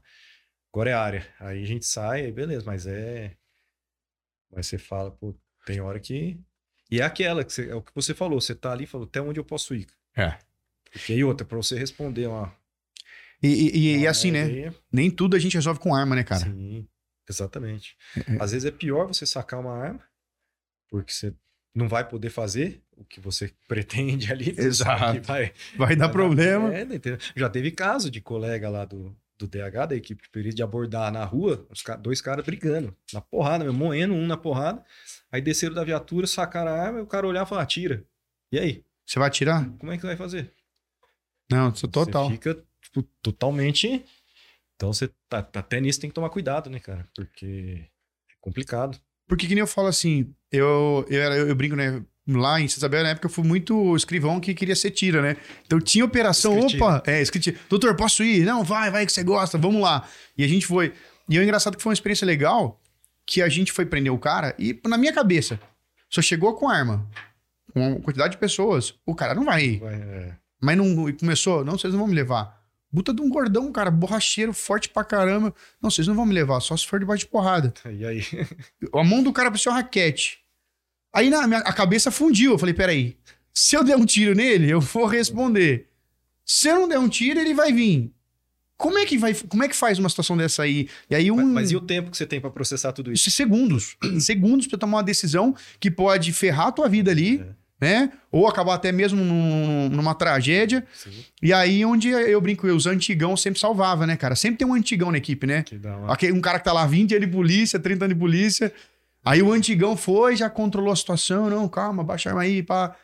agora 0.72 0.90
é 0.90 0.92
área. 0.94 1.26
Aí 1.38 1.62
a 1.62 1.66
gente 1.66 1.86
sai, 1.86 2.22
aí 2.24 2.32
beleza, 2.32 2.64
mas 2.66 2.86
é. 2.86 3.36
Mas 4.50 4.66
você 4.66 4.78
fala, 4.78 5.10
pô, 5.10 5.34
tem 5.64 5.80
hora 5.80 6.00
que. 6.00 6.40
E 6.90 7.00
é 7.00 7.04
aquela, 7.04 7.44
que 7.44 7.52
você- 7.52 7.68
é 7.70 7.74
o 7.74 7.82
que 7.82 7.92
você 7.94 8.14
falou, 8.14 8.40
você 8.40 8.54
tá 8.54 8.72
ali 8.72 8.84
e 8.84 8.86
falou, 8.86 9.06
até 9.06 9.20
onde 9.20 9.38
eu 9.38 9.44
posso 9.44 9.74
ir? 9.74 9.86
É. 10.16 10.38
Porque 10.90 11.12
aí 11.12 11.22
outra, 11.24 11.46
pra 11.46 11.56
você 11.56 11.78
responder 11.78 12.26
uma. 12.26 12.52
E, 13.42 13.48
e- 13.48 13.76
e- 13.76 13.94
e 13.96 13.98
uma 13.98 14.10
assim, 14.10 14.30
né? 14.30 14.42
aí- 14.42 14.72
Nem 14.92 15.10
tudo 15.10 15.36
a 15.36 15.38
gente 15.38 15.54
resolve 15.54 15.78
com 15.80 15.94
arma, 15.94 16.16
né, 16.16 16.24
cara? 16.24 16.44
Sim, 16.46 16.86
exatamente. 17.28 17.96
É. 18.16 18.42
Às 18.42 18.52
vezes 18.52 18.64
é 18.64 18.70
pior 18.70 19.06
você 19.08 19.26
sacar 19.26 19.60
uma 19.60 19.72
arma, 19.76 20.00
porque 20.88 21.12
você 21.12 21.34
não 21.74 21.88
vai 21.88 22.08
poder 22.08 22.30
fazer 22.30 22.82
o 22.96 23.04
que 23.04 23.20
você 23.20 23.52
pretende 23.68 24.32
ali. 24.32 24.54
Exato. 24.58 25.20
vai, 25.22 25.52
Vai 25.76 25.94
dar 25.96 26.06
vai 26.06 26.12
problema. 26.14 26.74
É, 26.74 26.82
entendeu? 26.82 27.18
Já 27.34 27.48
teve 27.50 27.70
caso 27.70 28.10
de 28.10 28.20
colega 28.22 28.70
lá 28.70 28.84
do, 28.86 29.14
do 29.38 29.46
DH, 29.46 29.86
da 29.90 29.94
equipe 29.96 30.22
de 30.22 30.30
perícia, 30.30 30.56
de 30.56 30.62
abordar 30.62 31.12
na 31.12 31.22
rua, 31.24 31.66
os 31.70 31.84
dois 32.00 32.22
caras 32.22 32.44
brigando, 32.44 32.96
na 33.12 33.20
porrada, 33.20 33.64
mesmo, 33.64 33.78
moendo 33.78 34.14
um 34.14 34.26
na 34.26 34.36
porrada. 34.38 34.82
Aí 35.30 35.42
desceram 35.42 35.74
da 35.74 35.84
viatura, 35.84 36.26
sacaram 36.26 36.70
a 36.70 36.74
arma, 36.80 37.00
e 37.00 37.02
o 37.02 37.06
cara 37.06 37.26
olhava 37.28 37.46
e 37.46 37.50
falava, 37.50 37.66
tira. 37.66 38.02
E 38.50 38.58
aí? 38.58 38.82
Você 39.04 39.18
vai 39.18 39.28
atirar? 39.28 39.68
Como 39.78 39.92
é 39.92 39.98
que 39.98 40.06
vai 40.06 40.16
fazer? 40.16 40.50
Não, 41.50 41.68
isso 41.70 41.86
total. 41.86 42.26
Você 42.28 42.32
fica 42.32 42.64
totalmente. 43.22 44.04
Então 44.74 44.92
você 44.92 45.08
tá, 45.28 45.42
tá- 45.42 45.60
até 45.60 45.80
nisso 45.80 46.00
tem 46.00 46.10
que 46.10 46.14
tomar 46.14 46.30
cuidado, 46.30 46.68
né, 46.70 46.78
cara? 46.78 47.06
Porque 47.14 47.84
é 48.30 48.34
complicado. 48.40 48.98
Porque 49.28 49.46
que 49.46 49.54
nem 49.54 49.60
eu 49.60 49.66
falo 49.66 49.88
assim, 49.88 50.32
eu, 50.52 51.04
eu, 51.08 51.20
era- 51.22 51.36
eu, 51.36 51.54
brinco, 51.54 51.74
né? 51.76 52.02
Lá 52.28 52.60
em 52.60 52.64
Isabel, 52.64 53.04
na 53.04 53.10
época, 53.10 53.26
eu 53.26 53.30
fui 53.30 53.44
muito 53.44 53.94
escrivão 53.96 54.40
que 54.40 54.52
queria 54.52 54.74
ser 54.74 54.90
tira, 54.90 55.22
né? 55.22 55.36
Então 55.64 55.80
tinha 55.80 56.04
operação, 56.04 56.58
opa, 56.82 57.02
é, 57.06 57.22
escritira. 57.22 57.56
Doutor, 57.68 57.94
posso 57.94 58.24
ir? 58.24 58.44
Não, 58.44 58.64
vai, 58.64 58.90
vai 58.90 59.06
que 59.06 59.12
você 59.12 59.22
gosta, 59.22 59.56
vamos 59.56 59.80
lá. 59.80 60.08
E 60.36 60.42
a 60.42 60.48
gente 60.48 60.66
foi. 60.66 60.92
E 61.28 61.38
é 61.38 61.42
engraçado 61.42 61.76
que 61.76 61.82
foi 61.82 61.90
uma 61.90 61.94
experiência 61.94 62.26
legal, 62.26 62.80
que 63.24 63.40
a 63.40 63.48
gente 63.48 63.70
foi 63.72 63.86
prender 63.86 64.12
o 64.12 64.18
cara 64.18 64.54
e, 64.58 64.78
na 64.86 64.98
minha 64.98 65.12
cabeça, 65.12 65.58
só 66.10 66.20
chegou 66.20 66.54
com 66.56 66.68
arma, 66.68 67.08
com 67.72 67.92
uma 67.92 68.00
quantidade 68.00 68.32
de 68.32 68.38
pessoas, 68.38 68.94
o 69.06 69.14
cara 69.14 69.32
não 69.34 69.44
vai 69.44 69.64
ir. 69.64 69.78
Vai, 69.78 69.94
é, 69.94 70.36
Mas 70.60 70.76
não 70.76 71.08
e 71.08 71.12
começou, 71.12 71.64
não, 71.64 71.78
vocês 71.78 71.92
não 71.92 72.00
vão 72.00 72.08
me 72.08 72.14
levar. 72.14 72.60
Buta 72.96 73.12
de 73.12 73.20
um 73.20 73.28
gordão, 73.28 73.70
cara, 73.70 73.90
borracheiro, 73.90 74.54
forte 74.54 74.88
pra 74.88 75.04
caramba. 75.04 75.54
Não, 75.82 75.90
vocês 75.90 76.08
não 76.08 76.14
vão 76.14 76.24
me 76.24 76.32
levar, 76.32 76.60
só 76.60 76.74
se 76.74 76.86
for 76.86 76.98
debaixo 76.98 77.26
de 77.26 77.30
porrada. 77.30 77.74
E 77.92 78.06
aí? 78.06 78.22
A 78.90 79.04
mão 79.04 79.22
do 79.22 79.34
cara 79.34 79.50
parecia 79.50 79.70
uma 79.70 79.76
raquete. 79.76 80.38
Aí 81.12 81.28
na 81.28 81.46
minha, 81.46 81.60
a 81.60 81.74
cabeça 81.74 82.10
fundiu. 82.10 82.52
Eu 82.52 82.58
falei, 82.58 82.72
peraí. 82.72 83.18
Se 83.52 83.76
eu 83.76 83.84
der 83.84 83.98
um 83.98 84.06
tiro 84.06 84.34
nele, 84.34 84.70
eu 84.70 84.80
vou 84.80 85.04
responder. 85.04 85.90
Se 86.42 86.68
eu 86.68 86.76
não 86.76 86.88
der 86.88 86.98
um 86.98 87.06
tiro, 87.06 87.38
ele 87.38 87.52
vai 87.52 87.70
vir. 87.70 88.14
Como 88.78 88.96
é 88.96 89.04
que 89.04 89.18
vai, 89.18 89.34
como 89.34 89.62
é 89.62 89.68
que 89.68 89.76
faz 89.76 89.98
uma 89.98 90.08
situação 90.08 90.34
dessa 90.34 90.62
aí? 90.62 90.88
E 91.10 91.14
aí 91.14 91.30
um 91.30 91.52
Mas 91.52 91.70
e 91.72 91.76
o 91.76 91.82
tempo 91.82 92.10
que 92.10 92.16
você 92.16 92.24
tem 92.24 92.40
pra 92.40 92.48
processar 92.48 92.94
tudo 92.94 93.12
isso? 93.12 93.28
isso 93.28 93.42
é 93.42 93.44
segundos, 93.44 93.98
segundos 94.20 94.66
pra 94.66 94.78
tomar 94.78 94.98
uma 94.98 95.04
decisão 95.04 95.54
que 95.78 95.90
pode 95.90 96.32
ferrar 96.32 96.68
a 96.68 96.72
tua 96.72 96.88
vida 96.88 97.10
ali, 97.10 97.44
né? 97.80 98.10
Ou 98.32 98.46
acabar 98.48 98.74
até 98.74 98.90
mesmo 98.90 99.22
num- 99.22 99.88
numa 99.90 100.14
tragédia. 100.14 100.86
Sim, 100.92 101.10
E 101.42 101.52
aí 101.52 101.84
onde 101.84 102.08
eu 102.08 102.40
brinco, 102.40 102.66
os 102.66 102.86
antigão 102.86 103.36
sempre 103.36 103.60
salvava, 103.60 104.06
né, 104.06 104.16
cara? 104.16 104.34
Sempre 104.34 104.58
tem 104.58 104.66
um 104.66 104.74
antigão 104.74 105.10
na 105.12 105.18
equipe, 105.18 105.46
né? 105.46 105.62
que 106.18 106.32
um 106.32 106.40
cara 106.40 106.58
que 106.58 106.64
tá 106.64 106.72
lá 106.72 106.86
20 106.86 107.14
anos 107.14 107.26
de 107.26 107.32
polícia, 107.32 107.78
30 107.78 108.04
anos 108.06 108.14
de 108.14 108.20
polícia. 108.20 108.72
Aí 109.24 109.42
o 109.42 109.52
antigão 109.52 109.96
foi, 109.96 110.36
já 110.36 110.48
controlou 110.48 110.92
a 110.92 110.96
situação. 110.96 111.50
Não, 111.50 111.68
calma, 111.68 112.02
baixa 112.04 112.28
a 112.28 112.32
arma 112.32 112.42
aí, 112.42 112.62
pá. 112.62 112.94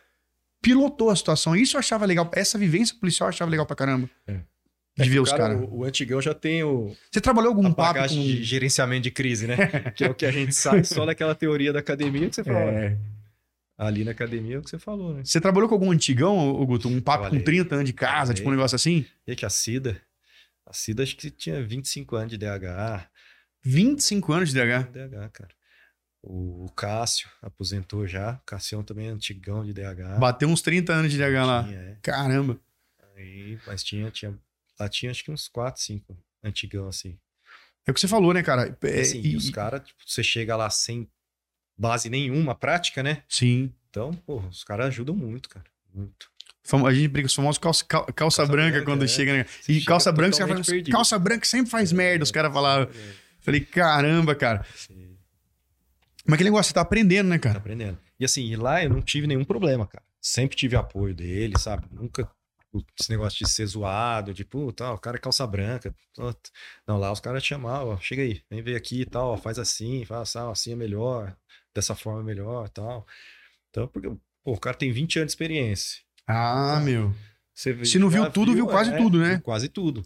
Pilotou 0.62 1.10
a 1.10 1.16
situação. 1.16 1.56
Isso 1.56 1.76
eu 1.76 1.80
achava 1.80 2.06
legal. 2.06 2.30
Essa 2.34 2.56
vivência 2.56 2.94
policial 2.98 3.26
eu 3.26 3.30
achava 3.30 3.50
legal 3.50 3.66
pra 3.66 3.74
caramba. 3.74 4.08
É. 4.28 4.36
De 5.02 5.08
ver 5.10 5.18
o 5.18 5.22
os 5.22 5.32
caras. 5.32 5.60
O, 5.60 5.78
o 5.78 5.84
antigão 5.84 6.20
já 6.22 6.32
tem 6.34 6.62
o, 6.62 6.94
Você 7.10 7.20
trabalhou 7.20 7.48
algum 7.50 7.66
a 7.66 7.74
papo 7.74 7.98
com... 8.00 8.06
de 8.06 8.44
gerenciamento 8.44 9.02
de 9.02 9.10
crise, 9.10 9.46
né? 9.46 9.56
que 9.96 10.04
é 10.04 10.10
o 10.10 10.14
que 10.14 10.24
a 10.26 10.30
gente 10.30 10.54
sabe 10.54 10.84
só 10.84 11.04
daquela 11.04 11.34
teoria 11.34 11.72
da 11.72 11.80
academia 11.80 12.28
que 12.28 12.34
você 12.36 12.44
falou. 12.44 12.60
É. 12.60 12.96
Ali 13.82 14.04
na 14.04 14.12
academia 14.12 14.54
é 14.54 14.58
o 14.58 14.62
que 14.62 14.70
você 14.70 14.78
falou, 14.78 15.12
né? 15.12 15.24
Você 15.24 15.40
trabalhou 15.40 15.68
com 15.68 15.74
algum 15.74 15.90
antigão, 15.90 16.52
Guto? 16.64 16.88
Um 16.88 17.00
papo 17.00 17.22
Trabalhei. 17.22 17.40
com 17.40 17.44
30 17.44 17.74
anos 17.74 17.86
de 17.86 17.92
casa, 17.92 18.14
Trabalhei. 18.14 18.36
tipo 18.36 18.48
um 18.48 18.52
negócio 18.52 18.76
assim? 18.76 19.04
E 19.26 19.34
que 19.34 19.44
a 19.44 19.50
Cida, 19.50 20.00
a 20.64 20.72
Cida 20.72 21.02
acho 21.02 21.16
que 21.16 21.30
tinha 21.30 21.60
25 21.60 22.14
anos 22.14 22.30
de 22.30 22.38
DH. 22.38 23.08
25 23.64 24.32
anos 24.32 24.50
de 24.50 24.54
DH. 24.54 24.88
DH, 24.92 25.30
cara. 25.32 25.50
O, 26.22 26.70
Cássio 26.76 27.28
aposentou 27.42 28.06
já. 28.06 28.34
O 28.34 28.46
Cassião 28.46 28.84
também 28.84 29.08
é 29.08 29.10
antigão 29.10 29.64
de 29.64 29.72
DH. 29.72 30.20
Bateu 30.20 30.48
uns 30.48 30.62
30 30.62 30.92
anos 30.92 31.10
de 31.10 31.18
DH 31.18 31.44
lá. 31.44 31.64
Tinha, 31.64 31.78
é. 31.78 31.96
Caramba. 32.00 32.60
Aí, 33.16 33.58
mas 33.66 33.82
tinha, 33.82 34.08
tinha, 34.12 34.38
lá 34.78 34.88
tinha 34.88 35.10
acho 35.10 35.24
que 35.24 35.32
uns 35.32 35.48
4, 35.48 35.82
5 35.82 36.16
antigão 36.44 36.86
assim. 36.86 37.18
É 37.84 37.90
o 37.90 37.94
que 37.94 37.98
você 37.98 38.06
falou, 38.06 38.32
né, 38.32 38.44
cara? 38.44 38.78
É, 38.80 39.00
assim, 39.00 39.20
e 39.20 39.34
os 39.34 39.50
caras, 39.50 39.82
tipo, 39.84 40.00
você 40.06 40.22
chega 40.22 40.54
lá 40.54 40.70
sem 40.70 41.10
base 41.76 42.08
nenhuma, 42.08 42.54
prática, 42.54 43.02
né? 43.02 43.22
Sim. 43.28 43.72
Então, 43.90 44.12
pô, 44.12 44.38
os 44.38 44.64
caras 44.64 44.86
ajudam 44.86 45.14
muito, 45.14 45.48
cara. 45.48 45.64
Muito. 45.94 46.30
A 46.86 46.94
gente 46.94 47.08
brinca 47.08 47.26
os 47.26 47.34
famosos 47.34 47.58
calça, 47.58 47.84
cal- 47.84 48.04
calça, 48.04 48.12
Calça 48.14 48.46
branca, 48.46 48.70
branca, 48.70 48.84
quando 48.86 49.04
é. 49.04 49.08
chega, 49.08 49.32
né? 49.32 49.46
E 49.68 49.74
fica 49.80 49.86
calça 49.86 50.12
branca, 50.12 50.30
os 50.32 50.38
caras 50.38 50.48
totalmente 50.50 50.66
falam, 50.66 50.76
perdido. 50.78 50.94
calça 50.94 51.18
branca 51.18 51.44
sempre 51.44 51.70
faz 51.70 51.92
merda, 51.92 52.22
os 52.22 52.30
caras 52.30 52.52
falavam. 52.52 52.88
É, 52.94 53.12
Falei, 53.40 53.60
caramba, 53.60 54.34
cara. 54.34 54.64
você 54.74 54.94
Mas 56.24 56.38
que 56.38 56.44
negócio, 56.44 56.68
você 56.68 56.74
tá 56.74 56.80
aprendendo, 56.82 57.28
né, 57.28 57.36
tá 57.38 57.48
cara? 57.48 57.58
aprendendo. 57.58 57.98
E 58.18 58.24
assim, 58.24 58.54
lá 58.54 58.82
eu 58.82 58.88
não 58.90 59.02
tive 59.02 59.26
nenhum 59.26 59.44
problema, 59.44 59.86
cara. 59.86 60.04
Sempre 60.20 60.56
tive 60.56 60.76
apoio 60.76 61.12
dele, 61.14 61.58
sabe? 61.58 61.84
Nunca 61.90 62.30
esse 62.98 63.10
negócio 63.10 63.44
de 63.44 63.50
ser 63.50 63.66
zoado, 63.66 64.32
de 64.32 64.44
puta, 64.44 64.90
o 64.92 64.98
cara 64.98 65.16
é 65.16 65.20
calça 65.20 65.46
branca. 65.46 65.94
Não, 66.86 66.96
lá 66.96 67.12
os 67.12 67.20
caras 67.20 67.42
te 67.42 67.48
chamavam, 67.48 67.88
ó, 67.94 67.98
chega 67.98 68.22
aí, 68.22 68.40
vem 68.48 68.62
ver 68.62 68.76
aqui 68.76 69.02
e 69.02 69.04
tal, 69.04 69.36
faz 69.36 69.58
assim, 69.58 70.04
faz 70.06 70.34
assim, 70.36 70.50
assim 70.50 70.72
é 70.72 70.76
melhor, 70.76 71.36
dessa 71.74 71.94
forma 71.94 72.22
melhor 72.22 72.68
tal. 72.68 73.06
Então, 73.70 73.88
porque 73.88 74.08
pô, 74.08 74.52
o 74.52 74.58
cara 74.58 74.76
tem 74.76 74.92
20 74.92 75.18
anos 75.18 75.28
de 75.28 75.32
experiência. 75.32 76.00
Ah, 76.26 76.74
então, 76.74 76.84
meu. 76.84 77.14
Você 77.54 77.84
Se 77.84 77.98
não 77.98 78.08
viu 78.08 78.30
tudo, 78.30 78.54
viu 78.54 78.66
quase 78.66 78.92
é, 78.92 78.96
tudo, 78.96 79.18
né? 79.18 79.40
Quase 79.40 79.68
tudo. 79.68 80.02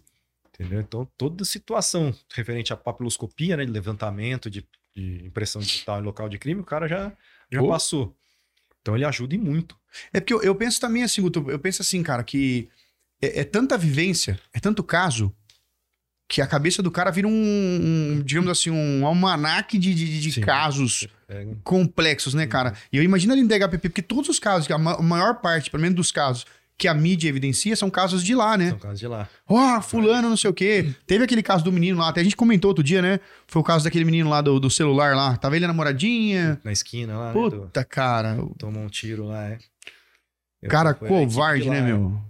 Entendeu? 0.47 0.81
Então, 0.81 1.07
toda 1.17 1.45
situação 1.45 2.13
referente 2.33 2.73
à 2.73 2.77
papiloscopia, 2.77 3.55
né, 3.55 3.65
de 3.65 3.71
levantamento, 3.71 4.49
de, 4.49 4.67
de 4.95 5.25
impressão 5.25 5.61
digital 5.61 5.99
em 5.99 6.03
local 6.03 6.27
de 6.27 6.39
crime, 6.39 6.61
o 6.61 6.65
cara 6.65 6.87
já, 6.87 7.11
já 7.51 7.63
passou. 7.63 8.15
Então, 8.81 8.95
ele 8.95 9.05
ajuda 9.05 9.35
e 9.35 9.37
muito. 9.37 9.77
É 10.11 10.19
porque 10.19 10.33
eu, 10.33 10.41
eu 10.41 10.55
penso 10.55 10.81
também 10.81 11.03
assim, 11.03 11.21
Guto, 11.21 11.45
eu 11.49 11.59
penso 11.59 11.81
assim, 11.81 12.01
cara, 12.01 12.23
que 12.23 12.69
é, 13.21 13.41
é, 13.41 13.43
tanta 13.43 13.77
vivência, 13.77 14.39
é 14.53 14.59
tanto 14.59 14.83
caso, 14.83 15.33
que 16.27 16.41
a 16.41 16.47
cabeça 16.47 16.81
do 16.81 16.91
cara 16.91 17.11
vira 17.11 17.27
um, 17.27 17.31
um 17.31 18.21
digamos 18.23 18.49
assim, 18.49 18.69
um 18.69 19.05
almanaque 19.05 19.77
de, 19.77 19.93
de, 19.93 20.19
de 20.19 20.41
casos 20.41 21.03
é. 21.03 21.16
Complexos, 21.63 22.33
né, 22.33 22.47
cara? 22.47 22.73
E 22.91 22.97
eu 22.97 23.03
imagino 23.03 23.33
ali 23.33 23.43
no 23.43 23.49
DHPP, 23.49 23.89
porque 23.89 24.01
todos 24.01 24.29
os 24.29 24.39
casos, 24.39 24.69
a 24.71 24.77
maior 24.77 25.41
parte, 25.41 25.69
pelo 25.69 25.81
menos 25.81 25.95
dos 25.95 26.11
casos, 26.11 26.45
que 26.77 26.87
a 26.87 26.93
mídia 26.93 27.27
evidencia 27.27 27.75
são 27.75 27.89
casos 27.89 28.23
de 28.23 28.35
lá, 28.35 28.55
né? 28.55 28.69
São 28.69 28.79
casos 28.79 28.99
de 28.99 29.07
lá. 29.07 29.27
Ó, 29.47 29.77
oh, 29.77 29.81
fulano, 29.81 30.29
não 30.29 30.37
sei 30.37 30.49
o 30.49 30.53
quê. 30.53 30.93
Teve 31.07 31.23
aquele 31.23 31.41
caso 31.41 31.63
do 31.63 31.71
menino 31.71 31.97
lá, 31.97 32.09
até 32.09 32.21
a 32.21 32.23
gente 32.23 32.35
comentou 32.35 32.69
outro 32.69 32.83
dia, 32.83 33.01
né? 33.01 33.19
Foi 33.47 33.61
o 33.61 33.65
caso 33.65 33.83
daquele 33.83 34.05
menino 34.05 34.29
lá 34.29 34.41
do, 34.41 34.59
do 34.59 34.69
celular 34.69 35.15
lá. 35.15 35.35
Tava 35.35 35.55
ele 35.55 35.65
namoradinha. 35.65 36.61
Na 36.63 36.71
esquina 36.71 37.17
lá, 37.17 37.27
né, 37.27 37.33
Puta, 37.33 37.57
né? 37.57 37.65
Do... 37.73 37.85
cara. 37.87 38.37
Tomou 38.59 38.83
um 38.83 38.87
tiro 38.87 39.25
lá, 39.25 39.49
é. 39.49 39.57
Eu 40.61 40.69
cara 40.69 40.93
covarde, 40.93 41.69
né, 41.69 41.81
meu? 41.81 42.21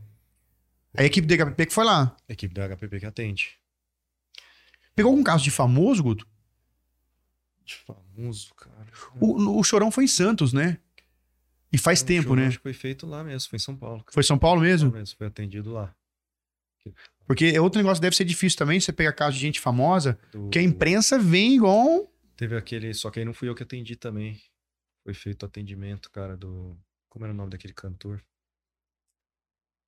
A 0.97 1.03
equipe 1.03 1.27
do 1.27 1.45
HPP 1.45 1.65
que 1.67 1.73
foi 1.73 1.83
lá. 1.83 2.15
A 2.27 2.33
equipe 2.33 2.53
do 2.53 2.61
HPP 2.61 2.99
que 2.99 3.05
atende. 3.05 3.49
Pegou 4.95 5.11
algum 5.11 5.23
caso 5.23 5.43
de 5.43 5.51
famoso, 5.51 6.01
Guto? 6.01 6.25
Famoso, 7.75 8.53
cara. 8.55 8.87
O, 9.19 9.59
o 9.59 9.63
Chorão 9.63 9.91
foi 9.91 10.05
em 10.05 10.07
Santos, 10.07 10.53
né? 10.53 10.77
E 11.71 11.77
faz 11.77 12.01
tempo, 12.01 12.35
né? 12.35 12.47
Acho 12.47 12.57
que 12.57 12.63
foi 12.63 12.73
feito 12.73 13.05
lá 13.05 13.23
mesmo, 13.23 13.49
foi 13.49 13.57
em 13.57 13.59
São 13.61 13.75
Paulo. 13.75 13.99
Cara. 13.99 14.13
Foi 14.13 14.23
São 14.23 14.37
Paulo 14.37 14.61
mesmo? 14.61 14.91
São 15.05 15.17
Foi 15.17 15.27
atendido 15.27 15.71
lá. 15.71 15.93
Porque 17.25 17.47
é 17.47 17.59
outro 17.59 17.77
negócio 17.77 18.01
deve 18.01 18.15
ser 18.15 18.23
difícil 18.23 18.57
também, 18.57 18.79
você 18.79 18.93
pegar 18.93 19.11
caso 19.11 19.35
de 19.35 19.41
gente 19.41 19.59
famosa, 19.59 20.17
Do... 20.31 20.49
que 20.49 20.57
a 20.57 20.63
imprensa 20.63 21.19
vem 21.19 21.55
igual. 21.55 22.09
Teve 22.37 22.55
aquele, 22.55 22.93
só 22.93 23.11
que 23.11 23.19
aí 23.19 23.25
não 23.25 23.33
fui 23.33 23.49
eu 23.49 23.55
que 23.55 23.63
atendi 23.63 23.95
também. 23.95 24.41
Foi 25.03 25.13
feito 25.13 25.45
atendimento, 25.45 26.09
cara, 26.09 26.37
do. 26.37 26.77
Como 27.09 27.25
era 27.25 27.33
o 27.33 27.37
nome 27.37 27.49
daquele 27.49 27.73
cantor? 27.73 28.23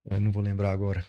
Eu 0.10 0.20
não 0.20 0.32
vou 0.32 0.42
lembrar 0.42 0.72
agora. 0.72 1.06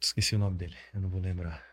Esqueci 0.00 0.34
o 0.34 0.38
nome 0.38 0.58
dele, 0.58 0.76
eu 0.92 1.00
não 1.00 1.08
vou 1.08 1.20
lembrar. 1.20 1.64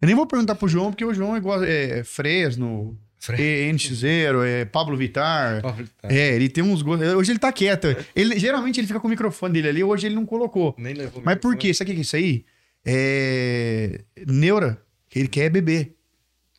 Eu 0.00 0.06
nem 0.06 0.14
vou 0.14 0.26
perguntar 0.26 0.54
pro 0.54 0.68
João, 0.68 0.90
porque 0.90 1.04
o 1.04 1.14
João 1.14 1.34
é 1.34 1.38
igual 1.38 1.62
é, 1.64 2.04
Fresno, 2.04 2.98
Fre... 3.18 3.72
NX0, 3.72 4.44
é 4.44 4.64
Pablo 4.64 4.96
Vittar. 4.96 5.62
Pablo 5.62 5.84
Vittar. 5.84 6.12
É, 6.12 6.34
ele 6.34 6.48
tem 6.48 6.62
uns 6.62 6.82
gostos. 6.82 7.06
Hoje 7.14 7.32
ele 7.32 7.38
tá 7.38 7.52
quieto. 7.52 7.88
Ele, 8.14 8.38
geralmente 8.38 8.78
ele 8.78 8.86
fica 8.86 9.00
com 9.00 9.06
o 9.06 9.10
microfone 9.10 9.54
dele 9.54 9.68
ali, 9.68 9.84
hoje 9.84 10.06
ele 10.06 10.14
não 10.14 10.26
colocou. 10.26 10.74
Nem 10.78 10.94
levou 10.94 11.22
Mas 11.24 11.36
por 11.38 11.56
quê? 11.56 11.72
Sabe 11.72 11.90
o 11.90 11.94
que 11.94 12.00
é 12.00 12.02
isso 12.02 12.16
aí? 12.16 12.44
É. 12.84 14.00
Neura. 14.26 14.82
Ele 15.14 15.28
quer 15.28 15.50
beber. 15.50 15.96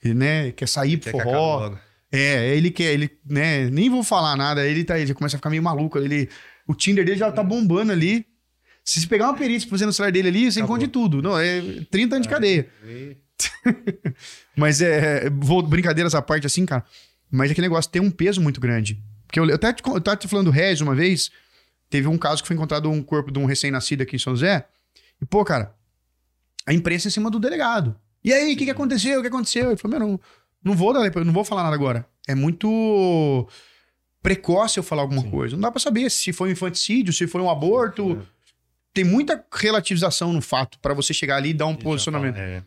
Ele, 0.03 0.13
né, 0.13 0.51
quer 0.51 0.67
sair 0.67 0.97
pro 0.97 1.11
quer 1.11 1.23
forró. 1.23 1.75
É, 2.11 2.55
ele 2.55 2.71
quer, 2.71 2.93
ele, 2.93 3.09
né, 3.25 3.69
nem 3.69 3.89
vou 3.89 4.03
falar 4.03 4.37
nada, 4.37 4.65
ele 4.65 4.83
tá, 4.83 4.97
ele 4.97 5.13
começa 5.13 5.35
a 5.35 5.39
ficar 5.39 5.49
meio 5.49 5.61
maluco, 5.61 5.99
ele, 5.99 6.29
o 6.65 6.73
Tinder 6.73 7.03
dele 7.03 7.17
já 7.17 7.29
tá 7.29 7.43
bombando 7.43 7.91
ali. 7.91 8.25
Se 8.83 9.01
você 9.01 9.07
pegar 9.07 9.25
uma 9.25 9.37
perícia 9.37 9.69
fazer 9.69 9.85
no 9.85 9.91
celular 9.91 10.11
dele 10.11 10.29
ali, 10.29 10.49
você 10.49 10.61
encontra 10.61 10.87
tudo. 10.87 11.21
Não, 11.21 11.37
é 11.37 11.61
30 11.91 12.15
anos 12.15 12.27
de 12.27 12.33
cadeia. 12.33 12.69
Mas 14.55 14.81
é, 14.81 15.29
vou 15.29 15.61
brincadeiras 15.61 16.15
à 16.15 16.21
parte 16.21 16.47
assim, 16.47 16.65
cara. 16.65 16.83
Mas 17.29 17.51
aquele 17.51 17.67
negócio 17.67 17.91
tem 17.91 18.01
um 18.01 18.11
peso 18.11 18.41
muito 18.41 18.59
grande. 18.59 19.01
Porque 19.25 19.39
eu, 19.39 19.45
eu 19.47 19.55
até 19.55 19.67
eu 19.67 20.01
tava 20.01 20.17
te 20.17 20.27
falando 20.27 20.45
do 20.45 20.51
Regis 20.51 20.81
uma 20.81 20.95
vez, 20.95 21.29
teve 21.89 22.07
um 22.07 22.17
caso 22.17 22.41
que 22.41 22.47
foi 22.47 22.55
encontrado 22.55 22.89
um 22.89 23.03
corpo 23.03 23.31
de 23.31 23.39
um 23.39 23.45
recém-nascido 23.45 24.03
aqui 24.03 24.15
em 24.15 24.19
São 24.19 24.33
José. 24.33 24.65
E, 25.21 25.25
pô, 25.25 25.43
cara, 25.43 25.75
a 26.65 26.73
imprensa 26.73 27.07
em 27.07 27.11
cima 27.11 27.29
do 27.29 27.39
delegado. 27.39 27.95
E 28.23 28.33
aí, 28.33 28.53
o 28.53 28.57
que, 28.57 28.65
que 28.65 28.71
aconteceu? 28.71 29.19
O 29.19 29.21
que 29.21 29.27
aconteceu? 29.27 29.67
Ele 29.67 29.77
falou, 29.77 29.99
meu, 29.99 30.07
não, 30.07 30.19
não 30.63 30.75
vou 30.75 30.93
dar, 30.93 31.25
não 31.25 31.33
vou 31.33 31.43
falar 31.43 31.63
nada 31.63 31.75
agora. 31.75 32.05
É 32.27 32.35
muito 32.35 33.47
precoce 34.21 34.77
eu 34.77 34.83
falar 34.83 35.03
alguma 35.03 35.21
Sim. 35.21 35.29
coisa. 35.31 35.55
Não 35.55 35.61
dá 35.61 35.71
para 35.71 35.79
saber 35.79 36.09
se 36.11 36.33
foi 36.33 36.49
um 36.49 36.51
infanticídio, 36.51 37.13
se 37.13 37.27
foi 37.27 37.41
um 37.41 37.49
aborto. 37.49 38.19
É. 38.21 38.37
Tem 38.93 39.03
muita 39.03 39.45
relativização 39.53 40.33
no 40.33 40.41
fato 40.41 40.79
para 40.79 40.93
você 40.93 41.13
chegar 41.13 41.37
ali 41.37 41.49
e 41.49 41.53
dar 41.53 41.67
um 41.67 41.73
e 41.73 41.77
posicionamento. 41.77 42.35
Fala, 42.35 42.47
é. 42.47 42.63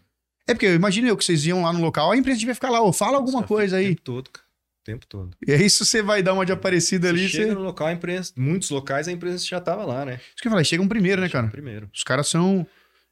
É. 0.46 0.54
porque 0.54 0.74
imagina 0.74 1.08
eu 1.08 1.16
que 1.16 1.24
vocês 1.24 1.46
iam 1.46 1.62
lá 1.62 1.72
no 1.72 1.80
local, 1.80 2.10
a 2.10 2.16
imprensa 2.16 2.40
devia 2.40 2.54
ficar 2.54 2.70
lá, 2.70 2.92
fala 2.92 3.16
alguma 3.16 3.42
coisa 3.42 3.76
aí. 3.76 3.86
O 3.86 3.88
tempo 3.88 4.02
todo, 4.02 4.30
cara. 4.30 4.46
O 4.46 4.84
tempo 4.84 5.06
todo. 5.06 5.36
E 5.46 5.52
é 5.52 5.62
isso 5.62 5.84
você 5.84 6.02
vai 6.02 6.22
dar 6.22 6.32
uma 6.32 6.46
de 6.46 6.52
aparecida 6.52 7.08
você 7.08 7.14
ali. 7.14 7.28
Chega 7.28 7.46
você... 7.48 7.54
no 7.54 7.62
local, 7.62 7.86
a 7.86 7.92
imprensa, 7.92 8.32
muitos 8.36 8.70
locais 8.70 9.08
a 9.08 9.12
imprensa 9.12 9.44
já 9.44 9.60
tava 9.60 9.84
lá, 9.84 10.04
né? 10.04 10.14
Isso 10.14 10.42
que 10.42 10.48
eu 10.48 10.50
falei, 10.50 10.64
chegam 10.64 10.88
primeiro, 10.88 11.20
né, 11.20 11.28
cara? 11.28 11.48
Primeiro. 11.48 11.90
Os 11.94 12.02
caras 12.02 12.28
são 12.28 12.66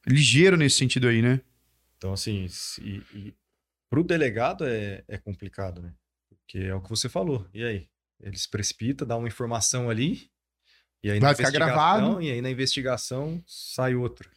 ligeiros 0.06 0.58
nesse 0.58 0.76
sentido 0.76 1.08
aí, 1.08 1.22
né? 1.22 1.40
Então, 1.96 2.12
assim, 2.12 2.46
e, 2.80 3.02
e 3.12 3.34
pro 3.90 4.04
delegado 4.04 4.64
é, 4.64 5.04
é 5.08 5.18
complicado, 5.18 5.82
né? 5.82 5.92
Porque 6.28 6.58
é 6.58 6.74
o 6.74 6.80
que 6.80 6.88
você 6.88 7.08
falou. 7.08 7.46
E 7.52 7.64
aí? 7.64 7.88
Ele 8.20 8.36
se 8.36 8.48
precipita, 8.48 9.06
dá 9.06 9.16
uma 9.16 9.28
informação 9.28 9.88
ali, 9.88 10.28
e 11.02 11.10
aí 11.10 11.20
Vai 11.20 11.34
ficar 11.34 11.50
gravado. 11.50 12.20
E 12.20 12.30
aí 12.30 12.42
na 12.42 12.50
investigação 12.50 13.42
sai 13.46 13.94
outro. 13.94 14.30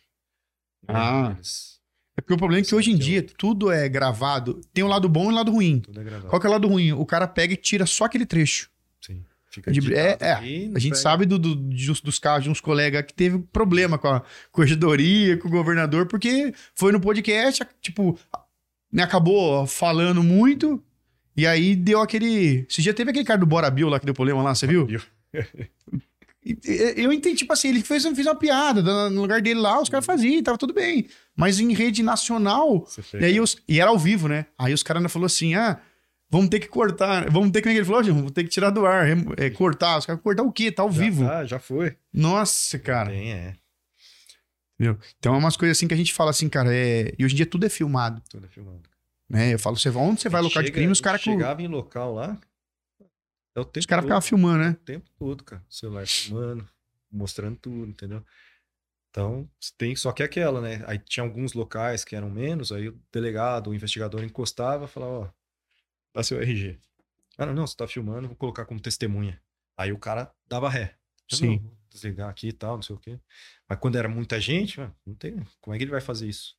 Ah. 0.87 1.33
Eles... 1.35 1.80
É 2.17 2.21
porque 2.21 2.33
o 2.33 2.37
problema 2.37 2.61
é 2.61 2.67
que 2.67 2.75
hoje 2.75 2.91
em 2.91 2.97
dia 2.97 3.25
tudo 3.37 3.71
é 3.71 3.87
gravado. 3.87 4.61
Tem 4.73 4.83
o 4.83 4.87
um 4.87 4.89
lado 4.89 5.07
bom 5.07 5.25
e 5.25 5.27
o 5.27 5.29
um 5.29 5.35
lado 5.35 5.51
ruim. 5.51 5.79
Tudo 5.79 6.01
é. 6.01 6.19
Qual 6.21 6.39
que 6.39 6.45
é 6.45 6.49
o 6.49 6.53
lado 6.53 6.67
ruim? 6.67 6.91
O 6.91 7.05
cara 7.05 7.27
pega 7.27 7.53
e 7.53 7.57
tira 7.57 7.85
só 7.85 8.05
aquele 8.05 8.25
trecho. 8.25 8.69
Sim. 8.99 9.23
Fica 9.49 9.71
de, 9.71 9.93
é, 9.93 10.17
é. 10.19 10.33
a 10.33 10.41
gente 10.79 10.91
pega. 10.91 10.95
sabe 10.95 11.25
do, 11.25 11.37
do, 11.37 11.55
dos, 11.55 12.01
dos 12.01 12.19
casos 12.19 12.45
de 12.45 12.49
uns 12.49 12.61
colegas 12.61 13.03
que 13.05 13.13
teve 13.13 13.39
problema 13.51 13.97
com 13.97 14.07
a 14.07 14.23
corregedoria, 14.51 15.37
com 15.37 15.47
o 15.47 15.51
governador, 15.51 16.05
porque 16.05 16.53
foi 16.73 16.93
no 16.93 17.01
podcast, 17.01 17.65
tipo, 17.81 18.17
né, 18.91 19.03
acabou 19.03 19.67
falando 19.67 20.23
muito, 20.23 20.81
e 21.35 21.45
aí 21.45 21.75
deu 21.75 21.99
aquele. 21.99 22.65
Você 22.69 22.81
já 22.81 22.93
teve 22.93 23.11
aquele 23.11 23.25
cara 23.25 23.39
do 23.39 23.45
Bora 23.45 23.69
Bill 23.69 23.89
lá 23.89 23.99
que 23.99 24.05
deu 24.05 24.15
problema 24.15 24.41
lá, 24.41 24.55
você 24.55 24.67
viu? 24.67 24.87
Eu 26.43 27.13
entendi, 27.13 27.37
tipo 27.37 27.53
assim, 27.53 27.69
ele 27.69 27.83
fez, 27.83 28.03
fez 28.03 28.25
uma 28.25 28.35
piada 28.35 28.81
no 29.09 29.21
lugar 29.21 29.41
dele 29.41 29.59
lá, 29.59 29.79
os 29.79 29.89
caras 29.89 30.05
faziam, 30.05 30.41
tava 30.41 30.57
tudo 30.57 30.73
bem. 30.73 31.07
Mas 31.35 31.59
em 31.59 31.71
rede 31.71 32.01
nacional, 32.01 32.87
e, 33.13 33.25
aí 33.25 33.39
os, 33.39 33.57
e 33.67 33.79
era 33.79 33.91
ao 33.91 33.99
vivo, 33.99 34.27
né? 34.27 34.47
Aí 34.57 34.73
os 34.73 34.81
caras 34.81 35.01
ainda 35.01 35.09
falaram 35.09 35.27
assim: 35.27 35.53
ah, 35.53 35.79
vamos 36.31 36.49
ter 36.49 36.59
que 36.59 36.67
cortar, 36.67 37.29
vamos 37.29 37.51
ter 37.51 37.61
que, 37.61 37.69
é 37.69 37.75
ele 37.75 37.85
falou, 37.85 38.03
vamos 38.03 38.31
ter 38.31 38.43
que 38.43 38.49
tirar 38.49 38.71
do 38.71 38.87
ar, 38.87 39.07
é, 39.37 39.49
cortar. 39.51 39.99
Os 39.99 40.05
caras 40.05 40.21
cortar 40.21 40.41
o 40.41 40.51
quê? 40.51 40.71
Tá 40.71 40.81
ao 40.81 40.91
já 40.91 40.99
vivo. 40.99 41.25
Tá, 41.25 41.45
já 41.45 41.59
foi. 41.59 41.95
Nossa, 42.11 42.79
cara. 42.79 43.11
Tem, 43.11 43.33
é. 43.33 43.55
Entendeu? 44.79 44.97
Então 45.19 45.35
é 45.35 45.37
umas 45.37 45.55
coisas 45.55 45.77
assim 45.77 45.87
que 45.87 45.93
a 45.93 45.97
gente 45.97 46.11
fala 46.11 46.31
assim, 46.31 46.49
cara, 46.49 46.75
é... 46.75 47.13
e 47.19 47.23
hoje 47.23 47.35
em 47.35 47.37
dia 47.37 47.45
tudo 47.45 47.67
é 47.67 47.69
filmado. 47.69 48.19
Tudo 48.27 48.47
é 48.47 48.49
filmado. 48.49 48.81
Né? 49.29 49.53
Eu 49.53 49.59
falo, 49.59 49.77
você 49.77 49.91
vai, 49.91 50.03
onde 50.03 50.21
você 50.21 50.27
vai 50.27 50.41
local 50.41 50.63
chega, 50.63 50.65
de 50.65 50.71
crime, 50.71 50.91
os 50.91 50.99
caras... 50.99 51.21
Chegava 51.21 51.61
em 51.61 51.67
local 51.67 52.15
lá, 52.15 52.35
é 53.55 53.59
os 53.59 53.85
caras 53.85 54.05
ficavam 54.05 54.21
filmando, 54.21 54.63
né? 54.63 54.69
O 54.71 54.85
tempo 54.85 55.09
todo, 55.17 55.43
cara. 55.43 55.63
O 55.69 55.73
celular 55.73 56.07
filmando, 56.07 56.67
mostrando 57.11 57.57
tudo, 57.57 57.89
entendeu? 57.89 58.23
Então, 59.09 59.49
tem 59.77 59.93
só 59.95 60.13
que 60.13 60.23
é 60.23 60.25
aquela, 60.25 60.61
né? 60.61 60.83
Aí 60.87 60.97
tinha 60.97 61.23
alguns 61.23 61.53
locais 61.53 62.05
que 62.05 62.15
eram 62.15 62.29
menos, 62.29 62.71
aí 62.71 62.87
o 62.87 62.99
delegado, 63.11 63.69
o 63.69 63.75
investigador 63.75 64.23
encostava 64.23 64.85
e 64.85 64.87
falava, 64.87 65.11
ó, 65.11 65.29
dá 66.13 66.23
seu 66.23 66.41
RG. 66.41 66.79
Ah, 67.37 67.45
não, 67.45 67.53
não, 67.53 67.67
você 67.67 67.75
tá 67.75 67.87
filmando, 67.87 68.27
vou 68.27 68.37
colocar 68.37 68.65
como 68.65 68.79
testemunha. 68.79 69.41
Aí 69.77 69.91
o 69.91 69.97
cara 69.97 70.31
dava 70.47 70.69
ré. 70.69 70.95
Sim. 71.29 71.59
Não, 71.59 71.71
desligar 71.89 72.29
aqui 72.29 72.49
e 72.49 72.53
tal, 72.53 72.75
não 72.75 72.81
sei 72.81 72.95
o 72.95 72.99
quê. 72.99 73.19
Mas 73.67 73.79
quando 73.79 73.97
era 73.97 74.07
muita 74.07 74.39
gente, 74.39 74.79
não 75.05 75.13
tem. 75.15 75.35
Como 75.59 75.75
é 75.75 75.77
que 75.77 75.83
ele 75.83 75.91
vai 75.91 76.01
fazer 76.01 76.27
isso? 76.27 76.55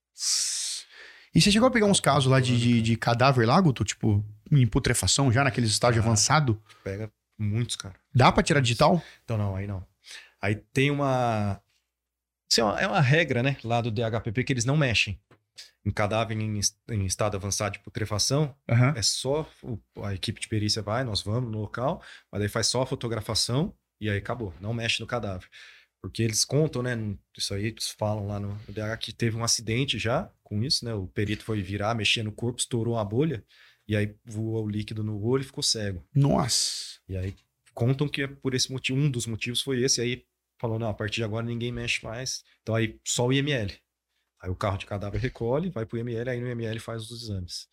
E 1.34 1.40
você 1.40 1.50
chegou 1.50 1.68
a 1.68 1.70
pegar 1.70 1.86
uns 1.86 2.00
casos 2.00 2.30
lá 2.30 2.38
de, 2.38 2.58
de, 2.58 2.82
de 2.82 2.96
cadáver 2.96 3.46
lá, 3.46 3.58
Guto? 3.60 3.84
Tipo, 3.84 4.22
em 4.60 4.66
putrefação, 4.66 5.32
já 5.32 5.42
naqueles 5.44 5.70
estágios 5.70 6.04
ah, 6.04 6.06
avançados? 6.06 6.56
Pega 6.84 7.10
muitos, 7.38 7.76
cara. 7.76 7.94
Dá 8.14 8.30
pra 8.30 8.42
tirar 8.42 8.60
digital? 8.60 9.02
Então 9.24 9.38
não, 9.38 9.56
aí 9.56 9.66
não. 9.66 9.84
Aí 10.40 10.56
tem 10.56 10.90
uma... 10.90 11.60
Assim, 12.50 12.60
é 12.60 12.64
uma, 12.64 12.80
é 12.80 12.86
uma 12.86 13.00
regra, 13.00 13.42
né, 13.42 13.56
lá 13.64 13.80
do 13.80 13.90
DHPP, 13.90 14.44
que 14.44 14.52
eles 14.52 14.64
não 14.64 14.76
mexem 14.76 15.18
em 15.84 15.90
cadáver 15.90 16.38
em, 16.38 16.60
em, 16.90 17.06
estado 17.06 17.36
avançado 17.36 17.72
de 17.72 17.80
putrefação, 17.80 18.54
uhum. 18.70 18.90
é 18.90 19.02
só 19.02 19.48
o, 19.62 19.78
a 20.02 20.14
equipe 20.14 20.40
de 20.40 20.48
perícia 20.48 20.80
vai, 20.80 21.02
nós 21.02 21.22
vamos 21.22 21.50
no 21.50 21.60
local, 21.60 22.00
mas 22.30 22.40
aí 22.40 22.48
faz 22.48 22.68
só 22.68 22.82
a 22.82 22.86
fotografação 22.86 23.74
e 24.00 24.08
aí 24.08 24.18
acabou, 24.18 24.54
não 24.60 24.72
mexe 24.72 25.00
no 25.00 25.06
cadáver. 25.06 25.48
Porque 26.00 26.22
eles 26.22 26.44
contam, 26.44 26.82
né? 26.82 26.96
Isso 27.36 27.54
aí, 27.54 27.66
eles 27.66 27.90
falam 27.96 28.26
lá 28.26 28.40
no, 28.40 28.54
DH 28.68 28.98
que 28.98 29.12
teve 29.12 29.36
um 29.36 29.44
acidente 29.44 29.98
já 29.98 30.28
com 30.42 30.62
isso, 30.62 30.84
né? 30.84 30.92
O 30.92 31.06
perito 31.06 31.44
foi 31.44 31.62
virar, 31.62 31.94
mexer 31.94 32.24
no 32.24 32.32
corpo, 32.32 32.58
estourou 32.58 32.94
uma 32.94 33.04
bolha, 33.04 33.44
e 33.92 33.96
aí 33.96 34.14
voou 34.24 34.64
o 34.64 34.68
líquido 34.70 35.04
no 35.04 35.22
olho 35.22 35.42
e 35.42 35.44
ficou 35.44 35.62
cego. 35.62 36.02
Nossa! 36.14 36.98
E 37.06 37.14
aí 37.14 37.34
contam 37.74 38.08
que 38.08 38.22
é 38.22 38.26
por 38.26 38.54
esse 38.54 38.72
motivo, 38.72 38.98
um 38.98 39.10
dos 39.10 39.26
motivos 39.26 39.60
foi 39.60 39.82
esse, 39.82 40.00
aí 40.00 40.24
falou, 40.58 40.78
não, 40.78 40.88
a 40.88 40.94
partir 40.94 41.16
de 41.16 41.24
agora 41.24 41.44
ninguém 41.44 41.70
mexe 41.70 42.02
mais. 42.04 42.42
Então 42.62 42.74
aí 42.74 42.98
só 43.04 43.26
o 43.26 43.32
IML. 43.32 43.70
Aí 44.40 44.50
o 44.50 44.56
carro 44.56 44.78
de 44.78 44.86
cadáver 44.86 45.20
recolhe, 45.20 45.68
vai 45.68 45.84
pro 45.84 45.98
IML, 45.98 46.30
aí 46.30 46.40
no 46.40 46.48
IML 46.48 46.80
faz 46.80 47.02
os 47.10 47.22
exames. 47.22 47.66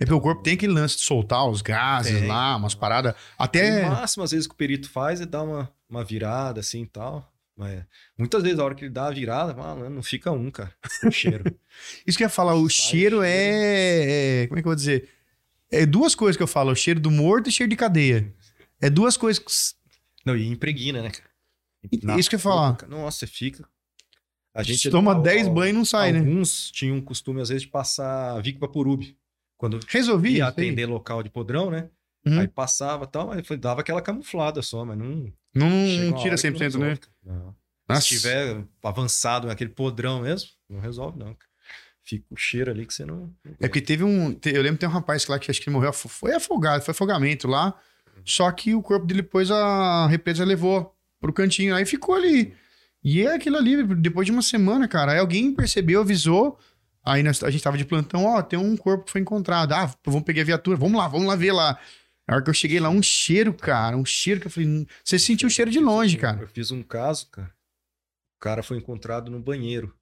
É 0.00 0.04
porque 0.04 0.14
o 0.14 0.20
corpo 0.20 0.42
tem 0.42 0.54
aquele 0.54 0.72
lance 0.72 0.96
de 0.96 1.02
soltar 1.02 1.48
os 1.48 1.62
gases 1.62 2.18
Tem. 2.18 2.28
lá, 2.28 2.56
umas 2.56 2.74
paradas. 2.74 3.14
Até. 3.38 3.86
O 3.86 3.90
máximo, 3.90 4.24
às 4.24 4.30
vezes, 4.32 4.46
que 4.46 4.52
o 4.52 4.56
perito 4.56 4.90
faz 4.90 5.20
é 5.20 5.26
dar 5.26 5.42
uma, 5.42 5.72
uma 5.88 6.04
virada 6.04 6.60
assim 6.60 6.82
e 6.82 6.86
tal. 6.86 7.32
Mas 7.56 7.82
muitas 8.18 8.42
vezes, 8.42 8.58
a 8.58 8.64
hora 8.64 8.74
que 8.74 8.84
ele 8.84 8.92
dá 8.92 9.06
a 9.06 9.10
virada, 9.10 9.54
mano, 9.54 9.88
não 9.88 10.02
fica 10.02 10.30
um, 10.30 10.50
cara. 10.50 10.74
O 11.02 11.10
cheiro. 11.10 11.44
Isso 12.06 12.18
que 12.18 12.24
eu 12.24 12.26
ia 12.26 12.30
falar, 12.30 12.54
o 12.54 12.68
Sai 12.68 12.90
cheiro 12.90 13.16
cheiro. 13.16 13.22
é, 13.22 14.42
é- 14.42 14.46
Como 14.48 14.58
é 14.58 14.62
que 14.62 14.68
eu 14.68 14.70
vou 14.70 14.76
dizer? 14.76 15.08
É 15.70 15.84
duas 15.86 16.14
coisas 16.14 16.36
que 16.36 16.42
eu 16.42 16.46
falo: 16.46 16.70
o 16.72 16.76
cheiro 16.76 17.00
do 17.00 17.10
morto 17.10 17.48
e 17.48 17.52
cheiro 17.52 17.70
de 17.70 17.76
cadeia. 17.76 18.32
É 18.80 18.88
duas 18.90 19.16
coisas. 19.16 19.42
que- 19.42 19.52
não, 20.24 20.36
e 20.36 20.46
impregna, 20.48 21.02
né, 21.02 21.10
cara? 21.10 22.18
Isso 22.18 22.28
que 22.28 22.34
eu 22.36 22.38
ia 22.38 22.42
falar. 22.42 22.78
Nossa, 22.88 23.18
você 23.20 23.26
fica. 23.26 23.68
A 24.54 24.62
gente 24.62 24.90
toma 24.90 25.12
al- 25.14 25.22
10 25.22 25.46
al- 25.46 25.54
banhos 25.54 25.74
e 25.74 25.78
não 25.78 25.84
sai, 25.84 26.12
né? 26.12 26.18
Alguns 26.18 26.70
tinham 26.70 26.96
o 26.98 27.02
costume, 27.02 27.40
às 27.40 27.48
vezes, 27.50 27.62
de 27.62 27.68
passar 27.68 28.40
Vic 28.42 28.58
Vaporub. 28.58 29.02
Quando 29.58 29.78
Resolvi. 29.88 30.36
ia 30.36 30.46
atender 30.46 30.86
local 30.86 31.22
de 31.22 31.30
podrão, 31.30 31.70
né? 31.70 31.88
Uhum. 32.26 32.40
Aí 32.40 32.48
passava 32.48 33.04
e 33.04 33.06
tal, 33.06 33.44
foi- 33.44 33.56
dava 33.56 33.80
aquela 33.82 34.02
camuflada 34.02 34.60
só, 34.62 34.84
mas 34.84 34.98
não. 34.98 35.32
Não, 35.54 35.70
não 35.70 36.16
tira 36.18 36.34
hora 36.34 36.42
que 36.42 36.50
não 36.50 36.58
100%, 36.58 36.78
né? 36.78 36.98
Não. 37.24 37.54
Se 38.00 38.08
tiver 38.08 38.64
avançado 38.82 39.46
naquele 39.46 39.70
podrão 39.70 40.20
mesmo, 40.22 40.50
não 40.68 40.80
resolve, 40.80 41.18
não. 41.18 41.36
Fica 42.08 42.24
o 42.30 42.36
cheiro 42.36 42.70
ali 42.70 42.86
que 42.86 42.94
você 42.94 43.04
não. 43.04 43.34
É 43.60 43.66
porque 43.66 43.80
teve 43.80 44.04
um. 44.04 44.38
Eu 44.44 44.62
lembro 44.62 44.74
que 44.74 44.80
tem 44.80 44.88
um 44.88 44.92
rapaz 44.92 45.26
lá 45.26 45.38
que 45.40 45.50
acho 45.50 45.60
que 45.60 45.68
ele 45.68 45.74
morreu. 45.76 45.92
Foi 45.92 46.32
afogado, 46.32 46.82
foi 46.84 46.92
afogamento 46.92 47.48
lá. 47.48 47.74
Só 48.24 48.50
que 48.52 48.74
o 48.74 48.80
corpo 48.80 49.04
dele 49.06 49.22
depois 49.22 49.50
a 49.50 50.06
represa 50.06 50.44
levou 50.44 50.94
pro 51.20 51.32
cantinho. 51.32 51.74
Aí 51.74 51.84
ficou 51.84 52.14
ali. 52.14 52.54
E 53.02 53.22
é 53.22 53.34
aquilo 53.34 53.56
ali, 53.56 53.82
depois 53.96 54.24
de 54.24 54.32
uma 54.32 54.42
semana, 54.42 54.86
cara. 54.86 55.12
Aí 55.12 55.18
alguém 55.18 55.52
percebeu, 55.52 56.00
avisou. 56.00 56.58
Aí 57.04 57.22
nós- 57.22 57.42
a 57.42 57.50
gente 57.50 57.62
tava 57.62 57.76
de 57.78 57.84
plantão, 57.84 58.24
ó, 58.24 58.40
tem 58.42 58.58
um 58.58 58.76
corpo 58.76 59.04
que 59.04 59.12
foi 59.12 59.20
encontrado. 59.20 59.72
Ah, 59.72 59.92
vamos 60.04 60.22
pegar 60.22 60.42
a 60.42 60.44
viatura, 60.44 60.76
vamos 60.76 60.98
lá, 60.98 61.06
vamos 61.08 61.26
lá 61.26 61.34
ver 61.36 61.52
lá. 61.52 61.78
Na 62.26 62.34
hora 62.36 62.42
que 62.44 62.50
eu 62.50 62.54
cheguei 62.54 62.80
lá, 62.80 62.88
um 62.88 63.02
cheiro, 63.02 63.52
cara, 63.54 63.96
um 63.96 64.04
cheiro 64.04 64.40
que 64.40 64.46
eu 64.48 64.50
falei, 64.50 64.68
"Hum, 64.68 64.86
você 65.04 65.18
sentiu 65.18 65.46
o 65.46 65.50
cheiro 65.50 65.70
de 65.70 65.78
longe, 65.78 66.16
cara. 66.16 66.40
Eu 66.42 66.48
fiz 66.48 66.70
um 66.72 66.82
caso, 66.82 67.28
cara. 67.30 67.48
O 68.36 68.40
cara 68.40 68.62
foi 68.62 68.76
encontrado 68.78 69.30
no 69.30 69.38
banheiro. 69.40 69.94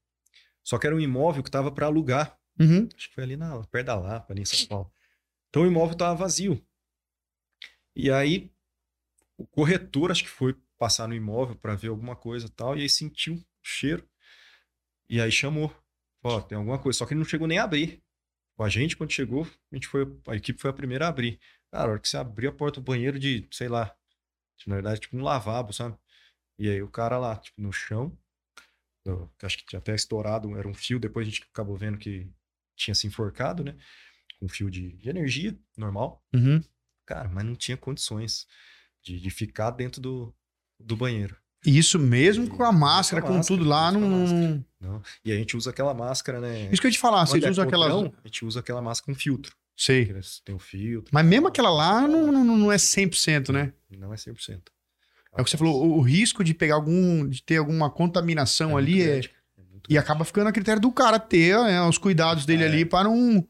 Só 0.65 0.79
que 0.79 0.87
era 0.87 0.97
um 0.97 1.01
imóvel 1.01 1.43
que 1.43 1.51
tava 1.51 1.71
para 1.71 1.87
alugar. 1.87 2.37
Uhum. 2.59 2.89
Acho 2.97 3.09
que 3.09 3.15
foi 3.15 3.23
ali 3.23 3.37
na 3.37 3.63
perto 3.67 3.87
da 3.87 3.95
Lapa, 3.95 4.33
ali 4.33 4.43
em 4.43 4.47
São 4.47 4.67
Paulo. 4.67 4.93
Então 5.51 5.63
o 5.63 5.67
imóvel 5.67 5.97
tava 5.97 6.17
vazio. 6.17 6.61
E 7.95 8.11
aí 8.11 8.51
o 9.37 9.47
corretor 9.47 10.11
acho 10.11 10.25
que 10.25 10.31
foi 10.31 10.57
passar 10.79 11.07
no 11.07 11.15
imóvel 11.15 11.57
para 11.57 11.75
ver 11.75 11.89
alguma 11.89 12.17
coisa 12.17 12.47
e 12.47 12.51
tal, 12.51 12.77
e 12.77 12.83
aí 12.83 12.89
sentiu 12.89 13.35
o 13.35 13.45
cheiro. 13.63 14.09
E 15.09 15.21
aí 15.21 15.31
chamou. 15.31 15.73
Ó, 16.23 16.41
tem 16.41 16.57
alguma 16.57 16.79
coisa, 16.79 16.99
só 16.99 17.07
que 17.07 17.13
ele 17.13 17.21
não 17.21 17.27
chegou 17.27 17.47
nem 17.47 17.59
a 17.59 17.65
abrir. 17.65 18.03
A 18.59 18.69
gente 18.69 18.97
quando 18.97 19.13
chegou, 19.13 19.47
a 19.71 19.75
gente 19.75 19.87
foi, 19.87 20.07
a 20.27 20.37
equipe 20.37 20.61
foi 20.61 20.71
a 20.71 20.75
primeira 20.75 21.07
a 21.07 21.09
abrir. 21.09 21.39
Cara, 21.71 21.89
a 21.89 21.91
hora 21.93 22.01
que 22.01 22.09
você 22.09 22.17
abriu 22.17 22.51
a 22.51 22.53
porta 22.53 22.81
do 22.81 22.85
banheiro 22.85 23.19
de, 23.19 23.47
sei 23.51 23.69
lá, 23.69 23.95
de, 24.57 24.69
na 24.69 24.77
verdade, 24.77 25.01
tipo 25.01 25.17
um 25.17 25.23
lavabo, 25.23 25.73
sabe? 25.73 25.99
E 26.59 26.71
aí 26.71 26.81
o 26.81 26.89
cara 26.89 27.19
lá, 27.19 27.37
tipo, 27.37 27.61
no 27.61 27.73
chão, 27.73 28.17
eu 29.05 29.31
acho 29.43 29.59
que 29.59 29.67
tinha 29.67 29.79
até 29.79 29.95
estourado, 29.95 30.57
era 30.57 30.67
um 30.67 30.75
fio, 30.75 30.99
depois 30.99 31.27
a 31.27 31.31
gente 31.31 31.43
acabou 31.53 31.77
vendo 31.77 31.99
que 31.99 32.27
tinha 32.77 32.95
se 32.95 33.07
enforcado, 33.07 33.63
né? 33.63 33.77
Com 34.39 34.49
fio 34.49 34.71
de, 34.71 34.93
de 34.97 35.09
energia, 35.09 35.57
normal. 35.77 36.25
Uhum. 36.35 36.63
Cara, 37.07 37.29
mas 37.29 37.45
não 37.45 37.55
tinha 37.55 37.77
condições 37.77 38.47
de, 39.03 39.21
de 39.21 39.31
ficar 39.31 39.71
dentro 39.71 40.01
do, 40.01 40.35
do 40.81 40.97
banheiro. 40.97 41.37
E 41.67 41.79
isso 41.79 41.99
mesmo 41.99 42.49
com 42.49 42.63
a 42.63 42.73
máscara, 42.73 43.23
com, 43.23 43.35
máscara, 43.35 43.59
tudo 43.59 43.69
lá, 43.69 43.91
com 43.91 43.99
a 43.99 44.01
não. 44.01 44.65
Não. 44.81 45.03
E 45.25 45.33
a 45.33 45.37
gente 45.37 45.57
usa 45.57 45.71
aquela 45.71 45.95
máscara, 45.95 46.41
né? 46.41 46.69
Isso 46.71 46.81
que 46.81 46.87
eu 46.87 46.91
ia 46.91 46.93
te 46.93 46.99
falar, 46.99 47.25
Quando 47.27 47.31
vocês 47.31 47.45
é 47.45 47.51
usam 47.51 47.65
aquelas. 47.65 47.93
podrão, 47.93 48.15
A 48.23 48.29
gente 48.29 48.45
usa 48.45 48.61
aquela 48.61 48.83
máscara 48.83 49.15
com 49.15 49.19
filtro. 49.19 49.57
Sei. 49.77 50.15
Tem 50.45 50.55
um 50.55 50.59
filtro. 50.59 51.11
Mas 51.13 51.25
mesmo 51.25 51.49
aquela 51.49 51.71
lá 51.71 52.07
não, 52.07 52.31
não, 52.31 52.45
não 52.45 52.73
é 52.73 52.77
100%, 52.77 53.51
né? 53.51 53.73
Não 53.91 54.13
é 54.13 54.17
100%. 54.17 54.61
É 55.37 55.41
o 55.41 55.45
que 55.45 55.51
você 55.51 55.57
falou, 55.57 55.85
o, 55.85 55.99
o 55.99 56.01
risco 56.01 56.45
de 56.45 56.55
pegar 56.55 56.75
algum, 56.77 57.27
de 57.29 57.43
ter 57.43 57.57
alguma 57.57 57.91
contaminação 57.91 58.77
ali 58.77 59.03
é, 59.03 59.07
grande, 59.07 59.31
é 59.59 59.63
muito 59.71 59.91
e 59.93 59.99
acaba 59.99 60.25
ficando 60.25 60.49
a 60.49 60.53
critério 60.53 60.81
do 60.81 60.93
cara 60.93 61.19
ter 61.19 61.59
né, 61.59 61.81
os 61.83 61.99
cuidados 61.99 62.47
dele 62.47 62.63
É. 62.63 62.67
ali 62.67 62.85
para 62.85 63.09
não. 63.09 63.47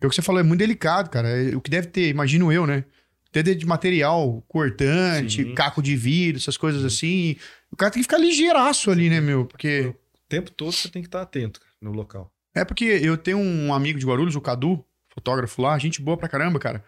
É 0.00 0.06
o 0.06 0.08
que 0.08 0.14
você 0.14 0.22
falou, 0.22 0.40
é 0.40 0.44
muito 0.44 0.58
delicado, 0.60 1.08
cara. 1.10 1.28
É 1.28 1.54
o 1.54 1.60
que 1.60 1.70
deve 1.70 1.88
ter, 1.88 2.08
imagino 2.08 2.52
eu, 2.52 2.66
né? 2.66 2.84
Ter 3.32 3.42
de 3.42 3.66
material 3.66 4.44
cortante, 4.46 5.42
Sim. 5.42 5.54
caco 5.54 5.82
de 5.82 5.96
vidro, 5.96 6.40
essas 6.40 6.56
coisas 6.56 6.84
assim. 6.84 7.36
O 7.70 7.76
cara 7.76 7.90
tem 7.90 8.00
que 8.00 8.08
ficar 8.08 8.18
ligeiraço 8.18 8.90
ali, 8.90 9.10
né, 9.10 9.20
meu? 9.20 9.44
Porque. 9.44 9.92
O 10.14 10.28
tempo 10.28 10.50
todo 10.50 10.72
você 10.72 10.88
tem 10.88 11.02
que 11.02 11.08
estar 11.08 11.20
atento 11.22 11.60
cara, 11.60 11.72
no 11.80 11.90
local. 11.92 12.32
É 12.54 12.64
porque 12.64 12.84
eu 12.84 13.16
tenho 13.16 13.38
um 13.38 13.74
amigo 13.74 13.98
de 13.98 14.06
Guarulhos, 14.06 14.36
o 14.36 14.40
Cadu, 14.40 14.84
fotógrafo 15.12 15.60
lá, 15.60 15.76
gente 15.78 16.00
boa 16.00 16.16
pra 16.16 16.28
caramba, 16.28 16.58
cara. 16.60 16.84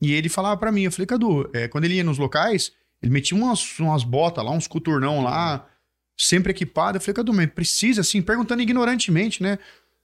E 0.00 0.12
ele 0.12 0.28
falava 0.28 0.56
pra 0.56 0.72
mim, 0.72 0.82
eu 0.82 0.90
falei, 0.92 1.06
Cadu, 1.06 1.48
é, 1.52 1.68
quando 1.68 1.84
ele 1.84 1.94
ia 1.94 2.04
nos 2.04 2.18
locais, 2.18 2.72
ele 3.02 3.12
metia 3.12 3.36
umas, 3.36 3.78
umas 3.78 4.04
botas 4.04 4.44
lá, 4.44 4.50
uns 4.50 4.66
coturnão 4.66 5.22
lá, 5.22 5.68
sempre 6.16 6.52
equipado. 6.52 6.96
Eu 6.96 7.00
falei, 7.00 7.14
Cadu, 7.14 7.32
mas 7.32 7.50
precisa, 7.50 8.00
assim, 8.00 8.22
perguntando 8.22 8.62
ignorantemente, 8.62 9.42
né? 9.42 9.58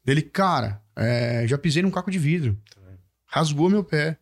Ele, 0.07 0.23
cara, 0.23 0.83
é, 0.97 1.47
já 1.47 1.57
pisei 1.57 1.83
num 1.83 1.91
caco 1.91 2.11
de 2.11 2.19
vidro, 2.19 2.59
rasgou 3.27 3.69
meu 3.71 3.85
pé. 3.85 4.19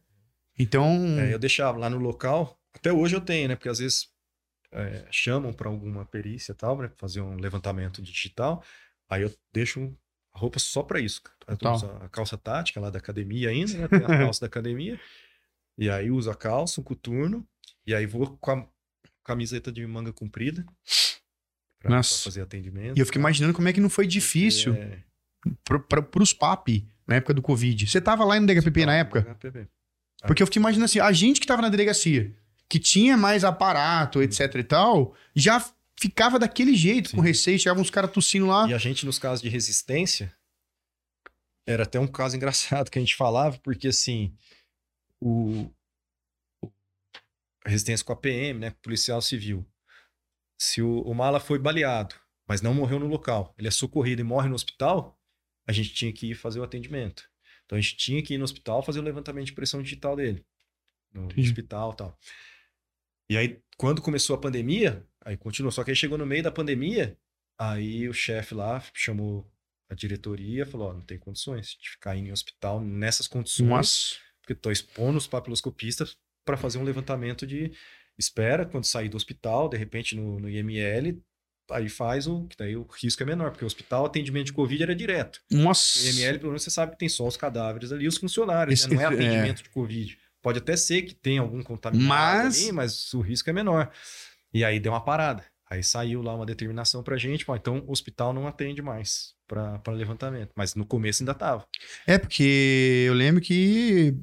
Então, 0.58 1.18
É, 1.18 1.32
eu 1.32 1.38
deixava 1.38 1.78
lá 1.78 1.88
no 1.88 1.98
local, 1.98 2.58
até 2.74 2.92
hoje 2.92 3.14
eu 3.14 3.20
tenho, 3.20 3.48
né? 3.48 3.56
Porque 3.56 3.68
às 3.68 3.78
vezes 3.78 4.08
é, 4.72 5.06
chamam 5.10 5.52
para 5.52 5.68
alguma 5.68 6.04
perícia 6.04 6.52
e 6.52 6.54
tal, 6.54 6.76
né? 6.78 6.90
Fazer 6.96 7.20
um 7.20 7.36
levantamento 7.36 8.02
digital. 8.02 8.62
Aí 9.08 9.22
eu 9.22 9.32
deixo 9.52 9.94
a 10.34 10.38
roupa 10.38 10.58
só 10.58 10.82
para 10.82 11.00
isso. 11.00 11.22
Eu 11.46 11.56
uso 11.72 11.86
a 12.02 12.08
calça 12.08 12.36
tática 12.36 12.80
lá 12.80 12.90
da 12.90 12.98
academia 12.98 13.48
ainda, 13.48 13.78
né? 13.78 13.88
Tem 13.88 14.04
a 14.04 14.06
calça 14.26 14.40
da 14.40 14.46
academia. 14.46 15.00
E 15.78 15.88
aí 15.90 16.10
uso 16.10 16.30
a 16.30 16.34
calça, 16.34 16.80
um 16.80 16.84
coturno. 16.84 17.46
E 17.86 17.94
aí 17.94 18.06
vou 18.06 18.36
com 18.38 18.50
a 18.50 18.66
camiseta 19.24 19.70
de 19.70 19.86
manga 19.86 20.12
comprida. 20.12 20.64
Pra, 21.80 21.90
pra 21.90 22.02
fazer 22.02 22.40
atendimento. 22.40 22.96
e 22.96 23.00
eu 23.00 23.06
fiquei 23.06 23.20
imaginando 23.20 23.54
como 23.54 23.68
é 23.68 23.72
que 23.72 23.80
não 23.80 23.90
foi 23.90 24.06
difícil 24.06 24.74
É, 24.74 25.02
pro, 25.62 25.80
pra, 25.80 26.02
pros 26.02 26.32
papi 26.32 26.88
na 27.06 27.16
época 27.16 27.34
do 27.34 27.42
Covid. 27.42 27.86
Você 27.86 28.00
tava 28.00 28.24
lá 28.24 28.40
no 28.40 28.46
DHPP 28.46 28.86
na 28.86 28.96
época? 28.96 29.20
HPP. 29.34 29.68
Porque 30.26 30.42
eu 30.42 30.46
fiquei 30.46 30.58
imaginando 30.58 30.86
assim, 30.86 30.98
a 30.98 31.12
gente 31.12 31.40
que 31.40 31.46
tava 31.46 31.62
na 31.62 31.68
delegacia, 31.68 32.34
que 32.68 32.78
tinha 32.78 33.16
mais 33.16 33.44
aparato, 33.44 34.22
etc 34.22 34.54
e 34.56 34.64
tal, 34.64 35.14
já 35.34 35.64
ficava 36.00 36.38
daquele 36.38 36.74
jeito, 36.74 37.10
com 37.10 37.22
Sim. 37.22 37.28
receio, 37.28 37.58
chegavam 37.58 37.82
uns 37.82 37.90
caras 37.90 38.10
tossindo 38.10 38.46
lá. 38.46 38.68
E 38.68 38.74
a 38.74 38.78
gente, 38.78 39.06
nos 39.06 39.18
casos 39.18 39.42
de 39.42 39.48
resistência, 39.48 40.34
era 41.66 41.84
até 41.84 42.00
um 42.00 42.06
caso 42.06 42.34
engraçado 42.36 42.90
que 42.90 42.98
a 42.98 43.02
gente 43.02 43.14
falava, 43.14 43.58
porque 43.58 43.88
assim, 43.88 44.34
o, 45.20 45.70
resistência 47.68 48.04
com 48.04 48.12
a 48.12 48.16
PM, 48.16 48.60
né, 48.60 48.70
policial 48.82 49.20
civil, 49.20 49.66
se 50.58 50.80
o, 50.80 51.00
o 51.02 51.14
mala 51.14 51.40
foi 51.40 51.58
baleado, 51.58 52.14
mas 52.48 52.62
não 52.62 52.72
morreu 52.72 52.98
no 52.98 53.06
local, 53.06 53.54
ele 53.58 53.68
é 53.68 53.70
socorrido 53.70 54.20
e 54.20 54.24
morre 54.24 54.48
no 54.48 54.54
hospital, 54.54 55.18
a 55.66 55.72
gente 55.72 55.92
tinha 55.92 56.12
que 56.12 56.30
ir 56.30 56.34
fazer 56.34 56.60
o 56.60 56.62
atendimento. 56.62 57.28
Então 57.64 57.76
a 57.76 57.80
gente 57.80 57.96
tinha 57.96 58.22
que 58.22 58.34
ir 58.34 58.38
no 58.38 58.44
hospital 58.44 58.82
fazer 58.82 59.00
o 59.00 59.02
levantamento 59.02 59.46
de 59.46 59.52
pressão 59.52 59.82
digital 59.82 60.14
dele. 60.14 60.44
No 61.12 61.24
Entendi. 61.24 61.48
hospital 61.48 61.92
tal. 61.94 62.18
E 63.28 63.36
aí, 63.36 63.60
quando 63.76 64.00
começou 64.00 64.36
a 64.36 64.40
pandemia, 64.40 65.04
aí 65.24 65.36
continuou. 65.36 65.72
Só 65.72 65.82
que 65.82 65.90
aí 65.90 65.96
chegou 65.96 66.16
no 66.16 66.24
meio 66.24 66.44
da 66.44 66.52
pandemia, 66.52 67.18
aí 67.58 68.08
o 68.08 68.12
chefe 68.12 68.54
lá 68.54 68.80
chamou 68.94 69.50
a 69.90 69.94
diretoria 69.94 70.62
e 70.62 70.66
falou: 70.66 70.90
ó, 70.90 70.92
não 70.92 71.00
tem 71.00 71.18
condições 71.18 71.76
de 71.80 71.90
ficar 71.90 72.16
indo 72.16 72.28
em 72.28 72.32
hospital 72.32 72.80
nessas 72.80 73.26
condições, 73.26 73.68
Nossa. 73.68 74.16
porque 74.40 74.54
tô 74.54 74.70
expondo 74.70 75.18
os 75.18 75.26
papiloscopistas 75.26 76.16
para 76.46 76.56
fazer 76.56 76.78
um 76.78 76.82
levantamento 76.84 77.46
de 77.46 77.70
espera 78.18 78.64
quando 78.64 78.84
sair 78.84 79.10
do 79.10 79.16
hospital, 79.18 79.68
de 79.68 79.76
repente 79.76 80.16
no, 80.16 80.40
no 80.40 80.48
IML, 80.48 81.20
aí 81.70 81.88
faz 81.88 82.26
o. 82.26 82.46
que 82.46 82.56
daí 82.56 82.74
o 82.76 82.86
risco 83.02 83.22
é 83.22 83.26
menor, 83.26 83.50
porque 83.50 83.64
o 83.64 83.66
hospital, 83.66 84.06
atendimento 84.06 84.46
de 84.46 84.52
Covid 84.54 84.82
era 84.82 84.94
direto. 84.94 85.40
Nossa. 85.50 85.98
No 86.02 86.08
IML, 86.18 86.38
pelo 86.38 86.50
menos, 86.52 86.62
você 86.62 86.70
sabe 86.70 86.92
que 86.92 86.98
tem 86.98 87.08
só 87.08 87.26
os 87.26 87.36
cadáveres 87.36 87.92
ali 87.92 88.08
os 88.08 88.16
funcionários, 88.16 88.80
Esse- 88.80 88.88
né? 88.88 88.94
não 88.96 89.02
é 89.02 89.04
é. 89.12 89.14
atendimento 89.14 89.62
de 89.62 89.68
Covid. 89.68 90.16
Pode 90.40 90.58
até 90.58 90.76
ser 90.76 91.02
que 91.02 91.12
tenha 91.14 91.40
algum 91.42 91.62
contaminado 91.62 92.08
Mas- 92.44 92.62
ali, 92.62 92.72
mas 92.72 93.12
o 93.12 93.20
risco 93.20 93.50
é 93.50 93.52
menor. 93.52 93.90
E 94.54 94.64
aí 94.64 94.78
deu 94.80 94.92
uma 94.92 95.04
parada. 95.04 95.44
Aí 95.68 95.82
saiu 95.82 96.22
lá 96.22 96.32
uma 96.32 96.46
determinação 96.46 97.02
pra 97.02 97.16
gente, 97.18 97.44
pô, 97.44 97.56
então 97.56 97.82
o 97.88 97.90
hospital 97.90 98.32
não 98.32 98.46
atende 98.46 98.80
mais 98.80 99.34
para 99.48 99.82
levantamento. 99.92 100.52
Mas 100.54 100.76
no 100.76 100.86
começo 100.86 101.22
ainda 101.24 101.34
tava. 101.34 101.66
É, 102.06 102.16
porque 102.16 103.04
eu 103.08 103.12
lembro 103.14 103.42
que 103.42 104.14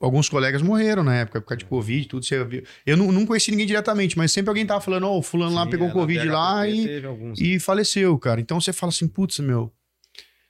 alguns 0.00 0.28
colegas 0.28 0.62
morreram 0.62 1.02
na 1.02 1.14
época, 1.14 1.40
por 1.40 1.48
causa 1.48 1.58
de 1.58 1.64
Covid, 1.64 2.08
tudo. 2.08 2.24
Você 2.24 2.42
viu. 2.44 2.62
Eu 2.84 2.96
não, 2.96 3.10
não 3.12 3.26
conheci 3.26 3.50
ninguém 3.50 3.66
diretamente, 3.66 4.16
mas 4.16 4.32
sempre 4.32 4.50
alguém 4.50 4.66
tava 4.66 4.80
falando, 4.80 5.06
ó, 5.06 5.18
o 5.18 5.22
fulano 5.22 5.54
lá 5.54 5.64
Sim, 5.64 5.70
pegou 5.70 5.88
é, 5.88 5.92
Covid 5.92 6.24
lá 6.24 6.68
e, 6.68 7.02
e 7.38 7.60
faleceu, 7.60 8.18
cara. 8.18 8.40
Então 8.40 8.60
você 8.60 8.72
fala 8.72 8.90
assim, 8.90 9.08
putz, 9.08 9.38
meu. 9.40 9.72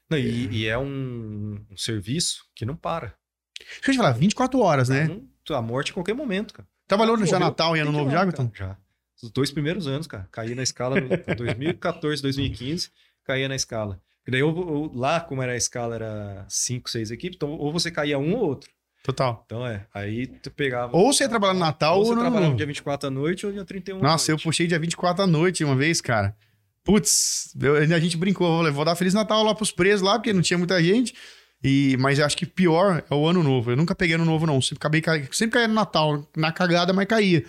Não, 0.08 0.18
e, 0.18 0.48
e 0.52 0.66
é 0.66 0.78
um, 0.78 1.58
um 1.70 1.76
serviço 1.76 2.44
que 2.54 2.64
não 2.64 2.76
para. 2.76 3.14
Deixa 3.58 3.90
eu 3.90 3.92
te 3.94 3.96
falar, 3.96 4.12
24 4.12 4.60
horas, 4.60 4.88
né? 4.88 5.08
Não- 5.08 5.26
a 5.48 5.62
morte 5.62 5.92
a 5.92 5.94
qualquer 5.94 6.14
momento, 6.14 6.52
cara. 6.52 6.68
Trabalhou 6.88 7.16
no 7.16 7.24
já 7.24 7.38
Natal 7.38 7.76
e 7.76 7.80
Ano 7.80 7.92
Novo 7.92 8.06
lá, 8.06 8.10
já. 8.12 8.24
Gutão? 8.24 8.50
Já. 8.52 8.76
Os 9.22 9.30
dois 9.30 9.50
primeiros 9.50 9.86
anos, 9.86 10.06
cara. 10.06 10.28
Caí 10.30 10.54
na 10.54 10.62
escala 10.62 11.00
no 11.00 11.08
2014, 11.36 12.20
2015, 12.22 12.90
caía 13.24 13.48
na 13.48 13.56
escala. 13.56 14.00
E 14.26 14.30
daí, 14.30 14.40
eu, 14.40 14.48
eu, 14.48 14.90
lá, 14.94 15.20
como 15.20 15.42
era 15.42 15.52
a 15.52 15.56
escala, 15.56 15.94
era 15.94 16.44
5, 16.48 16.90
6 16.90 17.10
equipes, 17.12 17.36
então 17.36 17.52
ou 17.52 17.72
você 17.72 17.90
caía 17.90 18.18
um 18.18 18.34
ou 18.34 18.40
outro. 18.40 18.70
Total. 19.06 19.40
Então 19.46 19.64
é, 19.64 19.86
aí 19.94 20.26
tu 20.26 20.50
pegava. 20.50 20.96
Ou 20.96 21.12
você 21.12 21.22
ia 21.22 21.28
trabalhar 21.28 21.54
no 21.54 21.60
Natal 21.60 21.96
ou 21.98 22.04
você 22.04 22.10
ou 22.10 22.16
no... 22.16 22.22
trabalhava 22.22 22.50
no 22.50 22.56
dia 22.56 22.66
24 22.66 23.06
à 23.06 23.10
noite 23.10 23.46
ou 23.46 23.52
dia 23.52 23.64
31 23.64 23.98
à 23.98 24.02
Nossa, 24.02 24.32
eu 24.32 24.36
puxei 24.36 24.66
dia 24.66 24.80
24 24.80 25.22
à 25.22 25.26
noite 25.28 25.62
uma 25.62 25.76
vez, 25.76 26.00
cara. 26.00 26.36
Putz, 26.82 27.54
eu- 27.62 27.76
a 27.76 27.98
gente 28.00 28.16
brincou, 28.16 28.62
vou- 28.64 28.72
vou 28.72 28.84
dar 28.84 28.96
Feliz 28.96 29.14
Natal 29.14 29.44
lá 29.44 29.54
pros 29.54 29.70
presos 29.70 30.02
lá, 30.02 30.14
porque 30.14 30.32
não 30.32 30.42
tinha 30.42 30.58
muita 30.58 30.82
gente. 30.82 31.14
E, 31.62 31.96
mas 32.00 32.18
eu 32.18 32.26
acho 32.26 32.36
que 32.36 32.44
pior 32.44 33.02
é 33.08 33.14
o 33.14 33.26
ano 33.28 33.44
novo. 33.44 33.70
Eu 33.70 33.76
nunca 33.76 33.94
peguei 33.94 34.16
ano 34.16 34.24
novo, 34.24 34.44
não. 34.44 34.60
Sempre, 34.60 34.78
acabei, 34.78 35.00
ca- 35.00 35.22
sempre 35.32 35.50
caía 35.54 35.68
no 35.68 35.74
Natal, 35.74 36.28
na 36.36 36.50
cagada, 36.50 36.92
mas 36.92 37.06
caía. 37.06 37.44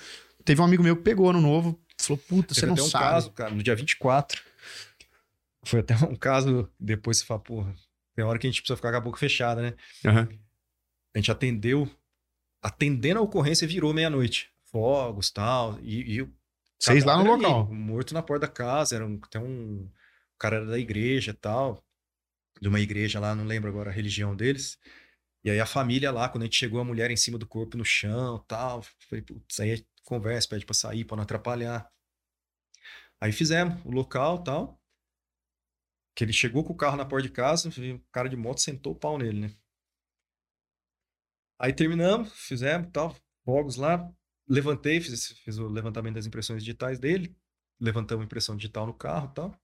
Teve 0.45 0.61
um 0.61 0.63
amigo 0.65 0.83
meu 0.83 0.95
que 0.95 1.01
pegou 1.01 1.27
ano 1.29 1.41
novo, 1.41 1.79
falou, 1.99 2.17
puta, 2.29 2.53
você 2.53 2.67
não 2.67 2.73
até 2.73 2.83
um 2.83 2.87
sabe. 2.87 3.03
caso, 3.03 3.31
cara, 3.31 3.49
no 3.51 3.63
dia 3.63 3.75
24. 3.75 4.41
Foi 5.65 5.79
até 5.79 5.95
um 5.95 6.15
caso, 6.15 6.69
depois 6.79 7.17
você 7.17 7.25
fala, 7.25 7.39
porra, 7.39 7.73
tem 8.15 8.23
hora 8.23 8.37
que 8.39 8.45
a 8.47 8.49
gente 8.49 8.61
precisa 8.61 8.77
ficar 8.77 8.91
com 8.91 8.97
a 8.97 9.01
boca 9.01 9.17
fechada, 9.19 9.61
né? 9.61 9.73
Aham. 10.05 10.29
A 11.15 11.19
gente 11.19 11.31
atendeu, 11.31 11.89
atendendo 12.61 13.19
a 13.19 13.23
ocorrência, 13.23 13.67
virou 13.67 13.93
meia-noite. 13.93 14.51
Fogos 14.65 15.31
tal, 15.31 15.79
e, 15.79 16.15
e 16.15 16.21
o 16.21 16.33
Vocês 16.77 17.03
lá 17.05 17.15
no 17.15 17.33
ali, 17.33 17.41
local. 17.41 17.73
morto 17.73 18.13
na 18.13 18.21
porta 18.21 18.47
da 18.47 18.53
casa, 18.53 18.95
era 18.95 19.05
um, 19.05 19.19
até 19.23 19.39
um, 19.39 19.85
o 19.85 20.37
cara 20.37 20.57
era 20.57 20.65
da 20.65 20.77
igreja 20.77 21.33
tal, 21.33 21.83
de 22.61 22.67
uma 22.67 22.79
igreja 22.79 23.19
lá, 23.19 23.33
não 23.33 23.45
lembro 23.45 23.69
agora 23.69 23.89
a 23.89 23.93
religião 23.93 24.35
deles. 24.35 24.77
E 25.43 25.49
aí 25.49 25.59
a 25.59 25.65
família 25.65 26.11
lá, 26.11 26.27
quando 26.27 26.43
a 26.43 26.45
gente 26.45 26.57
chegou, 26.57 26.81
a 26.81 26.83
mulher 26.83 27.09
em 27.09 27.15
cima 27.15 27.37
do 27.37 27.47
corpo 27.47 27.77
no 27.77 27.85
chão 27.85 28.39
tal. 28.47 28.81
Falei, 29.07 29.23
putz, 29.23 29.59
aí 29.59 29.85
conversa, 30.03 30.49
pede 30.49 30.65
pra 30.65 30.73
sair, 30.73 31.05
pra 31.05 31.15
não 31.15 31.23
atrapalhar. 31.23 31.89
Aí 33.21 33.31
fizemos 33.31 33.79
o 33.85 33.91
local 33.91 34.43
tal. 34.43 34.77
Que 36.13 36.23
ele 36.23 36.33
chegou 36.33 36.63
com 36.63 36.73
o 36.73 36.75
carro 36.77 36.97
na 36.97 37.05
porta 37.05 37.27
de 37.27 37.33
casa, 37.33 37.69
o 37.69 37.99
cara 38.11 38.27
de 38.27 38.35
moto 38.35 38.59
sentou 38.59 38.93
o 38.93 38.95
pau 38.95 39.17
nele, 39.17 39.39
né? 39.39 39.55
Aí 41.59 41.73
terminamos, 41.73 42.31
fizemos 42.33 42.89
tal, 42.91 43.15
fogos 43.45 43.75
lá. 43.75 44.09
Levantei, 44.47 45.01
fiz, 45.01 45.27
fiz 45.43 45.57
o 45.57 45.67
levantamento 45.67 46.15
das 46.15 46.25
impressões 46.25 46.63
digitais 46.63 46.99
dele. 46.99 47.35
Levantamos 47.79 48.23
a 48.23 48.25
impressão 48.25 48.55
digital 48.55 48.85
no 48.87 48.93
carro 48.93 49.29
tal. 49.33 49.55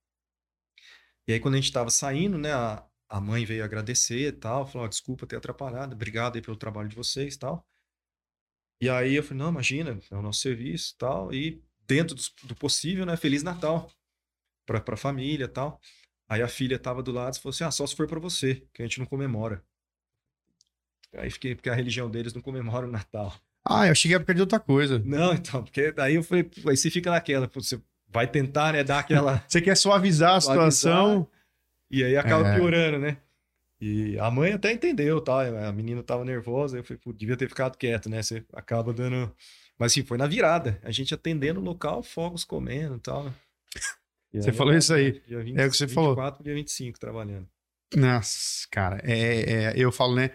E 1.27 1.33
aí, 1.33 1.39
quando 1.39 1.55
a 1.55 1.57
gente 1.57 1.71
tava 1.71 1.89
saindo, 1.89 2.37
né, 2.37 2.51
a, 2.53 2.85
a 3.09 3.19
mãe 3.21 3.45
veio 3.45 3.63
agradecer 3.63 4.27
e 4.27 4.31
tal, 4.31 4.65
falou, 4.67 4.85
ó, 4.85 4.89
desculpa 4.89 5.25
ter 5.27 5.35
atrapalhado, 5.37 5.95
obrigado 5.95 6.35
aí 6.35 6.41
pelo 6.41 6.57
trabalho 6.57 6.89
de 6.89 6.95
vocês 6.95 7.37
tal. 7.37 7.65
E 8.81 8.89
aí 8.89 9.15
eu 9.15 9.23
falei, 9.23 9.39
não, 9.39 9.49
imagina, 9.49 9.99
é 10.11 10.15
o 10.15 10.21
nosso 10.21 10.41
serviço 10.41 10.95
tal, 10.97 11.33
e 11.33 11.63
dentro 11.87 12.15
dos- 12.15 12.33
do, 12.43 12.55
possível, 12.55 13.05
né, 13.05 13.15
Feliz 13.17 13.41
Natal 13.43 13.89
pra, 14.65 14.81
pra 14.81 14.97
família 14.97 15.47
tal. 15.47 15.79
Aí 16.29 16.41
a 16.41 16.47
filha 16.47 16.79
tava 16.79 17.03
do 17.03 17.11
lado 17.11 17.35
e 17.37 17.39
falou 17.41 17.53
assim, 17.53 17.63
ah, 17.65 17.71
só 17.71 17.87
se 17.87 17.95
for 17.95 18.07
pra 18.07 18.19
você, 18.19 18.67
que 18.73 18.81
a 18.83 18.85
gente 18.87 18.99
não 18.99 19.07
comemora. 19.07 19.63
Aí 21.15 21.29
fiquei, 21.29 21.55
porque 21.55 21.69
a 21.69 21.75
religião 21.75 22.09
deles 22.09 22.33
não 22.33 22.41
comemora 22.41 22.87
o 22.87 22.91
Natal. 22.91 23.33
Ah, 23.65 23.87
eu 23.87 23.95
cheguei 23.95 24.17
a 24.17 24.19
perder 24.19 24.41
outra 24.41 24.59
coisa. 24.59 25.01
Não, 25.05 25.33
então, 25.33 25.63
porque 25.63 25.91
daí 25.91 26.15
eu 26.15 26.23
falei, 26.23 26.49
aí 26.67 26.75
você 26.77 26.89
fica 26.89 27.09
naquela, 27.11 27.49
você 27.53 27.79
vai 28.09 28.27
tentar, 28.27 28.73
né, 28.73 28.83
dar 28.83 28.99
aquela... 28.99 29.43
Você 29.47 29.61
quer 29.61 29.75
suavizar 29.75 30.35
a 30.35 30.41
situação. 30.41 31.27
E 31.89 32.03
aí 32.03 32.15
acaba 32.17 32.47
É. 32.49 32.55
piorando, 32.55 32.99
né? 32.99 33.17
E 33.81 34.17
a 34.19 34.29
mãe 34.31 34.53
até 34.53 34.71
entendeu, 34.71 35.19
tá? 35.19 35.67
A 35.67 35.71
menina 35.71 36.01
tava 36.03 36.23
nervosa, 36.23 36.77
eu 36.77 36.83
falei, 36.83 36.99
pô, 37.03 37.11
devia 37.11 37.35
ter 37.35 37.49
ficado 37.49 37.77
quieto, 37.77 38.09
né? 38.09 38.21
Você 38.21 38.43
acaba 38.53 38.93
dando. 38.93 39.33
Mas 39.79 39.91
assim, 39.91 40.03
foi 40.03 40.17
na 40.17 40.27
virada. 40.27 40.79
A 40.83 40.91
gente 40.91 41.13
atendendo 41.13 41.59
o 41.59 41.63
local, 41.63 42.01
fogos 42.03 42.43
comendo 42.43 42.95
e 42.97 42.99
tal. 42.99 43.33
E 44.33 44.41
Você 44.41 44.51
aí, 44.51 44.55
falou 44.55 44.73
eu- 44.73 44.79
isso 44.79 44.93
aí. 44.93 45.21
Dia 45.27 45.43
20, 45.43 45.57
É 45.59 45.65
o 45.65 45.71
que 45.71 45.77
você 45.77 45.87
falou. 45.87 46.11
24, 46.11 46.43
dia 46.43 46.53
25 46.53 46.99
trabalhando. 46.99 47.47
Nossa, 47.95 48.67
cara, 48.71 48.99
é, 49.03 49.65
é- 49.65 49.73
eu 49.75 49.91
falo, 49.91 50.15
né? 50.15 50.31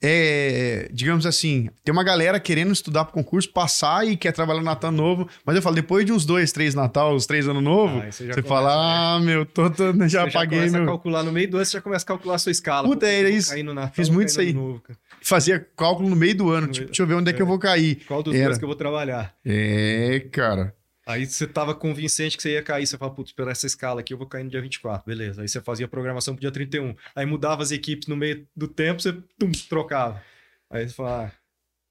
É, 0.00 0.88
digamos 0.92 1.26
assim, 1.26 1.68
tem 1.84 1.92
uma 1.92 2.04
galera 2.04 2.38
querendo 2.38 2.72
estudar 2.72 3.04
pro 3.04 3.12
concurso, 3.14 3.50
passar 3.52 4.06
e 4.06 4.16
quer 4.16 4.30
trabalhar 4.32 4.60
no 4.60 4.64
Natal 4.64 4.92
Novo, 4.92 5.28
mas 5.44 5.56
eu 5.56 5.62
falo, 5.62 5.74
depois 5.74 6.06
de 6.06 6.12
uns 6.12 6.24
dois, 6.24 6.52
três 6.52 6.72
Natal, 6.74 7.14
uns 7.14 7.26
três 7.26 7.48
Ano 7.48 7.60
Novo, 7.60 7.98
Ah, 7.98 8.04
já 8.04 8.12
você 8.12 8.28
começa, 8.28 8.42
fala, 8.48 8.68
né? 8.68 8.74
ah, 8.96 9.20
meu, 9.20 9.44
tô, 9.44 9.68
tô- 9.70 9.92
já 10.08 10.24
Você 10.24 10.30
paguei 10.30 10.58
começa 10.60 10.76
a 10.76 10.80
meu. 10.80 10.88
calcular 10.88 11.22
no 11.24 11.32
meio 11.32 11.50
do 11.50 11.56
ano, 11.56 11.66
você 11.66 11.72
já 11.72 11.80
começa 11.80 12.04
a 12.04 12.06
calcular 12.06 12.36
a 12.36 12.38
sua 12.38 12.52
escala. 12.52 12.86
Puta, 12.86 13.06
Pô, 13.06 13.12
era 13.12 13.28
isso. 13.28 13.52
Natal, 13.64 13.90
Fiz 13.92 14.08
muito 14.08 14.28
isso 14.28 14.40
aí. 14.40 14.52
Novo. 14.52 14.80
Fazia 15.20 15.66
cálculo 15.76 16.08
no 16.08 16.14
meio 16.16 16.36
do 16.36 16.50
ano, 16.50 16.68
No 16.68 16.72
tipo, 16.72 16.78
meio- 16.84 16.86
deixa 16.90 17.02
eu 17.02 17.06
ver 17.08 17.14
onde 17.14 17.30
é, 17.30 17.32
que 17.32 17.42
eu 17.42 17.46
é. 17.46 17.48
vou 17.48 17.58
cair. 17.58 17.96
Qual 18.06 18.22
dos 18.22 18.34
Era. 18.36 18.44
dois 18.46 18.58
que 18.58 18.64
eu 18.64 18.68
vou 18.68 18.76
trabalhar? 18.76 19.34
É, 19.44 20.20
cara. 20.30 20.72
Aí 21.08 21.24
você 21.24 21.46
tava 21.46 21.74
convincente 21.74 22.36
que 22.36 22.42
você 22.42 22.52
ia 22.52 22.62
cair, 22.62 22.86
você 22.86 22.98
fala, 22.98 23.14
putz, 23.14 23.32
pela 23.32 23.50
essa 23.50 23.66
escala 23.66 24.00
aqui 24.00 24.12
eu 24.12 24.18
vou 24.18 24.26
cair 24.26 24.44
no 24.44 24.50
dia 24.50 24.60
24, 24.60 25.06
beleza. 25.06 25.40
Aí 25.40 25.48
você 25.48 25.58
fazia 25.60 25.86
a 25.86 25.88
programação 25.88 26.34
pro 26.34 26.40
dia 26.42 26.50
31. 26.50 26.94
Aí 27.16 27.24
mudava 27.24 27.62
as 27.62 27.70
equipes 27.70 28.06
no 28.08 28.14
meio 28.16 28.46
do 28.54 28.68
tempo, 28.68 29.00
você 29.00 29.14
tum, 29.38 29.50
trocava. 29.70 30.22
Aí 30.68 30.86
você 30.86 30.94
fala, 30.94 31.24
ah, 31.26 31.32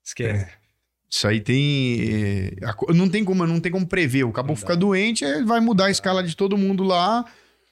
esquece. 0.06 0.52
Isso 1.10 1.28
aí 1.28 1.42
tem. 1.42 2.52
é, 2.62 2.74
co- 2.76 2.94
não, 2.94 3.10
tem 3.10 3.26
como, 3.26 3.48
não 3.48 3.60
tem 3.60 3.72
como 3.72 3.88
prever. 3.88 4.24
O 4.24 4.32
cabo 4.32 4.56
fica 4.56 4.76
doente, 4.76 5.26
vai 5.46 5.60
mudar 5.60 5.86
a 5.86 5.92
escala 5.92 6.22
de 6.24 6.36
todo 6.36 6.56
mundo 6.58 6.84
lá. 6.84 7.26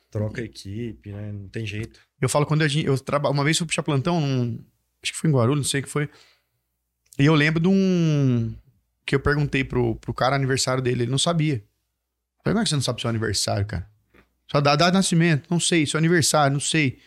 Troca 0.09 0.41
a 0.41 0.45
equipe, 0.45 1.11
né? 1.11 1.31
Não 1.31 1.47
tem 1.49 1.63
jeito. 1.65 1.99
Eu 2.19 2.27
falo 2.29 2.45
quando 2.47 2.61
a 2.63 2.67
gente. 2.67 2.87
Eu 2.87 2.97
traba... 2.97 3.29
Uma 3.29 3.43
vez 3.43 3.57
eu 3.57 3.59
fui 3.59 3.67
puxar 3.67 3.83
plantão, 3.83 4.19
num- 4.19 4.65
acho 5.03 5.11
que 5.11 5.19
foi 5.19 5.29
em 5.29 5.33
Guarulhos, 5.33 5.65
não 5.65 5.69
sei 5.69 5.81
o 5.81 5.83
que 5.83 5.89
foi. 5.89 6.09
E 7.19 7.25
eu 7.25 7.35
lembro 7.35 7.59
de 7.61 7.67
um. 7.67 8.55
Que 9.05 9.15
eu 9.15 9.19
perguntei 9.19 9.63
pro, 9.63 9.95
pro 9.95 10.13
cara 10.13 10.35
aniversário 10.35 10.81
dele, 10.81 11.03
ele 11.03 11.11
não 11.11 11.17
sabia. 11.17 11.55
Eu 11.55 11.61
Falei, 12.43 12.53
como 12.53 12.59
é 12.59 12.63
que 12.63 12.69
você 12.69 12.75
não 12.75 12.81
sabe 12.81 13.01
seu 13.01 13.09
aniversário, 13.09 13.65
cara? 13.65 13.87
Só 14.51 14.61
dá 14.61 14.75
data 14.75 14.91
de 14.91 14.97
nascimento, 14.97 15.47
não 15.49 15.59
sei. 15.59 15.85
Seu 15.85 15.97
aniversário, 15.97 16.53
não 16.53 16.59
sei. 16.59 16.99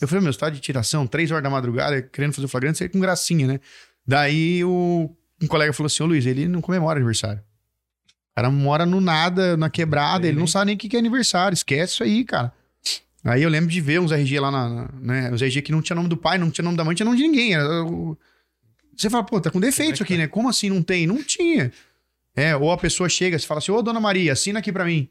Eu 0.00 0.06
falei, 0.08 0.22
meu, 0.22 0.32
você 0.32 0.38
tá 0.38 0.50
de 0.50 0.60
tiração, 0.60 1.06
três 1.06 1.30
horas 1.30 1.42
da 1.42 1.50
madrugada, 1.50 2.00
querendo 2.02 2.32
fazer 2.32 2.46
o 2.46 2.48
flagrante, 2.48 2.78
você 2.78 2.88
com 2.88 3.00
gracinha, 3.00 3.46
né? 3.46 3.60
Daí 4.06 4.62
o, 4.64 5.10
um 5.42 5.46
colega 5.46 5.72
falou 5.72 5.86
assim, 5.86 6.02
ô 6.02 6.06
Luiz, 6.06 6.24
ele 6.26 6.46
não 6.46 6.60
comemora 6.60 6.98
aniversário. 6.98 7.40
O 8.30 8.34
cara 8.36 8.50
mora 8.50 8.84
no 8.86 9.00
nada, 9.00 9.56
na 9.56 9.68
quebrada, 9.70 10.26
ele 10.26 10.34
não 10.36 10.44
nem. 10.44 10.46
sabe 10.46 10.66
nem 10.66 10.74
o 10.74 10.78
que 10.78 10.88
que 10.88 10.96
é 10.96 10.98
aniversário, 10.98 11.54
esquece 11.54 11.94
isso 11.94 12.02
aí, 12.04 12.24
cara. 12.24 12.52
Aí 13.24 13.42
eu 13.42 13.48
lembro 13.48 13.70
de 13.70 13.80
ver 13.80 14.00
uns 14.00 14.12
RG 14.12 14.38
lá, 14.40 14.50
na, 14.50 14.68
na- 14.68 14.88
né? 15.00 15.30
Uns 15.32 15.40
RG 15.42 15.62
que 15.62 15.72
não 15.72 15.80
tinha 15.82 15.96
nome 15.96 16.08
do 16.08 16.16
pai, 16.16 16.36
não 16.38 16.50
tinha 16.50 16.62
nome 16.64 16.76
da 16.76 16.84
mãe, 16.84 16.90
não 16.92 16.96
tinha 16.96 17.04
nome 17.06 17.16
de 17.16 17.22
ninguém. 17.24 17.54
Era 17.54 17.82
o- 17.84 18.16
Você 18.96 19.10
fala, 19.10 19.24
pô, 19.24 19.40
tá 19.40 19.50
com 19.50 19.60
defeito 19.60 19.94
isso 19.94 20.02
aqui, 20.02 20.16
né? 20.16 20.26
Como 20.26 20.48
assim 20.48 20.68
não 20.70 20.82
tem? 20.82 21.06
Não 21.06 21.22
tinha. 21.22 21.72
É, 22.36 22.56
ou 22.56 22.70
a 22.72 22.76
pessoa 22.76 23.08
chega, 23.08 23.38
você 23.38 23.46
fala 23.46 23.58
assim, 23.58 23.70
ô 23.72 23.80
dona 23.82 24.00
Maria, 24.00 24.32
assina 24.32 24.58
aqui 24.58 24.72
pra 24.72 24.84
mim. 24.84 25.08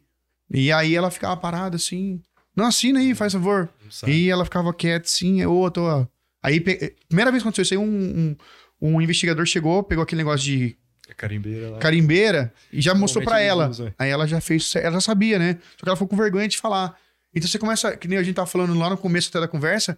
E 0.51 0.71
aí 0.71 0.93
ela 0.95 1.09
ficava 1.09 1.35
parada 1.37 1.75
assim, 1.77 2.21
não, 2.55 2.65
assina 2.65 2.99
aí, 2.99 3.15
faz 3.15 3.33
favor. 3.33 3.69
E 4.07 4.29
ela 4.29 4.43
ficava 4.45 4.73
quieta 4.73 5.05
assim, 5.07 5.43
ô, 5.45 5.69
tô... 5.71 6.05
Aí, 6.41 6.59
pe- 6.59 6.95
primeira 7.07 7.31
vez 7.31 7.41
que 7.41 7.47
aconteceu 7.47 7.63
isso 7.63 7.73
aí, 7.73 7.77
um, 7.77 8.35
um, 8.81 8.95
um 8.95 9.01
investigador 9.01 9.45
chegou, 9.45 9.81
pegou 9.83 10.03
aquele 10.03 10.19
negócio 10.19 10.45
de 10.45 10.75
A 11.09 11.13
carimbeira 11.13 11.69
lá. 11.69 11.77
carimbeira 11.79 12.53
e 12.71 12.81
já 12.81 12.93
mostrou 12.93 13.23
pra 13.23 13.35
Normalmente 13.37 13.49
ela. 13.61 13.69
usam. 13.69 13.93
Aí 13.97 14.09
ela 14.09 14.27
já 14.27 14.41
fez, 14.41 14.75
ela 14.75 14.91
já 14.95 15.01
sabia, 15.01 15.39
né? 15.39 15.57
Só 15.77 15.83
que 15.83 15.89
ela 15.89 15.95
ficou 15.95 16.07
com 16.09 16.17
vergonha 16.17 16.47
de 16.47 16.57
falar. 16.57 16.97
Então 17.33 17.47
você 17.47 17.57
começa, 17.57 17.95
que 17.95 18.07
nem 18.09 18.17
a 18.19 18.23
gente 18.23 18.35
tava 18.35 18.45
falando 18.47 18.77
lá 18.77 18.89
no 18.89 18.97
começo 18.97 19.29
até 19.29 19.39
da 19.39 19.47
conversa, 19.47 19.97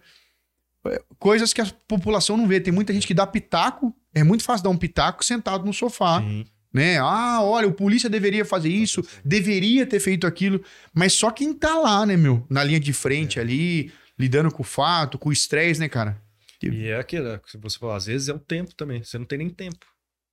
coisas 1.18 1.52
que 1.52 1.60
a 1.60 1.66
população 1.88 2.36
não 2.36 2.46
vê. 2.46 2.60
Tem 2.60 2.72
muita 2.72 2.92
gente 2.92 3.06
que 3.06 3.14
dá 3.14 3.26
pitaco, 3.26 3.94
é 4.14 4.22
muito 4.22 4.44
fácil 4.44 4.64
dar 4.64 4.70
um 4.70 4.76
pitaco 4.76 5.24
sentado 5.24 5.64
no 5.64 5.72
sofá, 5.72 6.20
Sim. 6.20 6.44
né? 6.72 6.98
Ah, 6.98 7.40
olha, 7.42 7.68
o 7.68 7.72
polícia 7.72 8.08
deveria 8.08 8.44
fazer 8.44 8.68
isso, 8.68 9.02
deveria 9.24 9.86
ter 9.86 10.00
feito 10.00 10.26
aquilo, 10.26 10.62
mas 10.92 11.12
só 11.12 11.30
quem 11.30 11.52
tá 11.52 11.78
lá, 11.78 12.04
né, 12.06 12.16
meu? 12.16 12.46
Na 12.48 12.64
linha 12.64 12.80
de 12.80 12.92
frente 12.92 13.38
ali, 13.40 13.92
lidando 14.18 14.50
com 14.50 14.62
o 14.62 14.66
fato, 14.66 15.18
com 15.18 15.28
o 15.28 15.32
estresse, 15.32 15.80
né, 15.80 15.88
cara? 15.88 16.20
E 16.62 16.88
é 16.88 16.98
aquilo, 16.98 17.28
é, 17.28 17.38
que 17.38 17.58
você 17.58 17.78
falou, 17.78 17.94
às 17.94 18.06
vezes 18.06 18.28
é 18.28 18.32
o 18.32 18.38
tempo 18.38 18.74
também. 18.74 19.02
Você 19.02 19.18
não 19.18 19.26
tem 19.26 19.38
nem 19.38 19.50
tempo. 19.50 19.86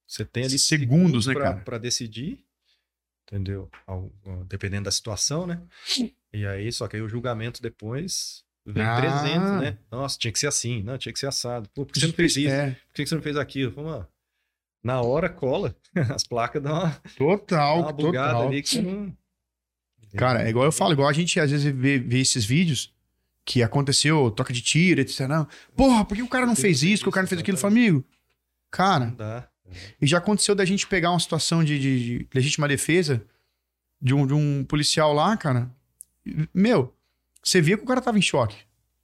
Você 0.08 0.24
tem 0.24 0.46
ali 0.46 0.58
Segundos, 0.60 1.28
né, 1.28 1.34
pra, 1.34 1.44
cara? 1.44 1.58
pra 1.62 1.78
decidir, 1.78 2.40
entendeu? 3.28 3.70
Dependendo 4.48 4.86
da 4.86 4.92
situação, 4.92 5.46
né? 5.46 5.62
E 6.32 6.46
aí, 6.46 6.72
só 6.72 6.88
que 6.88 6.96
aí 6.96 7.02
o 7.02 7.10
julgamento 7.10 7.62
depois 7.62 8.44
vem 8.66 8.84
Ah. 8.84 8.98
300, 8.98 9.62
né? 9.62 9.78
Nossa, 9.92 10.18
tinha 10.18 10.32
que 10.32 10.40
ser 10.40 10.48
assim, 10.48 10.82
não, 10.84 10.98
tinha 10.98 11.12
que 11.14 11.20
ser 11.20 11.28
assado. 11.28 11.70
Pô, 11.74 11.86
por 11.86 11.94
que 11.94 12.00
você 12.00 12.08
não 12.08 12.14
fez 12.14 12.36
isso? 12.38 12.50
É, 12.54 12.72
Por 12.72 12.94
que 12.96 13.06
você 13.08 13.16
não 13.16 13.22
fez 13.22 13.36
aquilo? 13.38 13.72
Falei, 13.72 13.90
mano, 13.92 14.08
na 14.84 15.02
hora 15.02 15.30
cola, 15.30 15.76
as 16.14 16.24
placas 16.26 16.62
dão 16.62 16.74
uma, 16.74 16.92
total, 17.18 17.80
uma 17.82 17.92
bugada 17.94 18.34
total. 18.34 18.48
ali 18.48 18.62
que 18.62 18.70
você 18.70 18.82
não... 18.82 19.16
Cara, 20.16 20.44
é 20.46 20.50
igual 20.50 20.66
eu 20.66 20.72
falo, 20.72 20.94
igual 20.94 21.08
a 21.10 21.14
gente 21.14 21.40
às 21.40 21.50
vezes 21.50 21.74
vê, 21.76 21.98
vê 21.98 22.20
esses 22.20 22.46
vídeos 22.46 22.94
que 23.46 23.64
aconteceu, 23.64 24.30
troca 24.32 24.54
de 24.54 24.62
tiro, 24.62 25.02
etc. 25.02 25.22
Não. 25.28 25.48
Porra, 25.76 26.06
por 26.06 26.16
que 26.16 26.22
o 26.22 26.28
cara 26.28 26.46
não 26.46 26.56
fez 26.56 26.84
isso, 26.84 27.02
que 27.04 27.10
o 27.10 27.12
cara 27.12 27.24
não 27.24 27.30
fez 27.30 27.42
aquilo? 27.42 27.58
Falo, 27.58 27.74
amigo, 27.74 28.06
cara, 28.70 29.08
Não 29.08 29.16
dá. 29.16 29.50
e 30.00 30.06
já 30.06 30.20
aconteceu 30.20 30.54
da 30.54 30.66
gente 30.66 30.86
pegar 30.88 31.10
uma 31.10 31.20
situação 31.20 31.64
de, 31.64 31.80
de- 31.80 32.20
de 32.20 32.28
legítima 32.34 32.68
defesa 32.68 33.26
de 34.00 34.14
um, 34.14 34.28
de 34.28 34.34
um 34.34 34.64
policial 34.64 35.14
lá, 35.14 35.36
cara. 35.36 35.70
Meu, 36.54 36.93
você 37.44 37.62
via 37.62 37.78
que 37.78 37.84
o 37.84 37.88
cara 37.88 38.02
tava 38.02 38.18
em 38.18 38.22
choque 38.22 38.56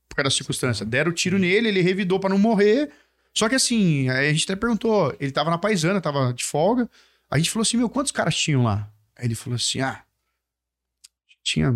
por 0.08 0.16
causa 0.16 0.30
da 0.30 0.36
circunstância. 0.36 0.86
Deram 0.86 1.12
o 1.12 1.14
tiro 1.14 1.38
nele, 1.38 1.68
ele 1.68 1.82
revidou 1.82 2.20
pra 2.20 2.30
não 2.30 2.38
morrer. 2.40 2.92
Só 3.34 3.48
que 3.48 3.56
assim, 3.56 4.10
aí 4.10 4.28
a 4.30 4.32
gente 4.34 4.46
até 4.46 4.56
perguntou, 4.56 5.16
ele 5.20 5.32
tava 5.32 5.50
na 5.50 5.58
paisana, 5.58 6.02
tava 6.02 6.34
de 6.34 6.44
folga. 6.44 6.90
A 7.30 7.38
gente 7.38 7.52
falou 7.52 7.62
assim, 7.62 7.78
meu, 7.78 7.90
quantos 7.90 8.12
caras 8.12 8.36
tinham 8.36 8.64
lá? 8.64 8.92
Aí 9.16 9.26
ele 9.26 9.36
falou 9.36 9.56
assim, 9.56 9.82
ah, 9.82 10.04
tinha 11.44 11.72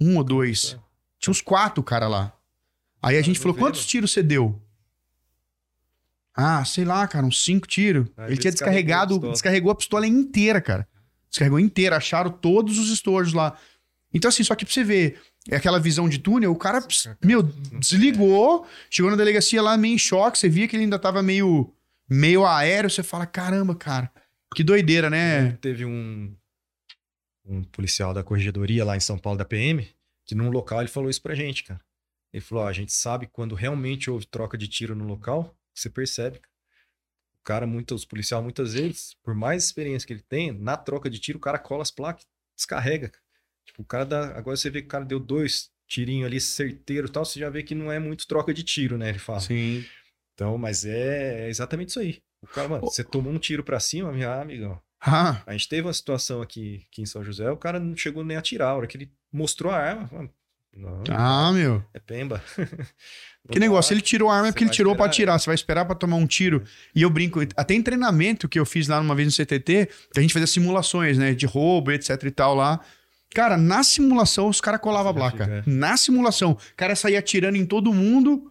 um 0.00 0.16
ou 0.16 0.24
dois. 0.24 0.76
Tinha 1.18 1.30
uns 1.30 1.40
quatro 1.40 1.82
cara 1.82 2.08
lá. 2.08 2.32
Aí 3.00 3.16
a 3.16 3.20
Ah, 3.20 3.22
gente 3.22 3.38
falou, 3.38 3.56
quantos 3.56 3.86
tiros 3.86 4.10
você 4.12 4.22
deu? 4.22 4.60
Ah, 6.34 6.64
sei 6.64 6.84
lá, 6.84 7.06
cara, 7.06 7.26
uns 7.26 7.44
cinco 7.44 7.66
tiros. 7.66 8.06
Aí 8.16 8.24
ele 8.24 8.32
ele 8.34 8.40
tinha 8.40 8.50
a 8.50 8.52
descarregado, 8.54 9.14
pistola. 9.14 9.32
descarregou 9.32 9.70
a 9.70 9.74
pistola 9.74 10.06
inteira, 10.06 10.60
cara. 10.60 10.88
Descarregou 11.28 11.60
inteira, 11.60 11.96
acharam 11.96 12.30
todos 12.30 12.78
os 12.78 12.90
estojos 12.90 13.32
lá. 13.32 13.56
Então, 14.12 14.28
assim, 14.28 14.42
só 14.42 14.54
que 14.54 14.64
pra 14.64 14.72
você 14.72 14.82
ver, 14.84 15.20
é 15.50 15.56
aquela 15.56 15.80
visão 15.80 16.08
de 16.08 16.18
túnel, 16.18 16.52
o 16.52 16.56
cara, 16.56 16.86
meu, 17.24 17.42
desligou, 17.42 18.66
chegou 18.88 19.10
na 19.10 19.16
delegacia 19.16 19.60
lá 19.60 19.76
meio 19.76 19.94
em 19.94 19.98
choque, 19.98 20.38
você 20.38 20.48
via 20.48 20.68
que 20.68 20.76
ele 20.76 20.84
ainda 20.84 20.98
tava 20.98 21.22
meio, 21.22 21.72
meio 22.08 22.46
aéreo, 22.46 22.88
você 22.88 23.02
fala, 23.02 23.26
caramba, 23.26 23.74
cara, 23.74 24.10
que 24.54 24.62
doideira, 24.62 25.10
né? 25.10 25.52
Teve 25.60 25.84
um, 25.84 26.34
um 27.44 27.64
policial 27.64 28.14
da 28.14 28.22
corregedoria 28.22 28.84
lá 28.84 28.96
em 28.96 29.00
São 29.00 29.18
Paulo 29.18 29.38
da 29.38 29.44
PM, 29.44 29.88
que 30.24 30.34
num 30.34 30.50
local 30.50 30.80
ele 30.80 30.88
falou 30.88 31.10
isso 31.10 31.22
pra 31.22 31.34
gente, 31.34 31.64
cara. 31.64 31.80
Ele 32.32 32.40
falou: 32.40 32.64
ó, 32.64 32.68
a 32.68 32.72
gente 32.72 32.92
sabe 32.92 33.26
quando 33.26 33.54
realmente 33.54 34.10
houve 34.10 34.26
troca 34.26 34.56
de 34.56 34.66
tiro 34.68 34.94
no 34.94 35.04
local, 35.04 35.56
você 35.74 35.90
percebe. 35.90 36.38
cara. 36.38 36.52
O 37.40 37.44
cara, 37.44 37.66
muito, 37.66 37.94
os 37.94 38.04
policiais, 38.04 38.42
muitas 38.42 38.74
vezes, 38.74 39.14
por 39.22 39.34
mais 39.34 39.64
experiência 39.64 40.06
que 40.06 40.12
ele 40.12 40.22
tenha, 40.22 40.52
na 40.52 40.76
troca 40.76 41.10
de 41.10 41.18
tiro, 41.18 41.38
o 41.38 41.40
cara 41.40 41.58
cola 41.58 41.82
as 41.82 41.90
placas, 41.90 42.24
descarrega. 42.56 43.10
Tipo, 43.66 43.82
o 43.82 43.84
cara 43.84 44.04
dá. 44.04 44.36
Agora 44.36 44.56
você 44.56 44.70
vê 44.70 44.80
que 44.80 44.86
o 44.86 44.90
cara 44.90 45.04
deu 45.04 45.20
dois 45.20 45.70
tirinhos 45.86 46.26
ali 46.26 46.40
certeiro 46.40 47.06
e 47.06 47.10
tal, 47.10 47.24
você 47.24 47.38
já 47.38 47.50
vê 47.50 47.62
que 47.62 47.74
não 47.74 47.92
é 47.92 47.98
muito 47.98 48.26
troca 48.26 48.52
de 48.54 48.62
tiro, 48.62 48.96
né? 48.96 49.10
Ele 49.10 49.18
fala. 49.18 49.40
Sim. 49.40 49.84
Então, 50.34 50.56
mas 50.56 50.84
é, 50.84 51.46
é 51.46 51.48
exatamente 51.48 51.90
isso 51.90 52.00
aí. 52.00 52.18
O 52.42 52.46
cara, 52.46 52.68
mano, 52.68 52.84
Ô. 52.84 52.90
você 52.90 53.04
tomou 53.04 53.32
um 53.32 53.38
tiro 53.38 53.62
pra 53.62 53.78
cima, 53.78 54.10
minha 54.12 54.40
amigão. 54.40 54.80
Ah, 55.00 55.42
A 55.46 55.52
gente 55.52 55.68
teve 55.68 55.86
uma 55.86 55.92
situação 55.92 56.40
aqui, 56.40 56.86
aqui 56.90 57.02
em 57.02 57.06
São 57.06 57.24
José, 57.24 57.50
o 57.50 57.56
cara 57.56 57.78
não 57.80 57.96
chegou 57.96 58.24
nem 58.24 58.36
a 58.36 58.40
atirar. 58.40 58.70
A 58.70 58.76
hora 58.76 58.86
que 58.86 58.96
ele 58.96 59.10
mostrou 59.32 59.72
a 59.72 59.76
arma, 59.76 60.08
mano, 60.12 60.30
não, 60.74 61.02
ah, 61.10 61.52
meu. 61.52 61.84
é 61.92 61.98
pemba. 61.98 62.42
Que 63.50 63.58
negócio, 63.58 63.92
ele 63.92 64.00
tirou 64.00 64.30
a 64.30 64.36
arma 64.36 64.46
Você 64.46 64.52
porque 64.52 64.64
ele 64.64 64.70
tirou 64.70 64.94
pra 64.94 65.06
esperar, 65.06 65.34
atirar. 65.34 65.40
Você 65.40 65.46
vai 65.46 65.54
esperar 65.56 65.84
pra 65.84 65.96
tomar 65.96 66.14
um 66.14 66.28
tiro. 66.28 66.62
E 66.94 67.02
eu 67.02 67.10
brinco, 67.10 67.40
até 67.56 67.74
em 67.74 67.82
treinamento 67.82 68.48
que 68.48 68.56
eu 68.56 68.64
fiz 68.64 68.86
lá 68.86 69.00
uma 69.00 69.16
vez 69.16 69.26
no 69.26 69.32
CTT, 69.32 69.88
que 70.12 70.18
a 70.18 70.22
gente 70.22 70.32
fazia 70.32 70.46
simulações, 70.46 71.18
né, 71.18 71.34
de 71.34 71.44
roubo, 71.44 71.90
etc 71.90 72.22
e 72.22 72.30
tal 72.30 72.54
lá. 72.54 72.80
Cara, 73.34 73.56
na 73.56 73.82
simulação 73.82 74.48
os 74.48 74.60
caras 74.60 74.80
colavam 74.80 75.10
a 75.10 75.14
placa. 75.14 75.44
é. 75.44 75.70
Na 75.70 75.96
simulação, 75.96 76.52
o 76.52 76.76
cara 76.76 76.94
saía 76.94 77.18
atirando 77.18 77.56
em 77.56 77.64
todo 77.66 77.92
mundo. 77.92 78.50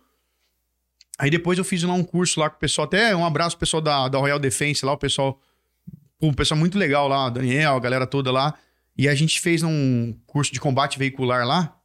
Aí 1.18 1.30
depois 1.30 1.58
eu 1.58 1.64
fiz 1.64 1.84
lá 1.84 1.94
um 1.94 2.04
curso 2.04 2.40
lá 2.40 2.50
com 2.50 2.56
o 2.58 2.60
pessoal, 2.60 2.86
até 2.86 3.16
um 3.16 3.26
abraço 3.26 3.56
pro 3.56 3.62
pessoal 3.62 3.82
da, 3.82 4.08
da 4.08 4.18
Royal 4.18 4.40
Defense 4.40 4.84
lá, 4.86 4.92
o 4.94 4.98
pessoal, 4.98 5.40
um 6.20 6.34
pessoal 6.34 6.60
muito 6.60 6.78
legal 6.78 7.08
lá, 7.08 7.28
o 7.28 7.30
Daniel, 7.30 7.76
a 7.76 7.80
galera 7.80 8.08
toda 8.08 8.32
lá. 8.32 8.56
E 8.98 9.08
a 9.08 9.14
gente 9.16 9.40
fez 9.40 9.62
um 9.64 10.16
curso 10.26 10.52
de 10.52 10.60
combate 10.60 10.98
veicular 10.98 11.46
lá. 11.46 11.76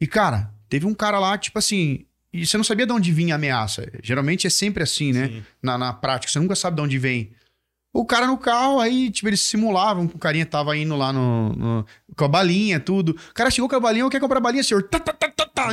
E, 0.00 0.06
cara, 0.06 0.52
teve 0.68 0.86
um 0.86 0.94
cara 0.94 1.18
lá, 1.18 1.36
tipo 1.36 1.58
assim, 1.58 2.06
e 2.32 2.44
você 2.46 2.56
não 2.56 2.64
sabia 2.64 2.86
de 2.86 2.92
onde 2.92 3.12
vinha 3.12 3.34
a 3.34 3.36
ameaça. 3.36 3.88
Geralmente 4.02 4.46
é 4.46 4.50
sempre 4.50 4.82
assim, 4.82 5.12
né? 5.12 5.42
Na, 5.62 5.78
na 5.78 5.92
prática, 5.92 6.32
você 6.32 6.38
nunca 6.40 6.54
sabe 6.56 6.76
de 6.76 6.82
onde 6.82 6.98
vem. 6.98 7.30
O 7.94 8.04
cara 8.04 8.26
no 8.26 8.36
carro, 8.36 8.80
aí, 8.80 9.08
tipo, 9.10 9.28
eles 9.28 9.40
simulavam 9.40 10.08
que 10.08 10.16
o 10.16 10.18
carinha 10.18 10.44
tava 10.44 10.76
indo 10.76 10.96
lá 10.96 11.12
no, 11.12 11.50
no- 11.54 11.86
com 12.16 12.24
a 12.24 12.28
balinha, 12.28 12.80
tudo. 12.80 13.10
O 13.30 13.32
cara 13.34 13.50
chegou 13.50 13.68
com 13.70 13.76
a 13.76 13.80
balinha, 13.80 14.04
eu 14.04 14.10
quero 14.10 14.20
comprar 14.20 14.38
a 14.38 14.42
balinha, 14.42 14.64
senhor. 14.64 14.82
Tá, 14.82 14.98
tá, 14.98 15.12
tá, 15.12 15.28
tá, 15.30 15.46
tá. 15.46 15.68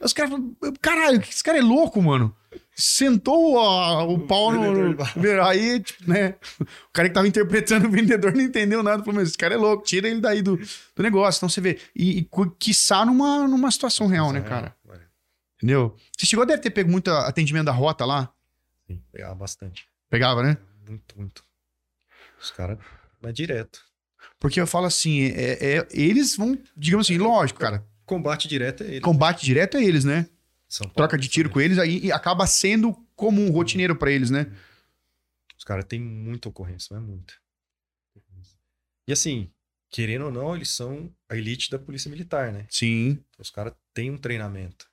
Os 0.00 0.12
caras 0.14 0.32
falaram, 0.32 0.56
caralho, 0.80 1.20
esse 1.20 1.44
cara 1.44 1.58
é 1.58 1.62
louco, 1.62 2.00
mano. 2.02 2.34
Sentou 2.74 3.54
ó, 3.56 4.04
o 4.06 4.18
pau 4.20 4.50
no. 4.52 4.88
no- 4.94 4.96
Aí, 5.46 5.80
tipo, 5.80 6.10
né? 6.10 6.34
O 6.60 6.92
cara 6.92 7.08
que 7.08 7.14
tava 7.14 7.28
interpretando 7.28 7.86
o 7.86 7.90
vendedor 7.90 8.32
não 8.34 8.40
entendeu 8.40 8.82
nada. 8.82 9.02
Falou, 9.04 9.20
mas 9.20 9.28
esse 9.28 9.38
cara 9.38 9.54
é 9.54 9.56
louco, 9.56 9.84
tira 9.84 10.08
ele 10.08 10.20
daí 10.20 10.40
do, 10.42 10.56
do 10.56 11.02
negócio. 11.02 11.38
Então 11.38 11.48
você 11.48 11.60
vê. 11.60 11.78
E, 11.94 12.18
e 12.20 12.28
quiçá 12.58 13.04
numa, 13.04 13.46
numa 13.46 13.70
situação 13.70 14.06
real, 14.06 14.32
né, 14.32 14.40
cara? 14.40 14.74
É, 14.90 14.94
Entendeu? 15.58 15.94
Você 16.16 16.26
chegou 16.26 16.44
deve 16.46 16.62
ter 16.62 16.70
pego 16.70 16.90
muito 16.90 17.10
atendimento 17.10 17.66
da 17.66 17.72
rota 17.72 18.04
lá. 18.04 18.30
Sim, 18.86 19.00
pegava 19.12 19.34
bastante. 19.34 19.86
Pegava, 20.10 20.42
né? 20.42 20.56
Muito, 20.86 21.16
muito. 21.16 21.44
Os 22.40 22.50
caras, 22.50 22.78
mas 23.20 23.34
direto. 23.34 23.80
Porque 24.38 24.60
eu 24.60 24.66
falo 24.66 24.86
assim, 24.86 25.22
é, 25.22 25.78
é- 25.78 25.88
eles 25.90 26.36
vão, 26.36 26.58
digamos 26.76 27.06
assim, 27.06 27.18
lógico, 27.18 27.60
cara. 27.60 27.86
Combate 28.04 28.48
direto 28.48 28.82
é 28.82 28.86
ele. 28.86 29.00
Combate 29.00 29.44
direto 29.44 29.76
é 29.76 29.84
eles, 29.84 30.04
né? 30.04 30.28
Paulo, 30.78 30.94
Troca 30.94 31.16
de 31.16 31.28
tiro 31.28 31.48
com 31.48 31.60
eles, 31.60 31.78
aí 31.78 32.00
e 32.04 32.12
acaba 32.12 32.46
sendo 32.46 32.92
comum, 33.14 33.50
rotineiro 33.50 33.96
pra 33.96 34.10
eles, 34.10 34.30
né? 34.30 34.52
Os 35.56 35.64
caras 35.64 35.84
têm 35.84 36.00
muita 36.00 36.48
ocorrência, 36.48 36.88
mas 36.94 37.02
muita. 37.06 37.34
E 39.06 39.12
assim, 39.12 39.50
querendo 39.90 40.26
ou 40.26 40.32
não, 40.32 40.56
eles 40.56 40.70
são 40.70 41.14
a 41.28 41.36
elite 41.36 41.70
da 41.70 41.78
polícia 41.78 42.10
militar, 42.10 42.52
né? 42.52 42.66
Sim. 42.68 43.22
Os 43.38 43.50
caras 43.50 43.74
têm 43.92 44.10
um 44.10 44.18
treinamento. 44.18 44.90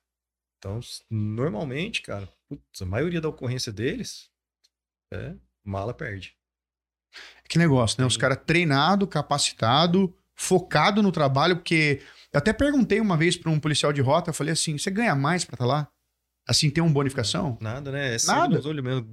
Então, 0.58 0.78
normalmente, 1.10 2.02
cara, 2.02 2.28
putz, 2.48 2.80
a 2.80 2.86
maioria 2.86 3.20
da 3.20 3.28
ocorrência 3.28 3.72
deles 3.72 4.30
é 5.12 5.34
mala 5.64 5.92
perde. 5.94 6.34
Que 7.48 7.58
negócio, 7.58 8.00
né? 8.00 8.06
Os 8.06 8.16
caras 8.16 8.38
treinado, 8.46 9.06
capacitado, 9.06 10.14
focado 10.34 11.02
no 11.02 11.12
trabalho, 11.12 11.56
porque 11.56 12.00
eu 12.32 12.38
até 12.38 12.52
perguntei 12.52 13.00
uma 13.00 13.16
vez 13.16 13.36
pra 13.36 13.50
um 13.50 13.60
policial 13.60 13.92
de 13.92 14.00
rota, 14.00 14.30
eu 14.30 14.34
falei 14.34 14.52
assim, 14.52 14.78
você 14.78 14.90
ganha 14.90 15.14
mais 15.14 15.44
pra 15.44 15.54
estar 15.54 15.66
lá? 15.66 15.88
Assim, 16.48 16.70
tem 16.70 16.82
uma 16.82 16.92
bonificação? 16.92 17.56
Nada, 17.60 17.92
né? 17.92 18.16
É 18.16 18.18
Nada. 18.26 18.60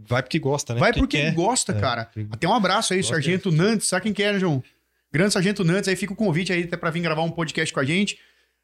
Vai 0.08 0.24
porque 0.24 0.40
gosta, 0.40 0.74
né? 0.74 0.80
Vai 0.80 0.94
porque 0.94 1.18
quer. 1.18 1.34
gosta, 1.34 1.74
É. 1.74 1.80
cara. 1.80 2.10
Até 2.32 2.48
um 2.48 2.54
abraço 2.54 2.94
aí, 2.94 3.04
Sargento 3.04 3.52
Nantes. 3.52 3.88
Sabe 3.88 4.04
quem 4.04 4.14
que 4.14 4.24
é, 4.24 4.34
né, 4.34 4.40
João? 4.40 4.64
Grande 5.12 5.34
Sargento 5.34 5.64
Nantes. 5.64 5.88
Aí 5.90 5.96
fica 5.96 6.14
o 6.14 6.16
convite 6.16 6.52
aí 6.52 6.64
até 6.64 6.76
pra 6.76 6.90
vir 6.90 7.02
gravar 7.02 7.22
um 7.22 7.30
podcast 7.30 7.72
com 7.72 7.80
a 7.80 7.84
gente. 7.86 8.18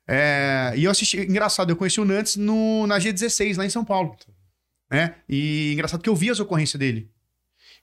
É, 0.08 0.74
E 0.76 0.84
eu 0.84 0.90
assisti... 0.92 1.18
Engraçado, 1.20 1.70
eu 1.70 1.76
conheci 1.76 2.00
o 2.02 2.06
Nantes 2.06 2.38
no... 2.38 2.88
na 2.88 2.98
G16, 2.98 3.56
lá 3.58 3.66
em 3.66 3.70
São 3.70 3.86
Paulo. 3.86 4.16
né? 4.90 5.16
E 5.30 5.74
engraçado 5.74 6.02
que 6.02 6.10
eu 6.10 6.16
vi 6.16 6.32
as 6.32 6.40
ocorrências 6.40 6.80
dele. 6.80 7.12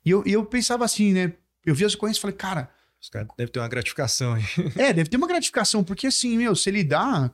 E 0.05 0.11
eu, 0.11 0.23
eu 0.27 0.45
pensava 0.45 0.85
assim, 0.85 1.13
né? 1.13 1.33
Eu 1.65 1.75
vi 1.75 1.85
as 1.85 1.95
ocorrências 1.95 2.19
e 2.19 2.21
falei, 2.23 2.37
cara... 2.37 2.71
Os 3.01 3.09
caras 3.09 3.29
devem 3.37 3.53
ter 3.53 3.59
uma 3.59 3.69
gratificação 3.69 4.35
aí. 4.35 4.45
É, 4.77 4.93
deve 4.93 5.11
ter 5.11 5.17
uma 5.17 5.27
gratificação. 5.27 5.83
Porque 5.83 6.07
assim, 6.07 6.37
meu, 6.37 6.55
se 6.55 6.71
ele 6.71 6.85
dá 6.85 7.31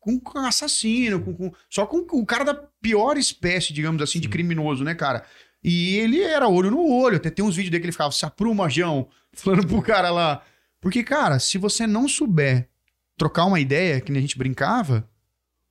com, 0.00 0.18
com 0.18 0.38
assassino, 0.40 1.20
com, 1.20 1.34
com- 1.34 1.52
só 1.70 1.86
com 1.86 1.98
o 2.18 2.26
cara 2.26 2.44
da 2.44 2.54
pior 2.54 3.16
espécie, 3.16 3.72
digamos 3.72 4.02
assim, 4.02 4.18
de 4.20 4.28
criminoso, 4.28 4.82
né, 4.82 4.94
cara? 4.94 5.24
E 5.62 5.96
ele 5.96 6.20
era 6.20 6.48
olho 6.48 6.70
no 6.70 6.84
olho. 6.90 7.16
Até 7.16 7.30
tem 7.30 7.44
uns 7.44 7.54
vídeos 7.56 7.70
dele 7.70 7.80
que 7.82 7.86
ele 7.86 7.92
ficava, 7.92 8.10
se 8.12 8.24
apruma, 8.26 8.68
Jão, 8.68 9.08
falando 9.32 9.66
pro 9.66 9.80
cara 9.82 10.10
lá. 10.10 10.42
Porque, 10.80 11.02
cara, 11.04 11.38
se 11.38 11.58
você 11.58 11.86
não 11.86 12.08
souber 12.08 12.68
trocar 13.16 13.44
uma 13.46 13.60
ideia, 13.60 14.00
que 14.00 14.10
nem 14.12 14.18
a 14.18 14.22
gente 14.22 14.36
brincava, 14.36 15.08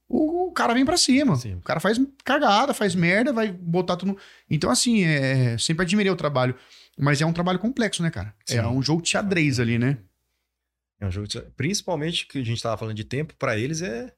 o, 0.09 0.47
o 0.49 0.51
cara 0.51 0.73
vem 0.73 0.85
pra 0.85 0.97
cima. 0.97 1.35
Sim. 1.35 1.55
O 1.55 1.61
cara 1.61 1.79
faz 1.79 1.99
cagada, 2.23 2.73
faz 2.73 2.93
merda, 2.95 3.33
vai 3.33 3.51
botar 3.51 3.97
tudo. 3.97 4.13
no- 4.13 4.17
Então, 4.49 4.69
assim, 4.69 5.03
é... 5.03 5.57
sempre 5.57 5.83
admirei 5.83 6.11
o 6.11 6.15
trabalho. 6.15 6.55
Mas 6.97 7.19
é 7.21 7.25
um 7.25 7.33
trabalho 7.33 7.57
complexo, 7.59 8.03
né, 8.03 8.11
cara? 8.11 8.35
É 8.47 8.53
Sim. 8.53 8.67
um 8.67 8.81
jogo 8.81 9.01
de 9.01 9.09
xadrez 9.09 9.59
ali, 9.59 9.79
né? 9.79 9.97
É 10.99 11.07
um 11.07 11.11
jogo 11.11 11.27
de... 11.27 11.41
Principalmente 11.57 12.27
que 12.27 12.37
a 12.39 12.43
gente 12.43 12.61
tava 12.61 12.77
falando 12.77 12.95
de 12.95 13.03
tempo, 13.03 13.33
pra 13.35 13.57
eles 13.57 13.81
é. 13.81 14.13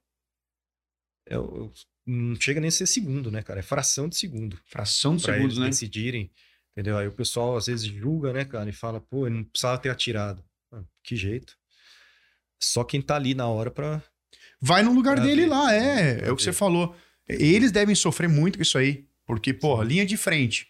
é 1.29 1.35
Não 2.05 2.35
chega 2.39 2.59
nem 2.59 2.67
a 2.67 2.71
ser 2.71 2.85
segundo, 2.85 3.31
né, 3.31 3.41
cara? 3.41 3.59
É 3.61 3.63
fração 3.63 4.09
de 4.09 4.17
segundo. 4.17 4.59
Fração 4.65 5.15
de 5.15 5.23
Pra 5.23 5.33
segundos, 5.35 5.55
eles 5.55 5.63
né? 5.63 5.69
decidirem. 5.69 6.31
Entendeu? 6.73 6.97
Aí 6.97 7.07
o 7.07 7.11
pessoal 7.13 7.55
às 7.55 7.67
vezes 7.67 7.85
julga, 7.85 8.33
né, 8.33 8.43
cara? 8.43 8.69
E 8.69 8.73
fala, 8.73 8.99
pô, 8.99 9.25
ele 9.25 9.37
não 9.37 9.43
precisava 9.45 9.77
ter 9.77 9.89
atirado. 9.89 10.43
Ah, 10.73 10.83
que 11.01 11.15
jeito. 11.15 11.57
Só 12.61 12.83
quem 12.83 13.01
tá 13.01 13.15
ali 13.15 13.33
na 13.33 13.47
hora 13.47 13.71
pra. 13.71 14.03
Vai 14.65 14.81
no 14.83 14.93
lugar 14.93 15.19
dele 15.19 15.45
lá, 15.45 15.73
é. 15.73 16.21
É 16.27 16.31
o 16.31 16.35
que 16.35 16.41
você 16.43 16.51
falou. 16.53 16.95
Eles 17.27 17.71
devem 17.71 17.93
sofrer 17.95 18.27
muito 18.27 18.57
com 18.57 18.61
isso 18.63 18.77
aí. 18.77 19.05
Porque, 19.25 19.53
porra, 19.53 19.83
linha 19.83 20.05
de 20.05 20.17
frente, 20.17 20.67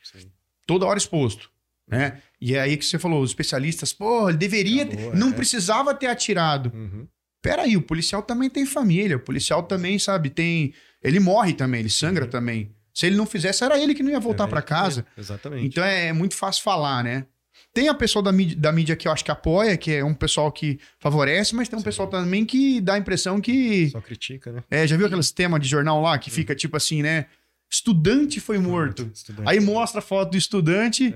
toda 0.66 0.86
hora 0.86 0.98
exposto, 0.98 1.50
né? 1.88 2.22
E 2.40 2.56
é 2.56 2.62
aí 2.62 2.78
que 2.78 2.86
você 2.86 2.98
falou, 2.98 3.22
os 3.22 3.30
especialistas, 3.32 3.92
porra, 3.94 4.30
ele 4.30 4.38
deveria, 4.38 4.86
ter- 4.86 4.94
Acabou, 4.96 5.16
não 5.16 5.30
é. 5.30 5.34
precisava 5.34 5.94
ter 5.94 6.08
atirado. 6.08 6.72
Uhum. 6.74 7.08
Peraí, 7.42 7.76
o 7.78 7.82
policial 7.82 8.22
também 8.22 8.50
tem 8.50 8.66
família, 8.66 9.18
o 9.18 9.20
policial 9.20 9.64
também, 9.64 10.00
sabe, 10.00 10.30
tem... 10.30 10.74
Ele 11.04 11.20
morre 11.20 11.54
também, 11.54 11.82
ele 11.82 11.90
sangra 11.90 12.26
Uhum. 12.26 12.30
também. 12.32 12.72
Se 12.94 13.06
ele 13.06 13.16
não 13.18 13.26
fizesse, 13.26 13.64
era 13.64 13.78
ele 13.78 13.94
que 13.94 14.02
não 14.02 14.12
ia 14.12 14.20
voltar 14.20 14.46
É, 14.46 14.48
pra 14.48 14.62
casa. 14.62 15.06
Exatamente. 15.18 15.68
Então 15.68 15.84
é 15.84 16.12
muito 16.14 16.36
fácil 16.36 16.64
falar, 16.64 17.04
né? 17.04 17.26
Tem 17.74 17.90
a 17.90 17.94
pessoa 17.94 18.24
da 18.24 18.32
mídia, 18.32 18.56
da 18.58 18.72
mídia 18.72 18.96
que 18.96 19.08
eu 19.08 19.12
acho 19.12 19.24
que 19.24 19.32
apoia, 19.32 19.76
que 19.76 19.92
é 19.92 20.04
um 20.04 20.14
pessoal 20.14 20.52
que 20.52 20.80
favorece, 21.00 21.54
mas 21.56 21.68
tem 21.68 21.76
um 21.78 21.82
Sim. 21.82 21.86
pessoal 21.86 22.08
também 22.08 22.46
que 22.46 22.80
dá 22.80 22.94
a 22.94 22.98
impressão 22.98 23.42
que... 23.42 23.90
Só 23.90 24.00
critica, 24.02 24.52
né? 24.52 24.64
É, 24.72 24.88
já 24.88 24.96
viu 24.96 25.06
aqueles 25.06 25.32
temas 25.32 25.60
de 25.62 25.68
jornal 25.68 26.02
lá 26.02 26.18
que 26.18 26.30
fica 26.32 26.56
tipo 26.56 26.78
assim, 26.78 27.02
né? 27.02 27.26
Estudante 27.70 28.40
foi 28.40 28.58
morto. 28.58 29.10
Estudante. 29.14 29.50
Aí 29.50 29.60
mostra 29.60 30.00
a 30.00 30.02
foto 30.02 30.32
do 30.32 30.38
estudante, 30.38 31.14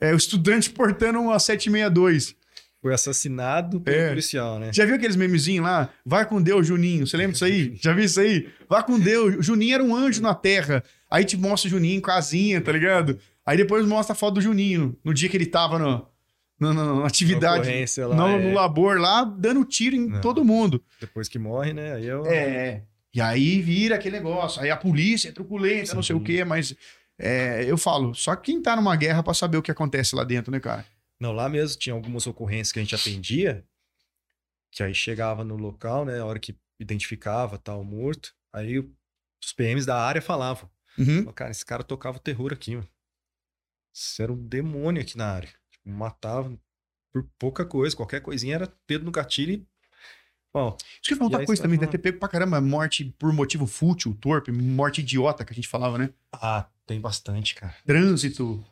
é. 0.00 0.12
o 0.12 0.16
estudante 0.16 0.68
portando 0.70 1.20
uma 1.20 1.38
762. 1.38 2.34
Foi 2.82 2.92
assassinado 2.92 3.80
pelo 3.80 3.96
É. 3.96 4.08
policial, 4.10 4.58
né? 4.58 4.70
Já 4.72 4.84
viu 4.84 4.94
aqueles 4.94 5.16
memezinhos 5.16 5.64
lá? 5.64 5.88
Vai 6.04 6.26
com 6.26 6.40
Deus, 6.40 6.66
Juninho. 6.66 7.06
Você 7.06 7.16
lembra 7.16 7.32
disso 7.32 7.44
aí? 7.44 7.74
Já 7.82 7.92
viu 7.92 8.04
isso 8.04 8.20
aí? 8.20 8.48
Vai 8.68 8.84
com 8.84 8.98
Deus. 8.98 9.44
Juninho 9.44 9.74
era 9.74 9.82
um 9.82 9.96
anjo 9.96 10.20
na 10.20 10.34
terra. 10.34 10.84
Aí 11.10 11.24
te 11.24 11.36
mostra 11.36 11.68
o 11.68 11.70
Juninho 11.70 12.00
com 12.02 12.10
a 12.10 12.16
asinha, 12.16 12.60
tá 12.60 12.70
ligado? 12.70 13.18
Aí 13.46 13.56
depois 13.56 13.86
mostra 13.86 14.12
a 14.12 14.16
foto 14.16 14.34
do 14.34 14.40
Juninho, 14.40 14.98
no 15.04 15.14
dia 15.14 15.28
que 15.28 15.36
ele 15.36 15.46
tava 15.46 15.78
no, 15.78 16.08
na, 16.58 16.74
na- 16.74 16.94
na 16.96 17.06
atividade, 17.06 17.68
lá, 18.00 18.14
no, 18.16 18.26
é. 18.28 18.38
no 18.48 18.54
labor 18.54 18.98
lá, 18.98 19.22
dando 19.24 19.64
tiro 19.64 19.94
em 19.94 20.08
Não. 20.08 20.20
todo 20.20 20.44
mundo. 20.44 20.82
Depois 21.00 21.28
que 21.28 21.38
morre, 21.38 21.72
né? 21.72 21.94
Aí 21.94 22.06
eu. 22.06 22.26
É. 22.26 22.82
E 23.14 23.20
aí 23.20 23.62
vira 23.62 23.94
aquele 23.94 24.16
negócio. 24.18 24.60
Aí 24.60 24.70
a 24.70 24.76
polícia 24.76 25.28
é 25.28 25.32
truculenta, 25.32 25.94
não 25.94 26.02
sei 26.02 26.14
o 26.16 26.20
quê, 26.20 26.44
mas 26.44 26.74
é, 27.18 27.64
eu 27.64 27.78
falo, 27.78 28.14
só 28.14 28.34
quem 28.36 28.60
tá 28.60 28.74
numa 28.76 28.94
guerra 28.96 29.22
pra 29.22 29.32
saber 29.32 29.56
o 29.56 29.62
que 29.62 29.70
acontece 29.70 30.14
lá 30.14 30.24
dentro, 30.24 30.50
né, 30.52 30.60
cara? 30.60 30.84
Não, 31.18 31.32
lá 31.32 31.48
mesmo 31.48 31.78
tinha 31.78 31.94
algumas 31.94 32.26
ocorrências 32.26 32.72
que 32.72 32.78
a 32.78 32.82
gente 32.82 32.94
atendia, 32.94 33.64
que 34.70 34.82
aí 34.82 34.94
chegava 34.94 35.42
no 35.44 35.56
local, 35.56 36.04
né? 36.04 36.18
A 36.20 36.24
hora 36.26 36.38
que 36.38 36.54
identificava 36.78 37.56
tal 37.56 37.82
morto, 37.82 38.34
aí 38.52 38.78
os 38.78 39.52
PMs 39.56 39.86
da 39.86 39.98
área 39.98 40.20
falavam: 40.20 40.68
Uhum. 40.98 41.24
"Pô, 41.24 41.32
Cara, 41.32 41.50
esse 41.50 41.64
cara 41.64 41.82
tocava 41.82 42.18
o 42.18 42.20
terror 42.20 42.52
aqui, 42.52 42.74
mano. 42.76 42.88
Isso 43.96 44.22
era 44.22 44.30
um 44.30 44.36
demônio 44.36 45.00
aqui 45.00 45.16
na 45.16 45.26
área. 45.26 45.48
Tipo, 45.70 45.88
matava 45.88 46.54
por 47.10 47.26
pouca 47.38 47.64
coisa, 47.64 47.96
qualquer 47.96 48.20
coisinha 48.20 48.54
era 48.56 48.72
dedo 48.86 49.04
no 49.06 49.10
gatilho 49.10 49.52
e. 49.54 49.66
Bom, 50.52 50.76
Isso 51.02 51.14
que 51.16 51.22
eu 51.22 51.26
aí 51.38 51.44
coisa 51.46 51.60
você 51.60 51.62
também, 51.62 51.78
deve 51.78 51.92
ter 51.92 51.98
pego 51.98 52.18
pra 52.18 52.28
caramba 52.28 52.60
morte 52.60 53.04
por 53.18 53.30
motivo 53.32 53.66
fútil, 53.66 54.14
torpe, 54.20 54.50
morte 54.52 55.00
idiota 55.02 55.44
que 55.44 55.52
a 55.52 55.54
gente 55.56 55.68
falava, 55.68 55.98
né? 55.98 56.10
ah, 56.32 56.66
tem 56.86 57.00
bastante, 57.00 57.54
cara. 57.54 57.74
Trânsito. 57.84 58.64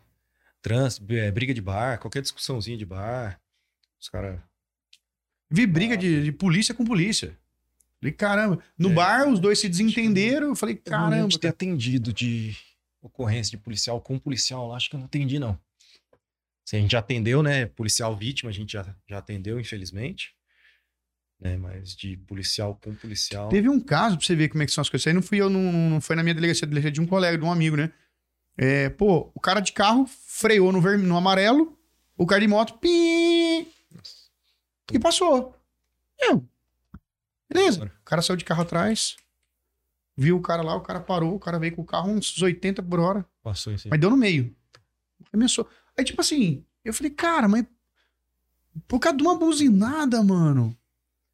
Trânsito, 0.62 1.12
é, 1.12 1.30
briga 1.30 1.52
de 1.52 1.60
bar, 1.60 1.98
qualquer 1.98 2.22
discussãozinha 2.22 2.76
de 2.76 2.86
bar. 2.86 3.38
Os 4.00 4.08
caras. 4.08 4.40
Vi 5.50 5.66
briga 5.66 5.96
de, 5.96 6.24
de 6.24 6.32
polícia 6.32 6.74
com 6.74 6.84
polícia. 6.84 7.36
Falei, 8.00 8.12
caramba. 8.12 8.62
No 8.78 8.90
É. 8.90 8.94
bar, 8.94 9.28
os 9.28 9.38
dois 9.38 9.58
se 9.58 9.68
desentenderam. 9.68 10.48
Eu 10.48 10.56
falei, 10.56 10.80
Eu 10.84 10.92
não 10.92 10.98
lembro 11.00 11.10
caramba. 11.10 11.28
de 11.28 11.38
ter 11.38 11.48
cara. 11.48 11.54
atendido 11.54 12.12
de 12.12 12.56
ocorrência 13.06 13.56
de 13.56 13.62
policial 13.62 14.00
com 14.00 14.18
policial 14.18 14.66
lá, 14.68 14.76
acho 14.76 14.88
que 14.88 14.96
eu 14.96 14.98
não 14.98 15.06
atendi, 15.06 15.38
não. 15.38 15.58
Assim, 16.66 16.78
a 16.78 16.80
gente 16.80 16.92
já 16.92 16.98
atendeu, 16.98 17.42
né? 17.42 17.66
Policial 17.66 18.16
vítima, 18.16 18.50
a 18.50 18.52
gente 18.52 18.72
já, 18.72 18.96
já 19.06 19.18
atendeu, 19.18 19.60
infelizmente. 19.60 20.34
Né? 21.38 21.58
Mas 21.58 21.94
de 21.94 22.16
policial 22.16 22.78
com 22.82 22.94
policial. 22.94 23.50
Teve 23.50 23.68
um 23.68 23.78
caso 23.78 24.16
pra 24.16 24.26
você 24.26 24.34
ver 24.34 24.48
como 24.48 24.62
é 24.62 24.66
que 24.66 24.72
são 24.72 24.80
as 24.80 24.88
coisas. 24.88 25.06
Aí 25.06 25.12
não 25.12 25.20
fui 25.20 25.38
eu, 25.38 25.50
não, 25.50 25.60
não 25.72 26.00
foi 26.00 26.16
na 26.16 26.22
minha 26.22 26.34
delegacia, 26.34 26.66
delegacia 26.66 26.92
de 26.92 27.00
um 27.00 27.06
colega, 27.06 27.36
de 27.36 27.44
um 27.44 27.52
amigo, 27.52 27.76
né? 27.76 27.92
É, 28.56 28.88
pô, 28.88 29.30
o 29.34 29.40
cara 29.40 29.60
de 29.60 29.72
carro 29.72 30.06
freou 30.06 30.72
no, 30.72 30.80
vermelho, 30.80 31.08
no 31.08 31.16
amarelo, 31.16 31.78
o 32.16 32.24
cara 32.24 32.40
de 32.40 32.48
moto, 32.48 32.78
pi, 32.78 33.68
e 34.92 34.98
passou. 34.98 35.54
Eu. 36.18 36.48
Beleza. 37.52 37.84
O 37.84 38.04
cara 38.04 38.22
saiu 38.22 38.36
de 38.36 38.44
carro 38.44 38.62
atrás, 38.62 39.16
viu 40.16 40.36
o 40.36 40.40
cara 40.40 40.62
lá, 40.62 40.74
o 40.76 40.80
cara 40.80 41.00
parou, 41.00 41.34
o 41.34 41.38
cara 41.40 41.58
veio 41.58 41.74
com 41.74 41.82
o 41.82 41.84
carro 41.86 42.10
uns 42.10 42.40
80 42.40 42.82
por 42.82 43.00
hora, 43.00 43.24
Passou 43.42 43.72
em 43.72 43.78
cima. 43.78 43.90
mas 43.92 44.00
deu 44.00 44.10
no 44.10 44.16
meio. 44.16 44.54
Começou. 45.30 45.68
Aí, 45.98 46.04
tipo 46.04 46.20
assim, 46.20 46.64
eu 46.84 46.92
falei, 46.94 47.10
cara, 47.10 47.48
mas 47.48 47.64
por 48.88 48.98
causa 49.00 49.16
de 49.16 49.22
uma 49.24 49.36
buzinada, 49.36 50.22
mano. 50.22 50.76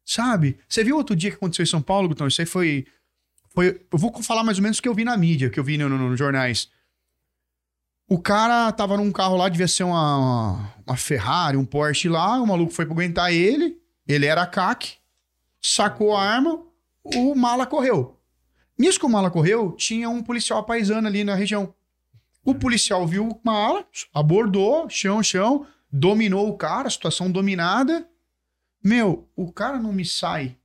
Sabe? 0.05 0.57
Você 0.67 0.83
viu 0.83 0.97
outro 0.97 1.15
dia 1.15 1.29
que 1.31 1.37
aconteceu 1.37 1.63
em 1.63 1.67
São 1.67 1.81
Paulo, 1.81 2.07
Gutão? 2.09 2.27
Isso 2.27 2.41
aí 2.41 2.45
foi. 2.47 2.85
foi 3.49 3.81
eu 3.91 3.97
vou 3.97 4.11
falar 4.23 4.43
mais 4.43 4.57
ou 4.57 4.63
menos 4.63 4.79
o 4.79 4.81
que 4.81 4.89
eu 4.89 4.93
vi 4.95 5.03
na 5.05 5.15
mídia, 5.15 5.49
que 5.49 5.59
eu 5.59 5.63
vi 5.63 5.77
no, 5.77 5.87
no- 5.87 6.09
nos 6.09 6.17
jornais. 6.19 6.69
O 8.07 8.19
cara 8.19 8.71
tava 8.73 8.97
num 8.97 9.11
carro 9.11 9.37
lá, 9.37 9.47
devia 9.47 9.67
ser 9.67 9.83
uma, 9.83 10.73
uma 10.85 10.97
Ferrari, 10.97 11.55
um 11.55 11.63
Porsche 11.65 12.09
lá. 12.09 12.41
O 12.41 12.47
maluco 12.47 12.73
foi 12.73 12.85
pra 12.85 12.93
aguentar 12.93 13.31
ele. 13.31 13.79
Ele 14.07 14.25
era 14.25 14.45
CAC, 14.45 14.97
sacou 15.61 16.15
a 16.17 16.21
arma, 16.23 16.61
o 17.03 17.33
mala 17.35 17.65
correu. 17.65 18.19
Nisso 18.81 18.99
que 18.99 19.05
o 19.05 19.09
mala 19.09 19.29
correu, 19.29 19.73
tinha 19.73 20.09
um 20.09 20.23
policial 20.23 20.63
paisano 20.63 21.07
ali 21.07 21.23
na 21.23 21.35
região. 21.35 21.71
O 22.43 22.55
policial 22.55 23.05
viu 23.05 23.29
o 23.29 23.39
mala, 23.43 23.85
abordou, 24.11 24.89
chão, 24.89 25.21
chão, 25.21 25.67
dominou 25.91 26.49
o 26.49 26.57
cara, 26.57 26.89
situação 26.89 27.29
dominada. 27.29 28.09
Meu, 28.83 29.29
o 29.35 29.51
cara 29.51 29.77
não 29.77 29.93
me 29.93 30.03
sai 30.03 30.57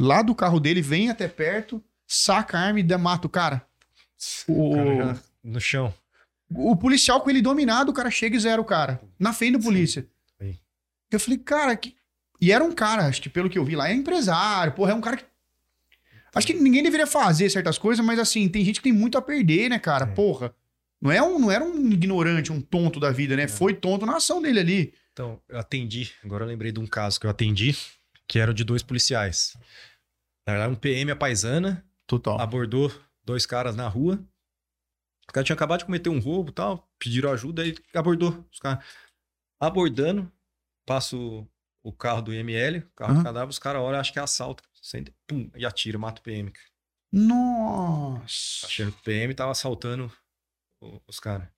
lá 0.00 0.20
do 0.20 0.34
carro 0.34 0.58
dele, 0.58 0.82
vem 0.82 1.10
até 1.10 1.28
perto, 1.28 1.80
saca 2.08 2.58
a 2.58 2.62
arma 2.62 2.80
e 2.80 2.96
mata 2.96 3.28
o 3.28 3.30
cara. 3.30 3.64
O, 4.48 4.74
cara 4.74 5.22
no 5.44 5.60
chão. 5.60 5.94
o 6.50 6.74
policial 6.74 7.20
com 7.20 7.30
ele 7.30 7.40
dominado, 7.40 7.92
o 7.92 7.94
cara 7.94 8.10
chega 8.10 8.36
e 8.36 8.40
zera 8.40 8.60
o 8.60 8.64
cara. 8.64 9.00
Na 9.16 9.32
frente 9.32 9.58
do 9.58 9.62
polícia. 9.62 10.04
Sim. 10.40 10.58
Eu 11.08 11.20
falei, 11.20 11.38
cara, 11.38 11.76
que... 11.76 11.94
e 12.40 12.50
era 12.50 12.64
um 12.64 12.72
cara, 12.72 13.06
acho 13.06 13.22
que 13.22 13.28
pelo 13.28 13.48
que 13.48 13.60
eu 13.60 13.64
vi 13.64 13.76
lá, 13.76 13.88
é 13.88 13.94
empresário, 13.94 14.72
porra, 14.72 14.90
é 14.90 14.94
um 14.96 15.00
cara 15.00 15.18
que. 15.18 15.24
Acho 16.34 16.46
que 16.46 16.54
ninguém 16.54 16.82
deveria 16.82 17.06
fazer 17.06 17.48
certas 17.50 17.78
coisas, 17.78 18.04
mas 18.04 18.18
assim, 18.18 18.48
tem 18.48 18.64
gente 18.64 18.76
que 18.76 18.84
tem 18.84 18.92
muito 18.92 19.16
a 19.16 19.22
perder, 19.22 19.70
né, 19.70 19.78
cara? 19.78 20.04
É. 20.04 20.14
Porra. 20.14 20.54
Não, 21.00 21.12
é 21.12 21.22
um, 21.22 21.38
não 21.38 21.50
era 21.50 21.64
um 21.64 21.90
ignorante, 21.90 22.52
um 22.52 22.60
tonto 22.60 22.98
da 22.98 23.10
vida, 23.10 23.36
né? 23.36 23.46
Foi 23.46 23.72
tonto 23.72 24.04
na 24.04 24.16
ação 24.16 24.42
dele 24.42 24.60
ali. 24.60 24.94
Então, 25.12 25.40
eu 25.48 25.58
atendi. 25.58 26.12
Agora 26.24 26.44
eu 26.44 26.48
lembrei 26.48 26.72
de 26.72 26.80
um 26.80 26.86
caso 26.86 27.20
que 27.20 27.26
eu 27.26 27.30
atendi, 27.30 27.76
que 28.26 28.38
era 28.38 28.52
de 28.52 28.64
dois 28.64 28.82
policiais. 28.82 29.56
Na 30.46 30.54
verdade, 30.54 30.72
um 30.72 30.76
PM, 30.76 31.10
a 31.10 31.16
paisana, 31.16 31.84
Total. 32.06 32.40
abordou 32.40 32.92
dois 33.24 33.46
caras 33.46 33.76
na 33.76 33.86
rua. 33.86 34.18
O 35.28 35.32
cara 35.32 35.44
tinha 35.44 35.54
acabado 35.54 35.80
de 35.80 35.84
cometer 35.84 36.08
um 36.08 36.18
roubo 36.18 36.50
e 36.50 36.54
tal, 36.54 36.90
pediram 36.98 37.30
ajuda, 37.30 37.62
aí 37.62 37.76
abordou 37.94 38.44
os 38.50 38.58
caras. 38.58 38.84
Abordando, 39.60 40.30
passa 40.86 41.16
o, 41.16 41.46
o 41.82 41.92
carro 41.92 42.22
do 42.22 42.32
IML, 42.32 42.78
o 42.78 42.90
carro 42.96 43.12
Aham. 43.12 43.20
do 43.20 43.24
cadáver, 43.24 43.50
os 43.50 43.58
caras 43.58 43.82
olham, 43.82 44.00
acho 44.00 44.12
que 44.12 44.18
é 44.18 44.22
assalto. 44.22 44.64
Sente, 44.82 45.12
pum, 45.26 45.50
e 45.56 45.64
atira, 45.66 45.98
mata 45.98 46.20
o 46.20 46.24
PM. 46.24 46.50
cara. 46.50 46.66
Nossa. 47.12 48.66
Achando 48.66 48.92
que 48.92 48.98
o 48.98 49.02
PM 49.02 49.34
tava 49.34 49.50
assaltando 49.52 50.12
o- 50.80 51.00
os 51.06 51.18
caras. 51.20 51.48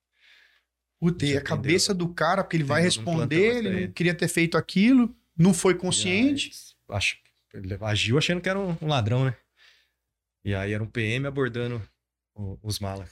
Puta, 0.99 1.25
e 1.25 1.33
Já 1.33 1.39
a 1.39 1.43
cabeça 1.43 1.95
do 1.95 2.13
cara, 2.13 2.45
porque 2.45 2.57
ele 2.57 2.65
vai 2.65 2.83
responder, 2.83 3.37
plantão, 3.53 3.59
ele 3.59 3.87
não 3.87 3.93
queria 3.93 4.15
ter 4.15 4.29
feito 4.29 4.57
aquilo, 4.59 5.17
não 5.37 5.55
foi 5.55 5.75
consciente. 5.75 6.51
E 6.51 6.53
aí, 6.93 6.97
acho, 6.97 7.19
ele 7.55 7.79
agiu 7.81 8.19
achando 8.19 8.41
que 8.41 8.49
era 8.49 8.59
um, 8.59 8.77
um 8.83 8.87
ladrão, 8.87 9.25
né? 9.25 9.37
E 10.45 10.55
aí 10.55 10.73
era 10.73 10.83
um 10.83 10.87
PM 10.87 11.27
abordando 11.27 11.83
o- 12.35 12.59
os 12.63 12.79
malas. 12.79 13.11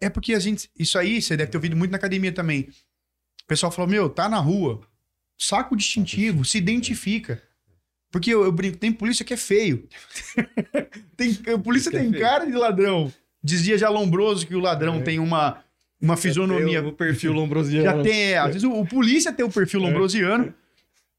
É 0.00 0.08
porque 0.10 0.34
a 0.34 0.38
gente. 0.38 0.70
Isso 0.78 0.98
aí, 0.98 1.20
você 1.20 1.36
deve 1.36 1.50
ter 1.50 1.56
ouvido 1.58 1.76
muito 1.76 1.90
na 1.90 1.96
academia 1.98 2.32
também. 2.32 2.62
O 3.42 3.46
pessoal 3.46 3.72
falou: 3.72 3.90
Meu, 3.90 4.08
tá 4.08 4.28
na 4.28 4.38
rua, 4.38 4.86
saca 5.38 5.74
o 5.74 5.76
distintivo, 5.76 6.44
se 6.44 6.56
identifica. 6.58 7.42
Porque 8.10 8.32
eu, 8.32 8.44
eu 8.44 8.52
brinco, 8.52 8.76
tem 8.76 8.92
polícia 8.92 9.24
que 9.24 9.34
é 9.34 9.36
feio. 9.36 9.88
tem, 11.16 11.34
polícia 11.62 11.90
é 11.90 11.92
tem 11.92 12.10
feio. 12.10 12.22
cara 12.22 12.44
de 12.44 12.52
ladrão. 12.52 13.12
Dizia 13.42 13.78
já 13.78 13.88
Lombroso 13.88 14.46
que 14.46 14.54
o 14.54 14.60
ladrão 14.60 14.96
É. 14.96 15.00
tem 15.02 15.18
uma, 15.18 15.62
uma 16.00 16.16
fisionomia. 16.16 16.82
O 16.86 16.92
perfil 16.92 17.32
lombrosiano. 17.32 17.84
Já 17.84 18.02
tem, 18.02 18.32
é, 18.32 18.38
às 18.38 18.48
vezes 18.48 18.64
o, 18.64 18.72
o 18.72 18.86
polícia 18.86 19.32
tem 19.32 19.44
o 19.44 19.50
perfil 19.50 19.80
É. 19.80 19.82
lombrosiano. 19.84 20.52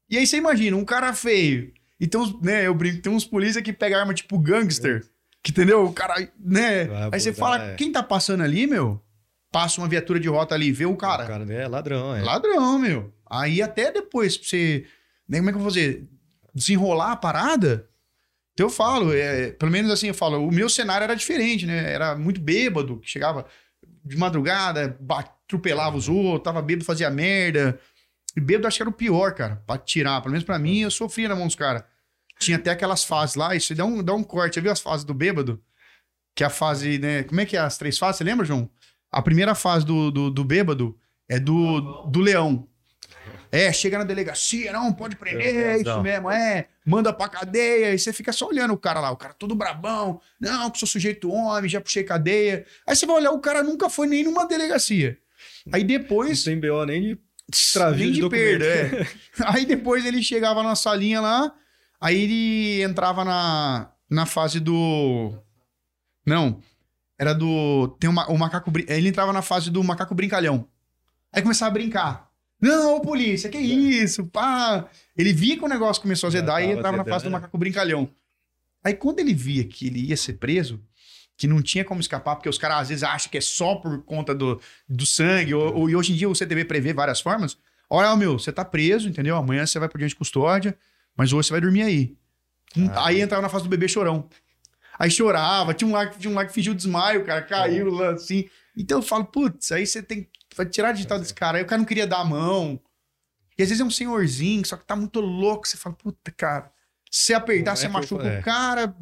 E 0.08 0.18
aí 0.18 0.26
você 0.26 0.36
imagina, 0.36 0.76
um 0.76 0.84
cara 0.84 1.12
feio. 1.14 1.72
Então, 1.98 2.38
né, 2.42 2.66
eu 2.66 2.74
brinco, 2.74 3.00
tem 3.00 3.12
uns 3.12 3.24
polícia 3.24 3.62
que 3.62 3.72
pega 3.72 3.98
arma 3.98 4.12
tipo 4.12 4.38
gangster. 4.38 5.04
Que 5.42 5.50
entendeu? 5.50 5.84
O 5.84 5.92
cara, 5.92 6.14
né? 6.38 6.84
Vai 6.84 7.08
aí 7.12 7.20
você 7.20 7.32
fala, 7.32 7.70
é. 7.70 7.74
quem 7.74 7.90
tá 7.90 8.02
passando 8.02 8.42
ali, 8.42 8.66
meu? 8.66 9.02
Passa 9.50 9.80
uma 9.80 9.88
viatura 9.88 10.20
de 10.20 10.28
rota 10.28 10.54
ali, 10.54 10.70
vê 10.70 10.84
o 10.86 10.96
cara. 10.96 11.24
O 11.24 11.26
cara 11.26 11.52
é 11.52 11.66
ladrão, 11.66 12.14
é. 12.14 12.22
Ladrão, 12.22 12.78
meu. 12.78 13.12
Aí 13.28 13.60
até 13.62 13.90
depois, 13.90 14.36
você. 14.36 14.84
Né, 15.28 15.38
como 15.38 15.48
é 15.50 15.52
que 15.52 15.56
eu 15.58 15.62
vou 15.62 15.70
fazer? 15.70 16.06
Desenrolar 16.54 17.12
a 17.12 17.16
parada. 17.16 17.88
Então 18.52 18.66
eu 18.66 18.70
falo, 18.70 19.12
é, 19.14 19.52
pelo 19.52 19.70
menos 19.70 19.90
assim, 19.90 20.08
eu 20.08 20.14
falo, 20.14 20.46
o 20.46 20.52
meu 20.52 20.68
cenário 20.68 21.04
era 21.04 21.14
diferente, 21.14 21.66
né? 21.66 21.92
Era 21.92 22.14
muito 22.14 22.40
bêbado, 22.40 22.98
que 23.00 23.08
chegava 23.08 23.46
de 24.04 24.16
madrugada, 24.16 24.98
atropelava 25.08 25.96
os 25.96 26.08
outros, 26.08 26.42
tava 26.42 26.60
bêbado, 26.60 26.84
fazia 26.84 27.10
merda. 27.10 27.78
E 28.36 28.40
bêbado 28.40 28.66
acho 28.66 28.76
que 28.76 28.82
era 28.82 28.90
o 28.90 28.92
pior, 28.92 29.34
cara, 29.34 29.62
pra 29.66 29.78
tirar. 29.78 30.20
Pelo 30.20 30.32
menos 30.32 30.44
pra 30.44 30.58
mim, 30.58 30.80
eu 30.80 30.90
sofria 30.90 31.28
na 31.28 31.36
mão 31.36 31.46
dos 31.46 31.56
caras. 31.56 31.84
Tinha 32.38 32.56
até 32.56 32.70
aquelas 32.70 33.04
fases 33.04 33.36
lá, 33.36 33.54
isso 33.54 33.74
dá 33.74 33.84
um, 33.84 34.02
dá 34.02 34.14
um 34.14 34.22
corte. 34.22 34.56
Já 34.56 34.60
viu 34.62 34.72
as 34.72 34.80
fases 34.80 35.04
do 35.04 35.14
bêbado? 35.14 35.62
Que 36.34 36.42
é 36.42 36.46
a 36.46 36.50
fase, 36.50 36.98
né? 36.98 37.22
Como 37.22 37.40
é 37.40 37.46
que 37.46 37.56
é 37.56 37.60
as 37.60 37.78
três 37.78 37.98
fases? 37.98 38.18
Você 38.18 38.24
lembra, 38.24 38.44
João? 38.44 38.68
A 39.10 39.22
primeira 39.22 39.54
fase 39.54 39.84
do, 39.84 40.10
do, 40.10 40.30
do 40.30 40.44
bêbado 40.44 40.98
é 41.28 41.38
do, 41.38 42.06
do 42.06 42.20
leão. 42.20 42.68
É, 43.54 43.70
chega 43.70 43.98
na 43.98 44.04
delegacia, 44.04 44.72
não, 44.72 44.90
pode 44.90 45.14
prender, 45.14 45.54
é 45.54 45.76
isso 45.76 45.84
Não. 45.84 46.02
mesmo, 46.02 46.30
é. 46.30 46.68
Manda 46.86 47.12
pra 47.12 47.28
cadeia, 47.28 47.92
e 47.92 47.98
você 47.98 48.10
fica 48.10 48.32
só 48.32 48.48
olhando 48.48 48.72
o 48.72 48.78
cara 48.78 48.98
lá, 48.98 49.10
o 49.10 49.16
cara 49.16 49.34
todo 49.34 49.54
brabão. 49.54 50.18
Não, 50.40 50.70
que 50.70 50.78
sou 50.78 50.88
sujeito 50.88 51.30
homem, 51.30 51.68
já 51.68 51.78
puxei 51.78 52.02
cadeia. 52.02 52.64
Aí 52.86 52.96
você 52.96 53.04
vai 53.04 53.16
olhar, 53.16 53.30
o 53.30 53.40
cara 53.40 53.62
nunca 53.62 53.90
foi 53.90 54.06
nem 54.06 54.24
numa 54.24 54.48
delegacia. 54.48 55.18
Aí 55.70 55.82
Não 55.82 55.86
depois. 55.88 56.44
tem 56.44 56.58
BO 56.58 56.86
nem 56.86 57.00
de 57.02 57.06
nem 57.08 57.18
extravio 57.52 58.10
de, 58.10 58.20
de 58.22 58.28
perda, 58.30 58.64
é. 58.64 59.06
Aí 59.44 59.66
depois 59.66 60.06
ele 60.06 60.22
chegava 60.22 60.62
na 60.62 60.74
salinha 60.74 61.20
lá, 61.20 61.52
aí 62.00 62.22
ele 62.22 62.82
entrava 62.82 63.22
na, 63.22 63.92
na 64.08 64.24
fase 64.24 64.60
do. 64.60 65.34
Não. 66.26 66.58
Era 67.18 67.34
do. 67.34 67.88
Tem 68.00 68.08
uma, 68.08 68.26
o 68.30 68.38
macaco. 68.38 68.72
Ele 68.88 69.08
entrava 69.10 69.32
na 69.32 69.42
fase 69.42 69.70
do 69.70 69.84
macaco 69.84 70.14
brincalhão. 70.14 70.66
Aí 71.30 71.42
começava 71.42 71.68
a 71.70 71.74
brincar. 71.74 72.31
Não, 72.62 72.96
ô 72.96 73.00
polícia, 73.00 73.50
que 73.50 73.58
isso? 73.58 74.24
Pá. 74.26 74.88
Ele 75.16 75.32
via 75.32 75.56
que 75.58 75.64
o 75.64 75.68
negócio 75.68 76.00
começou 76.00 76.28
a 76.28 76.28
azedar 76.28 76.62
e 76.62 76.66
entrava 76.70 76.96
na 76.96 77.04
fase 77.04 77.10
do 77.10 77.14
azedando, 77.14 77.32
macaco 77.32 77.58
brincalhão. 77.58 78.08
Aí 78.84 78.94
quando 78.94 79.18
ele 79.18 79.34
via 79.34 79.64
que 79.64 79.86
ele 79.88 80.00
ia 80.06 80.16
ser 80.16 80.34
preso, 80.34 80.80
que 81.36 81.46
não 81.48 81.60
tinha 81.60 81.84
como 81.84 82.00
escapar, 82.00 82.36
porque 82.36 82.48
os 82.48 82.58
caras 82.58 82.78
às 82.82 82.88
vezes 82.90 83.02
acham 83.02 83.30
que 83.30 83.38
é 83.38 83.40
só 83.40 83.74
por 83.74 84.02
conta 84.04 84.32
do, 84.34 84.60
do 84.88 85.04
sangue, 85.04 85.52
ou, 85.54 85.74
ou- 85.74 85.90
e 85.90 85.96
hoje 85.96 86.12
em 86.12 86.16
dia 86.16 86.28
o 86.28 86.34
CTV 86.34 86.64
prevê 86.64 86.92
várias 86.92 87.20
formas. 87.20 87.56
Olha, 87.90 88.14
meu, 88.16 88.38
você 88.38 88.52
tá 88.52 88.64
preso, 88.64 89.08
entendeu? 89.08 89.36
Amanhã 89.36 89.66
você 89.66 89.78
vai 89.78 89.88
pro 89.88 89.98
diante 89.98 90.10
de 90.10 90.16
custódia, 90.16 90.76
mas 91.16 91.32
hoje 91.32 91.48
você 91.48 91.52
vai 91.52 91.60
dormir 91.60 91.82
aí. 91.82 92.16
Hum, 92.76 92.88
Ah. 92.92 93.08
Aí 93.08 93.20
entrava 93.20 93.42
na 93.42 93.48
fase 93.48 93.64
do 93.64 93.70
bebê 93.70 93.88
chorão. 93.88 94.28
Aí 94.98 95.10
chorava, 95.10 95.74
tinha 95.74 95.88
um 95.88 95.92
lá, 95.92 96.06
tinha 96.06 96.30
um 96.30 96.34
lá 96.34 96.46
que 96.46 96.52
fingiu 96.54 96.74
desmaio, 96.74 97.24
cara, 97.24 97.42
caiu 97.42 97.90
lá 97.90 98.10
assim. 98.12 98.44
Então 98.76 98.98
eu 98.98 99.02
falo, 99.02 99.24
putz, 99.24 99.72
aí 99.72 99.86
você 99.86 100.02
tem 100.02 100.22
que 100.24 100.31
vai 100.56 100.66
tirar 100.66 100.92
digital 100.92 101.18
desse 101.18 101.34
cara. 101.34 101.58
Aí 101.58 101.64
o 101.64 101.66
cara 101.66 101.78
não 101.78 101.86
queria 101.86 102.06
dar 102.06 102.18
a 102.20 102.24
mão. 102.24 102.80
E 103.58 103.62
às 103.62 103.68
vezes 103.68 103.80
é 103.80 103.84
um 103.84 103.90
senhorzinho, 103.90 104.64
só 104.66 104.76
que 104.76 104.84
tá 104.84 104.96
muito 104.96 105.20
louco. 105.20 105.66
Você 105.68 105.76
fala, 105.76 105.94
puta, 105.94 106.30
cara. 106.32 106.70
Se 107.10 107.34
apertar, 107.34 107.64
Não 107.66 107.72
é 107.72 107.76
você 107.76 107.86
eu 107.86 107.90
machuca 107.90 108.22
falo- 108.24 108.34
é. 108.36 108.40
o 108.40 108.42
cara. 108.42 108.96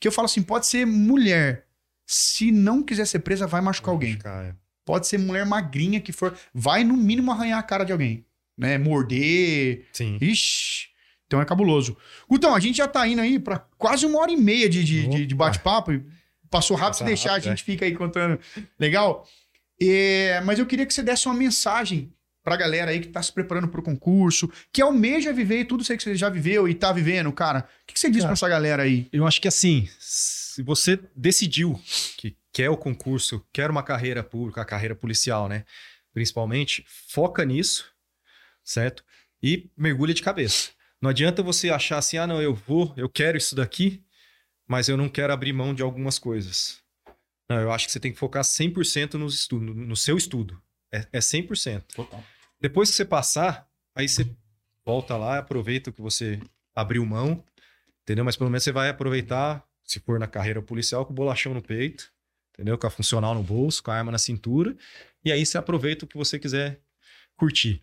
Que 0.00 0.06
eu 0.08 0.12
falo 0.12 0.26
assim, 0.26 0.42
pode 0.42 0.66
ser 0.66 0.86
mulher. 0.86 1.66
Se 2.06 2.52
não 2.52 2.82
quiser 2.82 3.06
ser 3.06 3.20
presa, 3.20 3.46
vai 3.46 3.60
machucar 3.60 3.90
alguém. 3.92 4.16
Cara, 4.18 4.56
Pode 4.84 5.06
ser 5.06 5.18
mulher 5.18 5.46
magrinha 5.46 5.98
que 6.00 6.12
for. 6.12 6.36
Vai 6.52 6.84
no 6.84 6.94
mínimo 6.94 7.32
arranhar 7.32 7.58
a 7.58 7.62
cara 7.62 7.84
de 7.84 7.90
alguém. 7.92 8.24
Né? 8.56 8.76
Morder. 8.78 9.86
Sim. 9.92 10.18
Ixi. 10.20 10.88
Então 11.26 11.40
é 11.40 11.44
cabuloso. 11.44 11.96
Gutão, 12.28 12.54
a 12.54 12.60
gente 12.60 12.76
já 12.76 12.86
tá 12.86 13.08
indo 13.08 13.20
aí 13.22 13.38
pra 13.38 13.58
quase 13.78 14.04
uma 14.06 14.20
hora 14.20 14.30
e 14.30 14.36
meia 14.36 14.68
de, 14.68 14.84
de, 14.84 15.26
de- 15.26 15.34
bate-papo. 15.34 15.90
Passou 16.50 16.76
rápido, 16.76 16.94
se 16.96 17.00
Passa 17.00 17.04
deixar, 17.08 17.30
rápido, 17.30 17.46
a 17.46 17.50
gente 17.50 17.64
fica 17.64 17.84
aí 17.86 17.96
contando. 17.96 18.38
Legal? 18.78 19.26
É, 19.80 20.40
mas 20.42 20.58
eu 20.58 20.66
queria 20.66 20.86
que 20.86 20.94
você 20.94 21.02
desse 21.02 21.26
uma 21.26 21.34
mensagem 21.34 22.12
pra 22.44 22.56
galera 22.56 22.90
aí 22.90 23.00
que 23.00 23.08
tá 23.08 23.22
se 23.22 23.32
preparando 23.32 23.68
pro 23.68 23.82
concurso, 23.82 24.52
que 24.70 24.82
almeja 24.82 25.32
viver 25.32 25.60
e 25.60 25.64
tudo 25.64 25.82
isso 25.82 25.90
aí 25.90 25.96
que 25.96 26.04
você 26.04 26.14
já 26.14 26.28
viveu 26.28 26.68
e 26.68 26.74
tá 26.74 26.92
vivendo, 26.92 27.32
cara. 27.32 27.60
O 27.60 27.86
que, 27.86 27.94
que 27.94 27.98
você 28.00 28.10
diz 28.10 28.18
Cara, 28.18 28.28
pra 28.28 28.32
essa 28.34 28.48
galera 28.48 28.82
aí? 28.82 29.08
Eu 29.10 29.26
acho 29.26 29.40
que 29.40 29.48
assim, 29.48 29.88
se 29.98 30.62
você 30.62 31.00
decidiu 31.16 31.80
que 32.18 32.36
quer 32.52 32.68
o 32.68 32.76
concurso, 32.76 33.44
quer 33.52 33.70
uma 33.70 33.82
carreira 33.82 34.22
pública, 34.22 34.60
a 34.60 34.64
carreira 34.64 34.94
policial, 34.94 35.48
né? 35.48 35.64
Principalmente, 36.12 36.84
foca 36.86 37.44
nisso, 37.44 37.86
certo? 38.62 39.02
E 39.42 39.70
mergulha 39.76 40.14
de 40.14 40.22
cabeça. 40.22 40.70
Não 41.00 41.10
adianta 41.10 41.42
você 41.42 41.70
achar 41.70 41.98
assim, 41.98 42.18
ah, 42.18 42.26
não, 42.26 42.40
eu 42.40 42.54
vou, 42.54 42.94
eu 42.96 43.08
quero 43.08 43.36
isso 43.36 43.56
daqui, 43.56 44.02
mas 44.66 44.88
eu 44.88 44.96
não 44.96 45.08
quero 45.08 45.32
abrir 45.32 45.52
mão 45.52 45.74
de 45.74 45.82
algumas 45.82 46.18
coisas. 46.18 46.83
Não, 47.48 47.60
eu 47.60 47.70
acho 47.70 47.86
que 47.86 47.92
você 47.92 48.00
tem 48.00 48.12
que 48.12 48.18
focar 48.18 48.42
100% 48.42 49.14
nos 49.14 49.34
estudo, 49.34 49.74
no, 49.74 49.96
seu 49.96 50.16
estudo. 50.16 50.60
É, 50.92 51.06
é 51.12 51.20
100%. 51.20 51.84
Depois 52.60 52.90
que 52.90 52.96
você 52.96 53.04
passar, 53.04 53.68
aí 53.94 54.08
você 54.08 54.28
volta 54.84 55.16
lá, 55.16 55.38
aproveita 55.38 55.90
o 55.90 55.92
que 55.92 56.00
você 56.00 56.40
abriu 56.74 57.04
mão, 57.04 57.44
entendeu? 58.02 58.24
Mas 58.24 58.36
pelo 58.36 58.50
menos 58.50 58.64
você 58.64 58.72
vai 58.72 58.88
aproveitar, 58.88 59.64
se 59.84 60.00
for 60.00 60.18
na 60.18 60.26
carreira 60.26 60.62
policial, 60.62 61.04
com 61.04 61.12
o 61.12 61.16
bolachão 61.16 61.52
no 61.52 61.62
peito, 61.62 62.10
entendeu? 62.54 62.78
Com 62.78 62.86
a 62.86 62.90
funcional 62.90 63.34
no 63.34 63.42
bolso, 63.42 63.82
com 63.82 63.90
a 63.90 63.94
arma 63.96 64.12
na 64.12 64.18
cintura, 64.18 64.76
e 65.24 65.30
aí 65.32 65.44
você 65.44 65.58
aproveita 65.58 66.04
o 66.04 66.08
que 66.08 66.16
você 66.16 66.38
quiser 66.38 66.80
curtir. 67.36 67.82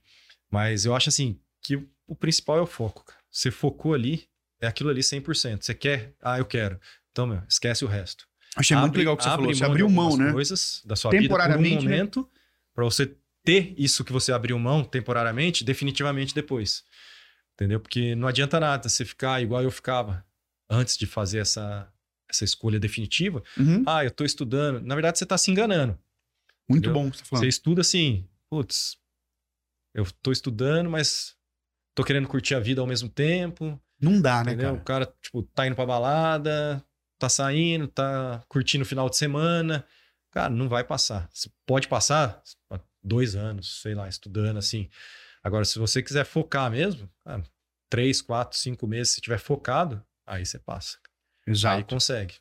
Mas 0.50 0.86
eu 0.86 0.96
acho 0.96 1.10
assim, 1.10 1.40
que 1.62 1.76
o- 1.76 1.90
o 2.08 2.16
principal 2.16 2.58
é 2.58 2.62
o 2.62 2.66
foco, 2.68 3.04
cara. 3.04 3.20
Você 3.30 3.52
focou 3.52 3.94
ali, 3.94 4.28
é 4.60 4.68
aquilo 4.68 4.90
ali 4.90 5.04
100%. 5.04 5.64
Você 5.66 5.74
quer? 5.74 6.14
Ah, 6.22 6.38
eu 6.40 6.46
quero. 6.46 6.80
Então, 7.12 7.28
meu, 7.28 7.42
esquece 7.48 7.86
o 7.86 7.88
resto. 7.88 8.28
Achei 8.56 8.76
muito 8.76 8.90
Abre- 8.92 9.00
legal 9.00 9.14
o 9.14 9.18
que 9.18 9.24
você 9.24 9.30
falou. 9.30 9.54
Você 9.56 9.64
abriu 9.66 9.90
mão, 9.90 10.18
né? 10.18 10.32
coisas 10.32 10.82
da 10.86 10.96
sua 10.96 11.12
vida 11.12 11.22
por 11.22 11.26
um 11.26 11.28
Temporariamente, 11.38 11.86
né? 11.86 11.92
momento, 11.92 12.30
pra 12.74 12.84
você 12.84 13.16
ter 13.44 13.74
isso 13.78 14.04
que 14.04 14.12
você 14.12 14.32
abriu 14.32 14.58
mão 14.60 14.84
temporariamente, 14.84 15.64
definitivamente 15.64 16.36
depois. 16.36 16.84
Entendeu? 17.54 17.80
Porque 17.80 18.14
não 18.16 18.28
adianta 18.28 18.60
nada 18.60 18.88
você 18.90 19.06
ficar 19.06 19.42
igual 19.42 19.62
eu 19.64 19.72
ficava 19.72 20.26
antes 20.70 20.98
de 20.98 21.06
fazer 21.06 21.40
essa, 21.40 21.92
essa 22.30 22.44
escolha 22.44 22.80
definitiva. 22.80 23.42
Uhum. 23.58 23.84
Ah, 23.86 24.04
eu 24.04 24.12
tô 24.12 24.26
estudando. 24.26 24.82
Na 24.86 24.96
verdade, 24.96 25.18
você 25.18 25.26
tá 25.26 25.38
se 25.38 25.50
enganando. 25.52 25.98
Muito 26.68 26.86
entendeu? 26.90 26.94
bom 27.04 27.08
o 27.08 27.12
que 27.12 27.18
você 27.18 27.24
tá 27.24 27.30
falando. 27.30 27.44
Você 27.44 27.50
estuda 27.50 27.82
assim, 27.82 28.28
putz, 28.50 28.98
eu 29.94 30.06
tô 30.22 30.32
estudando, 30.32 30.90
mas 30.90 31.36
tô 31.96 32.04
querendo 32.04 32.28
curtir 32.28 32.56
a 32.56 32.60
vida 32.60 32.82
ao 32.82 32.88
mesmo 32.88 33.10
tempo. 33.10 33.80
Não 34.00 34.20
dá, 34.22 34.44
né, 34.44 34.54
Entendeu? 34.54 34.70
cara? 34.72 34.82
O 34.82 34.84
cara, 34.86 35.14
tipo, 35.22 35.44
tá 35.44 35.68
indo 35.68 35.76
pra 35.76 35.86
balada, 35.86 36.84
tá 37.22 37.30
saindo, 37.30 37.88
tá 37.88 38.44
curtindo 38.48 38.84
o 38.84 38.88
final 38.88 39.10
de 39.10 39.18
semana. 39.18 39.86
Cara, 40.32 40.50
não 40.50 40.68
vai 40.68 40.84
passar. 40.84 41.30
Você 41.32 41.50
Pode 41.66 41.88
passar 41.88 42.42
dois 43.04 43.36
anos, 43.36 43.82
sei 43.82 43.94
lá, 43.94 44.08
estudando 44.08 44.58
assim. 44.58 44.90
Agora, 45.44 45.66
se 45.66 45.80
você 45.80 46.02
quiser 46.02 46.26
focar 46.26 46.70
mesmo, 46.70 47.10
cara, 47.24 47.44
três, 47.90 48.22
quatro, 48.22 48.58
cinco 48.58 48.88
meses, 48.88 49.14
se 49.14 49.22
tiver 49.22 49.40
focado, 49.40 50.04
aí 50.26 50.46
você 50.46 50.60
passa. 50.60 50.98
Aí 51.48 51.54
Exato. 51.54 51.96
consegue. 51.96 52.36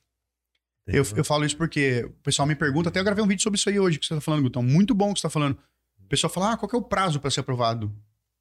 Eu, 0.86 1.04
eu 1.16 1.24
falo 1.24 1.44
isso 1.44 1.56
porque 1.56 2.04
o 2.04 2.10
pessoal 2.22 2.46
me 2.46 2.56
pergunta, 2.56 2.88
até 2.88 3.00
eu 3.00 3.04
gravei 3.04 3.22
um 3.22 3.28
vídeo 3.28 3.42
sobre 3.42 3.58
isso 3.58 3.68
aí 3.68 3.78
hoje 3.78 3.98
que 3.98 4.06
você 4.06 4.14
tá 4.14 4.20
falando, 4.20 4.42
Gutão. 4.42 4.62
Muito 4.62 4.94
bom 4.94 5.12
que 5.12 5.20
você 5.20 5.26
tá 5.26 5.30
falando. 5.30 5.58
O 5.98 6.08
pessoal 6.08 6.32
fala, 6.32 6.52
ah, 6.52 6.56
qual 6.56 6.68
que 6.68 6.74
é 6.74 6.78
o 6.78 6.82
prazo 6.82 7.20
pra 7.20 7.30
ser 7.30 7.40
aprovado? 7.40 7.94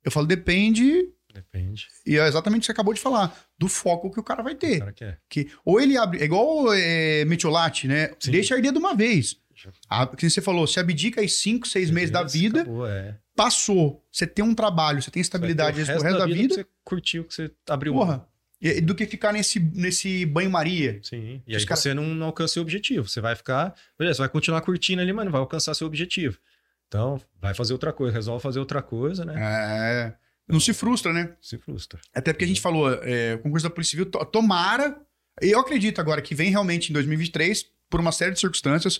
Eu 0.04 0.12
falo, 0.12 0.26
depende, 0.26 1.14
Depende. 1.34 1.88
e 2.06 2.18
é 2.18 2.28
exatamente 2.28 2.60
o 2.60 2.62
que 2.62 2.66
você 2.68 2.72
acabou 2.72 2.94
de 2.94 3.00
falar, 3.00 3.38
do 3.58 3.68
foco 3.68 4.12
que 4.12 4.20
o 4.20 4.24
cara 4.24 4.42
vai 4.42 4.54
O 4.54 4.58
ter. 4.58 4.80
cara 4.80 4.92
quer. 4.94 5.20
Que, 5.30 5.50
ou 5.64 5.80
ele 5.80 5.96
abre, 5.98 6.20
é 6.22 6.26
igual 6.26 6.74
é, 6.74 7.24
metiolate, 7.26 7.88
né? 7.88 8.12
Sim. 8.20 8.32
Deixa 8.32 8.56
arder 8.56 8.72
de 8.72 8.78
uma 8.80 8.96
vez. 8.96 9.38
Já- 9.56 9.70
A, 9.90 10.08
que 10.08 10.30
você 10.30 10.42
falou, 10.42 10.66
se 10.66 10.80
abdica 10.80 11.22
aí 11.22 11.28
5, 11.30 11.68
6 11.68 11.92
meses 11.92 12.10
da 12.12 12.24
vida, 12.24 12.62
Acabou, 12.62 12.88
é. 12.88 13.18
passou. 13.36 14.04
Você 14.12 14.26
tem 14.26 14.44
um 14.44 14.56
trabalho, 14.56 15.02
você 15.02 15.12
tem 15.12 15.22
estabilidade 15.22 15.84
pro 15.84 16.02
resto 16.02 16.18
da 16.18 16.26
vida. 16.26 16.56
Você 16.56 16.66
curtiu 16.84 17.24
que 17.26 17.34
você 17.36 17.52
abriu. 17.70 17.94
Porra. 17.94 18.26
E- 18.62 18.82
do 18.82 18.94
que 18.96 19.06
ficar 19.06 19.32
nesse, 19.32 19.60
nesse 19.60 20.26
banho-maria. 20.26 21.00
Sim. 21.04 21.42
E 21.46 21.56
aí 21.56 21.66
cara- 21.66 21.80
você 21.80 21.94
não, 21.94 22.04
não 22.08 22.26
alcança 22.28 22.54
seu 22.56 22.62
objetivo. 22.62 23.08
Você 23.08 23.22
vai 23.22 23.36
ficar. 23.36 23.74
Beleza, 23.98 24.16
você 24.18 24.22
vai 24.24 24.30
continuar 24.30 24.62
curtindo 24.62 25.02
ali, 25.02 25.14
mas 25.14 25.26
não 25.26 25.32
vai 25.32 25.40
alcançar 25.42 25.74
seu 25.74 25.86
objetivo. 25.88 26.38
Então, 26.88 27.22
vai 27.40 27.54
fazer 27.54 27.72
outra 27.74 27.94
coisa, 27.94 28.14
resolve 28.14 28.42
fazer 28.42 28.60
outra 28.60 28.82
coisa, 28.82 29.24
né? 29.24 29.36
É. 29.38 30.14
Não 30.50 30.60
se 30.60 30.74
frustra, 30.74 31.14
né? 31.14 31.34
Se 31.42 31.58
frustra. 31.58 32.00
Até 32.14 32.34
porque 32.34 32.46
a 32.46 32.48
gente 32.48 32.60
falou, 32.62 32.92
é, 33.04 33.36
o 33.36 33.40
concurso 33.40 33.64
da 33.68 33.70
Polícia 33.70 33.92
Civil, 33.92 34.08
to- 34.08 34.26
tomara. 34.26 35.00
Eu 35.42 35.60
acredito 35.60 36.02
agora 36.02 36.22
que 36.22 36.34
vem 36.36 36.50
realmente 36.50 36.90
em 36.90 36.94
2023, 36.94 37.66
por 37.90 38.00
uma 38.00 38.12
série 38.12 38.34
de 38.34 38.40
circunstâncias, 38.40 39.00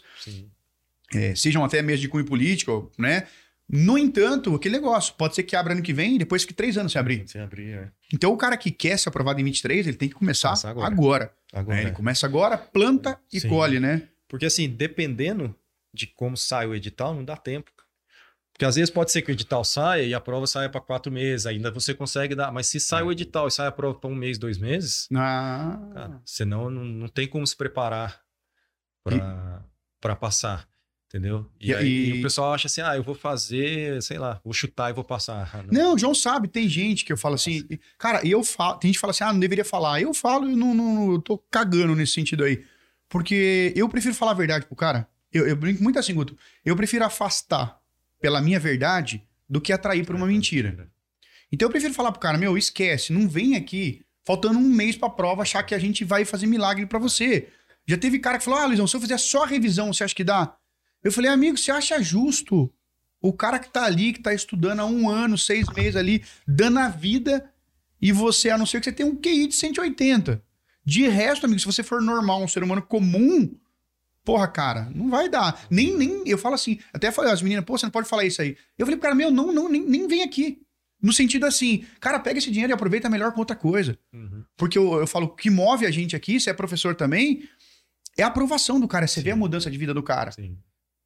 é, 1.14 1.34
sejam 1.36 1.64
até 1.64 1.82
mesmo 1.82 2.02
de 2.02 2.08
cunho 2.08 2.26
político, 2.26 2.92
né? 2.98 3.28
No 3.72 3.98
entanto, 3.98 4.56
aquele 4.56 4.76
negócio, 4.76 5.14
pode 5.16 5.36
ser 5.36 5.44
que 5.44 5.56
abra 5.56 5.74
ano 5.74 5.82
que 5.84 5.94
vem 5.94 6.18
depois 6.18 6.42
fique 6.42 6.54
três 6.56 6.76
anos 6.78 6.92
sem 6.92 7.00
abrir. 7.00 7.24
Sem 7.28 7.40
abrir, 7.42 7.70
é. 7.74 7.90
Então, 8.12 8.32
o 8.34 8.38
cara 8.38 8.58
que 8.58 8.72
quer 8.72 8.98
ser 8.98 9.10
aprovado 9.10 9.40
em 9.40 9.44
23, 9.44 9.86
ele 9.88 9.98
tem 9.98 10.10
que 10.10 10.16
começar 10.16 10.50
Começar 10.50 10.70
agora. 10.72 10.88
agora. 10.88 11.34
Agora. 11.54 11.76
né? 11.76 11.82
Ele 11.84 11.90
é. 11.92 11.94
começa 11.94 12.26
agora, 12.26 12.58
planta 12.58 13.20
e 13.32 13.40
Sim. 13.40 13.50
colhe, 13.50 13.80
né? 13.80 14.08
Porque 14.28 14.46
assim, 14.46 14.68
dependendo 14.68 15.56
de 15.94 16.08
como 16.08 16.36
sai 16.38 16.66
o 16.68 16.74
edital, 16.74 17.14
não 17.14 17.24
dá 17.24 17.36
tempo. 17.38 17.70
Porque 18.60 18.66
às 18.66 18.76
vezes 18.76 18.90
pode 18.90 19.10
ser 19.10 19.22
que 19.22 19.32
o 19.32 19.34
edital 19.34 19.64
saia 19.64 20.04
e 20.04 20.14
a 20.14 20.20
prova 20.20 20.46
saia 20.46 20.68
para 20.68 20.82
quatro 20.82 21.10
meses, 21.10 21.46
ainda 21.46 21.72
você 21.72 21.94
consegue 21.94 22.36
dar. 22.36 22.52
Mas 22.52 22.68
se 22.68 22.78
sai 22.78 23.02
o 23.02 23.10
edital 23.10 23.48
e 23.48 23.52
sai 23.52 23.68
a 23.68 23.72
prova 23.72 23.98
para 23.98 24.10
um 24.10 24.14
mês, 24.14 24.38
dois 24.38 24.58
meses, 24.58 25.08
Ah, 25.16 25.80
cara, 25.94 26.22
senão 26.26 26.70
não, 26.70 26.84
não 26.84 27.08
tem 27.08 27.26
como 27.26 27.48
se 27.48 27.56
preparar 27.56 28.20
para 30.02 30.16
passar. 30.18 30.68
Entendeu? 31.08 31.50
E, 31.58 31.72
E- 31.72 31.74
aí 31.74 31.88
e- 31.88 32.10
e 32.10 32.20
o 32.20 32.22
pessoal 32.22 32.54
acha 32.54 32.68
assim: 32.68 32.82
ah, 32.82 32.98
eu 32.98 33.02
vou 33.02 33.16
fazer, 33.16 34.04
sei 34.04 34.18
lá, 34.20 34.42
vou 34.44 34.54
chutar 34.54 34.90
e 34.90 34.94
vou 34.94 35.06
passar. 35.06 35.50
Ah, 35.54 35.64
não. 35.64 35.74
Não, 35.74 35.96
o 35.96 35.98
João 35.98 36.14
sabe, 36.14 36.50
tem 36.50 36.68
gente 36.68 37.06
que 37.06 37.14
eu 37.14 37.18
falo 37.18 37.36
assim, 37.36 37.66
cara, 37.98 38.20
e 38.28 38.30
eu 38.32 38.44
falo, 38.44 38.78
tem 38.78 38.90
gente 38.90 38.98
que 38.98 39.02
fala 39.02 39.12
assim, 39.12 39.24
ah, 39.24 39.32
não 39.32 39.40
deveria 39.40 39.64
falar. 39.66 40.02
Eu 40.02 40.14
falo, 40.14 40.50
eu 40.50 40.58
não, 40.58 40.76
não 40.76 41.14
eu 41.14 41.22
tô 41.22 41.38
cagando 41.50 41.96
nesse 41.96 42.12
sentido 42.12 42.44
aí. 42.44 42.64
Porque 43.08 43.72
eu 43.76 43.88
prefiro 43.88 44.14
falar 44.14 44.32
a 44.32 44.36
verdade 44.36 44.66
pro 44.66 44.76
cara. 44.76 45.08
Eu, 45.32 45.48
eu 45.48 45.56
brinco 45.56 45.82
muito 45.82 45.98
assim, 45.98 46.14
Guto. 46.14 46.38
Eu 46.66 46.76
prefiro 46.76 47.06
afastar 47.06 47.79
pela 48.20 48.42
minha 48.42 48.60
verdade 48.60 49.24
do 49.50 49.62
que 49.62 49.74
atrair 49.74 50.06
por 50.06 50.16
uma 50.16 50.28
mentira. 50.28 50.90
Então 51.52 51.68
eu 51.68 51.72
prefiro 51.72 51.94
falar 51.94 52.12
pro 52.12 52.22
cara, 52.22 52.38
meu, 52.38 52.58
esquece, 52.58 53.12
não 53.12 53.28
vem 53.28 53.56
aqui 53.56 54.02
faltando 54.26 54.60
um 54.60 54.70
mês 54.70 54.96
pra 54.96 55.10
prova 55.10 55.42
achar 55.42 55.64
que 55.64 55.74
a 55.74 55.80
gente 55.80 56.04
vai 56.04 56.24
fazer 56.24 56.46
milagre 56.46 56.86
pra 56.86 57.00
você. 57.00 57.48
Já 57.88 57.98
teve 57.98 58.20
cara 58.20 58.38
que 58.38 58.44
falou, 58.44 58.60
ah, 58.60 58.66
Luizão, 58.68 58.86
se 58.86 58.96
eu 58.96 59.02
fizer 59.02 59.18
só 59.18 59.44
a 59.44 59.48
revisão, 59.48 59.92
você 59.92 60.04
acha 60.04 60.14
que 60.14 60.24
dá? 60.24 60.56
Eu 61.04 61.12
falei, 61.12 61.32
amigo, 61.32 61.58
você 61.58 61.72
acha 61.72 62.02
justo 62.04 62.72
o 63.22 63.34
cara 63.34 63.58
que 63.58 63.70
tá 63.70 63.86
ali, 63.86 64.14
que 64.14 64.22
tá 64.22 64.34
estudando 64.34 64.82
há 64.82 64.86
um 64.86 65.10
ano, 65.10 65.38
seis 65.38 65.68
meses 65.76 65.96
ali, 65.96 66.24
dando 66.48 66.80
a 66.80 66.90
vida, 66.90 67.52
e 68.02 68.12
você, 68.12 68.50
a 68.50 68.58
não 68.58 68.66
ser 68.66 68.80
que 68.80 68.86
você 68.86 68.92
tenha 68.92 69.10
um 69.10 69.16
QI 69.16 69.48
de 69.48 69.56
180. 69.56 70.42
De 70.86 71.08
resto, 71.08 71.46
amigo, 71.46 71.60
se 71.60 71.66
você 71.66 71.84
for 71.84 72.02
normal, 72.02 72.44
um 72.44 72.48
ser 72.48 72.64
humano 72.64 72.82
comum, 72.82 73.59
porra, 74.30 74.48
cara, 74.48 74.88
não 74.94 75.10
vai 75.10 75.28
dar. 75.28 75.66
Nem, 75.72 75.98
nem, 75.98 76.22
eu 76.28 76.38
falo 76.38 76.54
assim, 76.54 76.80
até 76.94 77.12
falei, 77.12 77.32
as 77.32 77.42
meninas, 77.42 77.66
pô, 77.66 77.76
você 77.76 77.88
não 77.88 77.92
pode 77.92 78.08
falar 78.08 78.26
isso 78.26 78.40
aí. 78.42 78.56
Eu 78.78 78.86
falei 78.86 78.96
pro 78.98 79.04
cara, 79.04 79.16
meu, 79.16 79.32
não, 79.32 79.52
não, 79.52 79.68
nem, 79.68 79.82
nem 79.82 80.08
vem 80.08 80.22
aqui. 80.22 80.62
No 81.02 81.12
sentido 81.12 81.48
assim, 81.48 81.84
cara, 82.00 82.20
pega 82.20 82.38
esse 82.38 82.52
dinheiro 82.52 82.72
e 82.72 82.76
aproveita 82.76 83.10
melhor 83.10 83.32
com 83.32 83.40
outra 83.40 83.56
coisa. 83.56 83.98
Uhum. 84.14 84.44
Porque 84.56 84.78
eu, 84.78 85.00
eu 85.00 85.08
falo, 85.08 85.26
o 85.26 85.36
que 85.36 85.50
move 85.50 85.84
a 85.86 85.90
gente 85.90 86.16
aqui, 86.16 86.40
se 86.40 86.48
é 86.48 86.54
professor 86.54 86.94
também, 86.94 87.50
é 88.18 88.22
a 88.22 88.28
aprovação 88.28 88.80
do 88.80 88.88
cara, 88.88 89.08
você 89.08 89.20
vê 89.20 89.32
a 89.32 89.36
mudança 89.36 89.72
de 89.72 89.78
vida 89.80 89.94
do 89.96 90.04
cara. 90.04 90.32
Sim. 90.32 90.58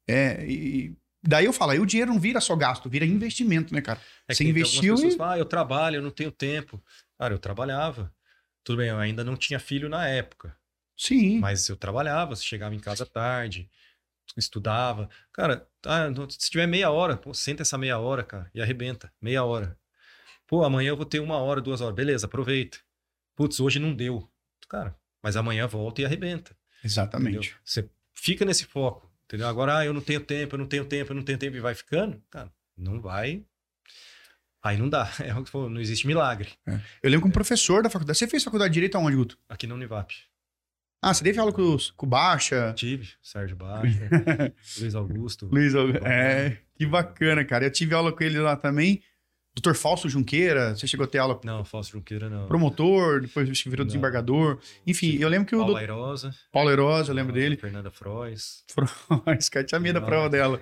É, 0.06 0.44
e 0.46 0.94
daí 1.22 1.46
eu 1.46 1.52
falo, 1.52 1.70
aí 1.70 1.78
o 1.80 1.86
dinheiro 1.86 2.12
não 2.12 2.20
vira 2.20 2.42
só 2.42 2.54
gasto, 2.54 2.90
vira 2.90 3.06
investimento, 3.06 3.72
né, 3.72 3.80
cara? 3.80 4.00
É 4.28 4.34
Você 4.34 4.44
investiu 4.44 4.96
pessoas 4.96 5.14
e- 5.14 5.22
ah, 5.22 5.38
eu 5.38 5.46
trabalho, 5.46 5.96
eu 5.96 6.02
não 6.02 6.10
tenho 6.10 6.30
tempo. 6.30 6.82
Cara, 7.18 7.32
eu 7.32 7.38
trabalhava. 7.38 8.12
Tudo 8.62 8.78
bem, 8.78 8.88
eu 8.90 8.98
ainda 8.98 9.24
não 9.24 9.36
tinha 9.36 9.58
filho 9.58 9.88
na 9.88 10.06
época, 10.08 10.54
Sim. 10.96 11.38
mas 11.38 11.68
eu 11.68 11.76
trabalhava, 11.76 12.36
chegava 12.36 12.74
em 12.74 12.80
casa 12.80 13.04
tarde, 13.04 13.68
estudava. 14.36 15.08
Cara, 15.32 15.66
ah, 15.86 16.06
se 16.30 16.50
tiver 16.50 16.66
meia 16.66 16.90
hora, 16.90 17.16
pô, 17.16 17.34
senta 17.34 17.62
essa 17.62 17.76
meia 17.78 17.98
hora, 17.98 18.22
cara, 18.22 18.50
e 18.54 18.60
arrebenta. 18.60 19.12
Meia 19.20 19.44
hora. 19.44 19.78
Pô, 20.46 20.62
amanhã 20.62 20.90
eu 20.90 20.96
vou 20.96 21.06
ter 21.06 21.20
uma 21.20 21.36
hora, 21.36 21.60
duas 21.60 21.80
horas. 21.80 21.94
Beleza, 21.94 22.26
aproveita. 22.26 22.78
Putz, 23.34 23.60
hoje 23.60 23.78
não 23.78 23.94
deu. 23.94 24.30
Cara, 24.68 24.96
mas 25.22 25.36
amanhã 25.36 25.66
volta 25.66 26.02
e 26.02 26.04
arrebenta. 26.04 26.56
Exatamente. 26.82 27.48
Entendeu? 27.48 27.60
Você 27.64 27.90
fica 28.12 28.44
nesse 28.44 28.64
foco, 28.64 29.10
entendeu? 29.24 29.48
Agora, 29.48 29.78
ah, 29.78 29.86
eu 29.86 29.92
não 29.92 30.00
tenho 30.00 30.20
tempo, 30.20 30.54
eu 30.54 30.58
não 30.58 30.66
tenho 30.66 30.84
tempo, 30.84 31.12
eu 31.12 31.16
não 31.16 31.22
tenho 31.22 31.38
tempo 31.38 31.56
e 31.56 31.60
vai 31.60 31.74
ficando, 31.74 32.22
cara, 32.30 32.52
não 32.76 33.00
vai. 33.00 33.44
Aí 34.62 34.78
não 34.78 34.88
dá. 34.88 35.10
É 35.20 35.34
o 35.34 35.44
que 35.44 35.50
falou, 35.50 35.68
não 35.68 35.80
existe 35.80 36.06
milagre. 36.06 36.52
É. 36.66 36.80
Eu 37.02 37.10
lembro 37.10 37.22
que 37.22 37.28
um 37.28 37.32
professor 37.32 37.82
da 37.82 37.90
faculdade. 37.90 38.18
Você 38.18 38.26
fez 38.26 38.42
faculdade 38.42 38.70
de 38.70 38.74
Direito 38.74 38.96
aonde, 38.96 39.16
Guto? 39.16 39.38
Aqui 39.48 39.66
na 39.66 39.74
Univap. 39.74 40.14
Ah, 41.06 41.12
você 41.12 41.22
teve 41.22 41.38
aula 41.38 41.52
com, 41.52 41.76
com 41.98 42.06
o 42.06 42.08
Baixa? 42.08 42.72
Tive, 42.74 43.10
Sérgio 43.22 43.54
Baixa, 43.54 44.08
Luiz 44.80 44.94
Augusto. 44.94 45.46
Luiz 45.52 45.74
Augusto. 45.74 46.06
É, 46.06 46.56
que 46.74 46.86
bacana, 46.86 47.44
cara. 47.44 47.66
Eu 47.66 47.70
tive 47.70 47.94
aula 47.94 48.10
com 48.10 48.24
ele 48.24 48.38
lá 48.38 48.56
também. 48.56 49.02
Doutor 49.54 49.74
Fausto 49.74 50.08
Junqueira, 50.08 50.74
você 50.74 50.86
chegou 50.86 51.04
a 51.04 51.06
ter 51.06 51.18
aula? 51.18 51.38
Não, 51.44 51.62
Fausto 51.62 51.92
Junqueira 51.92 52.30
não. 52.30 52.46
Promotor, 52.46 53.20
depois 53.20 53.62
virou 53.64 53.84
desembargador. 53.84 54.58
Enfim, 54.86 55.18
eu 55.20 55.28
lembro 55.28 55.46
que 55.46 55.54
o. 55.54 55.58
Paulo 55.58 55.76
Airosa. 55.76 56.34
Paulo 56.50 56.70
Airosa, 56.70 57.12
eu 57.12 57.14
lembro 57.14 57.34
dele. 57.34 57.58
Fernanda 57.58 57.90
Frois. 57.90 58.64
Frois, 58.68 59.48
cara, 59.52 59.66
tinha 59.66 59.78
medo 59.78 60.00
da 60.00 60.06
prova 60.06 60.30
dela. 60.30 60.58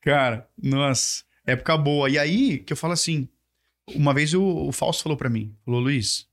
Cara, 0.00 0.48
nossa, 0.62 1.24
época 1.44 1.76
boa. 1.76 2.08
E 2.08 2.16
aí 2.20 2.58
que 2.58 2.72
eu 2.72 2.76
falo 2.76 2.92
assim: 2.92 3.28
uma 3.96 4.14
vez 4.14 4.32
o, 4.32 4.44
o 4.44 4.70
Fausto 4.70 5.02
falou 5.02 5.18
para 5.18 5.28
mim: 5.28 5.56
falou, 5.64 5.80
Luiz, 5.80 6.28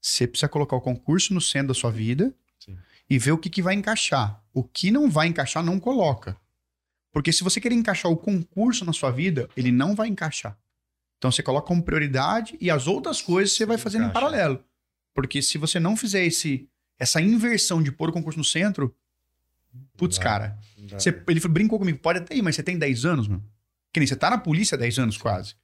você 0.00 0.26
precisa 0.26 0.48
colocar 0.48 0.76
o 0.76 0.80
concurso 0.80 1.34
no 1.34 1.40
centro 1.40 1.68
da 1.68 1.74
sua 1.74 1.90
vida 1.90 2.34
Sim. 2.58 2.76
e 3.08 3.18
ver 3.18 3.32
o 3.32 3.38
que, 3.38 3.50
que 3.50 3.62
vai 3.62 3.74
encaixar. 3.74 4.42
O 4.52 4.64
que 4.64 4.90
não 4.90 5.10
vai 5.10 5.28
encaixar, 5.28 5.62
não 5.62 5.78
coloca. 5.78 6.36
Porque 7.12 7.32
se 7.32 7.44
você 7.44 7.60
querer 7.60 7.74
encaixar 7.74 8.10
o 8.10 8.16
concurso 8.16 8.84
na 8.84 8.92
sua 8.92 9.10
vida, 9.10 9.48
ele 9.56 9.70
não 9.72 9.94
vai 9.94 10.08
encaixar. 10.08 10.56
Então 11.18 11.30
você 11.30 11.42
coloca 11.42 11.66
como 11.66 11.82
prioridade 11.82 12.56
e 12.60 12.70
as 12.70 12.86
outras 12.86 13.20
coisas 13.20 13.54
você 13.54 13.66
vai 13.66 13.76
fazendo 13.76 14.06
em 14.06 14.10
paralelo. 14.10 14.64
Porque 15.14 15.42
se 15.42 15.58
você 15.58 15.78
não 15.78 15.96
fizer 15.96 16.24
esse, 16.24 16.68
essa 16.98 17.20
inversão 17.20 17.82
de 17.82 17.92
pôr 17.92 18.08
o 18.08 18.12
concurso 18.12 18.38
no 18.38 18.44
centro, 18.44 18.94
putz, 19.96 20.18
cara. 20.18 20.58
Você, 20.92 21.10
ele 21.28 21.40
brincou 21.40 21.78
comigo, 21.78 21.98
pode 21.98 22.20
até 22.20 22.34
ir, 22.34 22.42
mas 22.42 22.56
você 22.56 22.62
tem 22.62 22.78
10 22.78 23.04
anos, 23.04 23.28
mano. 23.28 23.44
Que 23.92 24.00
nem 24.00 24.06
você 24.06 24.16
tá 24.16 24.30
na 24.30 24.38
polícia 24.38 24.76
há 24.76 24.78
10 24.78 24.98
anos 24.98 25.18
quase. 25.18 25.54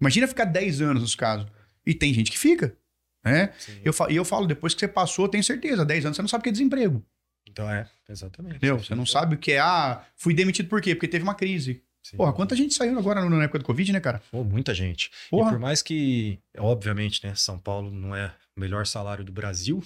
Imagina 0.00 0.26
ficar 0.26 0.46
10 0.46 0.80
anos 0.80 1.02
nos 1.02 1.14
casos. 1.14 1.46
E 1.86 1.94
tem 1.94 2.12
gente 2.12 2.30
que 2.30 2.38
fica. 2.38 2.76
Né? 3.24 3.52
Sim. 3.58 3.80
Eu, 3.84 3.92
e 4.10 4.16
eu 4.16 4.24
falo, 4.24 4.46
depois 4.46 4.74
que 4.74 4.80
você 4.80 4.88
passou, 4.88 5.24
eu 5.24 5.28
tenho 5.30 5.42
certeza, 5.42 5.84
10 5.84 6.04
anos 6.06 6.16
você 6.16 6.22
não 6.22 6.28
sabe 6.28 6.40
o 6.40 6.44
que 6.44 6.48
é 6.50 6.52
desemprego. 6.52 7.04
Então 7.48 7.70
é, 7.70 7.88
exatamente. 8.08 8.56
Entendeu? 8.56 8.78
Você 8.78 8.94
não 8.94 9.06
sabe 9.06 9.36
o 9.36 9.38
que 9.38 9.52
é, 9.52 9.60
ah, 9.60 10.04
fui 10.16 10.34
demitido 10.34 10.68
por 10.68 10.80
quê? 10.82 10.94
Porque 10.94 11.08
teve 11.08 11.22
uma 11.22 11.34
crise. 11.34 11.82
Sim. 12.02 12.18
Porra, 12.18 12.32
quanta 12.34 12.54
gente 12.54 12.74
saiu 12.74 12.98
agora 12.98 13.24
na 13.28 13.44
época 13.44 13.60
do 13.60 13.64
Covid, 13.64 13.90
né, 13.92 14.00
cara? 14.00 14.20
Pô, 14.30 14.44
muita 14.44 14.74
gente. 14.74 15.10
Porra. 15.30 15.48
E 15.48 15.52
por 15.52 15.58
mais 15.58 15.80
que, 15.80 16.38
obviamente, 16.58 17.24
né, 17.26 17.34
São 17.34 17.58
Paulo 17.58 17.90
não 17.90 18.14
é 18.14 18.34
o 18.56 18.60
melhor 18.60 18.86
salário 18.86 19.24
do 19.24 19.32
Brasil, 19.32 19.82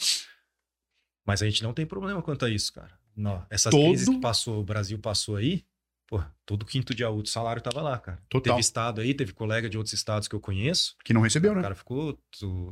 mas 1.27 1.43
a 1.43 1.47
gente 1.47 1.63
não 1.63 1.73
tem 1.73 1.87
problema 1.87 2.23
quanto 2.23 2.45
a 2.45 2.51
isso, 2.51 2.73
cara. 2.73 2.91
Não, 3.17 3.45
essas 3.51 3.71
Todo- 3.71 3.85
crises 3.85 4.09
que 4.09 4.21
passou, 4.21 4.61
o 4.61 4.65
Brasil 4.65 4.99
passou 4.99 5.37
aí, 5.37 5.65
pô, 6.09 6.25
todo 6.47 6.65
quinto 6.65 6.95
dia 6.95 7.09
útil 7.11 7.29
o 7.31 7.33
salário 7.33 7.63
tava 7.63 7.81
lá, 7.83 7.99
cara. 7.99 8.21
Total. 8.29 8.55
Teve 8.55 8.61
estado 8.61 9.01
aí, 9.01 9.15
teve 9.15 9.33
colega 9.33 9.69
de 9.69 9.77
outros 9.77 9.93
estados 9.93 10.27
que 10.27 10.35
eu 10.35 10.41
conheço, 10.41 10.97
Que 11.05 11.13
não 11.13 11.21
recebeu, 11.21 11.53
o 11.53 11.55
né? 11.55 11.63
cara 11.63 11.75
ficou 11.75 12.19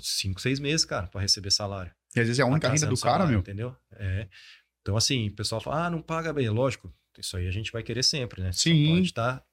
cinco, 0.01 0.41
seis 0.41 0.59
meses, 0.59 0.85
cara, 0.85 1.07
pra 1.07 1.21
receber 1.21 1.53
salário. 1.53 1.93
E 2.17 2.21
às 2.21 2.27
vezes 2.27 2.41
é 2.41 2.43
a 2.43 2.47
única 2.47 2.69
renda 2.69 2.87
do 2.87 2.97
cara, 2.97 3.19
salário, 3.19 3.29
meu. 3.29 3.41
Entendeu? 3.41 3.77
É. 3.93 4.27
Então, 4.81 4.97
assim, 4.97 5.29
o 5.29 5.35
pessoal 5.35 5.61
fala, 5.61 5.87
ah, 5.87 5.91
não 5.91 6.01
paga 6.01 6.33
bem. 6.33 6.49
Lógico, 6.49 6.93
isso 7.19 7.37
aí 7.37 7.47
a 7.47 7.51
gente 7.51 7.71
vai 7.71 7.83
querer 7.83 8.03
sempre, 8.03 8.43
né? 8.43 8.53
Sim. 8.53 8.93
A 8.93 8.97
gente 8.97 9.13
tá 9.13 9.45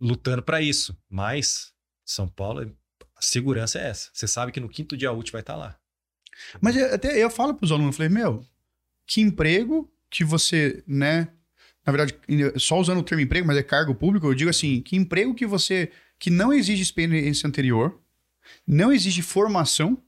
lutando 0.00 0.42
para 0.42 0.60
isso. 0.60 0.96
Mas 1.08 1.72
São 2.04 2.28
Paulo, 2.28 2.72
a 3.16 3.22
segurança 3.22 3.78
é 3.80 3.88
essa. 3.88 4.10
Você 4.12 4.28
sabe 4.28 4.52
que 4.52 4.60
no 4.60 4.68
quinto 4.68 4.96
dia 4.96 5.10
útil 5.10 5.32
vai 5.32 5.40
estar 5.40 5.56
lá. 5.56 5.76
Mas 6.60 6.76
até 6.76 7.22
eu 7.22 7.30
falo 7.30 7.54
pros 7.54 7.72
alunos, 7.72 7.94
eu 7.94 7.96
falei, 7.96 8.08
meu, 8.08 8.46
que 9.06 9.20
emprego 9.20 9.90
que 10.10 10.24
você, 10.24 10.84
né? 10.86 11.32
Na 11.86 11.92
verdade, 11.92 12.16
só 12.58 12.80
usando 12.80 12.98
o 12.98 13.02
termo 13.02 13.22
emprego, 13.22 13.46
mas 13.46 13.56
é 13.56 13.62
cargo 13.62 13.94
público, 13.94 14.26
eu 14.26 14.34
digo 14.34 14.50
assim, 14.50 14.80
que 14.80 14.96
emprego 14.96 15.34
que 15.34 15.46
você, 15.46 15.90
que 16.18 16.30
não 16.30 16.52
exige 16.52 16.82
experiência 16.82 17.46
anterior, 17.46 18.00
não 18.66 18.92
exige 18.92 19.20
formação 19.22 20.02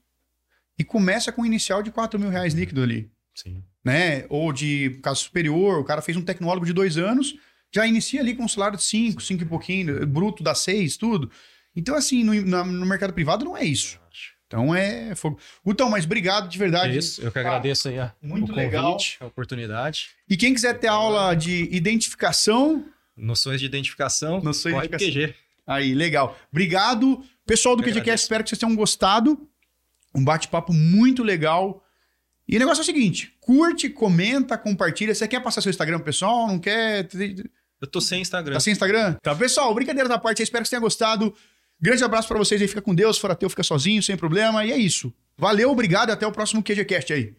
e 0.78 0.84
começa 0.84 1.30
com 1.30 1.42
um 1.42 1.46
inicial 1.46 1.82
de 1.82 1.90
4 1.90 2.18
mil 2.18 2.30
reais 2.30 2.54
líquido 2.54 2.82
ali, 2.82 3.10
Sim. 3.34 3.62
né? 3.84 4.24
Ou 4.28 4.52
de 4.52 4.98
caso 5.02 5.22
superior, 5.22 5.78
o 5.78 5.84
cara 5.84 6.02
fez 6.02 6.16
um 6.16 6.22
tecnólogo 6.22 6.66
de 6.66 6.72
dois 6.72 6.96
anos, 6.96 7.36
já 7.74 7.86
inicia 7.86 8.20
ali 8.20 8.34
com 8.34 8.44
um 8.44 8.48
salário 8.48 8.78
de 8.78 8.84
5, 8.84 9.22
5 9.22 9.42
e 9.42 9.46
pouquinho, 9.46 10.06
bruto 10.06 10.42
dá 10.42 10.54
6, 10.54 10.96
tudo. 10.96 11.30
Então, 11.74 11.94
assim, 11.94 12.24
no, 12.24 12.32
no 12.64 12.86
mercado 12.86 13.12
privado 13.12 13.44
não 13.44 13.56
é 13.56 13.64
isso. 13.64 14.00
Então 14.46 14.74
é 14.74 15.14
fogo. 15.14 15.38
Então, 15.64 15.90
mas 15.90 16.04
obrigado 16.04 16.48
de 16.48 16.58
verdade. 16.58 16.94
É 16.94 16.98
isso. 16.98 17.20
Eu 17.20 17.32
que 17.32 17.38
agradeço 17.38 17.88
aí 17.88 17.98
a, 17.98 18.12
muito 18.22 18.52
o 18.52 18.54
legal. 18.54 18.92
convite, 18.92 19.16
a 19.20 19.26
oportunidade. 19.26 20.10
E 20.28 20.36
quem 20.36 20.54
quiser 20.54 20.74
ter 20.78 20.88
aula 20.88 21.34
de 21.34 21.68
identificação, 21.74 22.84
Noções 23.16 23.60
de 23.60 23.66
identificação, 23.66 24.40
Noções 24.42 24.74
de 24.74 24.86
identificação. 24.86 25.32
QG. 25.32 25.34
aí, 25.66 25.94
legal. 25.94 26.38
Obrigado. 26.52 27.24
Pessoal 27.46 27.74
do 27.74 27.82
QGCast, 27.82 28.24
espero 28.24 28.44
que 28.44 28.50
vocês 28.50 28.58
tenham 28.58 28.76
gostado. 28.76 29.48
Um 30.14 30.24
bate-papo 30.24 30.72
muito 30.72 31.22
legal. 31.22 31.82
E 32.48 32.56
o 32.56 32.58
negócio 32.58 32.80
é 32.80 32.82
o 32.82 32.86
seguinte: 32.86 33.34
curte, 33.40 33.88
comenta, 33.88 34.56
compartilha. 34.56 35.14
Você 35.14 35.26
quer 35.26 35.40
passar 35.40 35.60
seu 35.60 35.70
Instagram 35.70 35.96
pro 35.98 36.06
pessoal? 36.06 36.46
Não 36.46 36.58
quer? 36.58 37.08
Eu 37.80 37.86
tô 37.86 38.00
sem 38.00 38.20
Instagram. 38.20 38.54
Tá 38.54 38.60
sem 38.60 38.72
Instagram? 38.72 39.14
Tá, 39.22 39.34
pessoal, 39.34 39.74
brincadeira 39.74 40.08
da 40.08 40.18
parte, 40.18 40.40
eu 40.40 40.44
espero 40.44 40.62
que 40.62 40.68
vocês 40.68 40.70
tenham 40.70 40.82
gostado. 40.82 41.34
Grande 41.80 42.02
abraço 42.02 42.28
pra 42.28 42.38
vocês 42.38 42.60
aí, 42.60 42.66
fica 42.66 42.80
com 42.80 42.94
Deus, 42.94 43.18
fora 43.18 43.34
teu, 43.34 43.50
fica 43.50 43.62
sozinho, 43.62 44.02
sem 44.02 44.16
problema. 44.16 44.64
E 44.64 44.72
é 44.72 44.76
isso. 44.78 45.12
Valeu, 45.36 45.70
obrigado 45.70 46.10
até 46.10 46.26
o 46.26 46.32
próximo 46.32 46.62
QGCast 46.62 47.12
aí. 47.12 47.36